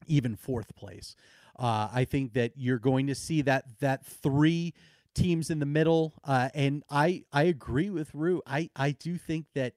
even 0.07 0.37
fourth 0.37 0.75
place. 0.77 1.17
Uh, 1.59 1.89
I 1.93 2.05
think 2.05 2.35
that 2.35 2.53
you're 2.57 2.79
going 2.79 3.07
to 3.07 3.15
see 3.15 3.43
that 3.43 3.65
that 3.81 4.05
three 4.05 4.75
teams 5.15 5.51
in 5.51 5.59
the 5.59 5.67
middle, 5.67 6.15
uh, 6.25 6.51
and 6.55 6.83
I 6.91 7.25
I 7.33 7.45
agree 7.45 7.91
with 7.91 8.15
Rue. 8.15 8.43
I 8.47 8.71
I 8.77 8.93
do 8.93 9.17
think 9.17 9.47
that 9.55 9.75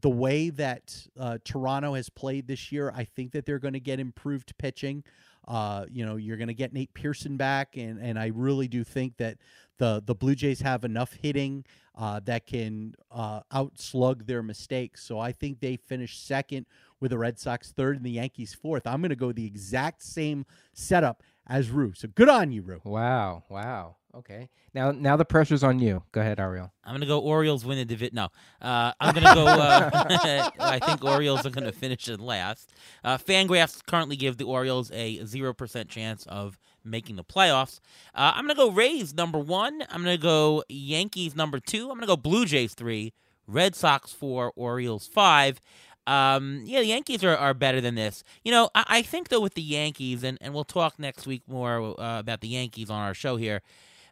the 0.00 0.10
way 0.10 0.50
that 0.50 1.06
uh, 1.18 1.38
Toronto 1.44 1.94
has 1.94 2.08
played 2.08 2.48
this 2.48 2.72
year, 2.72 2.92
I 2.94 3.04
think 3.04 3.32
that 3.32 3.46
they're 3.46 3.58
going 3.58 3.74
to 3.74 3.80
get 3.80 4.00
improved 4.00 4.56
pitching. 4.58 5.04
Uh, 5.46 5.86
you 5.88 6.04
know, 6.04 6.16
you're 6.16 6.36
going 6.36 6.48
to 6.48 6.54
get 6.54 6.72
Nate 6.72 6.92
Pearson 6.92 7.36
back, 7.36 7.76
and 7.76 7.98
and 8.00 8.18
I 8.18 8.26
really 8.34 8.68
do 8.68 8.84
think 8.84 9.16
that 9.18 9.38
the 9.78 10.02
the 10.04 10.14
Blue 10.14 10.34
Jays 10.34 10.60
have 10.60 10.84
enough 10.84 11.12
hitting 11.12 11.64
uh, 11.96 12.20
that 12.24 12.46
can 12.46 12.94
uh, 13.10 13.40
outslug 13.52 14.26
their 14.26 14.42
mistakes. 14.42 15.02
So 15.04 15.18
I 15.18 15.32
think 15.32 15.60
they 15.60 15.76
finish 15.76 16.18
second 16.18 16.66
with 17.00 17.10
the 17.10 17.18
Red 17.18 17.38
Sox 17.38 17.72
third 17.72 17.96
and 17.96 18.04
the 18.04 18.10
Yankees 18.10 18.54
fourth. 18.54 18.86
I'm 18.86 19.00
going 19.00 19.10
to 19.10 19.16
go 19.16 19.32
the 19.32 19.46
exact 19.46 20.02
same 20.02 20.44
setup 20.72 21.22
as 21.46 21.70
Rue. 21.70 21.92
So 21.94 22.08
good 22.08 22.28
on 22.28 22.52
you, 22.52 22.62
Rue. 22.62 22.80
Wow, 22.84 23.44
wow. 23.48 23.96
Okay. 24.14 24.48
Now, 24.72 24.92
now 24.92 25.16
the 25.16 25.26
pressure's 25.26 25.62
on 25.62 25.78
you. 25.78 26.02
Go 26.12 26.22
ahead, 26.22 26.40
Ariel. 26.40 26.72
I'm 26.84 26.94
gonna 26.94 27.04
go 27.04 27.18
Orioles 27.18 27.66
win 27.66 27.76
the 27.76 27.84
division. 27.84 28.14
No, 28.14 28.28
uh, 28.62 28.92
I'm 28.98 29.14
gonna 29.14 29.34
go. 29.34 29.46
Uh, 29.46 29.90
I 30.58 30.78
think 30.78 31.04
Orioles 31.04 31.44
are 31.44 31.50
gonna 31.50 31.72
finish 31.72 32.08
in 32.08 32.20
last. 32.20 32.72
Uh, 33.04 33.18
Fangraphs 33.18 33.84
currently 33.84 34.16
give 34.16 34.38
the 34.38 34.44
Orioles 34.44 34.90
a 34.92 35.22
zero 35.26 35.52
percent 35.52 35.90
chance 35.90 36.24
of 36.26 36.58
making 36.86 37.16
the 37.16 37.24
playoffs. 37.24 37.80
Uh, 38.14 38.32
I'm 38.34 38.46
gonna 38.46 38.54
go 38.54 38.70
Rays 38.70 39.14
number 39.14 39.38
one. 39.38 39.82
I'm 39.90 40.02
gonna 40.02 40.18
go 40.18 40.64
Yankees 40.68 41.36
number 41.36 41.60
two. 41.60 41.90
I'm 41.90 41.96
gonna 41.96 42.06
go 42.06 42.16
Blue 42.16 42.46
Jays 42.46 42.74
three, 42.74 43.12
Red 43.46 43.74
Sox 43.74 44.12
four, 44.12 44.52
Orioles 44.56 45.06
five. 45.06 45.60
Um, 46.06 46.62
yeah, 46.64 46.80
the 46.80 46.86
Yankees 46.86 47.24
are, 47.24 47.36
are 47.36 47.52
better 47.54 47.80
than 47.80 47.96
this. 47.96 48.22
You 48.44 48.52
know, 48.52 48.70
I, 48.74 48.84
I 48.88 49.02
think 49.02 49.28
though 49.28 49.40
with 49.40 49.54
the 49.54 49.62
Yankees, 49.62 50.22
and, 50.22 50.38
and 50.40 50.54
we'll 50.54 50.64
talk 50.64 50.98
next 50.98 51.26
week 51.26 51.42
more 51.48 52.00
uh, 52.00 52.20
about 52.20 52.40
the 52.40 52.48
Yankees 52.48 52.90
on 52.90 53.02
our 53.02 53.14
show 53.14 53.36
here. 53.36 53.62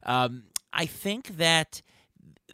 Um, 0.03 0.45
I 0.73 0.87
think 0.87 1.37
that 1.37 1.83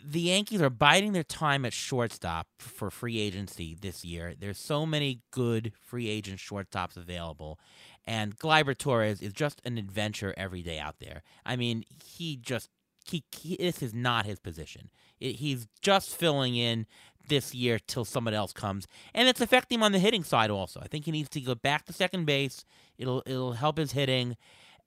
the 0.05 0.21
Yankees 0.21 0.62
are 0.62 0.71
biding 0.71 1.12
their 1.12 1.23
time 1.23 1.64
at 1.64 1.73
shortstop 1.73 2.47
for 2.59 2.91
free 2.91 3.18
agency 3.18 3.77
this 3.81 4.05
year. 4.05 4.35
There's 4.39 4.59
so 4.59 4.87
many 4.87 5.21
good 5.31 5.73
free 5.81 6.09
agent 6.09 6.39
shortstops 6.39 6.97
available. 6.97 7.59
And 8.07 8.39
Gleyber 8.39 8.77
Torres 8.77 9.21
is 9.21 9.33
just 9.33 9.61
an 9.65 9.79
adventure 9.79 10.35
every 10.37 10.63
day 10.63 10.79
out 10.79 10.97
there. 11.01 11.23
I 11.45 11.57
mean, 11.57 11.85
he 12.05 12.37
just 12.37 12.71
he, 13.05 13.25
he 13.37 13.57
this 13.57 13.83
is 13.83 13.95
not 13.95 14.27
his 14.27 14.39
position. 14.39 14.91
It, 15.21 15.37
he's 15.37 15.67
just 15.81 16.15
filling 16.17 16.57
in 16.57 16.87
this 17.29 17.55
year 17.55 17.79
till 17.79 18.05
somebody 18.05 18.37
else 18.37 18.53
comes, 18.53 18.87
and 19.15 19.29
it's 19.29 19.41
affecting 19.41 19.79
him 19.79 19.83
on 19.83 19.93
the 19.93 19.99
hitting 19.99 20.25
side 20.25 20.51
also. 20.51 20.81
I 20.81 20.89
think 20.89 21.05
he 21.05 21.13
needs 21.13 21.29
to 21.31 21.41
go 21.41 21.55
back 21.55 21.85
to 21.87 21.93
second 21.93 22.25
base. 22.25 22.65
It'll 22.99 23.23
it'll 23.27 23.53
help 23.53 23.79
his 23.79 23.93
hitting, 23.93 24.37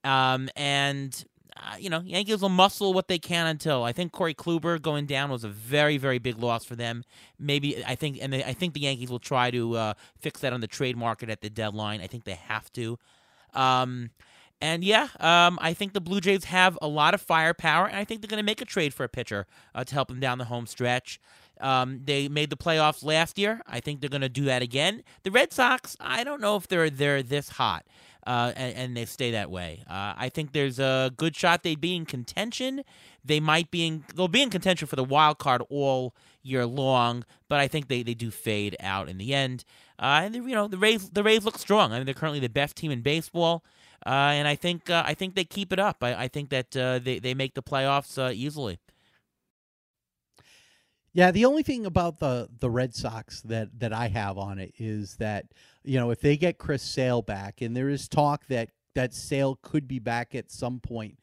um, 0.02 0.48
and 0.56 1.24
uh, 1.56 1.76
you 1.78 1.88
know, 1.88 2.00
Yankees 2.00 2.42
will 2.42 2.48
muscle 2.48 2.92
what 2.92 3.06
they 3.06 3.18
can 3.18 3.46
until 3.46 3.84
I 3.84 3.92
think 3.92 4.10
Corey 4.10 4.34
Kluber 4.34 4.80
going 4.80 5.06
down 5.06 5.30
was 5.30 5.44
a 5.44 5.48
very, 5.48 5.98
very 5.98 6.18
big 6.18 6.38
loss 6.38 6.64
for 6.64 6.74
them. 6.74 7.04
Maybe 7.38 7.84
I 7.84 7.94
think, 7.94 8.18
and 8.20 8.32
they, 8.32 8.42
I 8.42 8.52
think 8.52 8.74
the 8.74 8.80
Yankees 8.80 9.08
will 9.08 9.20
try 9.20 9.50
to 9.52 9.76
uh, 9.76 9.94
fix 10.18 10.40
that 10.40 10.52
on 10.52 10.60
the 10.60 10.66
trade 10.66 10.96
market 10.96 11.30
at 11.30 11.42
the 11.42 11.50
deadline. 11.50 12.00
I 12.00 12.08
think 12.08 12.24
they 12.24 12.32
have 12.32 12.72
to. 12.72 12.98
Um, 13.52 14.10
and 14.60 14.82
yeah, 14.82 15.08
um, 15.20 15.58
I 15.60 15.74
think 15.74 15.92
the 15.92 16.00
Blue 16.00 16.20
Jays 16.20 16.44
have 16.44 16.76
a 16.82 16.88
lot 16.88 17.14
of 17.14 17.20
firepower, 17.20 17.86
and 17.86 17.96
I 17.96 18.04
think 18.04 18.20
they're 18.20 18.28
going 18.28 18.42
to 18.42 18.44
make 18.44 18.60
a 18.60 18.64
trade 18.64 18.92
for 18.92 19.04
a 19.04 19.08
pitcher 19.08 19.46
uh, 19.74 19.84
to 19.84 19.94
help 19.94 20.08
them 20.08 20.20
down 20.20 20.38
the 20.38 20.46
home 20.46 20.66
stretch. 20.66 21.20
Um, 21.60 22.00
they 22.04 22.28
made 22.28 22.50
the 22.50 22.56
playoffs 22.56 23.04
last 23.04 23.38
year. 23.38 23.60
I 23.66 23.78
think 23.78 24.00
they're 24.00 24.10
going 24.10 24.22
to 24.22 24.28
do 24.28 24.44
that 24.46 24.62
again. 24.62 25.04
The 25.22 25.30
Red 25.30 25.52
Sox, 25.52 25.96
I 26.00 26.24
don't 26.24 26.40
know 26.40 26.56
if 26.56 26.66
they're 26.66 26.90
they're 26.90 27.22
this 27.22 27.50
hot 27.50 27.84
uh, 28.26 28.52
and, 28.56 28.76
and, 28.76 28.96
they 28.96 29.04
stay 29.04 29.30
that 29.32 29.50
way. 29.50 29.82
Uh, 29.88 30.14
I 30.16 30.28
think 30.28 30.52
there's 30.52 30.78
a 30.78 31.12
good 31.16 31.36
shot 31.36 31.62
they'd 31.62 31.80
be 31.80 31.94
in 31.94 32.06
contention. 32.06 32.82
They 33.24 33.40
might 33.40 33.70
be 33.70 33.86
in 33.86 34.04
they'll 34.14 34.28
be 34.28 34.42
in 34.42 34.50
contention 34.50 34.88
for 34.88 34.96
the 34.96 35.04
wild 35.04 35.38
card 35.38 35.62
all 35.68 36.14
year 36.42 36.66
long, 36.66 37.24
but 37.48 37.60
I 37.60 37.68
think 37.68 37.88
they, 37.88 38.02
they 38.02 38.14
do 38.14 38.30
fade 38.30 38.76
out 38.80 39.08
in 39.08 39.18
the 39.18 39.34
end. 39.34 39.64
Uh, 39.98 40.22
and 40.24 40.34
you 40.34 40.54
know 40.54 40.68
the 40.68 40.78
Rays 40.78 41.10
the 41.10 41.22
Rays 41.22 41.44
look 41.44 41.58
strong. 41.58 41.92
I 41.92 41.98
mean 41.98 42.06
they're 42.06 42.14
currently 42.14 42.40
the 42.40 42.48
best 42.48 42.76
team 42.76 42.90
in 42.90 43.02
baseball, 43.02 43.64
uh, 44.06 44.10
and 44.10 44.48
I 44.48 44.54
think 44.54 44.88
uh, 44.90 45.02
I 45.06 45.14
think 45.14 45.34
they 45.34 45.44
keep 45.44 45.72
it 45.72 45.78
up. 45.78 46.02
I, 46.02 46.14
I 46.14 46.28
think 46.28 46.50
that 46.50 46.70
they 46.70 47.18
they 47.18 47.34
make 47.34 47.54
the 47.54 47.62
playoffs 47.62 48.18
easily. 48.34 48.78
Yeah, 51.14 51.30
the 51.30 51.44
only 51.44 51.62
thing 51.62 51.86
about 51.86 52.18
the 52.18 52.48
the 52.58 52.68
Red 52.68 52.94
Sox 52.94 53.40
that 53.42 53.78
that 53.78 53.92
I 53.92 54.08
have 54.08 54.36
on 54.36 54.58
it 54.58 54.74
is 54.78 55.16
that 55.16 55.46
you 55.84 55.98
know 55.98 56.10
if 56.10 56.20
they 56.20 56.36
get 56.36 56.58
Chris 56.58 56.82
Sale 56.82 57.22
back, 57.22 57.62
and 57.62 57.74
there 57.76 57.88
is 57.88 58.08
talk 58.08 58.46
that 58.48 58.70
that 58.94 59.14
Sale 59.14 59.58
could 59.62 59.86
be 59.86 60.00
back 60.00 60.34
at 60.34 60.50
some 60.50 60.80
point 60.80 61.18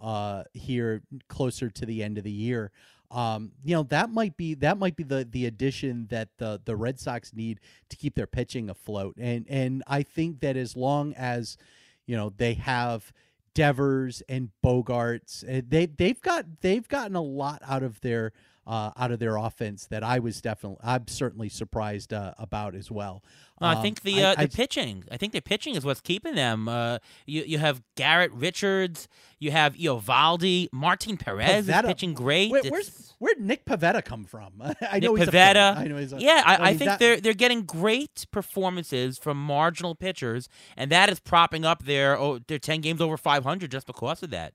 uh, 0.00 0.44
here 0.54 1.02
closer 1.28 1.68
to 1.70 1.86
the 1.86 2.02
end 2.02 2.16
of 2.16 2.24
the 2.24 2.30
year. 2.30 2.72
Um, 3.10 3.52
you 3.62 3.76
know 3.76 3.82
that 3.84 4.08
might 4.08 4.34
be 4.38 4.54
that 4.54 4.78
might 4.78 4.96
be 4.96 5.04
the 5.04 5.28
the 5.30 5.44
addition 5.44 6.06
that 6.08 6.30
the 6.38 6.62
the 6.64 6.74
Red 6.74 6.98
Sox 6.98 7.34
need 7.34 7.60
to 7.90 7.96
keep 7.96 8.14
their 8.14 8.26
pitching 8.26 8.70
afloat, 8.70 9.14
and 9.18 9.44
and 9.50 9.82
I 9.86 10.04
think 10.04 10.40
that 10.40 10.56
as 10.56 10.74
long 10.74 11.12
as 11.14 11.58
you 12.06 12.16
know 12.16 12.32
they 12.34 12.54
have 12.54 13.12
Devers 13.54 14.22
and 14.26 14.48
Bogaerts, 14.64 15.44
eh, 15.46 15.60
they 15.68 15.84
they've 15.84 16.20
got 16.22 16.62
they've 16.62 16.88
gotten 16.88 17.14
a 17.14 17.22
lot 17.22 17.60
out 17.66 17.82
of 17.82 18.00
their 18.00 18.32
uh, 18.66 18.90
out 18.96 19.10
of 19.10 19.18
their 19.18 19.36
offense 19.36 19.86
that 19.86 20.02
I 20.02 20.18
was 20.18 20.40
definitely 20.40 20.78
I'm 20.82 21.06
certainly 21.08 21.48
surprised 21.48 22.12
uh, 22.12 22.34
about 22.38 22.74
as 22.74 22.90
well. 22.90 23.22
I 23.60 23.80
think 23.80 24.02
the 24.02 24.22
uh, 24.22 24.30
I, 24.32 24.34
the 24.34 24.42
I, 24.42 24.46
pitching. 24.46 25.04
I 25.10 25.16
think 25.16 25.32
the 25.32 25.40
pitching 25.40 25.74
is 25.74 25.84
what's 25.84 26.00
keeping 26.00 26.34
them. 26.34 26.68
Uh, 26.68 26.98
you 27.24 27.44
you 27.44 27.58
have 27.58 27.82
Garrett 27.94 28.32
Richards, 28.32 29.08
you 29.38 29.52
have 29.52 29.74
Eovaldi, 29.74 30.68
Martin 30.72 31.16
Perez 31.16 31.66
Pivetta. 31.66 31.84
is 31.84 31.86
pitching 31.86 32.14
great. 32.14 32.50
Wait, 32.50 32.70
where's 32.70 33.14
where'd 33.18 33.40
Nick 33.40 33.64
Pavetta 33.64 34.04
come 34.04 34.24
from? 34.24 34.54
I 34.90 34.98
know 34.98 35.14
Nick 35.14 35.28
Pivetta. 35.28 35.76
I 35.76 35.86
know 35.86 35.96
he's 35.96 36.12
a, 36.12 36.18
yeah, 36.18 36.42
I, 36.44 36.70
I, 36.70 36.76
think 36.76 36.98
they're 36.98 37.20
they're 37.20 37.32
getting 37.32 37.62
great 37.62 38.26
performances 38.30 39.18
from 39.18 39.38
marginal 39.38 39.94
pitchers, 39.94 40.48
and 40.76 40.90
that 40.90 41.08
is 41.08 41.20
propping 41.20 41.64
up 41.64 41.84
their 41.84 42.18
oh, 42.18 42.40
their 42.46 42.58
ten 42.58 42.80
games 42.80 43.00
over 43.00 43.16
five 43.16 43.44
hundred 43.44 43.70
just 43.70 43.86
because 43.86 44.22
of 44.22 44.30
that. 44.30 44.52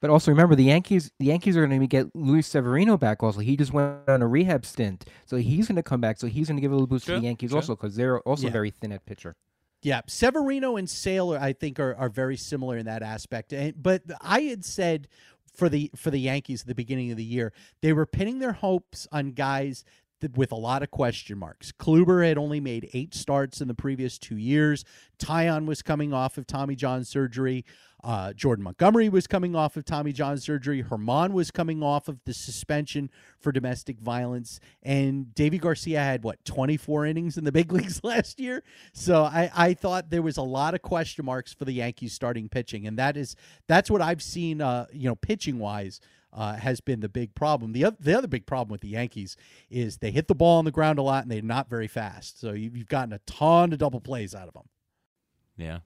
But 0.00 0.10
also 0.10 0.30
remember 0.30 0.54
the 0.54 0.64
Yankees. 0.64 1.10
The 1.18 1.26
Yankees 1.26 1.56
are 1.56 1.66
going 1.66 1.80
to 1.80 1.86
get 1.86 2.14
Luis 2.14 2.46
Severino 2.46 2.96
back. 2.96 3.22
Also, 3.22 3.40
he 3.40 3.56
just 3.56 3.72
went 3.72 4.08
on 4.08 4.22
a 4.22 4.26
rehab 4.26 4.64
stint, 4.64 5.04
so 5.24 5.36
he's 5.36 5.68
going 5.68 5.76
to 5.76 5.82
come 5.82 6.00
back. 6.00 6.18
So 6.18 6.26
he's 6.26 6.48
going 6.48 6.56
to 6.56 6.60
give 6.60 6.72
a 6.72 6.74
little 6.74 6.86
boost 6.86 7.06
to 7.06 7.12
the 7.12 7.20
Yankees 7.20 7.52
also 7.54 7.74
because 7.74 7.96
they're 7.96 8.20
also 8.20 8.46
yeah. 8.46 8.52
very 8.52 8.70
thin 8.70 8.92
at 8.92 9.06
pitcher. 9.06 9.36
Yeah, 9.82 10.00
Severino 10.08 10.76
and 10.76 10.88
Sale, 10.88 11.32
I 11.40 11.52
think, 11.52 11.78
are, 11.78 11.94
are 11.94 12.08
very 12.08 12.36
similar 12.36 12.76
in 12.76 12.86
that 12.86 13.02
aspect. 13.02 13.52
And, 13.52 13.80
but 13.80 14.02
I 14.20 14.40
had 14.40 14.64
said 14.64 15.08
for 15.54 15.68
the 15.68 15.90
for 15.94 16.10
the 16.10 16.18
Yankees 16.18 16.62
at 16.62 16.66
the 16.66 16.74
beginning 16.74 17.10
of 17.10 17.16
the 17.16 17.24
year, 17.24 17.52
they 17.82 17.92
were 17.92 18.06
pinning 18.06 18.38
their 18.38 18.52
hopes 18.52 19.06
on 19.12 19.32
guys 19.32 19.84
with 20.34 20.50
a 20.50 20.56
lot 20.56 20.82
of 20.82 20.90
question 20.90 21.38
marks. 21.38 21.72
Kluber 21.72 22.26
had 22.26 22.38
only 22.38 22.60
made 22.60 22.88
eight 22.94 23.14
starts 23.14 23.60
in 23.60 23.68
the 23.68 23.74
previous 23.74 24.18
two 24.18 24.36
years. 24.36 24.84
Taillon 25.18 25.66
was 25.66 25.82
coming 25.82 26.12
off 26.12 26.38
of 26.38 26.46
Tommy 26.46 26.74
John 26.74 27.04
surgery. 27.04 27.64
Uh, 28.04 28.32
Jordan 28.32 28.64
Montgomery 28.64 29.08
was 29.08 29.26
coming 29.26 29.56
off 29.56 29.76
of 29.76 29.84
Tommy 29.84 30.12
John 30.12 30.38
surgery. 30.38 30.82
Germán 30.82 31.32
was 31.32 31.50
coming 31.50 31.82
off 31.82 32.08
of 32.08 32.18
the 32.24 32.34
suspension 32.34 33.10
for 33.38 33.52
domestic 33.52 33.98
violence. 33.98 34.60
And 34.82 35.26
Deivi 35.34 35.60
Garcia 35.60 36.00
had, 36.00 36.22
what, 36.22 36.44
24 36.44 37.06
innings 37.06 37.36
in 37.36 37.44
the 37.44 37.52
big 37.52 37.72
leagues 37.72 38.04
last 38.04 38.38
year? 38.38 38.62
So 38.92 39.24
I, 39.24 39.50
I 39.54 39.74
thought 39.74 40.10
there 40.10 40.22
was 40.22 40.36
a 40.36 40.42
lot 40.42 40.74
of 40.74 40.82
question 40.82 41.24
marks 41.24 41.52
for 41.52 41.64
the 41.64 41.72
Yankees 41.72 42.12
starting 42.12 42.48
pitching. 42.48 42.86
And 42.86 42.98
that 42.98 43.16
is 43.16 43.34
that's 43.66 43.90
what 43.90 44.02
I've 44.02 44.22
seen, 44.22 44.60
uh, 44.60 44.86
you 44.92 45.08
know, 45.08 45.16
pitching 45.16 45.58
wise. 45.58 46.00
Uh, 46.32 46.54
has 46.54 46.82
been 46.82 47.00
the 47.00 47.08
big 47.08 47.34
problem. 47.34 47.72
The 47.72 47.86
other, 47.86 47.96
the 47.98 48.18
other 48.18 48.28
big 48.28 48.44
problem 48.44 48.70
with 48.70 48.82
the 48.82 48.88
Yankees 48.88 49.38
is 49.70 49.98
they 49.98 50.10
hit 50.10 50.28
the 50.28 50.34
ball 50.34 50.58
on 50.58 50.66
the 50.66 50.70
ground 50.70 50.98
a 50.98 51.02
lot 51.02 51.22
and 51.22 51.32
they're 51.32 51.40
not 51.40 51.70
very 51.70 51.88
fast. 51.88 52.38
So 52.38 52.52
you've, 52.52 52.76
you've 52.76 52.88
gotten 52.88 53.14
a 53.14 53.20
ton 53.20 53.72
of 53.72 53.78
double 53.78 54.02
plays 54.02 54.34
out 54.34 54.46
of 54.46 54.52
them. 54.52 54.68
Yeah. 55.56 55.78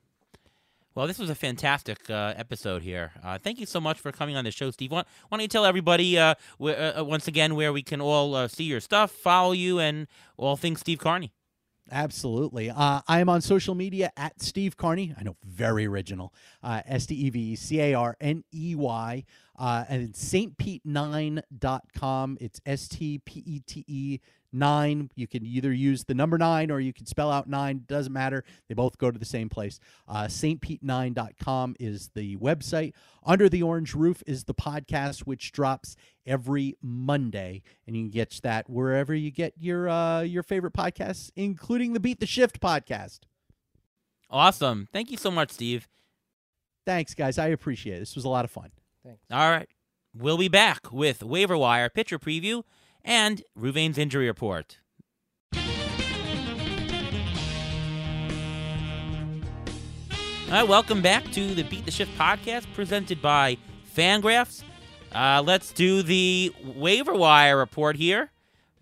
Well, 0.94 1.06
this 1.06 1.20
was 1.20 1.30
a 1.30 1.36
fantastic 1.36 2.10
uh, 2.10 2.34
episode 2.36 2.82
here. 2.82 3.12
Uh, 3.22 3.38
thank 3.38 3.60
you 3.60 3.66
so 3.66 3.80
much 3.80 4.00
for 4.00 4.10
coming 4.10 4.36
on 4.36 4.44
the 4.44 4.50
show, 4.50 4.72
Steve. 4.72 4.90
Why, 4.90 5.04
why 5.28 5.36
don't 5.38 5.42
you 5.42 5.48
tell 5.48 5.64
everybody 5.64 6.18
uh, 6.18 6.34
where, 6.58 6.98
uh, 6.98 7.04
once 7.04 7.28
again 7.28 7.54
where 7.54 7.72
we 7.72 7.82
can 7.82 8.00
all 8.00 8.34
uh, 8.34 8.48
see 8.48 8.64
your 8.64 8.80
stuff, 8.80 9.12
follow 9.12 9.52
you, 9.52 9.78
and 9.78 10.08
all 10.36 10.56
things 10.56 10.80
Steve 10.80 10.98
Carney? 10.98 11.32
Absolutely. 11.92 12.70
Uh, 12.70 13.02
I 13.06 13.20
am 13.20 13.28
on 13.28 13.40
social 13.40 13.74
media 13.76 14.10
at 14.16 14.40
Steve 14.42 14.76
Carney. 14.76 15.14
I 15.18 15.22
know, 15.22 15.36
very 15.44 15.86
original. 15.86 16.34
S 16.62 17.06
T 17.06 17.14
E 17.14 17.30
V 17.30 17.56
C 17.56 17.80
A 17.80 17.94
R 17.94 18.16
N 18.20 18.42
E 18.52 18.74
Y. 18.74 19.24
And 19.60 20.02
it's 20.02 20.32
stpete9.com. 20.32 22.38
It's 22.40 22.60
S 22.64 22.88
T 22.88 23.20
P 23.24 23.42
E 23.46 23.60
T 23.66 23.84
E 23.86 24.20
nine. 24.52 25.10
You 25.14 25.26
can 25.26 25.46
either 25.46 25.72
use 25.72 26.04
the 26.04 26.14
number 26.14 26.38
nine 26.38 26.70
or 26.70 26.80
you 26.80 26.92
can 26.92 27.06
spell 27.06 27.30
out 27.30 27.48
nine. 27.48 27.84
Doesn't 27.86 28.12
matter. 28.12 28.44
They 28.68 28.74
both 28.74 28.98
go 28.98 29.10
to 29.10 29.18
the 29.18 29.24
same 29.24 29.48
place. 29.48 29.78
Uh, 30.08 30.24
StPete9.com 30.24 31.76
is 31.78 32.10
the 32.14 32.36
website. 32.36 32.92
Under 33.24 33.48
the 33.48 33.62
Orange 33.62 33.94
Roof 33.94 34.22
is 34.26 34.44
the 34.44 34.54
podcast, 34.54 35.20
which 35.20 35.52
drops 35.52 35.96
every 36.26 36.76
Monday, 36.82 37.62
and 37.86 37.96
you 37.96 38.04
can 38.04 38.10
get 38.10 38.40
that 38.42 38.70
wherever 38.70 39.14
you 39.14 39.30
get 39.30 39.54
your 39.58 39.88
uh, 39.88 40.22
your 40.22 40.42
favorite 40.42 40.72
podcasts, 40.72 41.30
including 41.36 41.92
the 41.92 42.00
Beat 42.00 42.20
the 42.20 42.26
Shift 42.26 42.60
podcast. 42.60 43.20
Awesome. 44.30 44.88
Thank 44.92 45.10
you 45.10 45.16
so 45.16 45.30
much, 45.30 45.50
Steve. 45.50 45.88
Thanks, 46.86 47.14
guys. 47.14 47.38
I 47.38 47.48
appreciate 47.48 47.96
it. 47.96 48.00
This 48.00 48.14
was 48.14 48.24
a 48.24 48.28
lot 48.28 48.44
of 48.44 48.50
fun. 48.50 48.70
Thanks. 49.04 49.20
All 49.30 49.50
right. 49.50 49.68
We'll 50.14 50.38
be 50.38 50.48
back 50.48 50.92
with 50.92 51.22
waiver 51.22 51.56
wire 51.56 51.88
pitcher 51.88 52.18
preview 52.18 52.64
and 53.04 53.42
Ruvain's 53.58 53.96
injury 53.96 54.26
report. 54.26 54.78
All 60.50 60.56
right, 60.56 60.68
welcome 60.68 61.00
back 61.00 61.30
to 61.30 61.54
the 61.54 61.62
Beat 61.62 61.84
the 61.84 61.92
Shift 61.92 62.10
podcast 62.18 62.66
presented 62.74 63.22
by 63.22 63.56
Fangraphs. 63.96 64.64
Uh, 65.12 65.42
let's 65.46 65.72
do 65.72 66.02
the 66.02 66.52
waiver 66.64 67.14
wire 67.14 67.56
report 67.56 67.94
here. 67.96 68.32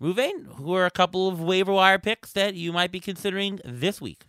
Ruvain, 0.01 0.55
who 0.55 0.73
are 0.73 0.87
a 0.87 0.91
couple 0.91 1.27
of 1.27 1.39
waiver 1.39 1.71
wire 1.71 1.99
picks 1.99 2.31
that 2.31 2.55
you 2.55 2.73
might 2.73 2.91
be 2.91 2.99
considering 2.99 3.59
this 3.63 4.01
week? 4.01 4.25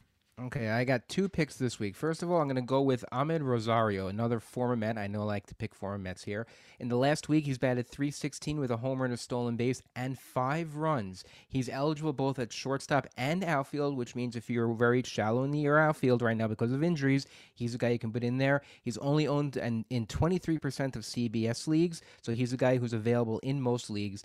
Okay, 0.46 0.70
I 0.70 0.84
got 0.84 1.06
two 1.06 1.28
picks 1.28 1.56
this 1.56 1.78
week. 1.78 1.94
First 1.94 2.22
of 2.22 2.30
all, 2.30 2.40
I'm 2.40 2.46
going 2.46 2.56
to 2.56 2.62
go 2.62 2.80
with 2.80 3.04
Amed 3.12 3.42
Rosario, 3.42 4.06
another 4.06 4.40
former 4.40 4.74
Met. 4.74 4.96
I 4.96 5.06
know 5.06 5.20
I 5.20 5.24
like 5.24 5.46
to 5.48 5.54
pick 5.54 5.74
former 5.74 5.98
Mets 5.98 6.24
here. 6.24 6.46
In 6.78 6.88
the 6.88 6.96
last 6.96 7.28
week, 7.28 7.44
he's 7.44 7.58
batted 7.58 7.90
316 7.90 8.58
with 8.58 8.70
a 8.70 8.78
homer 8.78 9.04
and 9.04 9.12
a 9.12 9.18
stolen 9.18 9.56
base 9.56 9.82
and 9.94 10.18
five 10.18 10.76
runs. 10.76 11.24
He's 11.46 11.68
eligible 11.68 12.14
both 12.14 12.38
at 12.38 12.54
shortstop 12.54 13.06
and 13.18 13.44
outfield, 13.44 13.98
which 13.98 14.14
means 14.14 14.34
if 14.34 14.48
you're 14.48 14.72
very 14.72 15.02
shallow 15.02 15.44
in 15.44 15.50
the 15.50 15.58
year 15.58 15.76
outfield 15.76 16.22
right 16.22 16.36
now 16.36 16.48
because 16.48 16.72
of 16.72 16.82
injuries, 16.82 17.26
he's 17.52 17.74
a 17.74 17.78
guy 17.78 17.90
you 17.90 17.98
can 17.98 18.12
put 18.12 18.24
in 18.24 18.38
there. 18.38 18.62
He's 18.80 18.96
only 18.98 19.28
owned 19.28 19.58
in, 19.58 19.84
in 19.90 20.06
23% 20.06 20.96
of 20.96 21.02
CBS 21.02 21.66
leagues, 21.66 22.00
so 22.22 22.32
he's 22.32 22.54
a 22.54 22.56
guy 22.56 22.78
who's 22.78 22.94
available 22.94 23.40
in 23.40 23.60
most 23.60 23.90
leagues. 23.90 24.24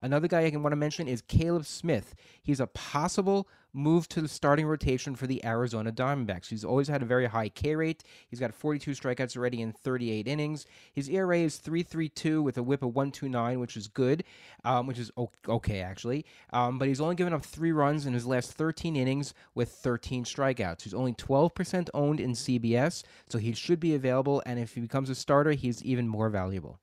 Another 0.00 0.28
guy 0.28 0.46
I 0.46 0.50
can 0.50 0.62
want 0.62 0.72
to 0.72 0.76
mention 0.76 1.06
is 1.06 1.20
Caleb 1.20 1.66
Smith. 1.66 2.14
He's 2.42 2.60
a 2.60 2.66
possible 2.66 3.46
move 3.72 4.08
to 4.08 4.20
the 4.20 4.28
starting 4.28 4.66
rotation 4.66 5.14
for 5.14 5.26
the 5.26 5.44
Arizona 5.44 5.92
Diamondbacks. 5.92 6.48
He's 6.48 6.64
always 6.64 6.88
had 6.88 7.02
a 7.02 7.06
very 7.06 7.26
high 7.26 7.48
K 7.48 7.74
rate. 7.76 8.02
He's 8.28 8.40
got 8.40 8.54
42 8.54 8.92
strikeouts 8.92 9.36
already 9.36 9.62
in 9.62 9.72
38 9.72 10.26
innings. 10.26 10.66
His 10.92 11.08
ERA 11.08 11.38
is 11.38 11.58
3.32 11.58 12.42
with 12.42 12.58
a 12.58 12.62
WHIP 12.62 12.82
of 12.82 12.92
1.29, 12.92 13.60
which 13.60 13.76
is 13.76 13.88
good, 13.88 14.24
um, 14.64 14.86
which 14.86 14.98
is 14.98 15.10
okay 15.48 15.80
actually. 15.80 16.24
Um, 16.52 16.78
but 16.78 16.88
he's 16.88 17.00
only 17.00 17.14
given 17.14 17.32
up 17.32 17.44
three 17.44 17.72
runs 17.72 18.06
in 18.06 18.14
his 18.14 18.26
last 18.26 18.52
13 18.52 18.96
innings 18.96 19.34
with 19.54 19.70
13 19.70 20.24
strikeouts. 20.24 20.82
He's 20.82 20.94
only 20.94 21.14
12% 21.14 21.88
owned 21.94 22.20
in 22.20 22.32
CBS, 22.32 23.02
so 23.28 23.38
he 23.38 23.52
should 23.52 23.80
be 23.80 23.94
available. 23.94 24.42
And 24.46 24.58
if 24.58 24.74
he 24.74 24.80
becomes 24.80 25.10
a 25.10 25.14
starter, 25.14 25.52
he's 25.52 25.82
even 25.82 26.08
more 26.08 26.28
valuable. 26.28 26.78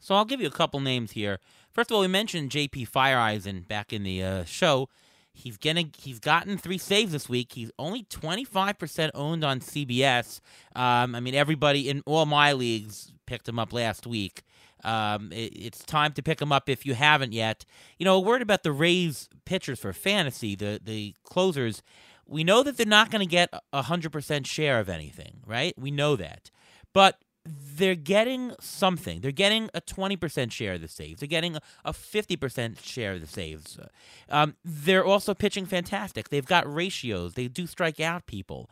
So 0.00 0.14
I'll 0.14 0.24
give 0.24 0.40
you 0.40 0.46
a 0.46 0.52
couple 0.52 0.80
names 0.80 1.12
here. 1.12 1.38
First 1.72 1.90
of 1.90 1.96
all, 1.96 2.00
we 2.00 2.08
mentioned 2.08 2.50
J.P. 2.50 2.86
Feyereisen 2.86 3.66
back 3.66 3.92
in 3.92 4.04
the 4.04 4.22
uh, 4.22 4.44
show. 4.44 4.88
He's 5.38 5.56
getting 5.56 5.92
he's 5.96 6.18
gotten 6.18 6.58
three 6.58 6.78
saves 6.78 7.12
this 7.12 7.28
week. 7.28 7.52
He's 7.52 7.70
only 7.78 8.02
25% 8.04 9.10
owned 9.14 9.44
on 9.44 9.60
CBS. 9.60 10.40
Um, 10.74 11.14
I 11.14 11.20
mean, 11.20 11.34
everybody 11.34 11.88
in 11.88 12.02
all 12.06 12.26
my 12.26 12.52
leagues 12.52 13.12
picked 13.26 13.48
him 13.48 13.58
up 13.58 13.72
last 13.72 14.06
week. 14.06 14.42
Um, 14.84 15.32
it, 15.32 15.52
it's 15.56 15.84
time 15.84 16.12
to 16.14 16.22
pick 16.22 16.42
him 16.42 16.52
up 16.52 16.68
if 16.68 16.84
you 16.84 16.94
haven't 16.94 17.32
yet. 17.32 17.64
You 17.98 18.04
know, 18.04 18.16
a 18.16 18.20
word 18.20 18.42
about 18.42 18.62
the 18.62 18.72
Rays 18.72 19.28
pitchers 19.44 19.78
for 19.78 19.92
fantasy, 19.92 20.56
the 20.56 20.80
the 20.82 21.14
closers. 21.22 21.82
We 22.26 22.44
know 22.44 22.62
that 22.62 22.76
they're 22.76 22.84
not 22.84 23.10
going 23.10 23.26
to 23.26 23.30
get 23.30 23.48
a 23.72 23.82
hundred 23.82 24.12
percent 24.12 24.46
share 24.46 24.80
of 24.80 24.88
anything, 24.88 25.40
right? 25.46 25.74
We 25.78 25.90
know 25.90 26.16
that, 26.16 26.50
but 26.92 27.18
they're 27.48 27.94
getting 27.94 28.52
something. 28.60 29.20
They're 29.20 29.32
getting 29.32 29.70
a 29.74 29.80
20% 29.80 30.52
share 30.52 30.74
of 30.74 30.80
the 30.80 30.88
saves. 30.88 31.20
They're 31.20 31.28
getting 31.28 31.56
a 31.84 31.92
50% 31.92 32.82
share 32.82 33.14
of 33.14 33.20
the 33.20 33.26
saves. 33.26 33.78
Um, 34.28 34.56
they're 34.64 35.04
also 35.04 35.34
pitching 35.34 35.66
fantastic. 35.66 36.28
They've 36.28 36.44
got 36.44 36.72
ratios. 36.72 37.34
They 37.34 37.48
do 37.48 37.66
strike 37.66 38.00
out 38.00 38.26
people. 38.26 38.68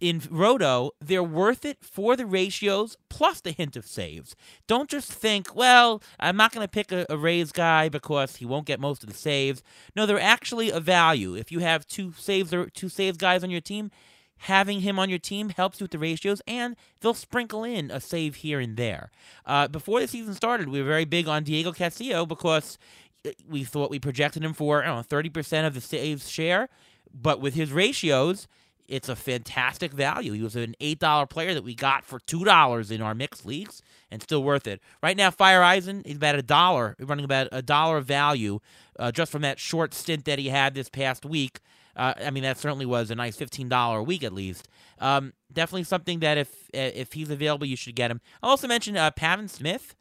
In 0.00 0.22
Roto, 0.30 0.92
they're 1.00 1.24
worth 1.24 1.64
it 1.64 1.78
for 1.80 2.14
the 2.14 2.24
ratios 2.24 2.96
plus 3.08 3.40
the 3.40 3.50
hint 3.50 3.76
of 3.76 3.84
saves. 3.84 4.36
Don't 4.68 4.88
just 4.88 5.12
think, 5.12 5.56
well, 5.56 6.00
I'm 6.20 6.36
not 6.36 6.52
going 6.52 6.64
to 6.64 6.70
pick 6.70 6.92
a, 6.92 7.04
a 7.10 7.16
Rays 7.16 7.50
guy 7.50 7.88
because 7.88 8.36
he 8.36 8.46
won't 8.46 8.66
get 8.66 8.78
most 8.78 9.02
of 9.02 9.08
the 9.08 9.16
saves. 9.16 9.62
No, 9.96 10.06
they're 10.06 10.20
actually 10.20 10.70
a 10.70 10.78
value. 10.78 11.34
If 11.34 11.50
you 11.50 11.58
have 11.60 11.84
two 11.86 12.12
saves 12.16 12.54
or 12.54 12.66
two 12.66 12.88
saves 12.88 13.16
guys 13.16 13.42
on 13.42 13.50
your 13.50 13.60
team, 13.60 13.90
having 14.38 14.80
him 14.80 14.98
on 14.98 15.08
your 15.08 15.18
team 15.18 15.50
helps 15.50 15.80
you 15.80 15.84
with 15.84 15.90
the 15.90 15.98
ratios, 15.98 16.42
and 16.46 16.76
they'll 17.00 17.14
sprinkle 17.14 17.64
in 17.64 17.90
a 17.90 18.00
save 18.00 18.36
here 18.36 18.60
and 18.60 18.76
there. 18.76 19.10
Uh, 19.46 19.68
before 19.68 20.00
the 20.00 20.08
season 20.08 20.34
started, 20.34 20.68
we 20.68 20.80
were 20.80 20.88
very 20.88 21.04
big 21.04 21.28
on 21.28 21.44
Diego 21.44 21.72
Castillo 21.72 22.26
because 22.26 22.78
uh, 23.26 23.30
we 23.48 23.64
thought 23.64 23.90
we 23.90 23.98
projected 23.98 24.44
him 24.44 24.52
for 24.52 24.82
know, 24.82 25.02
30% 25.08 25.66
of 25.66 25.74
the 25.74 25.80
saves 25.80 26.28
share, 26.28 26.68
but 27.12 27.40
with 27.40 27.54
his 27.54 27.72
ratios, 27.72 28.46
it's 28.88 29.08
a 29.10 29.16
fantastic 29.16 29.92
value. 29.92 30.32
He 30.32 30.42
was 30.42 30.56
an 30.56 30.74
$8 30.80 31.28
player 31.28 31.52
that 31.52 31.62
we 31.62 31.74
got 31.74 32.04
for 32.04 32.20
$2 32.20 32.90
in 32.90 33.02
our 33.02 33.14
mixed 33.14 33.44
leagues 33.44 33.82
and 34.10 34.22
still 34.22 34.42
worth 34.42 34.66
it. 34.66 34.80
Right 35.02 35.16
now, 35.16 35.30
Feyereisen 35.30 36.06
is 36.06 36.16
about 36.16 36.36
a 36.36 36.42
dollar, 36.42 36.96
running 36.98 37.26
about 37.26 37.48
a 37.52 37.60
dollar 37.60 37.98
of 37.98 38.06
value 38.06 38.60
uh, 38.98 39.12
just 39.12 39.30
from 39.30 39.42
that 39.42 39.58
short 39.58 39.92
stint 39.92 40.24
that 40.24 40.38
he 40.38 40.48
had 40.48 40.74
this 40.74 40.88
past 40.88 41.26
week. 41.26 41.60
Uh, 41.98 42.14
I 42.24 42.30
mean, 42.30 42.44
that 42.44 42.56
certainly 42.56 42.86
was 42.86 43.10
a 43.10 43.14
nice 43.14 43.36
fifteen 43.36 43.68
dollar 43.68 43.98
a 43.98 44.02
week 44.02 44.22
at 44.22 44.32
least. 44.32 44.68
Um, 45.00 45.32
definitely 45.52 45.84
something 45.84 46.20
that 46.20 46.38
if 46.38 46.70
if 46.72 47.12
he's 47.12 47.28
available, 47.28 47.66
you 47.66 47.76
should 47.76 47.96
get 47.96 48.10
him. 48.10 48.20
I'll 48.42 48.50
also 48.50 48.68
mention 48.68 48.96
uh, 48.96 49.10
Pavin 49.10 49.48
Smith, 49.48 49.96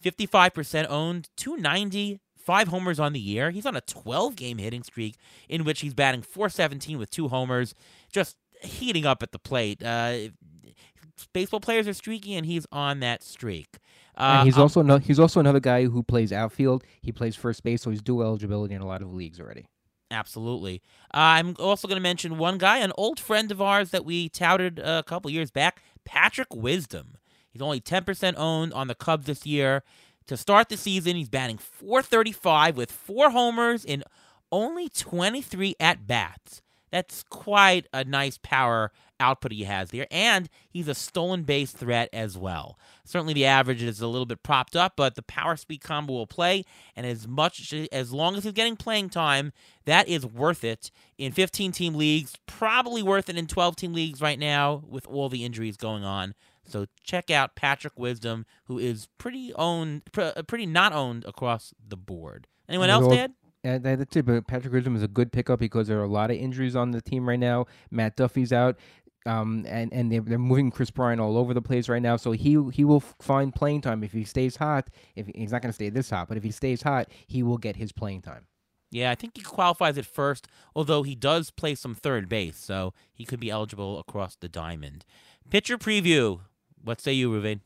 fifty 0.00 0.26
five 0.26 0.54
percent 0.54 0.88
owned, 0.90 1.28
two 1.36 1.56
ninety. 1.56 2.20
Five 2.36 2.68
homers 2.68 2.98
on 2.98 3.12
the 3.12 3.20
year. 3.20 3.50
He's 3.50 3.66
on 3.66 3.76
a 3.76 3.82
12 3.82 4.34
game 4.34 4.56
hitting 4.56 4.82
streak 4.82 5.16
in 5.50 5.64
which 5.64 5.82
he's 5.82 5.92
batting 5.92 6.22
417 6.22 6.96
with 6.96 7.10
two 7.10 7.28
homers, 7.28 7.74
just 8.10 8.38
heating 8.62 9.04
up 9.04 9.22
at 9.22 9.32
the 9.32 9.38
plate. 9.38 9.82
Uh, 9.84 10.30
baseball 11.34 11.60
players 11.60 11.86
are 11.86 11.92
streaky, 11.92 12.34
and 12.34 12.46
he's 12.46 12.66
on 12.72 13.00
that 13.00 13.22
streak. 13.22 13.76
Uh, 14.16 14.38
and 14.38 14.46
he's 14.46 14.56
um, 14.56 14.62
also 14.62 14.82
no, 14.82 14.96
he's 14.96 15.20
also 15.20 15.40
another 15.40 15.60
guy 15.60 15.84
who 15.84 16.02
plays 16.02 16.32
outfield. 16.32 16.84
He 17.02 17.12
plays 17.12 17.36
first 17.36 17.62
base, 17.62 17.82
so 17.82 17.90
he's 17.90 18.00
dual 18.00 18.22
eligibility 18.22 18.74
in 18.74 18.80
a 18.80 18.86
lot 18.86 19.02
of 19.02 19.12
leagues 19.12 19.38
already. 19.40 19.66
Absolutely. 20.10 20.82
Uh, 21.12 21.36
I'm 21.36 21.54
also 21.58 21.86
going 21.86 21.96
to 21.96 22.02
mention 22.02 22.38
one 22.38 22.58
guy, 22.58 22.78
an 22.78 22.92
old 22.96 23.20
friend 23.20 23.50
of 23.50 23.60
ours 23.60 23.90
that 23.90 24.04
we 24.04 24.28
touted 24.28 24.78
a 24.78 25.02
couple 25.02 25.30
years 25.30 25.50
back, 25.50 25.82
Patrick 26.04 26.54
Wisdom. 26.54 27.16
He's 27.50 27.60
only 27.62 27.80
10% 27.80 28.34
owned 28.36 28.72
on 28.72 28.88
the 28.88 28.94
Cubs 28.94 29.26
this 29.26 29.44
year. 29.44 29.82
To 30.26 30.36
start 30.36 30.68
the 30.68 30.76
season, 30.76 31.16
he's 31.16 31.28
batting 31.28 31.58
435 31.58 32.76
with 32.76 32.90
four 32.92 33.30
homers 33.30 33.84
in 33.84 34.02
only 34.50 34.88
23 34.88 35.76
at 35.78 36.06
bats. 36.06 36.62
that's 36.90 37.22
quite 37.24 37.86
a 37.92 38.02
nice 38.02 38.38
power 38.42 38.90
output 39.20 39.52
he 39.52 39.64
has 39.64 39.90
there. 39.90 40.06
And 40.10 40.48
he's 40.68 40.88
a 40.88 40.94
stolen 40.94 41.42
base 41.42 41.72
threat 41.72 42.08
as 42.12 42.36
well. 42.36 42.78
Certainly 43.04 43.34
the 43.34 43.46
average 43.46 43.82
is 43.82 44.00
a 44.00 44.06
little 44.06 44.26
bit 44.26 44.42
propped 44.42 44.76
up, 44.76 44.94
but 44.96 45.14
the 45.14 45.22
power 45.22 45.56
speed 45.56 45.80
combo 45.80 46.12
will 46.12 46.26
play. 46.26 46.64
And 46.94 47.06
as 47.06 47.26
much 47.26 47.72
as 47.92 48.12
long 48.12 48.36
as 48.36 48.44
he's 48.44 48.52
getting 48.52 48.76
playing 48.76 49.10
time, 49.10 49.52
that 49.84 50.08
is 50.08 50.26
worth 50.26 50.64
it 50.64 50.90
in 51.16 51.32
15 51.32 51.72
team 51.72 51.94
leagues, 51.94 52.34
probably 52.46 53.02
worth 53.02 53.28
it 53.28 53.36
in 53.36 53.46
12 53.46 53.76
team 53.76 53.92
leagues 53.92 54.20
right 54.20 54.38
now 54.38 54.82
with 54.88 55.06
all 55.06 55.28
the 55.28 55.44
injuries 55.44 55.76
going 55.76 56.04
on. 56.04 56.34
So 56.64 56.86
check 57.02 57.30
out 57.30 57.56
Patrick 57.56 57.98
Wisdom, 57.98 58.44
who 58.64 58.78
is 58.78 59.08
pretty 59.16 59.54
owned, 59.54 60.02
uh, 60.16 60.42
pretty 60.46 60.66
not 60.66 60.92
owned 60.92 61.24
across 61.24 61.72
the 61.86 61.96
board. 61.96 62.46
Anyone 62.68 62.90
else, 62.90 63.08
Dad? 63.08 63.32
Yeah, 63.64 63.74
uh, 63.76 63.96
that's 63.96 64.16
it. 64.16 64.26
But 64.26 64.46
Patrick 64.46 64.72
Wisdom 64.72 64.94
is 64.94 65.02
a 65.02 65.08
good 65.08 65.32
pickup 65.32 65.58
because 65.58 65.88
there 65.88 65.98
are 65.98 66.04
a 66.04 66.08
lot 66.08 66.30
of 66.30 66.36
injuries 66.36 66.76
on 66.76 66.90
the 66.90 67.00
team 67.00 67.28
right 67.28 67.38
now. 67.38 67.66
Matt 67.90 68.16
Duffy's 68.16 68.52
out. 68.52 68.78
Um, 69.28 69.66
and 69.68 69.92
and 69.92 70.10
they're, 70.10 70.22
they're 70.22 70.38
moving 70.38 70.70
Kris 70.70 70.90
Bryant 70.90 71.20
all 71.20 71.36
over 71.36 71.52
the 71.52 71.62
place 71.62 71.88
right 71.88 72.02
now. 72.02 72.16
So 72.16 72.32
he 72.32 72.58
he 72.72 72.84
will 72.84 73.00
find 73.00 73.54
playing 73.54 73.82
time 73.82 74.02
if 74.02 74.12
he 74.12 74.24
stays 74.24 74.56
hot. 74.56 74.88
If 75.14 75.26
he's 75.34 75.52
not 75.52 75.62
going 75.62 75.70
to 75.70 75.74
stay 75.74 75.90
this 75.90 76.10
hot, 76.10 76.28
but 76.28 76.36
if 76.36 76.42
he 76.42 76.50
stays 76.50 76.82
hot, 76.82 77.08
he 77.26 77.42
will 77.42 77.58
get 77.58 77.76
his 77.76 77.92
playing 77.92 78.22
time. 78.22 78.46
Yeah, 78.90 79.10
I 79.10 79.14
think 79.14 79.36
he 79.36 79.42
qualifies 79.42 79.98
at 79.98 80.06
first, 80.06 80.48
although 80.74 81.02
he 81.02 81.14
does 81.14 81.50
play 81.50 81.74
some 81.74 81.94
third 81.94 82.26
base, 82.28 82.56
so 82.56 82.94
he 83.12 83.26
could 83.26 83.38
be 83.38 83.50
eligible 83.50 83.98
across 83.98 84.34
the 84.34 84.48
diamond. 84.48 85.04
Pitcher 85.50 85.76
preview. 85.76 86.40
What 86.82 87.00
say 87.00 87.12
you, 87.12 87.30
Ruvain? 87.30 87.60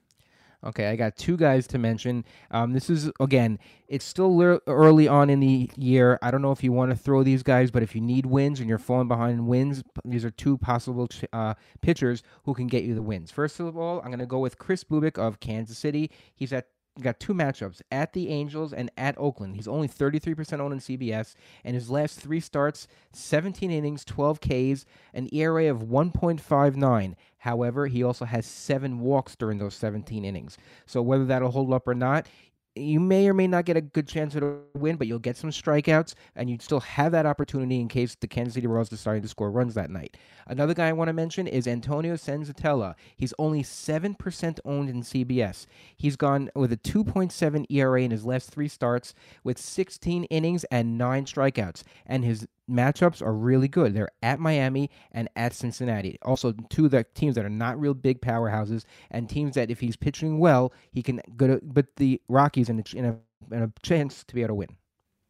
Okay, 0.65 0.89
I 0.89 0.97
got 0.97 1.17
two 1.17 1.37
guys 1.37 1.67
to 1.69 1.79
mention. 1.79 2.25
Um, 2.53 2.73
this 2.73 2.89
is 2.89 3.11
again, 3.21 3.59
it's 3.89 4.05
still 4.05 4.61
early 4.67 5.09
on 5.09 5.29
in 5.29 5.41
the 5.41 5.71
year. 5.77 6.19
I 6.23 6.31
don't 6.31 6.43
know 6.43 6.53
if 6.53 6.63
you 6.63 6.73
want 6.73 6.93
to 6.93 6.97
throw 6.97 7.23
these 7.23 7.43
guys, 7.43 7.71
but 7.71 7.83
if 7.83 7.95
you 7.95 8.01
need 8.01 8.27
wins 8.27 8.61
and 8.61 8.69
you're 8.69 8.79
falling 8.79 9.09
behind 9.09 9.33
in 9.33 9.47
wins, 9.47 9.83
these 10.05 10.25
are 10.25 10.31
two 10.31 10.57
possible 10.57 11.09
uh, 11.33 11.55
pitchers 11.81 12.23
who 12.45 12.55
can 12.55 12.69
get 12.69 12.85
you 12.85 12.95
the 12.95 13.03
wins. 13.03 13.31
First 13.33 13.59
of 13.59 13.77
all, 13.77 13.99
I'm 14.01 14.07
going 14.07 14.21
to 14.21 14.27
go 14.27 14.39
with 14.39 14.59
Kris 14.59 14.85
Bubic 14.85 15.19
of 15.19 15.41
Kansas 15.41 15.79
City. 15.79 16.11
He's 16.35 16.53
at 16.53 16.69
got 17.01 17.19
two 17.19 17.35
matchups 17.35 17.81
at 17.91 18.13
the 18.13 18.29
Angels 18.29 18.73
and 18.73 18.91
at 18.97 19.19
Oakland. 19.19 19.57
He's 19.57 19.69
only 19.69 19.89
33% 19.89 20.61
owned 20.61 20.73
in 20.75 20.79
CBS, 20.81 21.35
and 21.65 21.75
his 21.75 21.91
last 21.91 22.21
three 22.21 22.41
starts 22.41 22.87
17 23.13 23.71
innings, 23.71 24.05
12 24.05 24.41
Ks, 24.41 24.85
an 25.15 25.29
ERA 25.33 25.71
of 25.71 25.85
1.59. 25.85 27.15
However, 27.39 27.87
he 27.87 28.03
also 28.03 28.25
has 28.25 28.47
seven 28.47 29.01
walks 29.01 29.35
during 29.35 29.59
those 29.59 29.75
17 29.75 30.25
innings. 30.25 30.59
So 30.87 31.03
whether 31.03 31.25
that'll 31.25 31.51
hold 31.51 31.73
up 31.73 31.89
or 31.89 31.95
not, 31.95 32.29
you 32.75 33.01
may 33.01 33.29
or 33.29 33.35
may 33.35 33.47
not 33.47 33.65
get 33.65 33.77
a 33.77 33.81
good 33.81 34.09
chance 34.09 34.33
to 34.33 34.61
win, 34.75 34.97
but 34.97 35.07
you'll 35.07 35.19
get 35.19 35.37
some 35.37 35.51
strikeouts, 35.51 36.15
and 36.35 36.49
you'd 36.49 36.63
still 36.63 36.81
have 36.81 37.13
that 37.13 37.27
opportunity 37.27 37.81
in 37.81 37.89
case 37.89 38.15
the 38.15 38.27
Kansas 38.27 38.55
City 38.55 38.67
Royals 38.67 38.89
decide 38.89 39.23
to 39.23 39.29
score 39.29 39.51
runs 39.51 39.75
that 39.75 39.91
night. 39.91 40.17
Another 40.47 40.75
guy 40.75 40.89
I 40.89 40.93
want 40.93 41.09
to 41.09 41.13
mention 41.13 41.47
is 41.47 41.67
Antonio 41.67 42.15
Senzatela. 42.15 42.95
He's 43.17 43.35
only 43.39 43.63
7% 43.63 44.59
owned 44.65 44.89
in 44.89 45.03
CBS. 45.03 45.67
He's 45.97 46.17
gone 46.17 46.51
with 46.55 46.73
a 46.73 46.77
2.7 46.79 47.67
ERA 47.69 48.03
in 48.03 48.11
his 48.11 48.25
last 48.25 48.51
three 48.51 48.69
starts 48.69 49.15
with 49.45 49.59
16 49.59 50.25
innings 50.25 50.65
and 50.65 50.97
nine 50.97 51.27
strikeouts, 51.27 51.83
and 52.07 52.25
his 52.25 52.47
matchups 52.73 53.23
are 53.23 53.33
really 53.33 53.69
good. 53.69 53.95
They're 53.95 54.11
at 54.23 54.41
Miami 54.41 54.91
and 55.13 55.29
at 55.37 55.55
Cincinnati. 55.55 56.19
Also, 56.23 56.53
two 56.71 56.87
of 56.87 56.91
the 56.91 57.05
teams 57.15 57.35
that 57.35 57.45
are 57.45 57.51
not 57.51 57.79
real 57.79 57.95
big 57.95 58.21
powerhouses 58.21 58.85
and 59.11 59.29
teams 59.29 59.55
that 59.55 59.71
if 59.71 59.81
he's 59.81 59.97
pitching 59.97 60.39
well, 60.39 60.73
he 60.93 61.03
can 61.03 61.21
go 61.37 61.47
to. 61.47 61.61
But 61.63 61.97
the 61.97 62.21
Rockies 62.29 62.69
in 62.69 62.81
a, 62.81 62.97
in 62.97 63.05
a, 63.05 63.55
in 63.55 63.63
a 63.63 63.73
chance 63.83 64.25
to 64.25 64.35
be 64.35 64.43
able 64.43 64.49
to 64.49 64.55
win. 64.55 64.77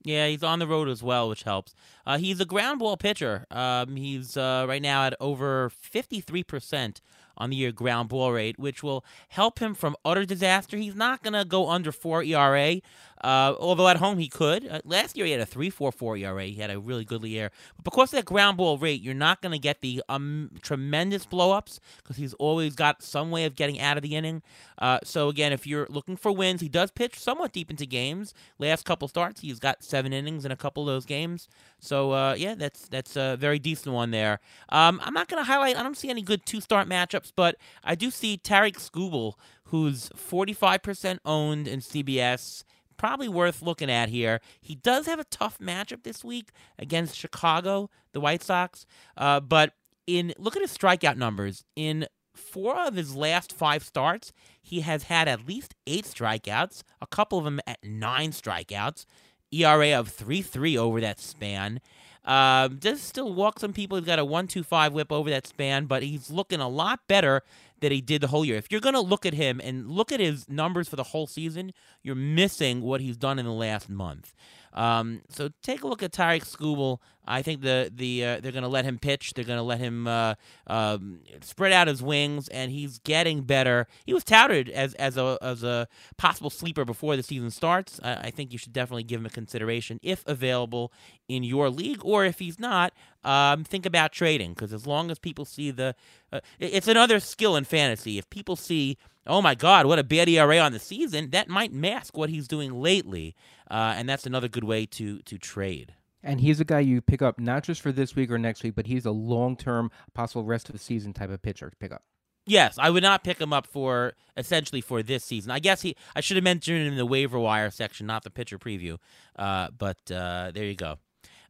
Yeah, 0.04 0.26
he's 0.26 0.42
on 0.42 0.58
the 0.58 0.66
road 0.66 0.88
as 0.88 1.02
well, 1.02 1.28
which 1.28 1.44
helps. 1.44 1.74
Uh, 2.04 2.18
he's 2.18 2.40
a 2.40 2.44
ground 2.44 2.80
ball 2.80 2.96
pitcher. 2.96 3.46
Um, 3.50 3.96
he's 3.96 4.36
uh, 4.36 4.66
right 4.68 4.82
now 4.82 5.04
at 5.04 5.14
over 5.20 5.70
53% 5.70 7.00
on 7.36 7.50
the 7.50 7.56
year 7.56 7.72
ground 7.72 8.08
ball 8.08 8.32
rate, 8.32 8.58
which 8.58 8.82
will 8.82 9.04
help 9.28 9.58
him 9.58 9.74
from 9.74 9.96
utter 10.04 10.24
disaster. 10.24 10.76
He's 10.76 10.94
not 10.94 11.22
going 11.22 11.34
to 11.34 11.44
go 11.44 11.68
under 11.68 11.92
4 11.92 12.22
ERA, 12.24 12.80
uh, 13.22 13.54
although 13.58 13.88
at 13.88 13.98
home 13.98 14.18
he 14.18 14.28
could. 14.28 14.66
Uh, 14.66 14.80
last 14.84 15.16
year 15.16 15.26
he 15.26 15.32
had 15.32 15.40
a 15.40 15.46
3.44 15.46 16.20
ERA. 16.20 16.44
He 16.44 16.54
had 16.54 16.70
a 16.70 16.78
really 16.78 17.04
good 17.04 17.22
year. 17.22 17.50
But 17.76 17.84
because 17.84 18.12
of 18.12 18.18
that 18.18 18.24
ground 18.24 18.56
ball 18.56 18.78
rate, 18.78 19.00
you're 19.00 19.14
not 19.14 19.42
going 19.42 19.52
to 19.52 19.58
get 19.58 19.80
the 19.80 20.02
um, 20.08 20.50
tremendous 20.62 21.26
blowups 21.26 21.78
because 21.98 22.16
he's 22.16 22.34
always 22.34 22.74
got 22.74 23.02
some 23.02 23.30
way 23.30 23.44
of 23.44 23.54
getting 23.54 23.80
out 23.80 23.96
of 23.96 24.02
the 24.02 24.16
inning. 24.16 24.42
Uh, 24.78 24.98
so 25.04 25.28
again, 25.28 25.52
if 25.52 25.66
you're 25.66 25.86
looking 25.88 26.16
for 26.16 26.32
wins, 26.32 26.60
he 26.60 26.68
does 26.68 26.90
pitch 26.90 27.18
somewhat 27.18 27.52
deep 27.52 27.70
into 27.70 27.86
games. 27.86 28.34
Last 28.58 28.84
couple 28.84 29.06
starts, 29.08 29.40
he's 29.40 29.60
got 29.60 29.84
seven 29.84 30.12
innings 30.12 30.44
in 30.44 30.50
a 30.50 30.56
couple 30.56 30.82
of 30.82 30.92
those 30.92 31.06
games. 31.06 31.48
So 31.78 32.12
uh, 32.12 32.34
yeah, 32.36 32.54
that's 32.54 32.88
that's 32.88 33.16
a 33.16 33.36
very 33.38 33.58
decent 33.58 33.94
one 33.94 34.10
there. 34.10 34.40
Um, 34.68 35.00
I'm 35.02 35.14
not 35.14 35.28
going 35.28 35.42
to 35.42 35.46
highlight. 35.46 35.76
I 35.76 35.82
don't 35.82 35.96
see 35.96 36.10
any 36.10 36.22
good 36.22 36.46
two 36.46 36.60
start 36.60 36.88
matchups, 37.22 37.32
but 37.34 37.56
I 37.82 37.94
do 37.94 38.10
see 38.10 38.36
Tarik 38.36 38.78
Skubal, 38.78 39.34
who's 39.64 40.08
45% 40.10 41.18
owned 41.24 41.68
in 41.68 41.80
CBS 41.80 42.64
probably 42.96 43.28
worth 43.28 43.62
looking 43.62 43.90
at 43.90 44.08
here. 44.10 44.40
He 44.60 44.76
does 44.76 45.06
have 45.06 45.18
a 45.18 45.24
tough 45.24 45.58
matchup 45.58 46.04
this 46.04 46.22
week 46.22 46.50
against 46.78 47.16
Chicago, 47.16 47.90
the 48.12 48.20
White 48.20 48.42
Sox. 48.42 48.86
Uh, 49.16 49.40
but 49.40 49.72
in 50.06 50.32
look 50.38 50.56
at 50.56 50.62
his 50.62 50.76
strikeout 50.76 51.16
numbers. 51.16 51.64
In 51.74 52.06
four 52.34 52.78
of 52.78 52.94
his 52.94 53.16
last 53.16 53.52
five 53.52 53.82
starts, 53.82 54.32
he 54.62 54.80
has 54.82 55.04
had 55.04 55.26
at 55.26 55.46
least 55.46 55.74
eight 55.86 56.04
strikeouts, 56.04 56.82
a 57.00 57.06
couple 57.06 57.38
of 57.38 57.44
them 57.44 57.60
at 57.66 57.78
nine 57.82 58.30
strikeouts, 58.30 59.04
ERA 59.52 59.92
of 59.92 60.08
3 60.08 60.40
3 60.40 60.78
over 60.78 61.00
that 61.00 61.20
span. 61.20 61.80
Um, 62.24 62.76
does 62.76 63.02
still 63.02 63.32
walk 63.34 63.58
some 63.58 63.72
people. 63.72 63.98
He's 63.98 64.06
got 64.06 64.18
a 64.18 64.24
1.25 64.24 64.92
whip 64.92 65.10
over 65.10 65.28
that 65.30 65.46
span, 65.46 65.86
but 65.86 66.02
he's 66.02 66.30
looking 66.30 66.60
a 66.60 66.68
lot 66.68 67.00
better 67.08 67.42
than 67.80 67.90
he 67.90 68.00
did 68.00 68.20
the 68.20 68.28
whole 68.28 68.44
year. 68.44 68.56
If 68.56 68.70
you're 68.70 68.80
going 68.80 68.94
to 68.94 69.00
look 69.00 69.26
at 69.26 69.34
him 69.34 69.60
and 69.62 69.90
look 69.90 70.12
at 70.12 70.20
his 70.20 70.48
numbers 70.48 70.88
for 70.88 70.96
the 70.96 71.02
whole 71.02 71.26
season, 71.26 71.72
you're 72.02 72.14
missing 72.14 72.80
what 72.80 73.00
he's 73.00 73.16
done 73.16 73.38
in 73.38 73.44
the 73.44 73.52
last 73.52 73.90
month. 73.90 74.34
Um, 74.74 75.22
so 75.28 75.50
take 75.62 75.82
a 75.82 75.86
look 75.86 76.02
at 76.02 76.12
Tarik 76.12 76.44
Skubal. 76.44 76.98
I 77.24 77.42
think 77.42 77.60
the 77.60 77.90
the 77.94 78.24
uh, 78.24 78.40
they're 78.40 78.52
going 78.52 78.62
to 78.62 78.68
let 78.68 78.84
him 78.84 78.98
pitch. 78.98 79.34
They're 79.34 79.44
going 79.44 79.58
to 79.58 79.62
let 79.62 79.78
him 79.78 80.08
uh, 80.08 80.34
um, 80.66 81.20
spread 81.40 81.72
out 81.72 81.86
his 81.86 82.02
wings, 82.02 82.48
and 82.48 82.72
he's 82.72 82.98
getting 82.98 83.42
better. 83.42 83.86
He 84.04 84.12
was 84.12 84.24
touted 84.24 84.68
as 84.68 84.94
as 84.94 85.16
a 85.16 85.38
as 85.40 85.62
a 85.62 85.86
possible 86.16 86.50
sleeper 86.50 86.84
before 86.84 87.16
the 87.16 87.22
season 87.22 87.50
starts. 87.50 88.00
I, 88.02 88.14
I 88.14 88.30
think 88.30 88.52
you 88.52 88.58
should 88.58 88.72
definitely 88.72 89.04
give 89.04 89.20
him 89.20 89.26
a 89.26 89.30
consideration 89.30 90.00
if 90.02 90.26
available 90.26 90.92
in 91.28 91.44
your 91.44 91.70
league, 91.70 92.00
or 92.04 92.24
if 92.24 92.40
he's 92.40 92.58
not, 92.58 92.92
um, 93.24 93.64
think 93.64 93.86
about 93.86 94.12
trading 94.12 94.52
because 94.52 94.72
as 94.72 94.86
long 94.86 95.10
as 95.10 95.18
people 95.18 95.44
see 95.44 95.70
the, 95.70 95.94
uh, 96.32 96.40
it's 96.58 96.88
another 96.88 97.20
skill 97.20 97.56
in 97.56 97.64
fantasy. 97.64 98.18
If 98.18 98.28
people 98.30 98.56
see, 98.56 98.98
oh 99.26 99.42
my 99.42 99.54
God, 99.54 99.86
what 99.86 99.98
a 99.98 100.04
bad 100.04 100.28
ERA 100.28 100.58
on 100.58 100.72
the 100.72 100.78
season, 100.78 101.30
that 101.30 101.48
might 101.48 101.72
mask 101.72 102.16
what 102.16 102.30
he's 102.30 102.48
doing 102.48 102.72
lately, 102.72 103.34
uh, 103.70 103.94
and 103.96 104.08
that's 104.08 104.26
another 104.26 104.48
good 104.48 104.64
way 104.64 104.86
to 104.86 105.20
to 105.20 105.38
trade. 105.38 105.94
And 106.22 106.40
he's 106.40 106.60
a 106.60 106.64
guy 106.64 106.80
you 106.80 107.00
pick 107.00 107.20
up 107.20 107.40
not 107.40 107.64
just 107.64 107.80
for 107.80 107.90
this 107.90 108.14
week 108.14 108.30
or 108.30 108.38
next 108.38 108.62
week, 108.62 108.74
but 108.76 108.86
he's 108.86 109.04
a 109.04 109.10
long 109.10 109.56
term, 109.56 109.90
possible 110.14 110.44
rest 110.44 110.68
of 110.68 110.72
the 110.72 110.78
season 110.78 111.12
type 111.12 111.30
of 111.30 111.42
pitcher 111.42 111.68
to 111.68 111.76
pick 111.76 111.92
up. 111.92 112.02
Yes, 112.44 112.76
I 112.78 112.90
would 112.90 113.02
not 113.02 113.22
pick 113.22 113.40
him 113.40 113.52
up 113.52 113.66
for 113.66 114.14
essentially 114.36 114.80
for 114.80 115.02
this 115.02 115.24
season. 115.24 115.50
I 115.50 115.58
guess 115.58 115.82
he 115.82 115.96
I 116.14 116.20
should 116.20 116.36
have 116.36 116.44
mentioned 116.44 116.78
him 116.78 116.92
in 116.92 116.96
the 116.96 117.06
waiver 117.06 117.38
wire 117.38 117.70
section, 117.70 118.06
not 118.06 118.24
the 118.24 118.30
pitcher 118.30 118.58
preview. 118.58 118.98
Uh, 119.36 119.68
but 119.76 120.10
uh, 120.10 120.50
there 120.52 120.64
you 120.64 120.74
go. 120.74 120.98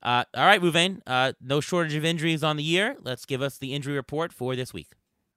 Uh, 0.03 0.24
all 0.35 0.44
right, 0.44 0.61
Ruvain, 0.61 1.01
uh, 1.07 1.32
no 1.40 1.61
shortage 1.61 1.94
of 1.94 2.05
injuries 2.05 2.43
on 2.43 2.57
the 2.57 2.62
year. 2.62 2.97
Let's 3.01 3.24
give 3.24 3.40
us 3.40 3.57
the 3.59 3.73
injury 3.73 3.94
report 3.94 4.32
for 4.32 4.57
this 4.57 4.74
week. 4.74 4.89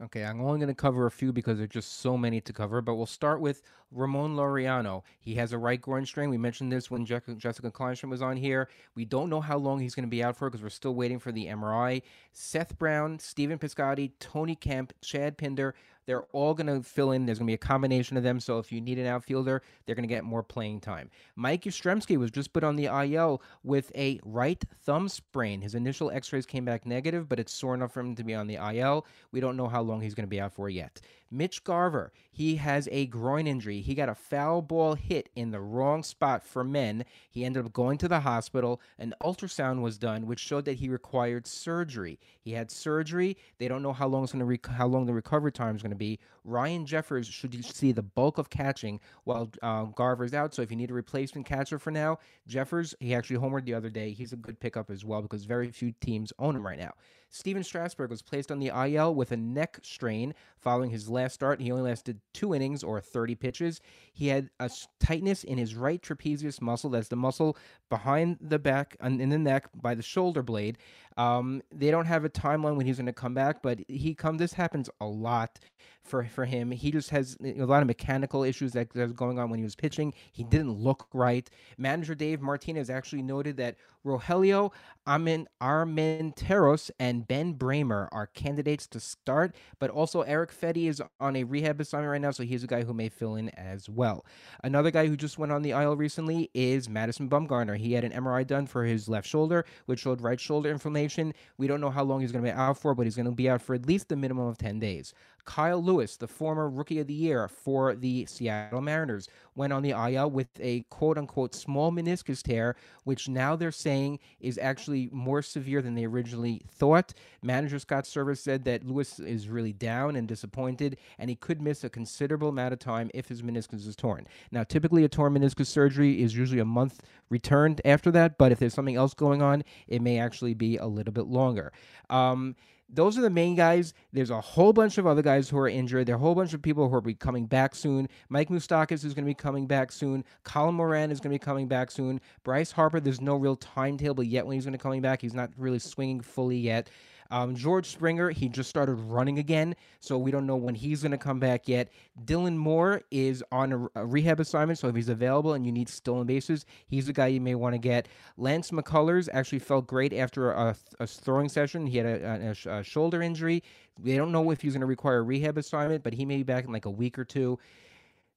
Okay, 0.04 0.26
I'm 0.26 0.42
only 0.42 0.60
going 0.60 0.68
to 0.68 0.74
cover 0.74 1.06
a 1.06 1.12
few 1.12 1.32
because 1.32 1.58
there's 1.58 1.70
just 1.70 2.00
so 2.02 2.18
many 2.18 2.42
to 2.42 2.52
cover, 2.52 2.82
but 2.82 2.96
we'll 2.96 3.06
start 3.06 3.40
with 3.40 3.62
Ramon 3.92 4.36
Laureano. 4.36 5.04
He 5.22 5.36
has 5.36 5.54
a 5.54 5.58
right 5.58 5.80
groin 5.80 6.06
strain. 6.06 6.30
We 6.30 6.38
mentioned 6.38 6.70
this 6.70 6.92
when 6.92 7.06
Jessica 7.06 7.72
Kleinstrom 7.72 8.10
was 8.10 8.22
on 8.22 8.36
here. 8.36 8.68
We 8.94 9.06
don't 9.06 9.30
know 9.30 9.40
how 9.40 9.58
long 9.58 9.80
he's 9.80 9.96
going 9.96 10.04
to 10.04 10.10
be 10.10 10.22
out 10.22 10.36
for 10.36 10.50
because 10.50 10.62
we're 10.62 10.70
still 10.70 10.96
waiting 10.96 11.18
for 11.18 11.32
the 11.32 11.46
MRI. 11.46 12.02
Seth 12.34 12.78
Brown, 12.78 13.20
Stephen 13.20 13.58
Piscotty, 13.58 14.12
Tony 14.20 14.56
Kemp, 14.56 14.92
Chad 15.02 15.38
Pinder, 15.38 15.76
they're 16.06 16.24
all 16.32 16.54
going 16.54 16.68
to 16.68 16.88
fill 16.88 17.12
in. 17.12 17.26
There's 17.26 17.40
going 17.40 17.48
to 17.48 17.52
be 17.52 17.56
a 17.56 17.58
combination 17.58 18.18
of 18.18 18.24
them. 18.24 18.40
So 18.40 18.60
if 18.60 18.72
you 18.72 18.82
need 18.82 19.00
an 19.00 19.08
outfielder, 19.08 19.62
they're 19.86 19.96
going 19.96 20.08
to 20.08 20.14
get 20.14 20.24
more 20.24 20.44
playing 20.44 20.82
time. 20.82 21.10
Mike 21.36 21.64
Yastrzemski 21.64 22.18
was 22.18 22.32
just 22.32 22.54
put 22.54 22.64
on 22.64 22.76
the 22.76 22.86
IL 22.86 23.42
with 23.64 23.92
a 23.96 24.20
right 24.24 24.64
thumb 24.84 25.10
sprain. 25.10 25.62
His 25.62 25.76
initial 25.76 26.12
x 26.12 26.32
rays 26.32 26.46
came 26.46 26.66
back 26.66 26.86
negative, 26.86 27.28
but 27.28 27.40
it's 27.40 27.54
sore 27.54 27.74
enough 27.74 27.94
for 27.94 28.02
him 28.02 28.16
to 28.16 28.24
be 28.24 28.36
on 28.36 28.48
the 28.48 28.56
IL. 28.56 29.06
We 29.32 29.40
don't 29.40 29.58
know 29.58 29.68
how 29.68 29.82
long 29.82 30.02
he's 30.02 30.14
going 30.14 30.28
to 30.28 30.30
be 30.30 30.42
out 30.42 30.54
for 30.54 30.70
yet. 30.70 31.02
Mitch 31.32 31.64
Garver, 31.64 32.14
he 32.32 32.58
has 32.58 32.88
a 32.92 33.08
groin 33.08 33.48
injury. 33.48 33.82
He 33.82 33.96
got 33.96 34.10
a 34.10 34.16
foul 34.16 34.62
ball 34.62 34.96
hit 34.96 35.30
in 35.36 35.52
the 35.52 35.60
wrong 35.60 36.04
spot 36.04 36.44
for 36.44 36.64
men. 36.64 37.06
He 37.30 37.44
ended 37.44 37.66
up 37.66 37.74
going 37.74 37.98
to 38.00 38.08
the 38.08 38.20
hospital. 38.22 38.82
An 39.00 39.14
ultrasound 39.22 39.82
was 39.82 39.98
done, 39.98 40.28
which 40.28 40.40
showed 40.40 40.66
that 40.66 40.78
he 40.78 40.90
required 40.90 41.48
surgery. 41.48 42.20
He 42.40 42.52
had 42.52 42.72
surgery. 42.72 43.38
They 43.58 43.68
don't 43.68 43.82
know 43.82 43.94
how 43.94 44.08
long 44.08 44.24
it's 44.24 44.34
going 44.34 44.40
to 44.40 44.46
rec- 44.46 44.68
how 44.68 44.88
long 44.88 45.06
the 45.06 45.14
recovery 45.14 45.52
time 45.52 45.76
is 45.76 45.82
going 45.82 45.92
to 45.92 45.96
be. 45.96 46.20
Ryan 46.44 46.86
Jeffers 46.86 47.28
should 47.28 47.66
see 47.66 47.92
the 47.92 48.04
bulk 48.04 48.38
of 48.38 48.50
catching 48.50 49.00
while 49.24 49.50
uh, 49.64 49.86
Garver's 49.86 50.34
out. 50.34 50.54
So 50.54 50.62
if 50.62 50.70
you 50.70 50.78
need 50.78 50.92
a 50.92 50.94
replacement 50.94 51.48
catcher 51.48 51.80
for 51.80 51.92
now, 51.92 52.20
Jeffers, 52.48 52.94
he 53.00 53.16
actually 53.16 53.38
homered 53.38 53.66
the 53.66 53.74
other 53.74 53.90
day. 53.90 54.12
He's 54.12 54.34
a 54.34 54.38
good 54.38 54.60
pickup 54.60 54.92
as 54.92 55.04
well 55.04 55.22
because 55.22 55.46
very 55.46 55.72
few 55.72 55.92
teams 56.02 56.32
own 56.38 56.56
him 56.56 56.66
right 56.66 56.78
now. 56.78 56.94
Stephen 57.36 57.66
Strasburg 57.66 58.10
was 58.10 58.22
placed 58.22 58.50
on 58.50 58.60
the 58.60 58.72
IL 58.74 59.14
with 59.14 59.34
a 59.34 59.38
neck 59.38 59.80
strain 59.84 60.34
following 60.58 60.90
his 60.90 61.10
last 61.10 61.34
start. 61.34 61.60
He 61.60 61.70
only 61.70 61.84
lasted 61.84 62.22
two 62.34 62.56
innings 62.56 62.82
or 62.82 63.02
30 63.02 63.36
pitches. 63.36 63.82
He 64.14 64.30
had 64.30 64.50
a 64.62 64.72
tightness 65.02 65.44
in 65.44 65.58
his 65.58 65.76
right 65.76 66.02
trapezius 66.02 66.62
muscle. 66.62 66.90
That's 66.90 67.10
the 67.10 67.18
muscle 67.18 67.58
behind 67.90 68.38
the 68.40 68.58
back 68.58 68.96
and 69.02 69.20
in 69.20 69.28
the 69.28 69.38
neck 69.38 69.68
by 69.76 69.96
the 69.96 70.02
shoulder 70.02 70.44
blade. 70.44 70.78
Um, 71.18 71.62
they 71.74 71.92
don't 71.92 72.06
have 72.06 72.24
a 72.24 72.30
timeline 72.30 72.78
when 72.78 72.86
he's 72.86 72.98
going 72.98 73.06
to 73.08 73.14
come 73.14 73.34
back, 73.34 73.62
but 73.62 73.80
he 73.90 74.16
come. 74.16 74.38
This 74.38 74.54
happens 74.54 74.90
a 75.02 75.06
lot 75.06 75.60
for 76.06 76.24
for 76.26 76.46
him. 76.46 76.72
He 76.72 76.92
just 76.92 77.10
has 77.10 77.38
a 77.44 77.66
lot 77.66 77.82
of 77.82 77.88
mechanical 77.88 78.44
issues 78.44 78.74
that 78.74 78.94
was 78.96 79.14
going 79.14 79.40
on 79.40 79.50
when 79.50 79.60
he 79.60 79.64
was 79.64 79.76
pitching. 79.76 80.14
He 80.32 80.44
mm. 80.44 80.50
didn't 80.50 80.72
look 80.72 81.08
right. 81.14 81.50
Manager 81.78 82.16
Dave 82.16 82.42
Martinez 82.42 82.90
actually 82.90 83.22
noted 83.22 83.58
that 83.58 83.76
Rogelio 84.06 84.72
Amin 85.08 85.48
Armenteros 85.62 86.92
and 87.00 87.28
Ben 87.28 87.56
Braymer 87.56 88.08
are 88.12 88.28
candidates 88.28 88.88
to 88.88 89.00
start, 89.00 89.56
but 89.80 89.90
also 89.90 90.22
Erick 90.22 90.52
Fedde 90.52 90.88
is 90.88 91.02
on 91.20 91.36
a 91.36 91.44
rehab 91.44 91.82
assignment 91.82 92.12
right 92.12 92.22
now, 92.22 92.32
so 92.32 92.44
he's 92.44 92.64
a 92.64 92.68
guy 92.68 92.84
who 92.84 92.94
may 92.94 93.10
fill 93.10 93.36
in 93.36 93.50
as 93.50 93.90
well. 93.90 94.26
Another 94.64 94.92
guy 94.92 95.08
who 95.08 95.18
just 95.18 95.38
went 95.38 95.52
on 95.52 95.64
the 95.64 95.72
IL 95.72 95.96
recently 95.96 96.50
is 96.54 96.88
Madison 96.88 97.30
Bumgarner. 97.30 97.78
He 97.78 97.94
had 97.94 98.04
an 98.04 98.12
MRI 98.12 98.46
done 98.46 98.68
for 98.68 98.84
his 98.84 99.10
left 99.10 99.28
shoulder, 99.28 99.66
which 99.86 100.02
showed 100.02 100.22
right 100.22 100.40
shoulder 100.40 100.70
inflammation. 100.70 101.34
We 101.58 101.68
don't 101.68 101.82
know 101.82 101.90
how 101.90 102.04
long 102.04 102.22
he's 102.22 102.32
going 102.32 102.44
to 102.44 102.52
be 102.52 102.56
out 102.56 102.78
for, 102.78 102.94
but 102.94 103.06
he's 103.06 103.16
going 103.16 103.26
to 103.26 103.32
be 103.32 103.50
out 103.50 103.62
for 103.62 103.74
at 103.74 103.88
least 103.88 104.12
a 104.12 104.16
minimum 104.16 104.48
of 104.48 104.58
10 104.58 104.80
days. 104.80 105.14
Kyle 105.46 105.82
Lewis, 105.82 106.18
the 106.18 106.28
former 106.28 106.70
rookie 106.70 107.00
of 107.00 107.08
the 107.08 107.14
year 107.14 107.48
for 107.48 107.96
the 107.96 108.26
Seattle 108.26 108.82
Mariners, 108.82 109.30
went 109.56 109.72
on 109.72 109.84
the 109.84 109.92
IL 109.92 110.30
with 110.30 110.48
a 110.60 110.82
quote 110.90 111.18
unquote 111.18 111.56
small 111.56 111.92
meniscus 111.92 112.42
tear, 112.42 112.76
which 113.04 113.30
now 113.30 113.56
they're 113.56 113.72
saying 113.72 114.20
is 114.40 114.58
actually 114.58 115.10
more 115.12 115.42
severe 115.42 115.82
than 115.82 115.96
they 115.96 116.06
originally 116.06 116.62
thought. 116.68 117.14
Manager 117.42 117.80
Scott 117.80 118.06
Servais 118.06 118.38
said 118.38 118.66
that 118.66 118.86
Lewis 118.86 119.20
is 119.20 119.48
really 119.48 119.74
down 119.74 120.16
and 120.16 120.28
disappointed, 120.28 120.98
and 121.18 121.30
he 121.30 121.36
could 121.36 121.62
miss 121.62 121.84
a 121.84 121.90
considerable 121.90 122.50
amount 122.50 122.74
of 122.74 122.80
time 122.80 123.10
if 123.14 123.28
his 123.28 123.42
meniscus 123.42 123.88
is 123.88 123.96
torn. 123.96 124.28
Now, 124.52 124.64
typically, 124.64 125.04
a 125.04 125.10
torn 125.10 125.34
meniscus 125.34 125.68
surgery 125.68 126.22
is 126.22 126.36
usually 126.36 126.60
a 126.60 126.66
month 126.66 127.02
returned 127.30 127.82
after 127.86 128.12
that, 128.12 128.38
but 128.38 128.52
if 128.52 128.60
there's 128.60 128.74
something 128.74 128.96
else 128.96 129.14
going 129.14 129.42
on, 129.42 129.64
it 129.88 130.02
may 130.02 130.20
actually 130.20 130.54
be 130.54 130.78
a 130.78 130.86
little 130.86 131.14
bit 131.14 131.28
longer. 131.28 131.72
Um, 132.10 132.56
those 132.90 133.18
are 133.18 133.22
the 133.22 133.30
main 133.30 133.56
guys. 133.56 133.94
There's 134.14 134.30
a 134.30 134.40
whole 134.40 134.74
bunch 134.74 134.98
of 134.98 135.08
other 135.08 135.22
guys 135.22 135.50
who 135.50 135.58
are 135.58 135.68
injured. 135.68 136.08
There 136.08 136.16
are 136.16 136.18
a 136.18 136.22
whole 136.22 136.36
bunch 136.36 136.54
of 136.54 136.62
people 136.62 136.88
who 136.88 136.96
are 136.96 137.02
be 137.02 137.14
coming 137.14 137.46
back 137.46 137.76
soon. 137.76 138.08
Mike 138.30 138.50
Moustakas 138.50 139.04
is 139.04 139.14
going 139.14 139.26
to 139.26 139.30
be 139.30 139.34
coming 139.34 139.68
back 139.68 139.92
soon. 139.92 140.24
Colin 140.44 140.76
Moran 140.76 141.12
is 141.12 141.20
going 141.20 141.32
to 141.32 141.40
be 141.40 141.44
coming 141.44 141.68
back 141.68 141.92
soon. 141.92 142.22
Bryce 142.44 142.72
Harper, 142.72 143.00
there's 143.00 143.22
no 143.22 143.36
real 143.36 143.56
timetable 143.56 144.24
yet 144.24 144.46
when 144.46 144.56
he's 144.56 144.66
going 144.66 144.74
to 144.74 144.78
be 144.78 144.84
coming 144.84 145.02
back. 145.02 145.22
He's 145.22 145.34
not 145.34 145.50
really 145.58 145.80
swinging 145.80 146.22
fully 146.22 146.58
yet. 146.58 146.90
Um, 147.32 147.56
George 147.56 147.88
Springer, 147.88 148.30
he 148.30 148.50
just 148.50 148.70
started 148.70 148.96
running 148.96 149.40
again, 149.40 149.76
so 150.00 150.18
we 150.18 150.32
don't 150.32 150.46
know 150.46 150.56
when 150.56 150.76
he's 150.76 151.02
going 151.02 151.12
to 151.12 151.18
come 151.18 151.40
back 151.40 151.68
yet. 151.68 151.90
Dylan 152.26 152.56
Moore 152.56 153.02
is 153.10 153.44
on 153.52 153.74
a, 153.74 154.02
a, 154.02 154.06
rehab 154.06 154.40
assignment, 154.40 154.78
so 154.78 154.88
if 154.88 154.96
he's 154.96 155.10
available 155.10 155.54
and 155.54 155.66
you 155.66 155.72
need 155.72 155.90
stolen 155.90 156.28
bases, 156.28 156.66
he's 156.88 157.08
the 157.08 157.14
guy 157.14 157.28
you 157.28 157.42
may 157.42 157.56
want 157.56 157.74
to 157.74 157.80
get. 157.80 158.08
Lance 158.38 158.72
McCullers 158.72 159.28
actually 159.34 159.60
felt 159.60 159.88
great 159.88 160.14
after 160.14 160.52
a, 160.52 160.76
a 161.00 161.08
throwing 161.08 161.50
session. 161.50 161.88
He 161.88 161.98
had 161.98 162.06
a, 162.06 162.56
a, 162.68 162.84
shoulder 162.84 163.22
injury. 163.22 163.64
They 164.00 164.18
don't 164.18 164.32
know 164.32 164.52
if 164.52 164.62
he's 164.62 164.74
going 164.74 164.82
to 164.82 164.88
require 164.88 165.20
a 165.20 165.24
rehab 165.24 165.58
assignment, 165.58 166.04
but 166.04 166.14
he 166.14 166.26
may 166.26 166.38
be 166.38 166.44
back 166.44 166.66
in 166.66 166.72
like 166.72 166.86
a 166.86 166.92
week 166.92 167.18
or 167.18 167.26
two. 167.26 167.58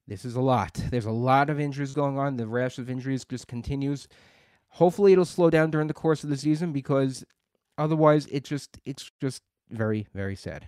This 0.07 0.25
is 0.25 0.35
a 0.35 0.41
lot. 0.41 0.73
There's 0.89 1.05
a 1.05 1.11
lot 1.11 1.51
of 1.51 1.59
injuries 1.59 1.93
going 1.93 2.17
on. 2.17 2.37
The 2.37 2.47
rash 2.47 2.79
of 2.79 2.89
injuries 2.89 3.23
just 3.23 3.47
continues. 3.47 4.07
Hopefully, 4.69 5.13
it'll 5.13 5.25
slow 5.25 5.51
down 5.51 5.69
during 5.69 5.87
the 5.87 5.93
course 5.93 6.23
of 6.23 6.29
the 6.29 6.37
season 6.37 6.71
because 6.71 7.23
Otherwise, 7.79 8.27
it 8.27 8.43
just 8.43 8.77
it's 8.85 9.09
just 9.21 9.41
very 9.71 10.05
very 10.13 10.35
sad. 10.35 10.67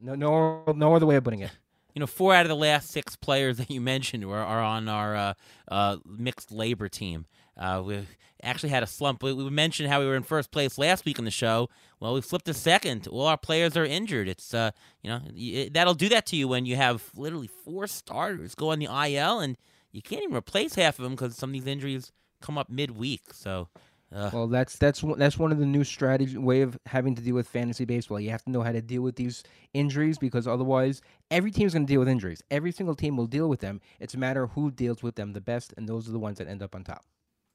No 0.00 0.14
no 0.14 0.62
no 0.76 0.94
other 0.94 1.06
way 1.06 1.16
of 1.16 1.24
putting 1.24 1.40
it. 1.40 1.50
You 1.94 2.00
know, 2.00 2.06
four 2.06 2.34
out 2.34 2.44
of 2.44 2.48
the 2.48 2.56
last 2.56 2.90
six 2.90 3.16
players 3.16 3.56
that 3.58 3.70
you 3.70 3.80
mentioned 3.80 4.24
are, 4.24 4.34
are 4.36 4.62
on 4.62 4.88
our 4.88 5.16
uh, 5.16 5.34
uh, 5.68 5.96
mixed 6.04 6.50
LABR 6.50 6.90
team. 6.90 7.24
Uh, 7.56 7.82
we 7.84 8.06
actually 8.42 8.68
had 8.68 8.82
a 8.82 8.86
slump. 8.86 9.22
We, 9.22 9.32
we, 9.32 9.48
mentioned 9.48 9.88
how 9.88 10.00
we 10.00 10.06
were 10.06 10.16
in 10.16 10.24
first 10.24 10.50
place 10.50 10.76
last 10.76 11.04
week 11.04 11.18
on 11.18 11.24
the 11.24 11.30
show. 11.30 11.70
Well, 12.00 12.12
we 12.12 12.20
flipped 12.20 12.46
to 12.46 12.54
second. 12.54 13.06
All 13.06 13.26
our 13.26 13.38
players 13.38 13.76
are 13.76 13.84
injured. 13.84 14.28
It's 14.28 14.52
uh, 14.52 14.72
you 15.02 15.10
know, 15.10 15.20
it, 15.34 15.72
that'll 15.72 15.94
do 15.94 16.10
that 16.10 16.26
to 16.26 16.36
you 16.36 16.48
when 16.48 16.66
you 16.66 16.76
have 16.76 17.10
literally 17.16 17.48
four 17.64 17.86
starters 17.86 18.54
go 18.54 18.70
on 18.70 18.80
the 18.80 18.86
IL 18.86 19.40
and 19.40 19.56
you 19.92 20.02
can't 20.02 20.24
even 20.24 20.36
replace 20.36 20.74
half 20.74 20.98
of 20.98 21.04
them 21.04 21.12
because 21.12 21.36
some 21.36 21.50
of 21.50 21.54
these 21.54 21.66
injuries 21.66 22.12
come 22.42 22.58
up 22.58 22.68
midweek. 22.68 23.32
So 23.32 23.68
Ugh. 24.14 24.32
Well, 24.32 24.46
that's 24.46 24.76
that's 24.76 25.02
that's 25.16 25.38
one 25.38 25.50
of 25.50 25.58
the 25.58 25.66
new 25.66 25.82
strategy 25.82 26.38
way 26.38 26.62
of 26.62 26.78
having 26.86 27.16
to 27.16 27.22
deal 27.22 27.34
with 27.34 27.48
fantasy 27.48 27.84
baseball. 27.84 28.20
You 28.20 28.30
have 28.30 28.44
to 28.44 28.50
know 28.50 28.62
how 28.62 28.70
to 28.70 28.80
deal 28.80 29.02
with 29.02 29.16
these 29.16 29.42
injuries 29.72 30.18
because 30.18 30.46
otherwise, 30.46 31.02
every 31.32 31.50
team's 31.50 31.72
going 31.72 31.86
to 31.86 31.92
deal 31.92 31.98
with 31.98 32.08
injuries. 32.08 32.40
Every 32.50 32.70
single 32.70 32.94
team 32.94 33.16
will 33.16 33.26
deal 33.26 33.48
with 33.48 33.58
them. 33.60 33.80
It's 33.98 34.14
a 34.14 34.18
matter 34.18 34.44
of 34.44 34.52
who 34.52 34.70
deals 34.70 35.02
with 35.02 35.16
them 35.16 35.32
the 35.32 35.40
best, 35.40 35.74
and 35.76 35.88
those 35.88 36.08
are 36.08 36.12
the 36.12 36.20
ones 36.20 36.38
that 36.38 36.46
end 36.46 36.62
up 36.62 36.76
on 36.76 36.84
top. 36.84 37.04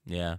Yeah. 0.05 0.37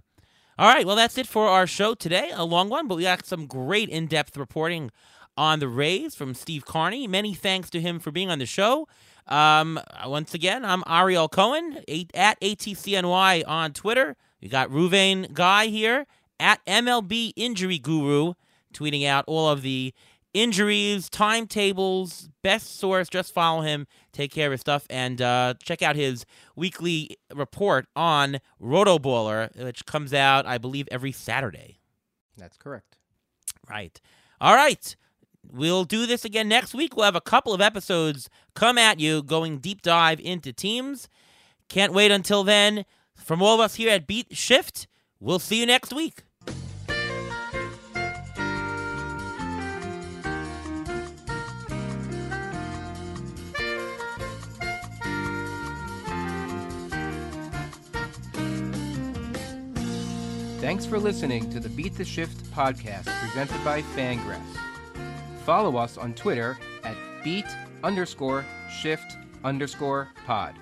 All 0.59 0.67
right. 0.67 0.85
Well, 0.85 0.95
that's 0.95 1.17
it 1.17 1.25
for 1.25 1.47
our 1.47 1.65
show 1.65 1.95
today. 1.95 2.29
A 2.33 2.45
long 2.45 2.69
one, 2.69 2.87
but 2.87 2.95
we 2.95 3.03
got 3.03 3.25
some 3.25 3.47
great 3.47 3.89
in-depth 3.89 4.37
reporting 4.37 4.91
on 5.35 5.59
the 5.59 5.67
Rays 5.67 6.13
from 6.13 6.35
Steve 6.35 6.65
Carney. 6.65 7.07
Many 7.07 7.33
thanks 7.33 7.71
to 7.71 7.81
him 7.81 7.99
for 7.99 8.11
being 8.11 8.29
on 8.29 8.37
the 8.37 8.45
show. 8.45 8.87
Um, 9.27 9.79
once 10.05 10.35
again, 10.35 10.63
I'm 10.65 10.83
Ariel 10.87 11.29
Cohen 11.29 11.83
at 12.13 12.39
ATCNY 12.41 13.43
on 13.47 13.73
Twitter. 13.73 14.17
We 14.41 14.49
got 14.49 14.69
Ruvain 14.69 15.33
Guy 15.33 15.67
here 15.67 16.07
at 16.39 16.65
MLB 16.65 17.33
Injury 17.35 17.77
Guru 17.77 18.33
tweeting 18.73 19.05
out 19.05 19.25
all 19.27 19.49
of 19.49 19.61
the 19.61 19.93
injuries, 20.33 21.09
timetables, 21.09 22.29
best 22.41 22.79
source. 22.79 23.09
Just 23.09 23.33
follow 23.33 23.61
him, 23.61 23.85
take 24.11 24.31
care 24.31 24.47
of 24.47 24.51
his 24.53 24.61
stuff, 24.61 24.85
and 24.89 25.21
uh, 25.21 25.53
check 25.61 25.81
out 25.81 25.95
his 25.95 26.25
weekly 26.55 27.17
report 27.33 27.85
on 27.95 28.39
Rotoballer, 28.61 29.55
which 29.63 29.85
comes 29.85 30.13
out, 30.13 30.45
I 30.45 30.57
believe, 30.57 30.87
every 30.91 31.11
Saturday. 31.11 31.79
That's 32.37 32.57
correct. 32.57 32.97
Right. 33.69 33.99
All 34.39 34.55
right. 34.55 34.95
We'll 35.51 35.85
do 35.85 36.05
this 36.05 36.23
again 36.23 36.47
next 36.47 36.73
week. 36.73 36.95
We'll 36.95 37.05
have 37.05 37.15
a 37.15 37.21
couple 37.21 37.53
of 37.53 37.61
episodes 37.61 38.29
come 38.55 38.77
at 38.77 38.99
you 38.99 39.23
going 39.23 39.57
deep 39.57 39.81
dive 39.81 40.19
into 40.19 40.53
teams. 40.53 41.09
Can't 41.67 41.93
wait 41.93 42.11
until 42.11 42.43
then. 42.43 42.85
From 43.23 43.41
all 43.41 43.55
of 43.55 43.61
us 43.61 43.75
here 43.75 43.89
at 43.89 44.07
Beat 44.07 44.35
Shift, 44.35 44.87
we'll 45.19 45.39
see 45.39 45.59
you 45.59 45.65
next 45.65 45.93
week. 45.93 46.23
Thanks 60.59 60.85
for 60.85 60.99
listening 60.99 61.49
to 61.49 61.59
the 61.59 61.69
Beat 61.69 61.95
the 61.95 62.05
Shift 62.05 62.43
podcast 62.51 63.05
presented 63.19 63.63
by 63.63 63.81
Fangraphs. 63.95 64.57
Follow 65.45 65.75
us 65.77 65.97
on 65.97 66.13
Twitter 66.13 66.57
at 66.83 66.95
beat 67.23 67.45
underscore 67.83 68.45
shift 68.69 69.17
underscore 69.43 70.09
pod. 70.25 70.55